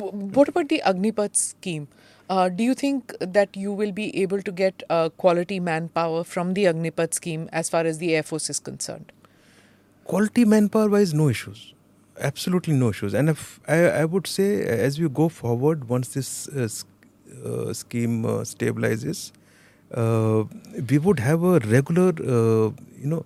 What 0.01 0.49
about 0.51 0.69
the 0.71 0.83
Agnipath 0.89 1.37
scheme? 1.41 1.85
Uh, 2.29 2.49
do 2.57 2.65
you 2.65 2.75
think 2.81 3.13
that 3.37 3.57
you 3.61 3.77
will 3.77 3.93
be 3.99 4.05
able 4.23 4.43
to 4.49 4.53
get 4.59 4.83
uh, 4.97 5.09
quality 5.23 5.59
manpower 5.69 6.19
from 6.33 6.51
the 6.59 6.65
Agnipath 6.73 7.15
scheme 7.19 7.47
as 7.61 7.71
far 7.75 7.83
as 7.93 8.01
the 8.03 8.11
Air 8.19 8.25
Force 8.31 8.51
is 8.55 8.61
concerned? 8.69 9.13
quality 10.05 10.45
manpower 10.45 10.89
wise 10.89 11.13
no 11.13 11.29
issues 11.29 11.75
absolutely 12.21 12.75
no 12.75 12.91
issues 12.91 13.15
and 13.15 13.29
if 13.29 13.61
I, 13.69 13.79
I 14.03 14.05
would 14.05 14.27
say 14.27 14.63
as 14.65 15.01
we 15.01 15.09
go 15.09 15.29
forward 15.29 15.89
once 15.89 16.09
this 16.15 16.49
uh, 16.49 16.69
uh, 17.45 17.73
scheme 17.73 18.25
uh, 18.25 18.39
stabilizes 18.53 19.33
we 20.91 20.99
would 20.99 21.21
have 21.21 21.43
a 21.43 21.59
regular 21.61 22.09
uh, 22.09 22.71
you 22.99 23.07
know 23.07 23.25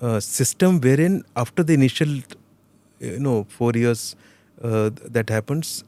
uh, 0.00 0.20
system 0.20 0.80
wherein 0.80 1.24
after 1.36 1.62
the 1.62 1.74
initial 1.74 2.08
you 2.98 3.18
know 3.18 3.46
4 3.48 3.72
years 3.74 4.16
uh, 4.62 4.90
that 5.04 5.30
happens 5.30 5.84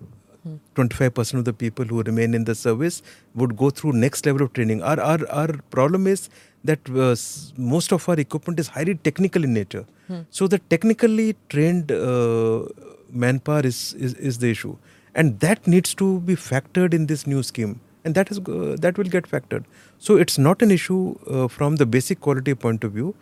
25% 0.74 1.34
of 1.38 1.44
the 1.44 1.52
people 1.52 1.84
who 1.84 2.02
remain 2.02 2.34
in 2.34 2.44
the 2.44 2.54
service 2.54 3.02
would 3.34 3.56
go 3.56 3.70
through 3.70 3.92
next 3.92 4.26
level 4.26 4.42
of 4.42 4.52
training. 4.52 4.82
Our 4.82 4.98
our, 5.00 5.18
our 5.30 5.52
problem 5.70 6.06
is 6.06 6.28
that 6.64 6.80
uh, 6.90 7.14
most 7.56 7.92
of 7.92 8.08
our 8.08 8.18
equipment 8.18 8.58
is 8.58 8.68
highly 8.68 8.94
technical 8.96 9.44
in 9.44 9.54
nature. 9.54 9.84
So 10.30 10.46
the 10.46 10.58
technically 10.58 11.36
trained 11.48 11.92
uh, 11.92 12.64
manpower 13.08 13.60
is, 13.60 13.94
is 13.94 14.14
is 14.14 14.38
the 14.38 14.50
issue. 14.50 14.76
And 15.14 15.38
that 15.40 15.66
needs 15.66 15.94
to 15.94 16.20
be 16.20 16.34
factored 16.34 16.92
in 16.92 17.06
this 17.06 17.26
new 17.26 17.42
scheme 17.42 17.80
and 18.04 18.14
that 18.14 18.30
is 18.30 18.38
uh, 18.38 18.76
that 18.80 18.98
will 18.98 19.10
get 19.16 19.28
factored. 19.28 19.64
So 19.98 20.16
it's 20.16 20.38
not 20.38 20.62
an 20.62 20.70
issue 20.70 21.16
uh, 21.26 21.48
from 21.48 21.76
the 21.76 21.86
basic 21.86 22.20
quality 22.20 22.54
point 22.54 22.84
of 22.84 22.92
view. 22.92 23.14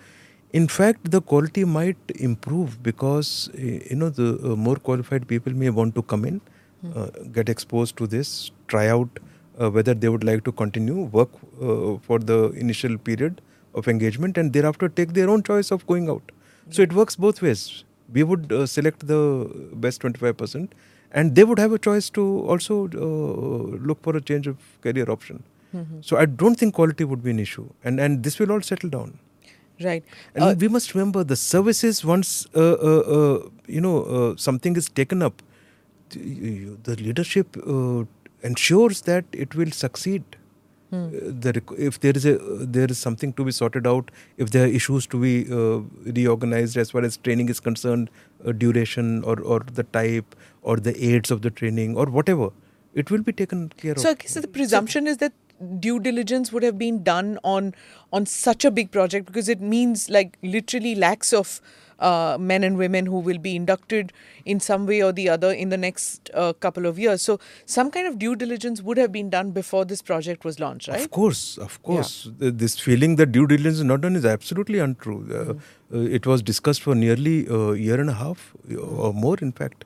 In 0.53 0.67
fact 0.67 1.11
the 1.11 1.21
quality 1.21 1.65
might 1.65 2.15
improve 2.17 2.83
because 2.83 3.51
uh, 3.55 3.61
you 3.61 3.97
know 3.97 4.09
the 4.11 4.31
uh, 4.43 4.57
more 4.57 4.77
qualified 4.77 5.29
people 5.29 5.53
may 5.53 5.71
want 5.71 5.95
to 5.95 6.03
come 6.03 6.25
in 6.25 6.41
uh, 6.95 7.07
get 7.33 7.49
exposed 7.49 7.97
to 7.99 8.07
this 8.07 8.51
try 8.67 8.89
out 8.89 9.21
uh, 9.61 9.71
whether 9.71 9.95
they 9.95 10.09
would 10.09 10.25
like 10.25 10.43
to 10.45 10.53
continue 10.53 11.03
work 11.19 11.31
for 12.03 12.19
the 12.19 12.51
initial 12.65 12.97
period 12.99 13.41
of 13.75 13.87
engagement 13.87 14.39
and 14.39 14.53
thereafter 14.53 14.89
take 14.89 15.13
their 15.13 15.31
own 15.31 15.43
choice 15.43 15.71
of 15.71 15.87
going 15.87 16.09
out. 16.09 16.33
So 16.71 16.83
it 16.83 16.93
works 16.93 17.15
both 17.15 17.43
ways. 17.43 17.85
We 18.13 18.25
would 18.25 18.53
select 18.69 19.07
the 19.07 19.49
best 19.75 20.01
25% 20.03 20.71
and 21.13 21.35
they 21.35 21.45
would 21.45 21.59
have 21.59 21.73
a 21.73 21.79
choice 21.79 22.11
to 22.11 22.25
also 22.55 22.77
uh, 22.89 23.77
look 23.91 24.03
for 24.03 24.17
a 24.17 24.21
change 24.21 24.47
of 24.47 24.57
career 24.83 25.11
option. 25.11 25.43
So 26.07 26.17
i 26.21 26.23
don't 26.27 26.59
think 26.61 26.75
quality 26.77 27.05
would 27.11 27.21
be 27.25 27.31
an 27.31 27.39
issue. 27.43 27.67
And 27.85 28.01
and 28.07 28.25
this 28.29 28.39
will 28.41 28.53
all 28.55 28.63
settle 28.69 28.91
down. 28.95 29.19
Right. 29.85 30.05
and 30.35 30.45
Uh, 30.45 30.55
we 30.63 30.69
must 30.77 30.95
remember 30.95 31.23
the 31.33 31.37
services 31.43 32.01
once 32.05 32.33
uh, 32.55 32.61
uh, 32.61 33.03
uh, 33.19 33.39
you 33.77 33.81
know 33.85 33.95
uh, 34.17 34.35
something 34.47 34.77
is 34.83 34.89
taken 35.01 35.23
up, 35.29 35.43
the, 36.11 36.77
the 36.89 36.97
leadership 36.97 37.57
uh, 37.77 38.05
ensures 38.43 39.03
that 39.03 39.25
it 39.33 39.55
will 39.55 39.71
succeed. 39.71 40.37
Uh, 40.93 40.99
the, 41.47 41.63
if 41.79 42.01
there 42.01 42.17
is 42.21 42.25
a 42.27 42.33
there 42.77 42.89
is 42.93 42.99
something 42.99 43.33
to 43.41 43.45
be 43.49 43.53
sorted 43.53 43.87
out, 43.87 44.11
if 44.37 44.51
there 44.51 44.65
are 44.65 44.73
issues 44.79 45.07
to 45.07 45.21
be 45.25 45.35
uh, 45.59 45.79
reorganized 46.21 46.77
as 46.77 46.91
far 46.91 47.03
as 47.09 47.17
training 47.29 47.49
is 47.49 47.61
concerned, 47.61 48.11
uh, 48.45 48.51
duration 48.51 49.13
or 49.23 49.41
or 49.41 49.61
the 49.81 49.85
type 49.99 50.35
or 50.63 50.77
the 50.77 50.95
aids 51.05 51.31
of 51.31 51.43
the 51.43 51.51
training 51.51 51.97
or 51.97 52.07
whatever, 52.07 52.51
it 52.95 53.11
will 53.11 53.23
be 53.23 53.33
taken 53.33 53.69
care 53.71 53.97
So 53.97 54.09
I 54.09 54.13
of. 54.13 54.19
guess 54.19 54.35
the 54.35 54.49
presumption 54.49 55.07
is 55.07 55.19
that 55.19 55.33
due 55.79 56.01
diligence 56.01 56.53
would 56.53 56.63
have 56.63 56.79
been 56.79 57.03
done 57.03 57.39
on 57.45 57.75
on 58.13 58.25
such 58.27 58.65
a 58.65 58.71
big 58.71 58.91
project 58.91 59.27
because 59.27 59.49
it 59.49 59.61
means 59.61 60.09
like 60.09 60.39
literally 60.43 60.95
lakhs 60.95 61.33
of 61.35 61.61
uh, 61.99 62.39
men 62.41 62.65
and 62.65 62.79
women 62.79 63.05
who 63.05 63.19
will 63.19 63.37
be 63.37 63.55
inducted 63.55 64.11
in 64.47 64.59
some 64.59 64.87
way 64.87 65.03
or 65.03 65.13
the 65.13 65.29
other 65.29 65.51
in 65.53 65.69
the 65.69 65.77
next 65.77 66.31
uh, 66.33 66.55
couple 66.55 66.87
of 66.87 66.99
years. 66.99 67.21
So 67.21 67.39
some 67.67 67.91
kind 67.91 68.07
of 68.07 68.19
due 68.19 68.35
diligence 68.37 68.81
would 68.81 68.97
have 68.97 69.13
been 69.13 69.29
done 69.29 69.51
before 69.51 69.85
this 69.85 70.01
project 70.01 70.43
was 70.43 70.59
launched, 70.59 70.89
right? 70.89 70.99
Of 71.03 71.11
course, 71.11 71.59
of 71.59 71.83
course. 71.83 72.31
Th- 72.41 72.55
This 72.55 72.79
feeling 72.81 73.17
that 73.17 73.33
due 73.33 73.47
diligence 73.47 73.77
is 73.77 73.85
not 73.85 74.01
done 74.01 74.17
is 74.17 74.25
absolutely 74.25 74.79
untrue. 74.79 75.19
Uh, 75.31 75.53
uh, 75.95 76.01
it 76.19 76.25
was 76.27 76.43
discussed 76.43 76.81
for 76.81 76.95
nearly 76.95 77.47
a 77.49 77.75
year 77.75 78.01
and 78.01 78.09
a 78.09 78.15
half 78.15 78.55
uh, 78.73 78.77
or 78.77 79.13
more, 79.13 79.37
in 79.43 79.53
fact. 79.53 79.85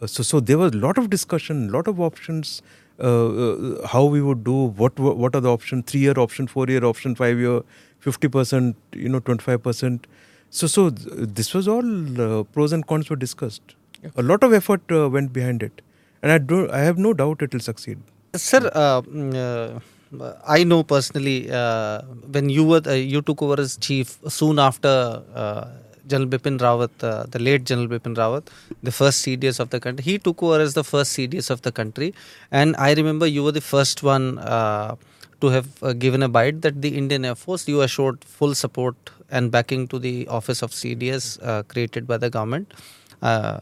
Uh, 0.00 0.06
so, 0.06 0.22
so 0.22 0.40
there 0.40 0.58
was 0.58 0.72
a 0.72 0.76
lot 0.76 0.98
of 0.98 1.10
discussion, 1.10 1.70
lot 1.70 1.86
of 1.88 2.00
options. 2.00 2.62
Uh, 3.00 3.04
uh, 3.04 3.86
how 3.88 4.04
we 4.04 4.20
would 4.20 4.44
do 4.44 4.54
what 4.80 4.98
what 4.98 5.34
are 5.34 5.40
the 5.40 5.50
options 5.50 5.84
three 5.90 6.00
year 6.00 6.12
option 6.24 6.46
four 6.46 6.66
year 6.68 6.84
option 6.84 7.14
five 7.14 7.38
year 7.38 7.62
50% 8.04 8.74
you 8.92 9.08
know 9.08 9.18
25% 9.18 10.04
so 10.50 10.66
so 10.66 10.90
th- 10.90 11.08
this 11.38 11.54
was 11.54 11.66
all 11.66 12.20
uh, 12.26 12.42
pros 12.44 12.72
and 12.72 12.86
cons 12.86 13.08
were 13.08 13.16
discussed. 13.16 13.74
A 14.16 14.22
lot 14.22 14.44
of 14.44 14.52
effort 14.52 14.82
uh, 14.90 15.08
went 15.08 15.32
behind 15.32 15.62
it. 15.62 15.80
And 16.22 16.30
i 16.32 16.38
do 16.38 16.70
i 16.70 16.80
have 16.80 16.98
no 16.98 17.12
doubt 17.14 17.42
it 17.42 17.52
will 17.52 17.60
succeed. 17.60 17.98
Sir, 18.36 18.70
uh, 18.74 19.00
mm, 19.02 19.80
uh, 20.20 20.32
I 20.46 20.62
know 20.64 20.82
personally 20.82 21.50
uh, 21.50 22.02
when 22.30 22.48
you 22.50 22.64
were 22.64 22.82
uh, 22.86 22.92
you 22.92 23.22
took 23.22 23.42
over 23.42 23.60
as 23.60 23.76
chief 23.78 24.18
soon 24.28 24.58
after 24.58 25.22
uh, 25.34 25.64
General 26.06 26.30
Bipin 26.30 26.58
Rawat, 26.58 26.90
uh, 27.02 27.24
the 27.30 27.38
late 27.38 27.64
General 27.64 27.88
Bipin 27.88 28.14
Rawat, 28.16 28.46
the 28.82 28.92
first 28.92 29.24
CDS 29.24 29.60
of 29.60 29.70
the 29.70 29.80
country. 29.80 30.04
He 30.04 30.18
took 30.18 30.42
over 30.42 30.60
as 30.60 30.74
the 30.74 30.84
first 30.84 31.16
CDS 31.16 31.50
of 31.50 31.62
the 31.62 31.72
country, 31.72 32.14
and 32.50 32.76
I 32.76 32.94
remember 32.94 33.26
you 33.26 33.44
were 33.44 33.52
the 33.52 33.60
first 33.60 34.02
one 34.02 34.38
uh, 34.38 34.96
to 35.40 35.48
have 35.48 35.82
uh, 35.82 35.92
given 35.92 36.22
a 36.22 36.28
bite 36.28 36.62
that 36.62 36.82
the 36.82 36.96
Indian 36.96 37.24
Air 37.24 37.34
Force 37.34 37.66
you 37.66 37.82
assured 37.82 38.24
full 38.24 38.54
support 38.54 38.96
and 39.30 39.50
backing 39.50 39.88
to 39.88 39.98
the 39.98 40.28
office 40.28 40.62
of 40.62 40.70
CDS 40.70 41.42
uh, 41.42 41.62
created 41.64 42.06
by 42.06 42.16
the 42.16 42.30
government. 42.30 42.72
Uh, 43.20 43.60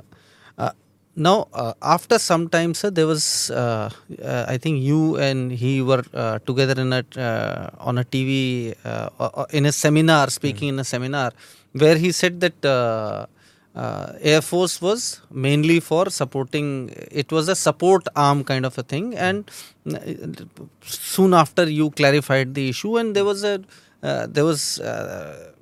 now, 1.17 1.49
uh, 1.53 1.75
after 1.83 2.19
some 2.19 2.49
time, 2.49 2.73
sir, 2.73 2.89
there 2.89 3.07
was, 3.07 3.51
uh, 3.51 3.91
uh, 4.23 4.45
I 4.49 4.59
think 4.59 4.81
you 4.83 5.17
and 5.17 5.51
he 5.51 5.83
were 5.83 6.05
uh, 6.15 6.39
together 6.47 6.81
in 6.81 6.93
a 6.93 7.05
uh, 7.17 7.71
on 7.79 7.99
a 7.99 8.05
TV 8.05 8.75
in 9.53 9.67
a 9.67 9.73
seminar, 9.73 10.31
speaking 10.31 10.69
in 10.69 10.79
a 10.79 10.85
seminar, 10.85 11.33
where 11.73 11.97
he 11.97 12.13
said 12.13 12.41
that 12.41 12.65
uh, 12.65 13.27
uh, 13.75 14.13
Air 14.21 14.43
Force 14.43 14.83
was 14.83 15.21
mainly 15.31 15.81
for 15.81 16.11
supporting. 16.11 16.91
It 17.11 17.31
was 17.31 17.49
a 17.49 17.55
support 17.55 18.07
arm 18.17 18.43
kind 18.45 18.67
of 18.67 18.77
a 18.79 18.83
thing, 18.83 19.15
and 19.15 19.51
uh, 19.93 20.01
soon 20.83 21.35
after 21.35 21.69
you 21.69 21.91
clarified 21.91 22.55
the 22.55 22.69
issue, 22.69 22.97
and 22.97 23.15
there 23.15 23.25
was 23.25 23.45
a 23.45 23.63
uh, 24.03 24.27
there 24.29 24.45
was. 24.45 24.81
Uh, 24.81 25.53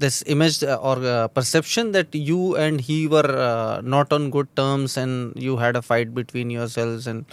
this 0.00 0.22
image 0.28 0.62
uh, 0.62 0.78
or 0.80 1.26
perception 1.30 1.90
that 1.90 2.14
you 2.14 2.54
and 2.54 2.80
he 2.80 3.08
were 3.08 3.80
not 3.82 4.12
on 4.12 4.30
good 4.30 4.46
terms 4.54 4.96
and 4.96 5.32
you 5.34 5.56
had 5.56 5.74
a 5.74 5.82
fight 5.82 6.14
between 6.14 6.50
yourselves 6.50 7.08
and 7.08 7.24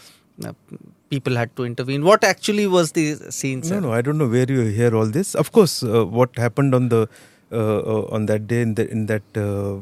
people 1.12 1.36
had 1.36 1.56
to 1.56 1.64
intervene 1.64 2.04
what 2.04 2.24
actually 2.24 2.66
was 2.66 2.94
the 2.94 3.18
scene 3.30 3.62
sir? 3.62 3.76
No, 3.76 3.90
no, 3.90 3.94
I 3.94 4.02
don't 4.02 4.18
know 4.18 4.28
where 4.28 4.48
you 4.52 4.62
hear 4.62 4.96
all 4.96 5.06
this. 5.06 5.36
Of 5.36 5.52
course, 5.52 5.84
what 5.84 6.36
happened 6.40 6.74
on 6.74 6.90
the 6.90 7.08
on 7.52 8.26
that 8.26 8.48
day 8.48 8.62
in 8.62 8.76
the 8.76 8.90
in 8.90 9.06
that 9.08 9.24
uh, 9.36 9.78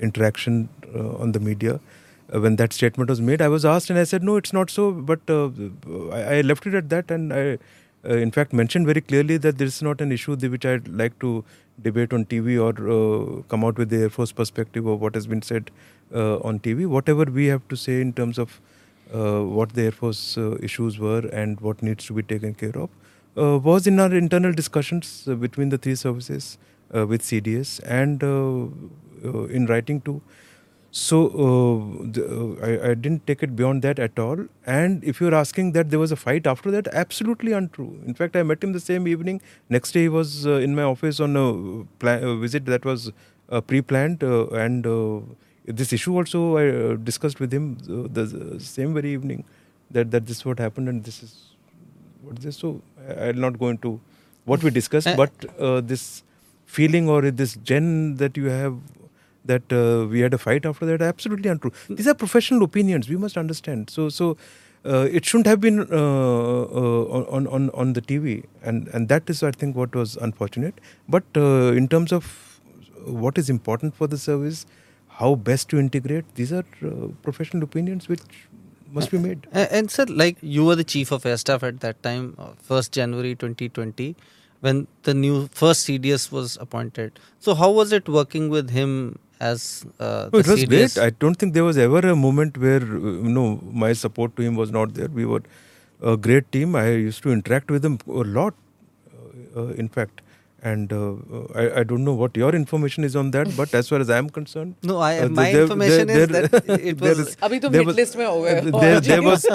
interaction 0.00 0.68
uh, 0.94 1.16
on 1.16 1.32
the 1.32 1.40
media 1.40 1.80
uh, 2.34 2.40
when 2.40 2.56
that 2.56 2.72
statement 2.72 3.10
was 3.10 3.20
made, 3.20 3.42
I 3.42 3.48
was 3.48 3.64
asked 3.64 3.90
and 3.90 3.98
I 3.98 4.04
said 4.04 4.22
no, 4.22 4.36
it's 4.36 4.52
not 4.52 4.70
so. 4.70 4.92
But 4.92 5.20
uh, 5.28 5.50
I, 6.12 6.36
I 6.36 6.40
left 6.40 6.66
it 6.66 6.74
at 6.74 6.88
that, 6.90 7.10
and 7.10 7.32
I, 7.32 7.58
uh, 8.04 8.16
in 8.16 8.30
fact, 8.30 8.52
mentioned 8.52 8.86
very 8.86 9.00
clearly 9.00 9.36
that 9.38 9.58
this 9.58 9.76
is 9.76 9.82
not 9.82 10.00
an 10.00 10.12
issue 10.12 10.36
which 10.36 10.64
I'd 10.64 10.88
like 10.88 11.18
to 11.20 11.44
debate 11.80 12.12
on 12.12 12.24
TV 12.24 12.58
or 12.60 12.72
uh, 12.96 13.42
come 13.48 13.64
out 13.64 13.78
with 13.78 13.90
the 13.90 13.98
Air 14.02 14.10
Force 14.10 14.32
perspective 14.32 14.86
of 14.86 15.00
what 15.00 15.14
has 15.14 15.26
been 15.26 15.42
said 15.42 15.70
uh, 16.14 16.38
on 16.38 16.58
TV. 16.58 16.86
Whatever 16.86 17.24
we 17.24 17.46
have 17.46 17.66
to 17.68 17.76
say 17.76 18.00
in 18.00 18.12
terms 18.12 18.38
of 18.38 18.60
uh, 19.12 19.40
what 19.40 19.74
the 19.74 19.82
Air 19.82 19.92
Force 19.92 20.38
uh, 20.38 20.56
issues 20.62 20.98
were 20.98 21.26
and 21.32 21.60
what 21.60 21.82
needs 21.82 22.06
to 22.06 22.12
be 22.14 22.22
taken 22.22 22.54
care 22.54 22.76
of 22.76 22.90
uh, 23.36 23.58
was 23.58 23.86
in 23.86 24.00
our 24.00 24.14
internal 24.14 24.52
discussions 24.52 25.26
uh, 25.28 25.34
between 25.34 25.68
the 25.68 25.78
three 25.78 25.94
services 25.94 26.58
uh, 26.60 26.71
with 27.06 27.22
CDS 27.22 27.80
and 27.84 28.22
uh, 28.22 28.66
uh, 29.28 29.44
in 29.46 29.66
writing 29.66 30.00
too. 30.00 30.20
So 30.94 31.26
uh, 31.28 32.04
the, 32.12 32.22
uh, 32.26 32.66
I, 32.66 32.90
I 32.90 32.94
didn't 32.94 33.26
take 33.26 33.42
it 33.42 33.56
beyond 33.56 33.80
that 33.82 33.98
at 33.98 34.18
all. 34.18 34.44
And 34.66 35.02
if 35.02 35.20
you're 35.20 35.34
asking 35.34 35.72
that 35.72 35.88
there 35.90 35.98
was 35.98 36.12
a 36.12 36.16
fight 36.16 36.46
after 36.46 36.70
that, 36.70 36.86
absolutely 36.92 37.52
untrue. 37.52 37.98
In 38.06 38.12
fact, 38.14 38.36
I 38.36 38.42
met 38.42 38.62
him 38.62 38.72
the 38.72 38.80
same 38.80 39.08
evening. 39.08 39.40
Next 39.70 39.92
day, 39.92 40.02
he 40.02 40.08
was 40.08 40.46
uh, 40.46 40.56
in 40.56 40.74
my 40.74 40.82
office 40.82 41.18
on 41.18 41.34
a 41.36 41.46
uh, 42.06 42.34
visit 42.36 42.66
that 42.66 42.84
was 42.84 43.10
uh, 43.48 43.60
pre-planned, 43.62 44.22
uh, 44.22 44.46
and 44.48 44.86
uh, 44.86 45.20
this 45.66 45.92
issue 45.94 46.14
also 46.16 46.56
I 46.58 46.68
uh, 46.68 46.94
discussed 46.96 47.40
with 47.40 47.52
him 47.52 47.78
uh, 47.84 48.08
the, 48.12 48.24
the 48.24 48.60
same 48.60 48.92
very 48.92 49.12
evening 49.12 49.44
that 49.90 50.10
that 50.10 50.26
this 50.26 50.38
is 50.38 50.44
what 50.44 50.58
happened 50.58 50.88
and 50.88 51.04
this 51.04 51.22
is 51.22 51.54
what 52.22 52.38
is 52.38 52.44
this. 52.44 52.56
So 52.56 52.80
I- 53.08 53.28
I'll 53.28 53.34
not 53.46 53.58
go 53.58 53.68
into 53.68 53.98
what 54.44 54.62
we 54.62 54.70
discussed, 54.70 55.06
Uh, 55.06 55.16
but 55.16 55.30
uh, 55.58 55.80
this 55.80 56.22
feeling 56.78 57.08
or 57.08 57.20
this 57.30 57.54
gen 57.70 58.16
that 58.16 58.36
you 58.36 58.46
have 58.46 58.76
that 59.44 59.72
uh, 59.72 60.06
we 60.08 60.20
had 60.20 60.34
a 60.34 60.38
fight 60.38 60.64
after 60.64 60.86
that? 60.86 61.02
Absolutely 61.02 61.50
untrue. 61.50 61.72
These 61.88 62.06
are 62.06 62.14
professional 62.14 62.62
opinions. 62.62 63.08
We 63.08 63.16
must 63.16 63.36
understand. 63.36 63.90
So 63.90 64.08
so 64.08 64.36
uh, 64.84 65.08
it 65.20 65.24
shouldn't 65.24 65.46
have 65.46 65.60
been 65.60 65.80
uh, 65.80 65.84
uh, 65.96 67.26
on 67.38 67.46
on 67.58 67.70
on 67.70 67.92
the 67.98 68.02
tv 68.12 68.44
and 68.70 68.88
and 68.88 69.08
that 69.14 69.30
is 69.34 69.42
i 69.48 69.50
think 69.50 69.76
what 69.82 69.94
was 69.94 70.16
unfortunate. 70.28 70.80
But 71.08 71.24
uh, 71.36 71.72
in 71.82 71.88
terms 71.96 72.12
of 72.20 72.30
what 73.24 73.38
is 73.38 73.50
important 73.50 73.94
for 73.94 74.06
the 74.06 74.18
service 74.18 74.64
how 75.20 75.34
best 75.34 75.68
to 75.70 75.78
integrate 75.78 76.34
these 76.40 76.52
are 76.52 76.64
uh, 76.90 77.08
professional 77.22 77.62
opinions 77.64 78.08
which 78.08 78.22
must 78.92 79.10
be 79.10 79.18
made. 79.18 79.46
A- 79.52 79.72
and 79.78 79.90
sir 79.90 80.04
like 80.08 80.36
you 80.40 80.64
were 80.64 80.76
the 80.76 80.84
chief 80.84 81.10
of 81.12 81.26
air 81.26 81.36
staff 81.36 81.62
at 81.62 81.80
that 81.80 82.02
time 82.02 82.34
uh, 82.38 82.52
1st 82.70 82.92
january 82.92 83.34
2020 83.34 84.14
when 84.62 84.86
the 85.08 85.14
new 85.14 85.36
first 85.60 85.88
cds 85.88 86.30
was 86.36 86.56
appointed 86.66 87.20
so 87.40 87.54
how 87.54 87.70
was 87.70 87.92
it 87.92 88.08
working 88.08 88.48
with 88.48 88.70
him 88.70 89.18
as 89.40 89.84
uh, 89.98 90.28
the 90.30 90.38
it 90.38 90.46
was 90.46 90.60
CDS? 90.64 90.94
great. 90.94 90.98
I 91.04 91.10
don't 91.10 91.34
think 91.34 91.54
there 91.54 91.64
was 91.64 91.76
ever 91.76 91.98
a 91.98 92.14
moment 92.16 92.58
where 92.58 92.82
uh, 92.82 92.98
you 93.26 93.32
know 93.38 93.60
my 93.84 93.92
support 93.92 94.36
to 94.36 94.42
him 94.42 94.54
was 94.54 94.70
not 94.70 94.94
there. 94.94 95.08
We 95.08 95.26
were 95.26 95.42
a 96.00 96.16
great 96.16 96.52
team. 96.52 96.76
I 96.76 96.90
used 96.90 97.22
to 97.24 97.32
interact 97.32 97.70
with 97.70 97.84
him 97.84 97.98
a 98.06 98.24
lot, 98.38 98.54
uh, 99.56 99.62
uh, 99.62 99.66
in 99.84 99.88
fact 99.88 100.22
And 100.69 100.91
uh, 100.91 100.99
uh, 101.37 101.41
I, 101.61 101.63
I 101.79 101.83
don't 101.89 102.03
know 102.03 102.13
what 102.19 102.35
your 102.41 102.47
information 102.59 103.03
is 103.07 103.15
on 103.21 103.27
that, 103.33 103.49
but 103.57 103.73
as 103.79 103.89
far 103.89 103.99
as 104.05 104.09
I 104.09 104.17
am 104.21 104.29
concerned, 104.37 104.71
no 104.91 104.95
i 105.07 105.09
uh, 105.25 105.27
my 105.39 105.43
there- 105.51 105.61
information 105.65 106.07
there- 106.11 106.23
is 106.23 106.29
there- 106.35 106.47
that 106.55 106.69
it 106.91 106.97
there 107.03 107.09
was 107.11 107.19
is- 107.23 107.35
अभी 107.47 107.59
तो 107.65 107.69
there 107.75 107.81
hit 107.83 107.89
was- 107.91 107.99
list 107.99 108.17
में 108.21 108.25
हो 108.25 108.41
गए 108.45 108.55
uh, 108.61 108.71
हो। 108.77 108.81
there, 108.85 109.01
there 109.09 109.21
was 109.27 109.45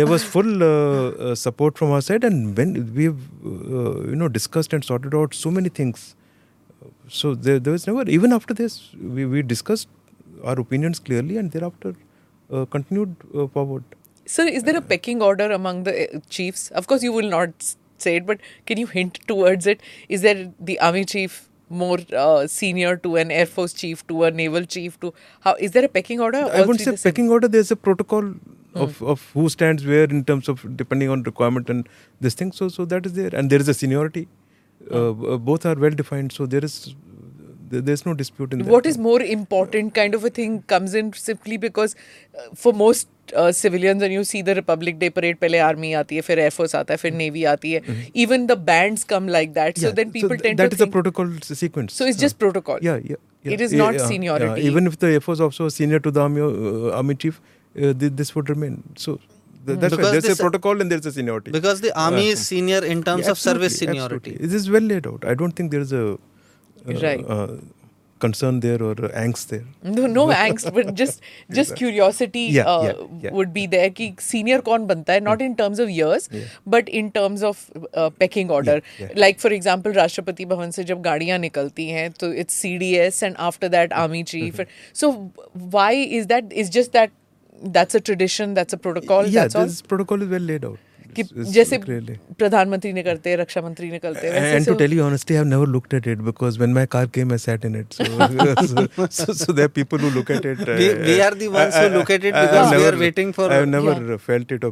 there 0.00 0.06
was 0.10 0.26
full 0.34 0.50
uh, 0.66 0.68
uh, 0.68 1.34
support 1.44 1.78
from 1.82 1.94
our 1.98 2.02
side, 2.10 2.26
and 2.30 2.60
when 2.62 2.74
we've 2.98 3.24
uh, 3.54 3.94
you 4.10 4.18
know 4.24 4.28
discussed 4.36 4.76
and 4.78 4.88
sorted 4.90 5.16
out 5.22 5.38
so 5.40 5.50
many 5.60 5.72
things, 5.80 6.04
so 7.08 7.34
there, 7.34 7.58
there 7.58 7.72
was 7.78 7.86
never 7.86 8.04
even 8.20 8.32
after 8.40 8.54
this 8.62 8.78
we, 9.16 9.24
we 9.26 9.42
discussed 9.56 9.88
our 10.44 10.60
opinions 10.66 10.98
clearly, 11.10 11.36
and 11.38 11.50
thereafter 11.52 11.94
uh, 12.52 12.64
continued 12.66 13.16
uh, 13.34 13.46
forward. 13.58 13.84
Sir, 14.26 14.46
is 14.60 14.62
there 14.64 14.76
a 14.76 14.86
pecking 14.94 15.22
order 15.22 15.50
among 15.60 15.84
the 15.84 15.96
uh, 16.04 16.20
chiefs? 16.28 16.70
Of 16.82 16.86
course, 16.86 17.02
you 17.02 17.12
will 17.20 17.28
not 17.38 17.48
s- 17.70 17.76
say 17.97 18.17
it, 18.17 18.25
but 18.25 18.39
can 18.65 18.77
you 18.77 18.87
hint 18.87 19.19
towards 19.27 19.67
it? 19.67 19.81
Is 20.09 20.21
there 20.21 20.51
the 20.59 20.79
army 20.79 21.05
chief 21.05 21.49
more 21.69 21.97
uh, 22.15 22.45
senior 22.45 22.95
to 22.97 23.15
an 23.15 23.31
air 23.31 23.45
force 23.45 23.73
chief 23.73 24.05
to 24.07 24.23
a 24.23 24.31
naval 24.31 24.65
chief 24.65 24.99
to 24.99 25.13
how? 25.41 25.55
Is 25.55 25.71
there 25.71 25.85
a 25.85 25.87
pecking 25.89 26.19
order? 26.19 26.49
I 26.51 26.61
wouldn't 26.61 26.79
say 26.79 26.95
same? 26.95 27.11
pecking 27.11 27.29
order. 27.29 27.47
There's 27.47 27.71
a 27.71 27.75
protocol 27.75 28.33
of, 28.75 29.01
of 29.01 29.31
who 29.33 29.49
stands 29.49 29.85
where 29.85 30.03
in 30.03 30.23
terms 30.25 30.49
of 30.49 30.77
depending 30.77 31.09
on 31.09 31.23
requirement 31.23 31.69
and 31.69 31.87
this 32.19 32.33
thing. 32.33 32.51
So 32.51 32.67
so 32.67 32.85
that 32.85 33.05
is 33.05 33.13
there, 33.13 33.33
and 33.33 33.49
there 33.49 33.59
is 33.59 33.67
a 33.67 33.73
seniority. 33.73 34.27
Uh, 34.91 35.09
uh, 35.09 35.37
both 35.37 35.65
are 35.65 35.75
well 35.75 35.91
defined. 35.91 36.31
So 36.31 36.45
there 36.45 36.63
is 36.63 36.93
there's 37.69 38.05
no 38.05 38.13
dispute 38.13 38.53
in 38.53 38.59
that. 38.59 38.67
What 38.67 38.85
is 38.85 38.97
more 38.97 39.21
important 39.21 39.95
kind 39.95 40.13
of 40.13 40.23
a 40.23 40.29
thing 40.29 40.61
comes 40.63 40.93
in 40.93 41.13
simply 41.13 41.57
because 41.57 41.95
uh, 42.37 42.53
for 42.53 42.73
most 42.73 43.07
civilians 43.33 44.03
and 44.03 44.11
you 44.13 44.23
see 44.23 44.41
the 44.43 44.49
Republic 44.59 44.97
Day 44.99 45.09
parade 45.19 45.37
पहले 45.37 45.57
army 45.67 45.93
आती 46.01 46.15
है 46.15 46.21
फिर 46.29 46.39
air force 46.39 46.75
आता 46.75 46.93
है 46.93 46.97
फिर 46.97 47.13
navy 47.13 47.43
आती 47.53 47.71
है 47.71 48.09
even 48.25 48.45
the 48.47 48.57
bands 48.71 49.03
come 49.13 49.27
like 49.37 49.53
that 49.53 49.79
so 49.79 49.91
then 50.01 50.09
people 50.17 50.35
tend 50.35 50.57
that 50.57 50.73
is 50.73 50.83
a 50.83 50.89
protocol 50.97 51.37
sequence 51.53 51.97
so 51.97 52.05
it's 52.07 52.19
just 52.19 52.37
protocol 52.37 52.79
yeah 52.83 52.95
yeah 53.11 53.17
it 53.53 53.61
is 53.61 53.73
not 53.73 53.93
yeah, 53.93 54.07
seniority 54.07 54.61
yeah. 54.61 54.67
even 54.69 54.87
if 54.87 54.97
the 54.99 55.09
air 55.15 55.21
force 55.25 55.39
officer 55.39 55.65
was 55.65 55.75
senior 55.75 55.99
to 56.05 56.11
the 56.11 56.21
army 56.21 56.41
uh, 56.41 56.97
army 56.99 57.15
chief 57.23 57.39
uh, 57.39 57.93
this 58.21 58.33
would 58.35 58.49
remain 58.53 58.77
so 59.03 59.15
th- 59.17 59.79
that's 59.79 59.95
because 59.95 60.05
why 60.05 60.11
there's 60.11 60.39
a 60.39 60.43
protocol 60.43 60.81
and 60.81 60.91
there's 60.91 61.05
a 61.05 61.11
seniority 61.11 61.51
because 61.57 61.81
the 61.81 61.93
army 62.05 62.25
uh, 62.29 62.33
is 62.35 62.45
senior 62.47 62.83
in 62.93 63.03
terms 63.09 63.25
yeah, 63.25 63.35
of 63.35 63.43
service 63.43 63.77
seniority 63.83 64.33
absolutely. 64.33 64.49
it 64.49 64.59
is 64.61 64.69
well 64.77 64.87
laid 64.93 65.11
out 65.13 65.27
i 65.33 65.35
don't 65.43 65.61
think 65.61 65.75
there 65.75 65.85
is 65.87 65.93
a 65.93 66.05
right 67.05 67.25
uh, 68.15 68.19
concern 68.19 68.59
there 68.59 68.81
or 68.83 68.91
uh, 68.91 69.09
angst 69.23 69.47
there. 69.47 69.63
No, 69.83 70.07
no 70.07 70.27
angst, 70.27 70.73
but 70.73 70.93
just 70.95 71.21
just 71.51 71.75
curiosity 71.75 72.45
Yeah, 72.45 72.63
uh, 72.63 72.83
yeah, 72.83 73.07
yeah. 73.21 73.31
would 73.31 73.53
be 73.53 73.67
there. 73.67 73.89
कि 73.89 74.15
senior 74.21 74.61
कौन 74.61 74.87
बनता 74.87 75.13
है? 75.13 75.21
Not 75.21 75.41
in 75.41 75.55
terms 75.55 75.79
of 75.79 75.89
years, 75.89 76.29
Yeah. 76.31 76.45
but 76.75 76.89
in 76.89 77.11
terms 77.11 77.43
of 77.43 77.69
uh, 77.93 78.09
pecking 78.09 78.49
order. 78.49 78.81
yeah. 78.99 79.13
Like 79.25 79.39
for 79.39 79.51
example, 79.51 79.93
Rashtrapati 79.93 80.45
Bhavan 80.45 80.71
से 80.71 80.83
जब 80.83 81.01
गाड़ियाँ 81.01 81.37
निकलती 81.39 81.87
हैं, 81.89 82.11
तो 82.11 82.33
it's 82.43 82.53
CDS 82.63 83.21
and 83.23 83.35
after 83.37 83.69
that 83.69 83.93
army 83.93 84.23
chief. 84.23 84.59
So 84.93 85.31
why 85.53 85.91
is 85.93 86.27
that? 86.27 86.51
Is 86.51 86.69
just 86.69 86.91
that 86.93 87.11
that's 87.63 87.95
a 87.95 87.99
tradition, 88.01 88.53
that's 88.53 88.73
a 88.73 88.77
protocol. 88.77 89.25
yeah, 89.25 89.41
that's 89.41 89.55
all. 89.55 89.65
this 89.65 89.81
protocol 89.81 90.21
is 90.21 90.29
well 90.29 90.41
laid 90.41 90.65
out. 90.65 90.79
कि 91.17 91.23
जैसे 91.49 91.77
प्रधानमंत्री 91.87 92.91
ने 92.93 93.03
करते 93.03 93.29
हैं 93.29 93.37
रक्षा 93.37 93.61
मंत्री 93.61 93.89
ने 93.91 93.99
करते 93.99 94.27
हैं 94.27 94.53
and 94.55 94.65
to 94.65 94.73
tell 94.75 94.93
you 94.93 95.03
honestly 95.03 95.35
I 95.35 95.41
have 95.41 95.47
never 95.49 95.67
looked 95.69 95.93
at 95.93 96.07
it 96.07 96.19
because 96.21 96.59
when 96.59 96.73
my 96.73 96.85
car 96.91 97.07
came 97.15 97.31
I 97.31 97.37
sat 97.45 97.65
in 97.65 97.75
it 97.75 97.93
so 97.93 99.33
so 99.33 99.53
there 99.53 99.67
people 99.75 99.99
who 99.99 100.09
look 100.09 100.31
at 100.31 100.45
it 100.45 100.69
we 100.69 101.19
are 101.19 101.33
the 101.35 101.49
ones 101.53 101.75
who 101.75 101.87
look 101.89 102.11
at 102.11 102.25
it 102.25 102.35
because 102.35 102.75
we 102.75 102.85
are 102.85 102.95
waiting 102.97 103.33
for 103.33 103.51
I 103.51 103.57
have 103.57 103.65
never 103.69 104.15
felt 104.27 104.51
it 104.51 104.65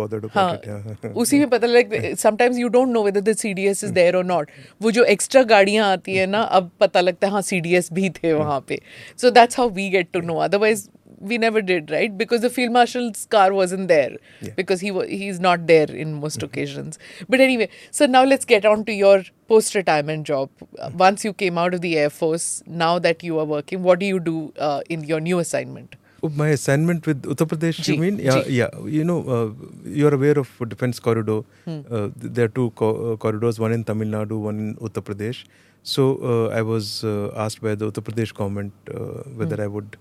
bothered 0.00 0.24
about 0.28 0.34
हाँ 0.40 0.54
it. 0.58 0.66
Yeah. 1.04 1.12
उसी 1.24 1.38
में 1.38 1.48
पता 1.50 1.66
लग 1.66 1.94
sometimes 2.24 2.58
you 2.58 2.68
don't 2.76 2.88
know 2.88 3.02
whether 3.04 3.20
the 3.30 3.36
CDS 3.44 3.84
is 3.84 3.92
there 4.00 4.16
or 4.16 4.24
not 4.34 4.50
वो 4.82 4.90
जो 4.98 5.04
extra 5.16 5.42
गाड़ियाँ 5.54 5.90
आती 5.92 6.14
है 6.16 6.26
ना 6.36 6.42
अब 6.60 6.70
पता 6.80 7.00
लगता 7.00 7.26
है 7.26 7.32
हाँ 7.32 7.42
सीडीएस 7.54 7.92
भी 8.00 8.10
थे 8.22 8.32
वहाँ 8.32 8.60
पे 8.68 8.80
so 9.20 9.30
that's 9.40 9.58
how 9.58 9.68
we 9.80 9.88
get 9.98 10.10
to 10.12 10.20
know 10.30 10.36
otherwise 10.48 10.88
we 11.28 11.36
never 11.42 11.60
did 11.68 11.88
right 11.92 12.12
because 12.18 12.42
the 12.42 12.48
field 12.56 12.72
marshal's 12.74 13.22
car 13.34 13.46
wasn't 13.54 13.88
there 13.92 14.10
Yeah. 14.48 14.52
because 14.58 14.82
he 14.86 14.90
wa- 14.98 15.06
he's 15.22 15.40
not 15.46 15.64
there 15.70 15.96
in 16.04 16.12
most 16.24 16.44
occasions 16.46 17.00
but 17.34 17.42
anyway 17.46 17.66
so 18.00 18.06
now 18.12 18.20
let's 18.32 18.48
get 18.52 18.68
on 18.72 18.84
to 18.90 18.96
your 18.98 19.16
post 19.52 19.78
retirement 19.78 20.28
job 20.30 20.62
Uh, 20.84 20.90
once 21.02 21.26
you 21.28 21.32
came 21.42 21.58
out 21.62 21.74
of 21.78 21.82
the 21.86 21.92
air 22.04 22.12
force 22.20 22.46
now 22.84 22.92
that 23.08 23.24
you 23.30 23.40
are 23.44 23.48
working 23.54 23.82
what 23.88 24.02
do 24.04 24.12
you 24.12 24.20
do 24.28 24.36
uh, 24.68 24.80
in 24.96 25.08
your 25.12 25.20
new 25.30 25.40
assignment 25.46 25.98
Oh, 25.98 26.07
My 26.22 26.48
assignment 26.48 27.06
with 27.06 27.22
Uttar 27.22 27.46
Pradesh, 27.46 27.86
you 27.86 27.96
mean? 28.00 28.18
Yeah, 28.18 28.42
yeah. 28.46 28.68
You 28.84 29.04
know, 29.04 29.18
uh, 29.36 29.50
you're 29.84 30.12
aware 30.12 30.36
of 30.36 30.50
defense 30.68 30.98
corridor. 30.98 31.42
Hmm. 31.64 31.80
Uh, 31.88 32.08
there 32.16 32.46
are 32.46 32.48
two 32.48 32.70
co- 32.74 33.12
uh, 33.12 33.16
corridors, 33.16 33.60
one 33.60 33.70
in 33.72 33.84
Tamil 33.84 34.08
Nadu, 34.08 34.40
one 34.40 34.58
in 34.58 34.74
Uttar 34.76 35.02
Pradesh. 35.02 35.44
So 35.84 36.18
uh, 36.20 36.48
I 36.48 36.62
was 36.62 37.04
uh, 37.04 37.32
asked 37.36 37.60
by 37.62 37.76
the 37.76 37.90
Uttar 37.92 38.02
Pradesh 38.02 38.34
government 38.34 38.72
uh, 38.92 39.22
whether 39.42 39.56
Hmm. 39.56 39.62
I 39.62 39.66
would 39.68 39.96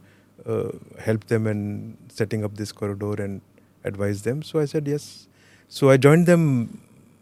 uh, 0.47 0.69
help 0.99 1.25
them 1.27 1.45
in 1.45 1.97
setting 2.09 2.43
up 2.43 2.55
this 2.57 2.71
corridor 2.71 3.13
and 3.21 3.41
advise 3.83 4.23
them. 4.23 4.41
So 4.41 4.59
I 4.59 4.65
said 4.65 4.87
yes. 4.87 5.27
So 5.69 5.91
I 5.91 5.97
joined 5.97 6.25
them 6.25 6.79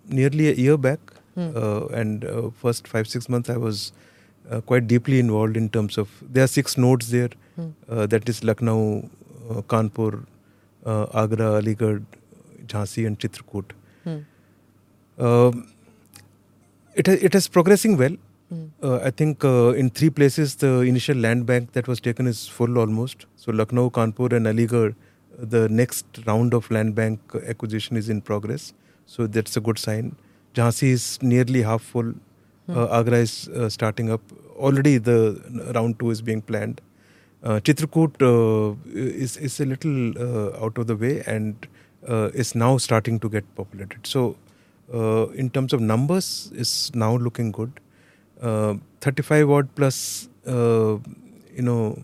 nearly 0.07 0.47
a 0.49 0.55
year 0.55 0.77
back, 0.77 0.99
Hmm. 1.35 1.51
uh, 1.53 1.85
and 2.01 2.23
uh, 2.23 2.49
first 2.63 2.87
five 2.87 3.07
six 3.13 3.27
months 3.27 3.49
I 3.49 3.57
was 3.57 3.91
uh, 4.51 4.61
quite 4.61 4.87
deeply 4.87 5.19
involved 5.19 5.57
in 5.57 5.69
terms 5.69 5.97
of 5.97 6.09
there 6.21 6.43
are 6.43 6.47
six 6.47 6.77
nodes 6.77 7.09
there. 7.11 7.29
Hmm. 7.55 7.69
Uh, 7.89 8.05
that 8.07 8.27
is 8.27 8.43
Lucknow, 8.43 9.09
uh, 9.49 9.61
Kanpur, 9.61 10.25
uh, 10.85 11.05
Agra, 11.13 11.61
Aligarh, 11.61 12.03
Jhansi, 12.67 13.07
and 13.07 13.19
Chitrakoot. 13.19 13.71
Hmm. 14.03 14.19
Um, 15.17 15.67
it 16.93 17.07
it 17.07 17.35
is 17.35 17.47
progressing 17.47 17.97
well. 17.97 18.15
Hmm. 18.49 18.65
Uh, 18.83 18.99
I 19.03 19.09
think 19.09 19.43
uh, 19.43 19.73
in 19.73 19.89
three 19.89 20.09
places 20.09 20.55
the 20.55 20.81
initial 20.81 21.17
land 21.17 21.45
bank 21.45 21.71
that 21.73 21.87
was 21.87 21.99
taken 21.99 22.27
is 22.27 22.47
full 22.47 22.77
almost. 22.77 23.25
So 23.35 23.51
Lucknow, 23.51 23.89
Kanpur, 23.89 24.31
and 24.33 24.45
Aligarh, 24.45 24.93
the 25.37 25.67
next 25.69 26.05
round 26.27 26.53
of 26.53 26.69
land 26.69 26.95
bank 26.95 27.19
acquisition 27.47 27.97
is 27.97 28.09
in 28.09 28.21
progress. 28.21 28.73
So 29.05 29.27
that's 29.27 29.57
a 29.57 29.61
good 29.61 29.79
sign. 29.79 30.15
Jhansi 30.53 30.89
is 30.89 31.19
nearly 31.21 31.63
half 31.63 31.81
full. 31.81 32.13
Uh, 32.67 32.99
Agra 32.99 33.17
is 33.17 33.47
uh, 33.49 33.69
starting 33.69 34.11
up. 34.11 34.21
Already 34.57 34.97
the 34.97 35.41
round 35.75 35.99
two 35.99 36.09
is 36.09 36.21
being 36.21 36.41
planned. 36.41 36.81
Uh, 37.43 37.59
Chitrakoot 37.59 38.21
uh, 38.21 38.75
is 38.93 39.37
is 39.37 39.59
a 39.59 39.65
little 39.65 40.17
uh, 40.17 40.63
out 40.65 40.77
of 40.77 40.87
the 40.87 40.95
way 40.95 41.21
and 41.27 41.67
uh, 42.07 42.29
is 42.33 42.55
now 42.55 42.77
starting 42.77 43.19
to 43.19 43.29
get 43.29 43.43
populated. 43.55 44.07
So, 44.07 44.35
uh, 44.93 45.27
in 45.29 45.49
terms 45.49 45.73
of 45.73 45.81
numbers, 45.81 46.51
is 46.55 46.91
now 46.95 47.15
looking 47.17 47.51
good. 47.51 47.79
Uh, 48.41 48.75
35 49.01 49.49
odd 49.49 49.75
plus, 49.75 50.29
uh, 50.47 50.97
you 51.55 51.61
know, 51.61 52.01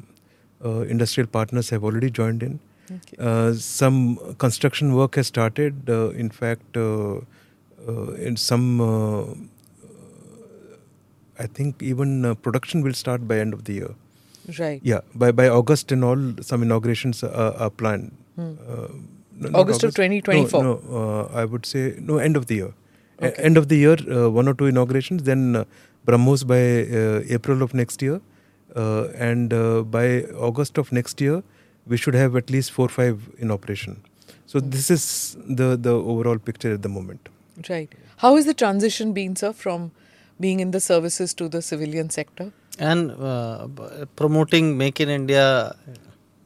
uh, 0.64 0.82
industrial 0.82 1.28
partners 1.28 1.70
have 1.70 1.84
already 1.84 2.10
joined 2.10 2.44
in. 2.44 2.60
Okay. 2.92 3.18
Uh, 3.20 3.54
some 3.54 4.18
construction 4.38 4.94
work 4.94 5.16
has 5.16 5.28
started. 5.28 5.90
Uh, 5.90 6.10
in 6.10 6.30
fact, 6.30 6.78
uh, 6.78 7.16
uh, 7.88 8.12
in 8.14 8.36
some, 8.38 8.82
uh, 8.82 9.26
I 11.44 11.48
think 11.48 11.82
even 11.82 12.26
uh, 12.26 12.34
production 12.48 12.82
will 12.82 12.98
start 13.04 13.28
by 13.28 13.40
end 13.46 13.54
of 13.60 13.64
the 13.70 13.74
year. 13.82 13.92
right 14.60 14.82
Yeah, 14.92 15.02
by 15.24 15.30
by 15.40 15.48
August 15.60 15.92
and 15.96 16.06
all, 16.10 16.22
some 16.50 16.64
inaugurations 16.68 17.24
are, 17.24 17.54
are 17.66 17.70
planned. 17.82 18.12
Uh, 18.38 18.88
no, 19.42 19.50
not 19.50 19.60
August 19.62 19.84
of 19.84 19.94
2024. 19.96 20.64
No, 20.64 20.74
no 20.74 20.98
uh, 21.02 21.42
I 21.42 21.46
would 21.46 21.66
say 21.66 21.84
no 22.12 22.18
end 22.18 22.38
of 22.42 22.48
the 22.52 22.56
year. 22.62 22.74
Okay. 23.22 23.44
end 23.50 23.58
of 23.58 23.68
the 23.72 23.78
year, 23.78 23.98
uh, 24.18 24.30
one 24.30 24.48
or 24.48 24.54
two 24.54 24.66
inaugurations. 24.66 25.24
Then 25.24 25.56
uh, 25.56 25.64
BrahMos 26.08 26.46
by 26.52 26.62
uh, 27.00 27.36
April 27.38 27.62
of 27.62 27.74
next 27.74 28.02
year, 28.02 28.20
uh, 28.76 29.08
and 29.30 29.54
uh, 29.54 29.82
by 29.84 30.06
August 30.50 30.78
of 30.78 30.92
next 30.92 31.22
year, 31.22 31.44
we 31.86 31.98
should 31.98 32.16
have 32.16 32.36
at 32.36 32.50
least 32.50 32.72
four 32.72 32.86
or 32.86 32.90
five 32.90 33.30
in 33.38 33.52
operation. 33.52 34.02
So 34.46 34.60
this 34.60 34.90
is 34.90 35.04
the 35.62 35.76
the 35.90 35.94
overall 35.94 36.40
picture 36.50 36.74
at 36.74 36.82
the 36.82 36.90
moment. 36.90 37.30
Right. 37.70 37.94
How 38.18 38.36
is 38.38 38.46
the 38.46 38.54
transition 38.54 39.14
been, 39.14 39.36
sir, 39.36 39.52
from 39.54 39.92
being 40.42 40.60
in 40.60 40.72
the 40.72 40.80
services 40.80 41.34
to 41.36 41.48
the 41.48 41.62
civilian 41.62 42.10
sector? 42.10 42.52
And 42.80 43.12
uh, 43.12 43.68
promoting 44.16 44.78
Make 44.78 45.00
in 45.00 45.10
India. 45.10 45.76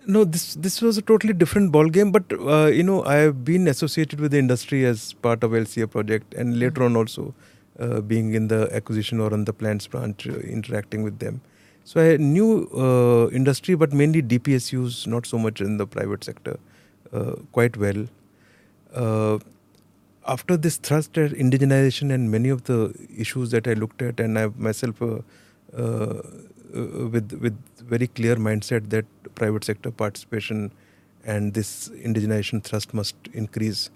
No, 0.05 0.23
this 0.23 0.53
this 0.55 0.81
was 0.81 0.97
a 0.97 1.01
totally 1.01 1.33
different 1.33 1.71
ball 1.71 1.89
game. 1.89 2.11
But 2.11 2.31
uh, 2.33 2.65
you 2.67 2.83
know, 2.83 3.03
I 3.03 3.15
have 3.15 3.43
been 3.45 3.67
associated 3.67 4.19
with 4.19 4.31
the 4.31 4.39
industry 4.39 4.85
as 4.85 5.13
part 5.13 5.43
of 5.43 5.51
LCA 5.51 5.89
project, 5.89 6.33
and 6.33 6.59
later 6.59 6.83
on 6.83 6.95
also 6.95 7.33
uh, 7.79 8.01
being 8.01 8.33
in 8.33 8.47
the 8.47 8.69
acquisition 8.71 9.19
or 9.19 9.33
on 9.33 9.45
the 9.45 9.53
plants 9.53 9.87
branch, 9.87 10.27
uh, 10.27 10.33
interacting 10.57 11.03
with 11.03 11.19
them. 11.19 11.41
So 11.83 12.01
I 12.01 12.17
knew 12.17 12.67
uh, 12.75 13.29
industry, 13.31 13.75
but 13.75 13.93
mainly 13.93 14.21
DPSUs, 14.21 15.05
not 15.07 15.25
so 15.25 15.37
much 15.37 15.61
in 15.61 15.77
the 15.77 15.85
private 15.85 16.23
sector, 16.23 16.57
uh, 17.13 17.33
quite 17.51 17.77
well. 17.77 18.07
After 20.27 20.57
this 20.57 20.77
thrust 20.77 21.17
at 21.19 21.31
indigenization 21.31 22.11
and 22.11 22.31
many 22.31 22.49
of 22.49 22.63
the 22.63 22.93
issues 23.15 23.51
that 23.51 23.67
I 23.67 23.73
looked 23.73 24.01
at, 24.01 24.19
and 24.19 24.39
I 24.39 24.47
myself 24.57 25.01
uh, 25.01 25.19
uh, 25.77 26.21
uh, 26.75 27.07
with 27.09 27.31
with 27.33 27.57
very 27.79 28.07
clear 28.07 28.35
mindset 28.35 28.89
that 28.89 29.05
private 29.35 29.63
sector 29.63 29.91
participation 29.91 30.71
and 31.23 31.53
this 31.53 31.89
indigenization 31.89 32.63
thrust 32.63 32.93
must 32.93 33.15
increase. 33.33 33.89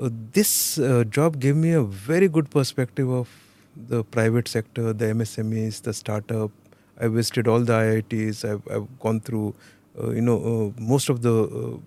Uh, 0.00 0.10
this 0.32 0.78
uh, 0.78 1.04
job 1.04 1.40
gave 1.40 1.56
me 1.56 1.72
a 1.72 1.82
very 1.82 2.28
good 2.28 2.50
perspective 2.50 3.10
of 3.10 3.28
the 3.88 4.04
private 4.04 4.48
sector, 4.48 4.92
the 4.92 5.06
MSMEs, 5.06 5.82
the 5.82 5.92
startup. 5.92 6.50
I 7.00 7.08
visited 7.08 7.48
all 7.48 7.60
the 7.60 7.72
IITs. 7.72 8.44
I've, 8.48 8.62
I've 8.70 8.98
gone 9.00 9.20
through, 9.20 9.54
uh, 10.00 10.10
you 10.10 10.20
know, 10.20 10.72
most 10.78 11.08
of 11.08 11.22
the 11.22 11.80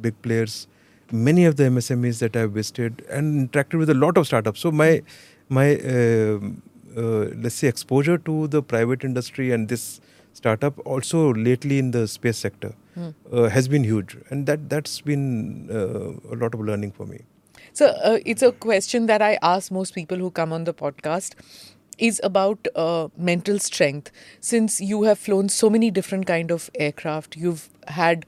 big 0.00 0.20
players, 0.22 0.66
many 1.12 1.44
of 1.44 1.56
the 1.56 1.64
MSMEs 1.64 2.18
that 2.20 2.36
I've 2.36 2.52
visited, 2.52 3.04
and 3.10 3.50
interacted 3.50 3.78
with 3.78 3.90
a 3.90 3.94
lot 3.94 4.16
of 4.16 4.26
startups. 4.26 4.60
So 4.60 4.70
my 4.70 5.02
my 5.48 5.76
um 5.76 6.62
uh, 6.96 7.26
let's 7.42 7.54
say 7.54 7.68
exposure 7.68 8.18
to 8.18 8.48
the 8.48 8.62
private 8.62 9.04
industry 9.04 9.50
and 9.50 9.68
this 9.68 10.00
startup 10.34 10.78
also 10.86 11.32
lately 11.32 11.78
in 11.78 11.90
the 11.90 12.06
space 12.06 12.36
sector 12.36 12.74
uh, 13.32 13.48
has 13.48 13.68
been 13.68 13.84
huge, 13.84 14.16
and 14.30 14.46
that 14.46 14.68
that's 14.68 15.00
been 15.00 15.68
uh, 15.70 16.34
a 16.34 16.36
lot 16.36 16.54
of 16.54 16.60
learning 16.60 16.92
for 16.92 17.06
me. 17.06 17.20
So 17.72 17.86
uh, 17.86 18.18
it's 18.26 18.42
a 18.42 18.52
question 18.52 19.06
that 19.06 19.22
I 19.22 19.38
ask 19.42 19.70
most 19.70 19.94
people 19.94 20.18
who 20.18 20.30
come 20.30 20.52
on 20.52 20.64
the 20.64 20.74
podcast 20.74 21.34
is 21.98 22.20
about 22.24 22.66
uh, 22.74 23.08
mental 23.16 23.58
strength 23.58 24.10
since 24.40 24.80
you 24.80 25.02
have 25.04 25.18
flown 25.18 25.48
so 25.48 25.70
many 25.70 25.90
different 25.90 26.26
kind 26.26 26.50
of 26.50 26.70
aircraft 26.74 27.36
you've 27.36 27.68
had 27.88 28.26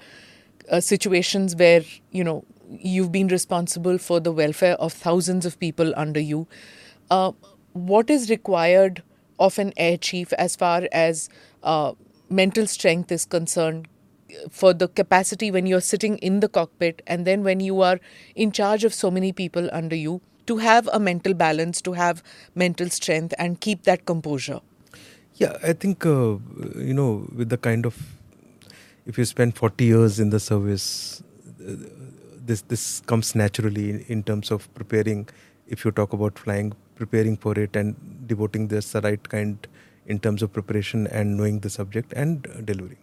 uh, 0.70 0.80
situations 0.80 1.56
where 1.56 1.82
you 2.10 2.24
know 2.24 2.44
you've 2.70 3.12
been 3.12 3.28
responsible 3.28 3.98
for 3.98 4.20
the 4.20 4.32
welfare 4.32 4.74
of 4.74 4.92
thousands 4.92 5.46
of 5.46 5.58
people 5.58 5.92
under 5.96 6.20
you. 6.20 6.46
Uh, 7.10 7.32
what 7.72 8.10
is 8.10 8.30
required 8.30 9.02
of 9.38 9.58
an 9.58 9.72
air 9.76 9.96
chief 9.96 10.32
as 10.34 10.56
far 10.56 10.88
as 10.92 11.28
uh, 11.62 11.92
mental 12.30 12.66
strength 12.66 13.10
is 13.10 13.24
concerned 13.24 13.88
for 14.50 14.72
the 14.72 14.88
capacity 14.88 15.50
when 15.50 15.66
you're 15.66 15.80
sitting 15.80 16.18
in 16.18 16.40
the 16.40 16.48
cockpit 16.48 17.02
and 17.06 17.26
then 17.26 17.42
when 17.44 17.60
you 17.60 17.80
are 17.80 18.00
in 18.34 18.50
charge 18.52 18.84
of 18.84 18.94
so 18.94 19.10
many 19.10 19.32
people 19.32 19.68
under 19.72 19.96
you 19.96 20.20
to 20.46 20.58
have 20.58 20.88
a 20.92 21.00
mental 21.00 21.34
balance 21.34 21.80
to 21.80 21.92
have 21.92 22.22
mental 22.54 22.88
strength 22.90 23.34
and 23.38 23.60
keep 23.60 23.84
that 23.84 24.04
composure? 24.06 24.60
Yeah, 25.36 25.56
I 25.62 25.72
think 25.72 26.06
uh, 26.06 26.38
you 26.76 26.94
know 26.94 27.28
with 27.34 27.48
the 27.48 27.56
kind 27.56 27.86
of 27.86 27.96
if 29.06 29.18
you 29.18 29.24
spend 29.24 29.56
forty 29.56 29.86
years 29.86 30.20
in 30.20 30.30
the 30.30 30.38
service, 30.38 31.22
uh, 31.60 31.72
this 32.46 32.62
this 32.62 33.00
comes 33.00 33.34
naturally 33.34 33.90
in, 33.90 34.00
in 34.08 34.22
terms 34.22 34.50
of 34.50 34.72
preparing. 34.74 35.28
If 35.66 35.84
you 35.84 35.90
talk 35.90 36.12
about 36.12 36.38
flying, 36.38 36.74
preparing 36.94 37.36
for 37.36 37.58
it 37.58 37.74
and 37.74 37.96
devoting 38.26 38.68
this 38.68 38.92
the 38.92 39.00
right 39.00 39.28
kind 39.28 39.66
in 40.06 40.18
terms 40.18 40.42
of 40.42 40.52
preparation 40.52 41.06
and 41.06 41.36
knowing 41.36 41.60
the 41.60 41.70
subject 41.70 42.12
and 42.12 42.46
uh, 42.46 42.60
delivering. 42.60 42.98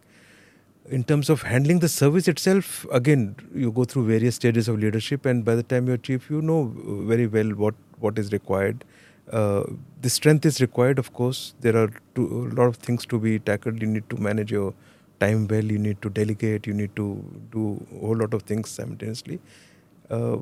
In 0.90 1.04
terms 1.04 1.30
of 1.30 1.42
handling 1.44 1.80
the 1.80 1.90
service 1.90 2.28
itself, 2.28 2.86
again, 2.92 3.36
you 3.56 3.72
go 3.72 3.84
through 3.84 4.06
various 4.06 4.36
stages 4.36 4.68
of 4.68 4.80
leadership, 4.80 5.26
and 5.26 5.46
by 5.46 5.56
the 5.56 5.64
time 5.64 5.88
you're 5.88 5.98
chief, 5.98 6.30
you 6.30 6.42
know 6.42 6.74
very 7.12 7.28
well 7.28 7.50
what 7.66 7.76
what 8.00 8.18
is 8.18 8.32
required. 8.32 8.84
Uh, 9.32 9.64
the 10.02 10.10
strength 10.10 10.46
is 10.46 10.60
required, 10.60 11.00
of 11.00 11.14
course. 11.14 11.54
There 11.62 11.78
are 11.78 11.90
a 12.18 12.22
lot 12.22 12.68
of 12.68 12.76
things 12.78 13.06
to 13.08 13.20
be 13.20 13.40
tackled. 13.40 13.82
You 13.82 13.88
need 13.88 14.10
to 14.10 14.18
manage 14.18 14.52
your 14.52 14.74
time 15.24 15.48
well. 15.54 15.72
You 15.76 15.80
need 15.86 16.02
to 16.06 16.10
delegate. 16.10 16.68
You 16.72 16.74
need 16.82 16.96
to 16.96 17.06
do 17.52 17.64
a 17.96 18.00
whole 18.06 18.18
lot 18.24 18.34
of 18.40 18.44
things 18.44 18.70
simultaneously. 18.80 19.40
Uh, 20.10 20.38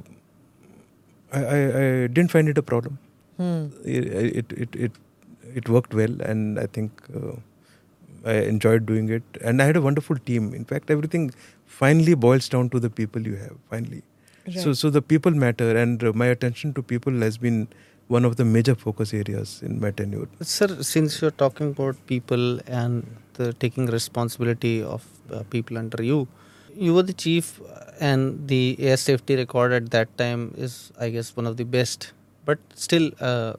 I, 1.31 1.43
I, 1.43 1.57
I, 1.57 2.07
didn't 2.07 2.31
find 2.31 2.49
it 2.49 2.57
a 2.57 2.63
problem. 2.63 2.97
Hmm. 3.37 3.67
It, 3.85 4.51
it, 4.53 4.73
it, 4.75 4.91
it, 5.55 5.69
worked 5.69 5.93
well, 5.93 6.21
and 6.21 6.59
I 6.59 6.65
think 6.65 7.03
uh, 7.15 7.35
I 8.25 8.33
enjoyed 8.53 8.85
doing 8.85 9.09
it. 9.09 9.23
And 9.41 9.61
I 9.61 9.65
had 9.65 9.77
a 9.77 9.81
wonderful 9.81 10.17
team. 10.17 10.53
In 10.53 10.65
fact, 10.65 10.89
everything 10.89 11.31
finally 11.65 12.15
boils 12.15 12.49
down 12.49 12.69
to 12.71 12.79
the 12.79 12.89
people 12.89 13.21
you 13.21 13.35
have. 13.35 13.55
Finally, 13.69 14.01
right. 14.47 14.57
so 14.57 14.73
so 14.73 14.89
the 14.89 15.03
people 15.13 15.31
matter, 15.45 15.69
and 15.77 16.03
my 16.23 16.27
attention 16.37 16.73
to 16.73 16.83
people 16.95 17.21
has 17.27 17.37
been 17.37 17.67
one 18.09 18.25
of 18.25 18.35
the 18.35 18.43
major 18.43 18.75
focus 18.75 19.13
areas 19.13 19.61
in 19.63 19.79
my 19.79 19.91
tenure. 19.91 20.27
Sir, 20.41 20.67
since 20.81 21.21
you're 21.21 21.37
talking 21.45 21.69
about 21.69 21.95
people 22.07 22.59
and 22.67 23.05
the 23.35 23.53
taking 23.53 23.85
responsibility 23.85 24.81
of 24.83 25.05
uh, 25.31 25.43
people 25.49 25.77
under 25.77 26.03
you, 26.03 26.27
you 26.75 26.93
were 26.93 27.03
the 27.03 27.13
chief, 27.13 27.61
and 27.99 28.47
the 28.47 28.75
air 28.79 28.97
safety 28.97 29.35
record 29.35 29.71
at 29.71 29.91
that 29.91 30.17
time 30.17 30.53
is, 30.57 30.91
I 30.99 31.09
guess, 31.09 31.35
one 31.35 31.45
of 31.45 31.57
the 31.57 31.65
best. 31.65 32.13
But 32.45 32.57
still, 32.73 33.11
uh, 33.19 33.53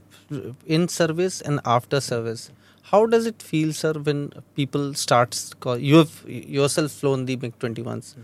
in 0.67 0.89
service 0.89 1.41
and 1.41 1.61
after 1.65 2.01
service, 2.01 2.51
how 2.83 3.07
does 3.07 3.27
it 3.27 3.41
feel, 3.41 3.73
sir, 3.73 3.93
when 3.93 4.33
people 4.57 4.95
starts? 4.95 5.53
You 5.79 5.97
have 5.99 6.25
yourself 6.27 6.91
flown 6.91 7.27
the 7.27 7.37
MiG 7.37 7.59
21s. 7.59 8.17
Mm. 8.17 8.23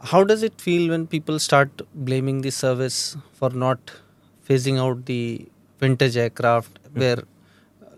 How 0.00 0.24
does 0.24 0.42
it 0.42 0.60
feel 0.60 0.90
when 0.90 1.06
people 1.06 1.38
start 1.38 1.70
blaming 1.94 2.40
the 2.40 2.50
service 2.50 3.16
for 3.34 3.50
not 3.50 3.78
phasing 4.48 4.78
out 4.78 5.04
the 5.06 5.46
vintage 5.78 6.16
aircraft 6.16 6.78
mm. 6.82 7.00
where 7.00 7.18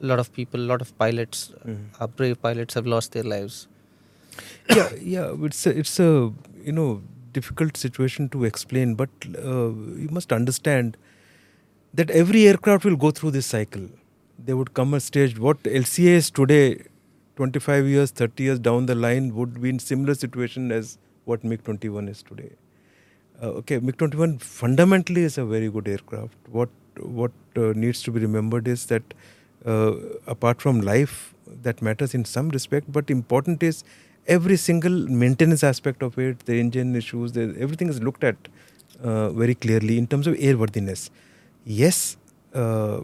a 0.03 0.07
lot 0.07 0.19
of 0.19 0.33
people, 0.33 0.61
a 0.61 0.69
lot 0.73 0.81
of 0.81 0.97
pilots, 0.99 1.53
mm. 1.67 1.79
uh, 2.01 2.07
brave 2.07 2.41
pilots 2.41 2.75
have 2.75 2.87
lost 2.87 3.13
their 3.13 3.23
lives. 3.23 3.69
Yeah, 4.75 4.91
yeah, 5.01 5.35
it's 5.43 5.67
a, 5.67 5.79
it's 5.79 5.99
a 6.01 6.33
you 6.65 6.73
know 6.73 7.03
difficult 7.33 7.77
situation 7.77 8.29
to 8.31 8.45
explain, 8.45 8.95
but 8.95 9.11
uh, 9.45 9.71
you 10.05 10.09
must 10.11 10.33
understand 10.33 10.97
that 11.95 12.11
every 12.11 12.47
aircraft 12.47 12.85
will 12.85 12.97
go 12.97 13.11
through 13.11 13.33
this 13.33 13.47
cycle. 13.47 13.89
There 14.39 14.57
would 14.57 14.73
come 14.75 14.95
a 14.95 15.01
stage 15.01 15.39
what 15.39 15.63
LCA 15.65 16.17
is 16.23 16.31
today, 16.31 16.85
25 17.37 17.87
years, 17.87 18.11
30 18.11 18.43
years 18.43 18.59
down 18.59 18.87
the 18.87 18.95
line, 18.95 19.35
would 19.35 19.61
be 19.61 19.69
in 19.69 19.79
similar 19.79 20.15
situation 20.15 20.73
as 20.73 20.99
what 21.25 21.45
MiG 21.45 21.63
21 21.65 22.09
is 22.09 22.23
today. 22.23 22.51
Uh, 23.43 23.47
okay, 23.61 23.79
MiG-21 23.79 24.41
fundamentally 24.43 25.23
is 25.23 25.39
a 25.39 25.45
very 25.47 25.71
good 25.71 25.89
aircraft. 25.89 26.37
What 26.51 26.69
what 27.01 27.33
uh, 27.57 27.73
needs 27.75 28.03
to 28.03 28.11
be 28.11 28.21
remembered 28.21 28.69
is 28.69 28.87
that 28.87 29.15
uh, 29.65 29.93
apart 30.27 30.61
from 30.61 30.83
life, 30.83 31.35
that 31.63 31.81
matters 31.81 32.15
in 32.15 32.27
some 32.27 32.51
respect, 32.51 32.93
but 32.93 33.11
important 33.11 33.63
is 33.63 33.83
every 34.27 34.57
single 34.57 35.09
maintenance 35.09 35.65
aspect 35.65 36.03
of 36.03 36.19
it, 36.19 36.41
the 36.41 36.61
engine 36.61 36.95
issues, 36.95 37.33
the, 37.33 37.57
everything 37.59 37.89
is 37.89 38.03
looked 38.03 38.25
at 38.25 38.37
uh, 39.03 39.31
very 39.31 39.55
clearly 39.55 39.97
in 39.97 40.07
terms 40.07 40.27
of 40.27 40.35
airworthiness. 40.35 41.09
Yes, 41.65 42.19
uh, 42.55 43.01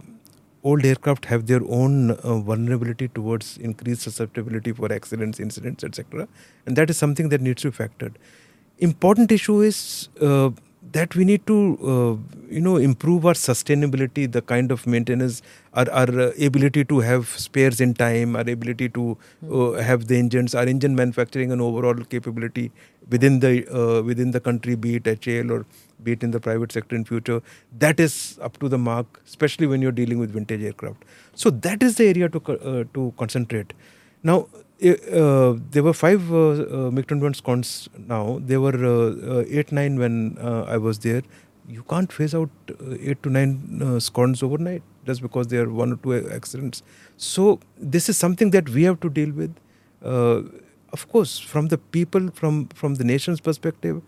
old 0.62 0.84
aircraft 0.84 1.24
have 1.26 1.46
their 1.46 1.62
own 1.66 2.10
uh, 2.10 2.38
vulnerability 2.38 3.08
towards 3.08 3.56
increased 3.56 4.02
susceptibility 4.02 4.72
for 4.72 4.92
accidents, 4.92 5.40
incidents, 5.40 5.82
etc., 5.82 6.28
and 6.66 6.76
that 6.76 6.90
is 6.90 6.98
something 6.98 7.30
that 7.30 7.40
needs 7.40 7.62
to 7.62 7.70
be 7.70 7.76
factored 7.78 8.16
important 8.78 9.32
issue 9.32 9.60
is 9.60 10.08
uh, 10.20 10.50
that 10.92 11.14
we 11.14 11.24
need 11.24 11.46
to 11.46 11.56
uh, 11.92 12.36
you 12.48 12.60
know 12.60 12.76
improve 12.76 13.26
our 13.26 13.34
sustainability 13.34 14.30
the 14.30 14.42
kind 14.42 14.70
of 14.70 14.86
maintenance 14.86 15.42
our, 15.74 15.90
our 15.90 16.20
uh, 16.20 16.32
ability 16.40 16.84
to 16.84 17.00
have 17.00 17.28
spares 17.28 17.80
in 17.80 17.92
time 17.94 18.36
our 18.36 18.48
ability 18.48 18.88
to 18.88 19.16
uh, 19.50 19.72
have 19.72 20.06
the 20.06 20.16
engines 20.16 20.54
our 20.54 20.66
engine 20.66 20.94
manufacturing 20.94 21.50
and 21.50 21.60
overall 21.60 21.94
capability 22.14 22.70
within 23.08 23.40
the 23.40 23.52
within 24.04 24.30
the 24.30 24.40
country 24.40 24.74
be 24.74 24.96
it 24.96 25.06
HAL 25.24 25.50
or 25.52 25.66
be 26.02 26.12
it 26.12 26.22
in 26.22 26.30
the 26.30 26.40
private 26.40 26.72
sector 26.72 26.94
in 26.94 27.04
future. 27.04 27.40
That 27.78 27.98
is 27.98 28.38
up 28.42 28.58
to 28.58 28.68
the 28.68 28.78
mark 28.78 29.20
especially 29.26 29.66
when 29.66 29.80
you're 29.80 29.92
dealing 29.92 30.18
with 30.18 30.30
vintage 30.30 30.62
aircraft. 30.62 31.04
So 31.34 31.50
that 31.50 31.82
is 31.82 31.96
the 31.96 32.08
area 32.08 32.28
to 32.28 32.40
uh, 32.52 32.84
to 32.94 33.12
concentrate. 33.16 33.72
Now 34.22 34.48
uh, 34.82 35.54
there 35.70 35.82
were 35.82 35.92
five 35.92 36.30
uh, 36.32 36.36
uh, 36.36 36.90
MiG-21 36.90 37.36
squadrons 37.36 37.88
now. 38.06 38.38
There 38.42 38.60
were 38.60 38.74
uh, 38.74 39.38
uh, 39.38 39.44
eight, 39.48 39.72
nine 39.72 39.98
when 39.98 40.36
I 40.40 40.76
was 40.76 40.98
there. 40.98 41.22
You 41.68 41.82
can't 41.82 42.12
phase 42.12 42.34
out 42.34 42.50
eight 43.00 43.22
to 43.22 43.30
nine 43.30 43.80
uh, 43.82 44.44
overnight 44.44 44.82
just 45.04 45.22
because 45.22 45.48
there 45.48 45.64
are 45.64 45.70
one 45.70 45.92
or 45.92 45.96
two 45.96 46.30
accidents. 46.30 46.82
So 47.16 47.60
this 47.76 48.08
is 48.08 48.16
something 48.16 48.50
that 48.50 48.68
we 48.68 48.84
have 48.84 49.00
to 49.00 49.10
deal 49.10 49.32
with. 49.32 49.54
of 50.92 51.08
course, 51.12 51.38
from 51.38 51.66
the 51.68 51.78
people, 51.94 52.28
from 52.34 52.68
from 52.80 52.94
the 52.98 53.04
nation's 53.04 53.40
perspective, 53.40 54.02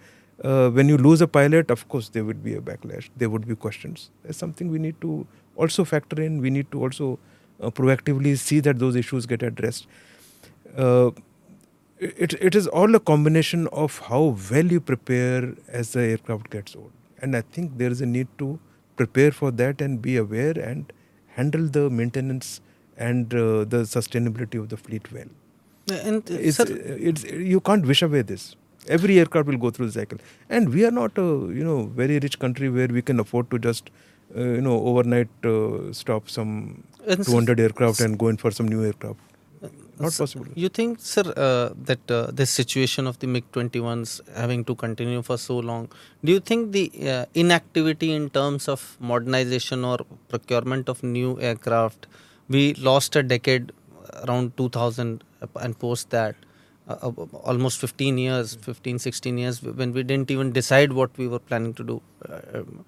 when 0.77 0.89
you 0.89 0.97
lose 0.97 1.20
a 1.20 1.27
pilot, 1.27 1.70
of 1.70 1.89
course 1.89 2.11
there 2.11 2.24
would 2.24 2.45
be 2.45 2.55
a 2.55 2.61
backlash. 2.61 3.09
There 3.16 3.31
would 3.31 3.49
be 3.49 3.57
questions. 3.57 4.11
It's 4.24 4.39
something 4.39 4.70
we 4.70 4.78
need 4.78 5.01
to 5.01 5.27
also 5.57 5.85
factor 5.85 6.23
in. 6.23 6.40
We 6.40 6.51
need 6.51 6.70
to 6.73 6.82
also 6.82 7.19
proactively 7.81 8.39
see 8.39 8.61
that 8.61 8.78
those 8.78 8.95
issues 8.95 9.27
get 9.27 9.43
addressed 9.43 9.89
uh, 10.77 11.11
it, 11.99 12.35
it 12.35 12.55
is 12.55 12.66
all 12.66 12.95
a 12.95 13.01
combination 13.01 13.66
of 13.69 13.99
how 13.99 14.36
well 14.51 14.66
you 14.66 14.81
prepare 14.81 15.55
as 15.69 15.93
the 15.93 16.01
aircraft 16.01 16.51
gets 16.51 16.77
old. 16.77 16.93
And 17.20 17.35
I 17.36 17.40
think 17.40 17.78
there 17.78 17.90
is 17.90 18.01
a 18.01 18.07
need 18.07 18.28
to 18.39 18.59
prepare 18.97 19.32
for 19.32 19.51
that 19.53 19.81
and 19.81 20.01
be 20.01 20.16
aware 20.16 20.59
and 20.59 20.93
handle 21.28 21.66
the 21.66 21.90
maintenance 21.90 22.61
and 22.97 23.32
uh, 23.35 23.65
the 23.65 23.82
sustainability 23.97 24.59
of 24.59 24.69
the 24.69 24.77
fleet 24.77 25.12
well. 25.12 25.28
And 25.90 26.31
uh, 26.31 26.35
it's, 26.35 26.57
sir, 26.57 26.66
it's, 26.69 27.24
you 27.24 27.61
can't 27.61 27.86
wish 27.86 28.03
away 28.03 28.23
this. 28.23 28.57
Every 28.89 29.19
aircraft 29.19 29.49
will 29.49 29.59
go 29.59 29.70
through 29.70 29.86
the 29.86 29.93
cycle, 29.93 30.19
and 30.49 30.73
we 30.73 30.85
are 30.86 30.90
not 30.90 31.19
a 31.19 31.23
you 31.23 31.62
know 31.62 31.86
very 31.86 32.19
rich 32.19 32.39
country 32.39 32.70
where 32.70 32.89
we 32.89 33.03
can 33.03 33.20
afford 33.20 33.51
to 33.51 33.59
just 33.59 33.90
uh, 34.35 34.40
you 34.40 34.62
know 34.62 34.81
overnight 34.90 35.28
uh, 35.45 35.93
stop 35.93 36.31
some 36.31 36.85
200 37.07 37.61
aircraft 37.61 38.01
and 38.01 38.19
go 38.19 38.28
in 38.28 38.39
for 38.39 38.51
some 38.51 38.66
new 38.66 38.82
aircraft 38.82 39.20
not 40.00 40.16
possible. 40.16 40.46
You 40.54 40.68
think, 40.68 41.00
sir, 41.00 41.22
uh, 41.36 41.74
that 41.84 42.10
uh, 42.10 42.30
this 42.32 42.50
situation 42.50 43.06
of 43.06 43.18
the 43.18 43.26
MiG 43.26 43.50
21s 43.52 44.20
having 44.34 44.64
to 44.64 44.74
continue 44.74 45.22
for 45.22 45.38
so 45.38 45.58
long, 45.58 45.90
do 46.24 46.32
you 46.32 46.40
think 46.40 46.72
the 46.72 46.90
uh, 47.08 47.26
inactivity 47.34 48.12
in 48.12 48.30
terms 48.30 48.68
of 48.68 48.96
modernization 49.00 49.84
or 49.84 49.98
procurement 50.28 50.88
of 50.88 51.02
new 51.02 51.40
aircraft, 51.40 52.06
we 52.48 52.74
lost 52.74 53.16
a 53.16 53.22
decade 53.22 53.72
around 54.24 54.56
2000 54.56 55.24
and 55.60 55.78
post 55.78 56.10
that? 56.10 56.34
Uh, 56.88 56.96
uh, 57.02 57.24
almost 57.50 57.78
15 57.80 58.16
years 58.16 58.54
15 58.62 58.98
16 58.98 59.36
years 59.36 59.62
when 59.62 59.92
we 59.92 60.02
didn't 60.02 60.30
even 60.30 60.52
decide 60.52 60.90
what 60.90 61.10
we 61.18 61.28
were 61.28 61.38
planning 61.38 61.74
to 61.74 61.84
do 61.84 62.00
uh, 62.26 62.60
um, 62.60 62.82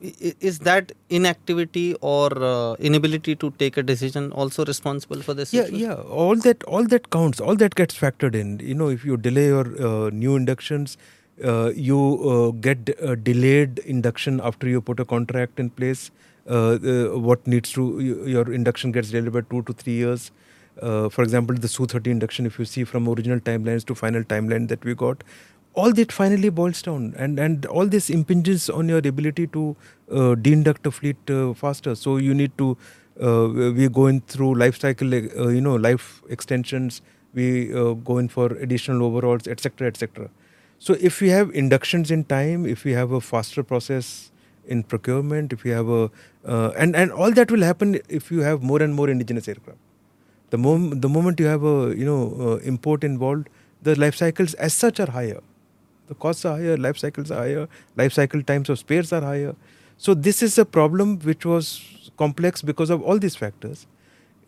is 0.00 0.58
that 0.60 0.92
inactivity 1.08 1.94
or 2.00 2.30
uh, 2.42 2.74
inability 2.74 3.36
to 3.36 3.50
take 3.52 3.76
a 3.76 3.82
decision 3.82 4.32
also 4.32 4.64
responsible 4.64 5.20
for 5.22 5.34
this 5.34 5.52
yeah 5.52 5.64
situation? 5.64 5.86
yeah 5.86 5.94
all 5.94 6.36
that 6.36 6.64
all 6.64 6.84
that 6.84 7.10
counts 7.10 7.40
all 7.40 7.56
that 7.56 7.74
gets 7.74 7.94
factored 7.94 8.34
in 8.34 8.58
you 8.60 8.74
know 8.74 8.88
if 8.88 9.04
you 9.04 9.16
delay 9.16 9.46
your 9.46 9.66
uh, 9.86 10.10
new 10.10 10.36
inductions 10.36 10.96
uh, 11.44 11.70
you 11.74 12.00
uh, 12.28 12.50
get 12.60 12.90
a 13.00 13.16
delayed 13.16 13.78
induction 13.80 14.40
after 14.42 14.68
you 14.68 14.80
put 14.80 15.00
a 15.00 15.04
contract 15.04 15.60
in 15.60 15.70
place 15.70 16.10
uh, 16.46 16.78
what 17.28 17.46
needs 17.46 17.72
to 17.72 18.00
your 18.00 18.52
induction 18.52 18.92
gets 18.92 19.10
delayed 19.10 19.32
by 19.32 19.42
2 19.42 19.62
to 19.62 19.72
3 19.72 19.92
years 19.92 20.30
uh, 20.82 21.08
for 21.08 21.22
example 21.22 21.54
the 21.54 21.68
su-30 21.68 22.06
induction 22.06 22.46
if 22.46 22.58
you 22.58 22.64
see 22.64 22.84
from 22.84 23.08
original 23.08 23.40
timelines 23.40 23.84
to 23.84 23.94
final 23.94 24.22
timeline 24.24 24.68
that 24.68 24.84
we 24.84 24.94
got 24.94 25.22
all 25.74 25.92
that 25.92 26.10
finally 26.12 26.48
boils 26.48 26.82
down 26.82 27.14
and 27.16 27.38
and 27.38 27.66
all 27.66 27.86
this 27.86 28.10
impinges 28.10 28.68
on 28.68 28.88
your 28.88 28.98
ability 28.98 29.46
to 29.48 29.76
uh, 30.10 30.34
deinduct 30.46 30.86
a 30.86 30.90
fleet 30.90 31.30
uh, 31.30 31.54
faster. 31.54 31.94
So 31.94 32.16
you 32.16 32.34
need 32.34 32.56
to 32.58 32.76
uh, 33.22 33.48
we're 33.52 33.88
going 33.88 34.20
through 34.22 34.54
life 34.54 34.80
cycle 34.80 35.14
uh, 35.14 35.48
you 35.48 35.60
know 35.60 35.76
life 35.76 36.22
extensions. 36.28 37.02
We 37.32 37.72
uh, 37.72 37.92
go 37.92 38.18
in 38.18 38.28
for 38.28 38.46
additional 38.46 39.04
overhauls 39.04 39.46
etc 39.46 39.86
etc 39.86 40.28
so 40.80 40.96
if 41.00 41.20
we 41.20 41.28
have 41.28 41.50
inductions 41.54 42.10
in 42.10 42.24
time 42.24 42.66
if 42.66 42.82
we 42.82 42.90
have 42.90 43.12
a 43.12 43.20
faster 43.20 43.62
process 43.62 44.32
in 44.66 44.82
procurement 44.82 45.52
if 45.52 45.62
we 45.62 45.70
have 45.70 45.88
a 45.88 46.10
uh, 46.44 46.70
and 46.76 46.96
and 46.96 47.12
all 47.12 47.30
that 47.30 47.52
will 47.52 47.62
happen 47.62 48.00
if 48.08 48.32
you 48.32 48.40
have 48.40 48.64
more 48.64 48.82
and 48.82 48.94
more 48.94 49.08
indigenous 49.08 49.46
aircraft. 49.46 49.78
The 50.50 50.58
mom- 50.58 50.98
the 51.00 51.08
moment 51.08 51.38
you 51.38 51.46
have 51.46 51.62
a 51.62 51.94
you 51.96 52.04
know 52.04 52.56
import 52.64 53.04
involved 53.04 53.48
the 53.80 53.94
life 53.94 54.16
cycles 54.16 54.54
as 54.54 54.74
such 54.74 54.98
are 54.98 55.10
higher 55.12 55.40
The 56.10 56.16
costs 56.16 56.44
are 56.44 56.56
higher, 56.56 56.76
life 56.76 56.98
cycles 56.98 57.30
are 57.30 57.36
higher, 57.36 57.68
life 57.96 58.12
cycle 58.12 58.42
times 58.42 58.68
of 58.68 58.80
spares 58.80 59.12
are 59.12 59.20
higher. 59.20 59.54
So 59.96 60.12
this 60.12 60.42
is 60.42 60.58
a 60.58 60.64
problem 60.64 61.20
which 61.20 61.46
was 61.46 62.10
complex 62.16 62.62
because 62.62 62.90
of 62.90 63.00
all 63.00 63.16
these 63.16 63.36
factors. 63.36 63.86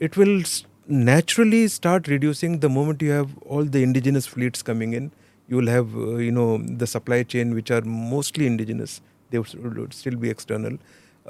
It 0.01 0.17
will 0.17 0.43
naturally 0.89 1.69
start 1.69 2.09
reducing 2.09 2.59
the 2.59 2.69
moment 2.69 3.01
you 3.01 3.13
have 3.13 3.39
all 3.47 3.63
the 3.63 3.85
indigenous 3.85 4.27
fleets 4.27 4.61
coming 4.61 4.93
in. 4.93 5.13
You 5.47 5.59
will 5.59 5.69
have, 5.69 5.95
uh, 5.95 6.17
you 6.17 6.33
know, 6.33 6.59
the 6.59 6.89
supply 6.89 7.23
chain 7.23 7.55
which 7.55 7.71
are 7.71 7.83
mostly 7.83 8.49
indigenous. 8.49 9.01
They 9.31 9.39
would, 9.39 9.95
still 9.95 10.17
be 10.17 10.31
external. 10.31 10.79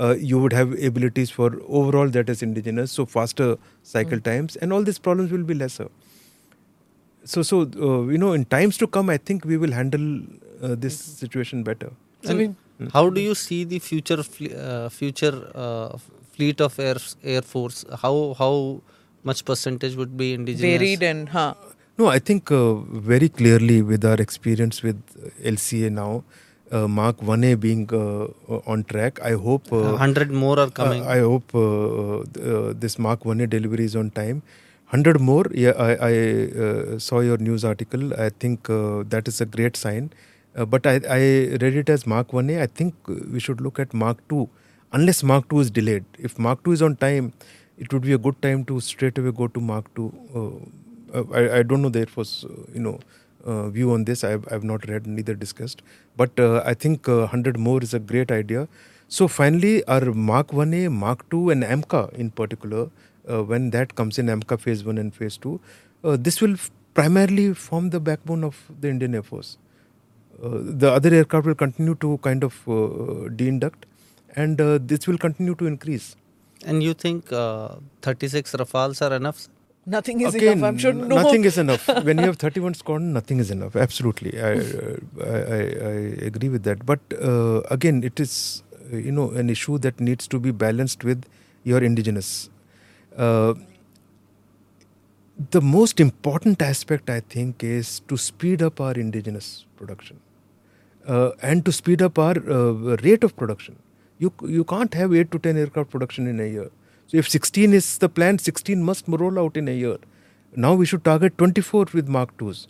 Uh, 0.01 0.15
you 0.19 0.39
would 0.39 0.55
have 0.55 0.73
abilities 0.83 1.29
for 1.31 1.61
overall 1.69 2.09
that 2.09 2.31
is 2.31 2.43
indigenous, 2.43 2.91
so 2.91 3.05
faster 3.05 3.59
cycle 3.83 4.19
times, 4.19 4.57
and 4.57 4.73
all 4.73 4.83
these 4.83 4.99
problems 4.99 5.31
will 5.31 5.45
be 5.45 5.53
lesser 5.53 5.91
so 7.25 7.43
so 7.43 7.57
uh, 7.87 8.03
you 8.13 8.19
know 8.19 8.33
in 8.33 8.45
times 8.45 8.77
to 8.83 8.87
come 8.87 9.09
i 9.11 9.17
think 9.17 9.45
we 9.45 9.57
will 9.57 9.73
handle 9.73 10.07
uh, 10.63 10.75
this 10.85 10.97
situation 11.23 11.63
better 11.71 11.91
So 12.27 12.31
And 12.33 12.41
we- 12.41 12.89
how 12.95 13.03
do 13.17 13.21
you 13.21 13.35
see 13.39 13.59
the 13.73 13.79
future 13.89 14.23
fle- 14.35 14.55
uh, 14.69 14.89
future 14.99 15.35
uh, 15.65 15.97
fleet 16.37 16.61
of 16.67 16.79
air 16.85 16.97
air 17.33 17.43
force? 17.53 17.79
How 18.03 18.13
how 18.41 18.53
much 19.31 19.41
percentage 19.51 19.95
would 20.01 20.17
be 20.23 20.29
indigenous? 20.39 20.69
varied 20.71 21.03
and 21.11 21.29
huh. 21.35 21.51
no 22.01 22.07
i 22.13 22.19
think 22.31 22.53
uh, 22.61 22.61
very 23.11 23.29
clearly 23.41 23.77
with 23.91 24.05
our 24.11 24.21
experience 24.27 24.83
with 24.87 25.01
lca 25.53 25.91
now 26.01 26.11
uh, 26.77 26.87
mark 26.99 27.23
1a 27.35 27.53
being 27.67 27.85
on 28.75 28.85
track 28.93 29.21
i 29.31 29.33
hope 29.47 29.73
uh, 29.73 29.97
hundred 30.05 30.31
more 30.45 30.59
are 30.65 30.71
coming. 30.71 31.03
Uh, 31.07 31.15
I 31.17 31.19
hope 31.21 31.55
uh, 31.55 32.19
uh, 32.51 32.73
this 32.85 32.99
Mark 32.99 33.25
1A 33.25 33.47
delivery 33.47 33.85
is 33.85 33.97
on 34.03 34.11
time. 34.11 34.43
100 34.93 35.21
more, 35.23 35.47
yeah, 35.55 35.71
I, 35.71 35.93
I 36.07 36.15
uh, 36.65 36.99
saw 36.99 37.21
your 37.21 37.39
news 37.39 37.65
article. 37.65 38.13
I 38.13 38.29
think 38.29 38.69
uh, 38.69 39.05
that 39.09 39.27
is 39.27 39.41
a 39.41 39.47
great 39.47 39.75
sign. 39.75 40.13
Uh, 40.55 40.67
but 40.67 40.87
I, 40.87 41.01
I 41.09 41.19
read 41.63 41.77
it 41.77 41.89
as 41.89 42.07
Mark 42.07 42.33
1A. 42.33 42.61
I 42.61 42.67
think 42.67 42.95
we 43.09 43.41
should 43.41 43.63
look 43.63 43.79
at 43.79 43.95
Mark 43.95 44.19
2, 44.29 44.47
unless 44.93 45.23
Mark 45.23 45.49
2 45.49 45.61
is 45.61 45.71
delayed. 45.71 46.05
If 46.19 46.39
Mark 46.39 46.63
2 46.65 46.73
is 46.73 46.83
on 46.83 46.97
time, 46.97 47.33
it 47.79 47.91
would 47.91 48.03
be 48.03 48.13
a 48.13 48.19
good 48.19 48.43
time 48.43 48.67
to 48.67 48.81
straight 48.81 49.17
away 49.17 49.33
go 49.33 49.49
to 49.49 49.61
Mark 49.61 49.87
2. 49.95 50.13
Uh, 50.35 51.19
uh, 51.19 51.25
I, 51.33 51.59
I 51.61 51.63
don't 51.63 51.81
know 51.81 51.89
the 51.89 52.01
Air 52.01 52.07
uh, 52.19 52.25
you 52.75 52.81
know, 52.81 53.01
uh, 53.47 53.71
view 53.71 53.93
on 53.93 54.05
this. 54.05 54.23
I've, 54.25 54.47
I've 54.53 54.63
not 54.63 54.87
read, 54.89 55.07
neither 55.07 55.35
discussed. 55.35 55.81
But 56.19 56.39
I 56.39 56.75
think 56.75 57.09
uh, 57.09 57.21
100 57.21 57.59
more 57.59 57.83
is 57.83 57.95
a 57.95 57.99
great 57.99 58.31
idea. 58.31 58.69
So 59.09 59.27
finally, 59.27 59.85
our 59.87 60.13
Mark 60.13 60.49
1A, 60.49 60.93
Mark 60.93 61.31
2, 61.31 61.49
and 61.49 61.63
AMCA 61.63 62.13
in 62.13 62.31
particular, 62.31 62.91
when 63.27 63.71
that 63.71 63.95
comes 63.95 64.19
in 64.19 64.27
AMCA 64.27 64.61
phase 64.61 64.85
1 64.85 64.99
and 64.99 65.15
phase 65.15 65.37
2, 65.39 65.61
uh, 66.05 66.17
this 66.19 66.41
will 66.41 66.55
f- 66.55 66.71
primarily 66.95 67.55
form 67.55 67.91
the 67.91 68.01
backbone 68.01 68.45
of 68.45 68.57
the 68.81 68.89
Indian 68.89 69.15
Air 69.15 69.23
Force. 69.23 69.59
Uh, 70.43 70.59
the 70.63 70.91
other 70.91 71.15
aircraft 71.15 71.47
will 71.47 71.55
continue 71.55 71.95
to 71.97 72.19
kind 72.19 72.43
of 72.43 72.55
uh, 72.69 73.29
de-induct 73.29 73.87
and 74.35 74.61
uh, 74.61 74.79
this 74.83 75.07
will 75.07 75.19
continue 75.19 75.55
to 75.55 75.67
increase. 75.67 76.17
and 76.65 76.83
you 76.83 76.95
think 76.95 77.31
uh, 77.33 77.75
36 78.03 78.53
Rafales 78.53 79.01
are 79.07 79.15
enough? 79.15 79.49
Nothing 79.85 80.21
is 80.21 80.35
Again, 80.35 80.59
enough. 80.59 80.69
I'm 80.69 80.79
sure 80.79 80.93
no. 80.93 81.17
nothing 81.17 81.45
is 81.45 81.59
enough. 81.59 81.87
when 82.09 82.19
you 82.19 82.27
have 82.27 82.37
31 82.37 82.75
squadron, 82.75 83.13
nothing 83.13 83.41
is 83.41 83.51
enough. 83.51 83.75
Absolutely, 83.75 84.41
I, 84.41 84.53
uh, 84.59 84.97
I, 85.25 85.39
I, 85.57 85.61
I 85.89 85.95
agree 86.31 86.49
with 86.49 86.63
that. 86.63 86.87
But 86.87 87.01
uh, 87.21 87.63
again, 87.77 88.05
it 88.05 88.21
is 88.21 88.63
uh, 88.93 88.97
you 88.97 89.11
know 89.11 89.31
an 89.33 89.51
issue 89.51 89.79
that 89.79 89.99
needs 90.01 90.29
to 90.29 90.39
be 90.39 90.53
balanced 90.53 91.03
with 91.03 91.25
your 91.65 91.83
indigenous. 91.83 92.49
Uh, 93.17 93.55
the 95.51 95.61
most 95.61 96.01
important 96.01 96.63
aspect, 96.63 97.11
I 97.11 97.21
think, 97.21 97.65
is 97.65 98.01
to 98.09 98.17
speed 98.17 98.63
up 98.63 98.81
our 98.81 98.93
indigenous 98.93 99.67
production 99.77 100.21
uh, 101.07 101.31
and 101.43 101.65
to 101.65 101.73
speed 101.73 102.03
up 102.03 102.19
our 102.19 102.37
uh, 102.51 102.97
rate 103.03 103.25
of 103.25 103.37
production. 103.37 103.77
You 104.19 104.33
you 104.43 104.65
can't 104.65 104.95
have 104.95 105.13
eight 105.15 105.33
to 105.33 105.39
ten 105.39 105.57
aircraft 105.57 105.91
production 105.91 106.27
in 106.27 106.39
a 106.41 106.47
year. 106.47 106.71
So 107.09 107.17
if 107.17 107.29
16 107.29 107.75
is 107.75 107.99
the 107.99 108.09
plan, 108.09 108.39
16 108.39 108.83
must 108.83 109.09
roll 109.09 109.39
out 109.39 109.57
in 109.57 109.69
a 109.69 109.73
year. 109.73 109.99
Now 110.55 110.75
we 110.75 110.87
should 110.87 111.05
target 111.05 111.37
24 111.39 111.87
with 111.93 112.09
Mark 112.09 112.37
2s. 112.39 112.67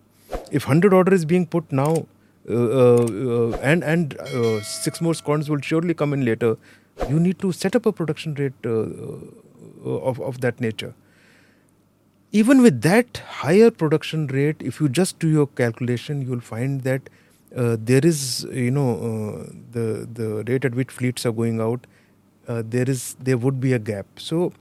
If 0.51 0.67
100 0.67 0.93
order 0.93 1.15
is 1.15 1.25
being 1.25 1.47
put 1.47 1.71
now, 1.71 2.07
uh, 2.51 2.55
uh, 2.55 3.59
and 3.63 3.85
and 3.85 4.19
uh, 4.19 4.61
six 4.63 5.01
more 5.01 5.15
squadrons 5.15 5.49
will 5.49 5.61
surely 5.61 5.95
come 5.95 6.13
in 6.13 6.25
later. 6.25 6.57
You 7.09 7.21
need 7.21 7.39
to 7.41 7.53
set 7.53 7.77
up 7.77 7.87
a 7.87 7.93
production 7.93 8.35
rate 8.35 8.67
uh, 8.67 8.87
of 9.85 10.21
of 10.21 10.41
that 10.41 10.61
nature. 10.61 10.95
Even 12.33 12.63
with 12.63 12.81
that 12.83 13.19
higher 13.41 13.71
production 13.71 14.27
rate, 14.29 14.57
if 14.61 14.81
you 14.81 14.89
just 14.89 15.19
do 15.19 15.29
your 15.29 15.47
calculation, 15.47 16.23
you 16.23 16.31
will 16.31 16.41
find 16.41 16.81
that 16.83 17.11
uh, 17.55 17.77
there 17.79 18.01
is, 18.03 18.45
you 18.53 18.71
know, 18.71 18.91
uh, 19.09 19.53
the 19.73 20.09
the 20.21 20.45
rate 20.47 20.65
at 20.65 20.75
which 20.75 20.91
fleets 20.91 21.27
are 21.27 21.33
going 21.33 21.61
out, 21.61 21.87
uh, 22.49 22.63
there 22.65 22.89
is 22.89 23.15
there 23.21 23.37
would 23.37 23.61
be 23.61 23.73
a 23.75 23.79
gap. 23.79 24.07
So, 24.17 24.53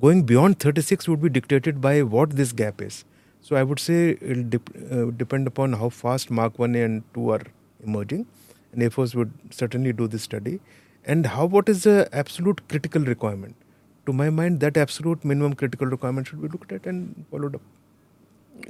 going 0.00 0.22
beyond 0.22 0.60
36 0.60 1.08
would 1.08 1.20
be 1.20 1.28
dictated 1.28 1.80
by 1.80 2.02
what 2.02 2.30
this 2.30 2.52
gap 2.52 2.80
is. 2.80 3.04
So, 3.40 3.56
I 3.56 3.62
would 3.64 3.80
say 3.80 4.10
it 4.10 4.36
will 4.36 4.44
dep- 4.44 4.70
uh, 4.92 5.04
depend 5.24 5.46
upon 5.46 5.72
how 5.72 5.88
fast 5.88 6.30
Mark 6.30 6.56
1A 6.58 6.84
and 6.84 7.02
2 7.14 7.30
are 7.30 7.42
emerging, 7.84 8.26
and 8.72 8.82
Air 8.82 8.90
Force 8.90 9.14
would 9.14 9.32
certainly 9.50 9.92
do 9.92 10.06
this 10.06 10.22
study, 10.22 10.60
and 11.04 11.26
how 11.26 11.46
what 11.46 11.68
is 11.68 11.82
the 11.82 12.08
absolute 12.12 12.68
critical 12.68 13.02
requirement. 13.02 13.56
To 14.06 14.12
my 14.12 14.30
mind, 14.30 14.60
that 14.60 14.76
absolute 14.76 15.24
minimum 15.24 15.54
critical 15.54 15.86
requirement 15.86 16.28
should 16.28 16.40
be 16.40 16.48
looked 16.48 16.72
at 16.72 16.86
and 16.86 17.24
followed 17.30 17.56
up. 17.56 17.60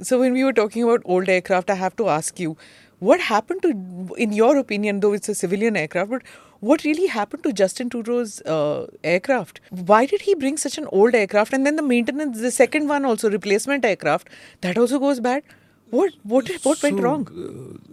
So 0.01 0.19
when 0.19 0.33
we 0.33 0.43
were 0.43 0.53
talking 0.53 0.83
about 0.83 1.01
old 1.05 1.29
aircraft, 1.29 1.69
I 1.69 1.75
have 1.75 1.95
to 1.97 2.09
ask 2.09 2.39
you, 2.39 2.57
what 2.99 3.19
happened 3.19 3.61
to, 3.61 4.15
in 4.17 4.33
your 4.33 4.57
opinion, 4.57 5.01
though 5.01 5.13
it's 5.13 5.29
a 5.29 5.35
civilian 5.35 5.77
aircraft, 5.77 6.09
but 6.09 6.23
what 6.59 6.83
really 6.83 7.05
happened 7.05 7.43
to 7.43 7.53
Justin 7.53 7.89
Trudeau's 7.89 8.41
uh, 8.41 8.87
aircraft? 9.03 9.61
Why 9.69 10.07
did 10.07 10.21
he 10.21 10.33
bring 10.33 10.57
such 10.57 10.79
an 10.79 10.87
old 10.91 11.13
aircraft? 11.13 11.53
And 11.53 11.65
then 11.65 11.75
the 11.75 11.83
maintenance, 11.83 12.41
the 12.41 12.51
second 12.51 12.87
one 12.87 13.05
also, 13.05 13.29
replacement 13.29 13.85
aircraft, 13.85 14.29
that 14.61 14.77
also 14.77 14.97
goes 14.97 15.19
bad. 15.19 15.43
What 15.89 16.13
what 16.23 16.49
what 16.63 16.81
went 16.83 16.99
wrong? 16.99 17.21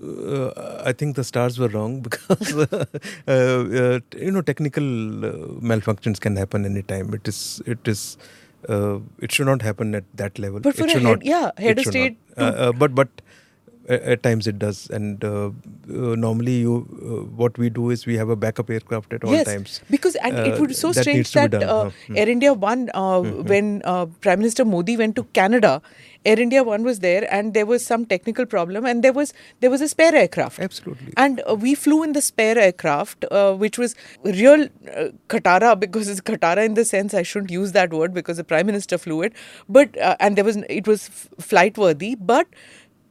Uh, 0.03 0.81
I 0.85 0.93
think 0.93 1.17
the 1.17 1.25
stars 1.25 1.59
were 1.59 1.69
wrong 1.69 2.01
because 2.07 2.55
uh, 2.57 2.85
uh, 3.29 4.01
you 4.17 4.31
know 4.31 4.43
technical 4.43 4.85
uh, 5.25 5.33
malfunctions 5.73 6.19
can 6.21 6.37
happen 6.37 6.65
anytime. 6.65 7.15
It 7.15 7.29
is 7.29 7.63
it 7.67 7.87
is 7.87 8.17
uh, 8.69 8.99
it 9.21 9.31
should 9.33 9.47
not 9.47 9.63
happen 9.63 9.95
at 9.95 10.05
that 10.15 10.39
level. 10.39 10.61
But 10.61 10.75
for 10.77 10.85
it 10.85 10.91
a 10.91 10.93
head- 10.95 11.03
not, 11.03 11.25
yeah, 11.25 11.51
head 11.57 11.79
of 11.79 11.87
state 11.87 12.19
Uh, 12.37 12.53
uh, 12.67 12.73
but 12.73 12.95
but 12.95 13.09
at 13.89 14.23
times 14.23 14.47
it 14.47 14.59
does, 14.59 14.89
and 14.91 15.25
uh, 15.25 15.47
uh, 15.47 15.51
normally 16.17 16.53
you 16.61 16.77
uh, 17.03 17.25
what 17.43 17.59
we 17.59 17.69
do 17.69 17.91
is 17.91 18.07
we 18.07 18.17
have 18.17 18.29
a 18.29 18.37
backup 18.37 18.71
aircraft 18.71 19.13
at 19.13 19.25
all 19.25 19.33
yes, 19.33 19.47
times. 19.47 19.81
because 19.91 20.15
and 20.17 20.39
it 20.39 20.59
would 20.59 20.71
was 20.71 20.79
so 20.79 20.93
that 20.93 21.03
strange 21.03 21.33
be 21.33 21.41
that 21.41 21.51
done. 21.51 21.63
uh, 21.65 21.85
Huh. 21.85 21.91
Hmm. 22.07 22.17
Air 22.17 22.29
India 22.29 22.53
One, 22.55 22.91
uh, 22.95 23.21
when 23.21 23.83
uh, 23.85 24.07
Prime 24.07 24.39
Minister 24.39 24.65
Modi 24.65 24.97
went 24.97 25.17
to 25.17 25.25
Canada, 25.41 25.83
Air 26.25 26.41
India 26.41 26.63
One 26.63 26.83
was 26.83 27.01
there, 27.01 27.27
and 27.31 27.53
there 27.53 27.67
was 27.67 27.85
some 27.85 28.07
technical 28.07 28.47
problem, 28.47 28.87
and 28.87 29.03
there 29.03 29.13
was 29.13 29.35
there 29.61 29.71
was 29.71 29.81
a 29.83 29.89
spare 29.89 30.15
aircraft. 30.15 30.61
Absolutely. 30.61 31.13
And 31.17 31.43
uh, 31.49 31.55
we 31.55 31.75
flew 31.75 32.03
in 32.03 32.13
the 32.13 32.23
spare 32.23 32.57
aircraft, 32.59 33.27
uh, 33.31 33.55
which 33.55 33.77
was 33.79 33.95
real 34.23 34.65
uh, 34.97 35.09
Khatara 35.29 35.79
because 35.79 36.09
it's 36.09 36.21
Khatara 36.23 36.65
in 36.65 36.75
the 36.75 36.85
sense 36.85 37.13
I 37.13 37.23
shouldn't 37.23 37.51
use 37.51 37.73
that 37.73 37.93
word 37.93 38.15
because 38.15 38.39
the 38.39 38.45
Prime 38.45 38.67
Minister 38.67 38.97
flew 38.97 39.21
it, 39.23 39.35
but 39.69 39.99
uh, 40.01 40.17
and 40.21 40.37
there 40.37 40.45
was 40.45 40.57
it 40.81 40.87
was 40.87 41.09
f- 41.09 41.29
flight 41.53 41.77
worthy, 41.77 42.15
but. 42.15 42.47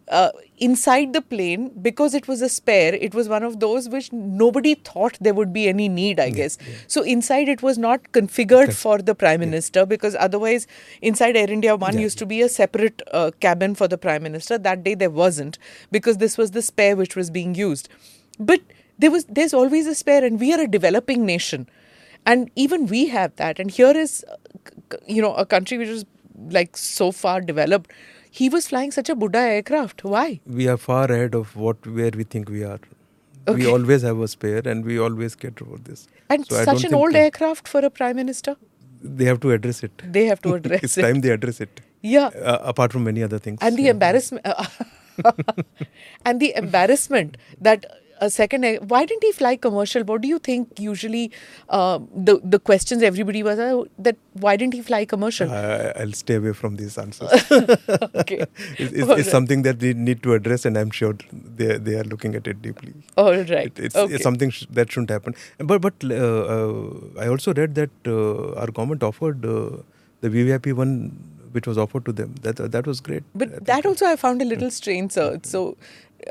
Uh, 0.09 0.31
inside 0.57 1.13
the 1.13 1.21
plane, 1.21 1.71
because 1.81 2.13
it 2.13 2.27
was 2.27 2.41
a 2.41 2.49
spare, 2.49 2.93
it 2.93 3.15
was 3.15 3.29
one 3.29 3.41
of 3.41 3.61
those 3.61 3.87
which 3.87 4.11
nobody 4.11 4.75
thought 4.75 5.17
there 5.21 5.33
would 5.33 5.53
be 5.53 5.67
any 5.69 5.87
need, 5.87 6.19
I 6.19 6.29
guess. 6.29 6.57
So 6.87 7.03
inside 7.03 7.47
it 7.47 7.63
was 7.63 7.77
not 7.77 8.03
configured 8.11 8.73
for 8.73 8.97
the 8.97 9.15
Prime 9.15 9.39
Minister 9.39 9.85
because 9.85 10.13
otherwise, 10.15 10.67
inside 11.01 11.37
Air 11.37 11.49
India 11.49 11.75
One 11.77 11.93
Yeah. 11.95 12.01
used 12.01 12.17
to 12.19 12.25
be 12.25 12.41
a 12.41 12.49
separate 12.49 13.01
uh, 13.11 13.31
cabin 13.39 13.75
for 13.75 13.87
the 13.87 13.97
Prime 13.97 14.23
Minister. 14.23 14.57
That 14.57 14.83
day 14.83 14.93
there 14.93 15.09
wasn't 15.09 15.57
because 15.89 16.17
this 16.17 16.37
was 16.37 16.51
the 16.51 16.61
spare 16.61 16.97
which 16.97 17.15
was 17.15 17.29
being 17.29 17.55
used. 17.55 17.87
But 18.37 18.59
there 18.99 19.09
was 19.09 19.23
there's 19.25 19.53
always 19.53 19.87
a 19.87 19.95
spare, 19.95 20.25
and 20.25 20.37
we 20.39 20.53
are 20.53 20.59
a 20.61 20.67
developing 20.67 21.25
nation, 21.25 21.69
and 22.25 22.51
even 22.55 22.87
we 22.87 23.07
have 23.07 23.35
that. 23.37 23.57
And 23.57 23.71
here 23.71 23.95
is, 23.95 24.25
uh, 24.29 24.35
you 25.07 25.21
know, 25.21 25.33
a 25.35 25.45
country 25.45 25.77
which 25.77 25.87
is 25.87 26.03
like 26.49 26.75
so 26.75 27.11
far 27.11 27.39
developed. 27.39 27.91
He 28.39 28.49
was 28.49 28.67
flying 28.69 28.91
such 28.97 29.09
a 29.13 29.15
Buddha 29.23 29.39
aircraft. 29.55 30.03
Why? 30.15 30.27
we 30.59 30.67
are 30.73 30.77
far 30.83 31.05
ahead 31.15 31.35
of 31.39 31.55
what 31.63 31.87
where 31.97 32.11
we 32.21 32.23
think 32.35 32.49
we 32.57 32.63
are. 32.69 32.79
Okay. 33.47 33.57
We 33.59 33.67
always 33.71 34.05
have 34.07 34.19
a 34.25 34.27
spare, 34.33 34.61
and 34.73 34.85
we 34.91 34.97
always 35.07 35.35
cater 35.43 35.65
for 35.71 35.77
this. 35.89 36.07
And 36.35 36.45
So 36.51 36.63
such 36.69 36.83
an 36.89 36.93
old 36.99 37.17
aircraft 37.21 37.67
for 37.73 37.81
a 37.87 37.89
prime 37.99 38.15
minister. 38.21 38.55
They 39.21 39.25
have 39.31 39.39
to 39.45 39.51
address 39.57 39.83
it. 39.87 40.05
They 40.17 40.25
have 40.31 40.41
to 40.47 40.53
address 40.59 40.83
it's 40.89 40.97
it. 40.97 41.01
It's 41.01 41.07
time 41.09 41.21
they 41.27 41.33
address 41.37 41.59
it. 41.67 41.81
Yeah. 42.13 42.27
Uh, 42.53 42.57
apart 42.73 42.93
from 42.97 43.03
many 43.09 43.21
other 43.29 43.39
things. 43.47 43.59
and 43.61 43.77
the 43.77 43.83
Yeah. 43.89 43.91
embarrassment 43.97 44.45
and 46.25 46.39
the 46.39 46.53
embarrassment 46.55 47.37
that 47.59 47.85
a 48.25 48.29
second. 48.29 48.65
uh, 48.65 48.73
Why 48.93 49.05
didn't 49.05 49.23
he 49.23 49.31
fly 49.31 49.55
commercial? 49.55 50.03
What 50.03 50.21
do 50.21 50.27
you 50.27 50.39
think? 50.39 50.79
Usually, 50.85 51.23
uh, 51.69 51.99
the 52.29 52.39
the 52.55 52.59
questions 52.59 53.03
everybody 53.09 53.43
was 53.49 53.59
uh, 53.59 53.83
that 54.07 54.17
why 54.45 54.55
didn't 54.57 54.73
he 54.79 54.81
fly 54.81 55.05
commercial? 55.05 55.51
I, 55.51 55.91
I'll 56.03 56.13
stay 56.13 56.35
away 56.35 56.53
from 56.53 56.75
these 56.81 56.97
answers. 56.97 57.31
okay, 57.51 58.39
it's, 58.77 58.93
it's, 58.93 59.07
right. 59.07 59.25
something 59.25 59.63
that 59.69 59.79
we 59.87 59.93
need 59.93 60.23
to 60.23 60.33
address, 60.33 60.65
and 60.65 60.77
I'm 60.77 60.91
sure 60.91 61.15
they 61.61 61.77
they 61.89 61.95
are 61.95 62.03
looking 62.15 62.35
at 62.35 62.47
it 62.47 62.61
deeply. 62.61 62.93
all 63.17 63.33
right. 63.33 63.67
It, 63.67 63.79
it's, 63.79 63.95
okay. 63.95 64.13
it's 64.13 64.23
something 64.23 64.49
sh- 64.49 64.65
that 64.69 64.91
shouldn't 64.91 65.09
happen. 65.09 65.35
But 65.57 65.81
but 65.81 65.93
uh, 66.03 66.41
uh, 66.55 67.23
I 67.25 67.27
also 67.27 67.53
read 67.53 67.75
that 67.75 67.91
uh, 68.05 68.53
our 68.59 68.67
government 68.67 69.03
offered 69.03 69.45
uh, 69.45 69.77
the 70.21 70.29
VVIP 70.29 70.73
one, 70.73 70.93
which 71.51 71.67
was 71.67 71.77
offered 71.77 72.05
to 72.05 72.13
them. 72.13 72.35
That 72.41 72.55
that 72.71 72.87
was 72.87 73.01
great. 73.01 73.23
But 73.35 73.65
that 73.65 73.85
also 73.85 74.05
I 74.05 74.15
found 74.15 74.41
a 74.41 74.45
little 74.45 74.71
strange, 74.71 75.11
sir. 75.11 75.39
So, 75.43 75.63
uh, 75.69 75.73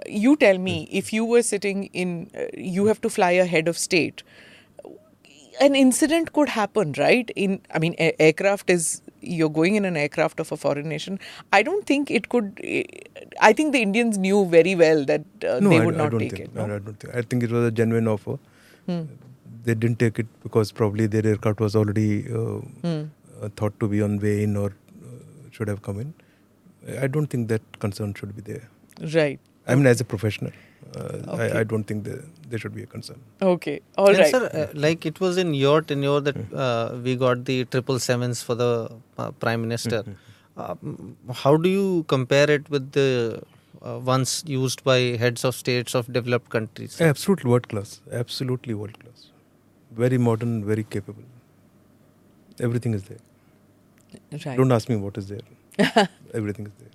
you 0.07 0.37
tell 0.37 0.59
me, 0.59 0.89
if 0.91 1.13
you 1.13 1.25
were 1.25 1.43
sitting 1.43 1.85
in, 1.93 2.31
uh, 2.37 2.45
you 2.57 2.87
have 2.87 3.01
to 3.03 3.11
fly 3.11 3.31
a 3.33 3.45
head 3.47 3.69
of 3.69 3.79
state. 3.79 4.23
An 5.61 5.75
incident 5.77 6.33
could 6.33 6.49
happen, 6.49 6.95
right? 6.99 7.31
In, 7.37 7.61
I 7.75 7.79
mean, 7.79 7.95
a- 7.99 8.21
aircraft 8.21 8.71
is 8.71 9.03
you're 9.21 9.51
going 9.51 9.75
in 9.75 9.85
an 9.85 9.97
aircraft 9.97 10.41
of 10.41 10.51
a 10.51 10.57
foreign 10.57 10.89
nation. 10.89 11.19
I 11.53 11.63
don't 11.63 11.87
think 11.87 12.11
it 12.11 12.29
could. 12.31 12.59
I 13.41 13.53
think 13.53 13.73
the 13.73 13.83
Indians 13.83 14.17
knew 14.19 14.47
very 14.47 14.75
well 14.75 15.05
that 15.05 15.21
uh, 15.47 15.61
no, 15.61 15.69
they 15.69 15.81
would 15.85 15.95
I 15.95 15.99
not 15.99 16.11
don't 16.13 16.21
take 16.21 16.31
think. 16.33 16.45
it. 16.47 16.55
no, 16.55 16.67
No? 16.67 16.77
I 16.77 16.79
don't 16.79 16.99
think. 16.99 17.15
I 17.15 17.23
think 17.23 17.43
it 17.43 17.51
was 17.51 17.67
a 17.67 17.71
genuine 17.71 18.09
offer. 18.09 18.39
Hmm. 18.87 19.03
They 19.65 19.75
didn't 19.75 19.99
take 19.99 20.19
it 20.19 20.27
because 20.43 20.73
probably 20.73 21.07
their 21.07 21.25
aircraft 21.27 21.61
was 21.61 21.77
already 21.77 22.27
uh, 22.33 22.61
Hmm. 22.87 23.03
uh, 23.43 23.49
thought 23.57 23.79
to 23.81 23.89
be 23.89 24.01
on 24.03 24.19
way 24.19 24.43
in 24.43 24.57
or 24.57 24.69
uh, 24.71 25.51
should 25.51 25.69
have 25.69 25.83
come 25.83 26.01
in. 26.01 26.15
I 26.99 27.07
don't 27.07 27.27
think 27.27 27.49
that 27.49 27.63
concern 27.79 28.15
should 28.15 28.35
be 28.35 28.43
there. 28.43 28.69
Right. 29.15 29.39
I 29.73 29.75
mean, 29.75 29.87
as 29.87 30.01
a 30.01 30.05
professional, 30.05 30.53
uh, 30.97 31.01
Okay. 31.35 31.51
I, 31.51 31.61
I 31.61 31.65
don't 31.65 31.85
think 31.85 32.05
there, 32.05 32.23
there 32.49 32.59
should 32.59 32.75
be 32.75 32.83
a 32.83 32.87
concern. 32.87 33.21
Okay. 33.41 33.81
All 33.97 34.09
and 34.09 34.19
right. 34.19 34.31
sir, 34.31 34.51
uh, 34.53 34.67
like 34.75 35.07
it 35.07 35.21
was 35.21 35.39
in 35.39 35.55
your 35.55 35.81
tenure 35.83 36.21
that 36.21 36.37
uh, 36.53 36.99
we 37.03 37.17
got 37.17 37.45
the 37.45 37.65
triple 37.65 37.99
sevens 37.99 38.43
for 38.43 38.55
the 38.55 38.91
uh, 39.19 39.31
prime 39.33 39.63
minister. 39.63 40.05
Um, 40.57 41.17
how 41.33 41.57
do 41.57 41.69
you 41.69 42.05
compare 42.09 42.51
it 42.51 42.69
with 42.69 42.93
the 42.93 43.43
uh, 43.81 43.99
ones 43.99 44.45
used 44.47 44.85
by 44.85 44.99
heads 45.23 45.45
of 45.45 45.55
states 45.55 45.95
of 45.95 46.13
developed 46.13 46.51
countries? 46.51 47.01
Absolutely 47.01 47.51
world 47.51 47.69
class. 47.69 48.01
Absolutely 48.13 48.75
world 48.75 48.99
class. 49.01 49.29
Very 49.93 50.19
modern, 50.19 50.65
very 50.65 50.85
capable. 50.85 51.25
Everything 52.61 52.95
is 52.95 53.05
there. 53.05 53.19
right. 54.45 54.57
Don't 54.57 54.73
ask 54.73 54.89
me 54.89 54.97
what 54.97 55.17
is 55.17 55.29
there. 55.29 55.41
Everything 56.35 56.67
is 56.67 56.73
there. 56.79 56.91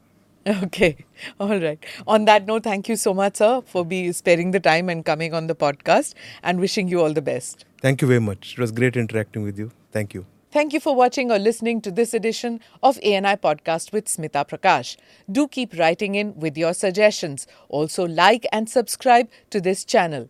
Okay. 0.64 1.06
All 1.40 1.60
right. 1.60 1.86
On 2.08 2.26
that 2.26 2.46
note, 2.46 2.64
thank 2.64 2.88
you 2.88 2.96
so 2.96 3.14
much, 3.14 3.38
sir, 3.38 3.62
for 3.66 3.86
be 3.86 4.12
sparing 4.14 4.52
the 4.52 4.60
time 4.60 4.88
and 4.88 5.04
coming 5.04 5.34
on 5.34 5.48
the 5.48 5.56
podcast 5.56 6.14
and 6.42 6.60
wishing 6.60 6.88
you 6.88 7.02
all 7.02 7.12
the 7.12 7.22
best. 7.22 7.66
Thank 7.82 8.02
you 8.02 8.08
very 8.08 8.22
much. 8.22 8.54
It 8.54 8.60
was 8.60 8.72
great 8.72 8.96
interacting 8.96 9.44
with 9.44 9.60
you. 9.60 9.72
Thank 9.92 10.14
you. 10.14 10.26
Thank 10.52 10.72
you 10.72 10.80
for 10.80 10.96
watching 10.96 11.32
or 11.32 11.38
listening 11.38 11.82
to 11.82 11.92
this 11.92 12.14
edition 12.14 12.62
of 12.82 12.98
ANI 13.04 13.36
Podcast 13.36 13.92
with 13.92 14.06
Smita 14.06 14.48
Prakash. 14.48 14.96
Do 15.30 15.50
keep 15.50 15.78
writing 15.78 16.16
in 16.16 16.34
with 16.40 16.58
your 16.58 16.74
suggestions. 16.74 17.46
Also, 17.68 18.08
like 18.08 18.46
and 18.54 18.70
subscribe 18.70 19.28
to 19.50 19.60
this 19.60 19.84
channel. 19.84 20.30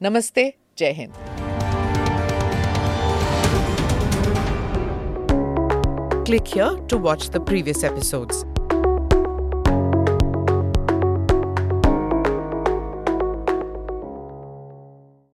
Namaste. 0.00 0.54
Jai 0.76 0.92
Hind. 0.92 1.14
Click 6.26 6.46
here 6.46 6.76
to 6.88 6.98
watch 6.98 7.30
the 7.30 7.40
previous 7.40 7.82
episodes. 7.82 8.44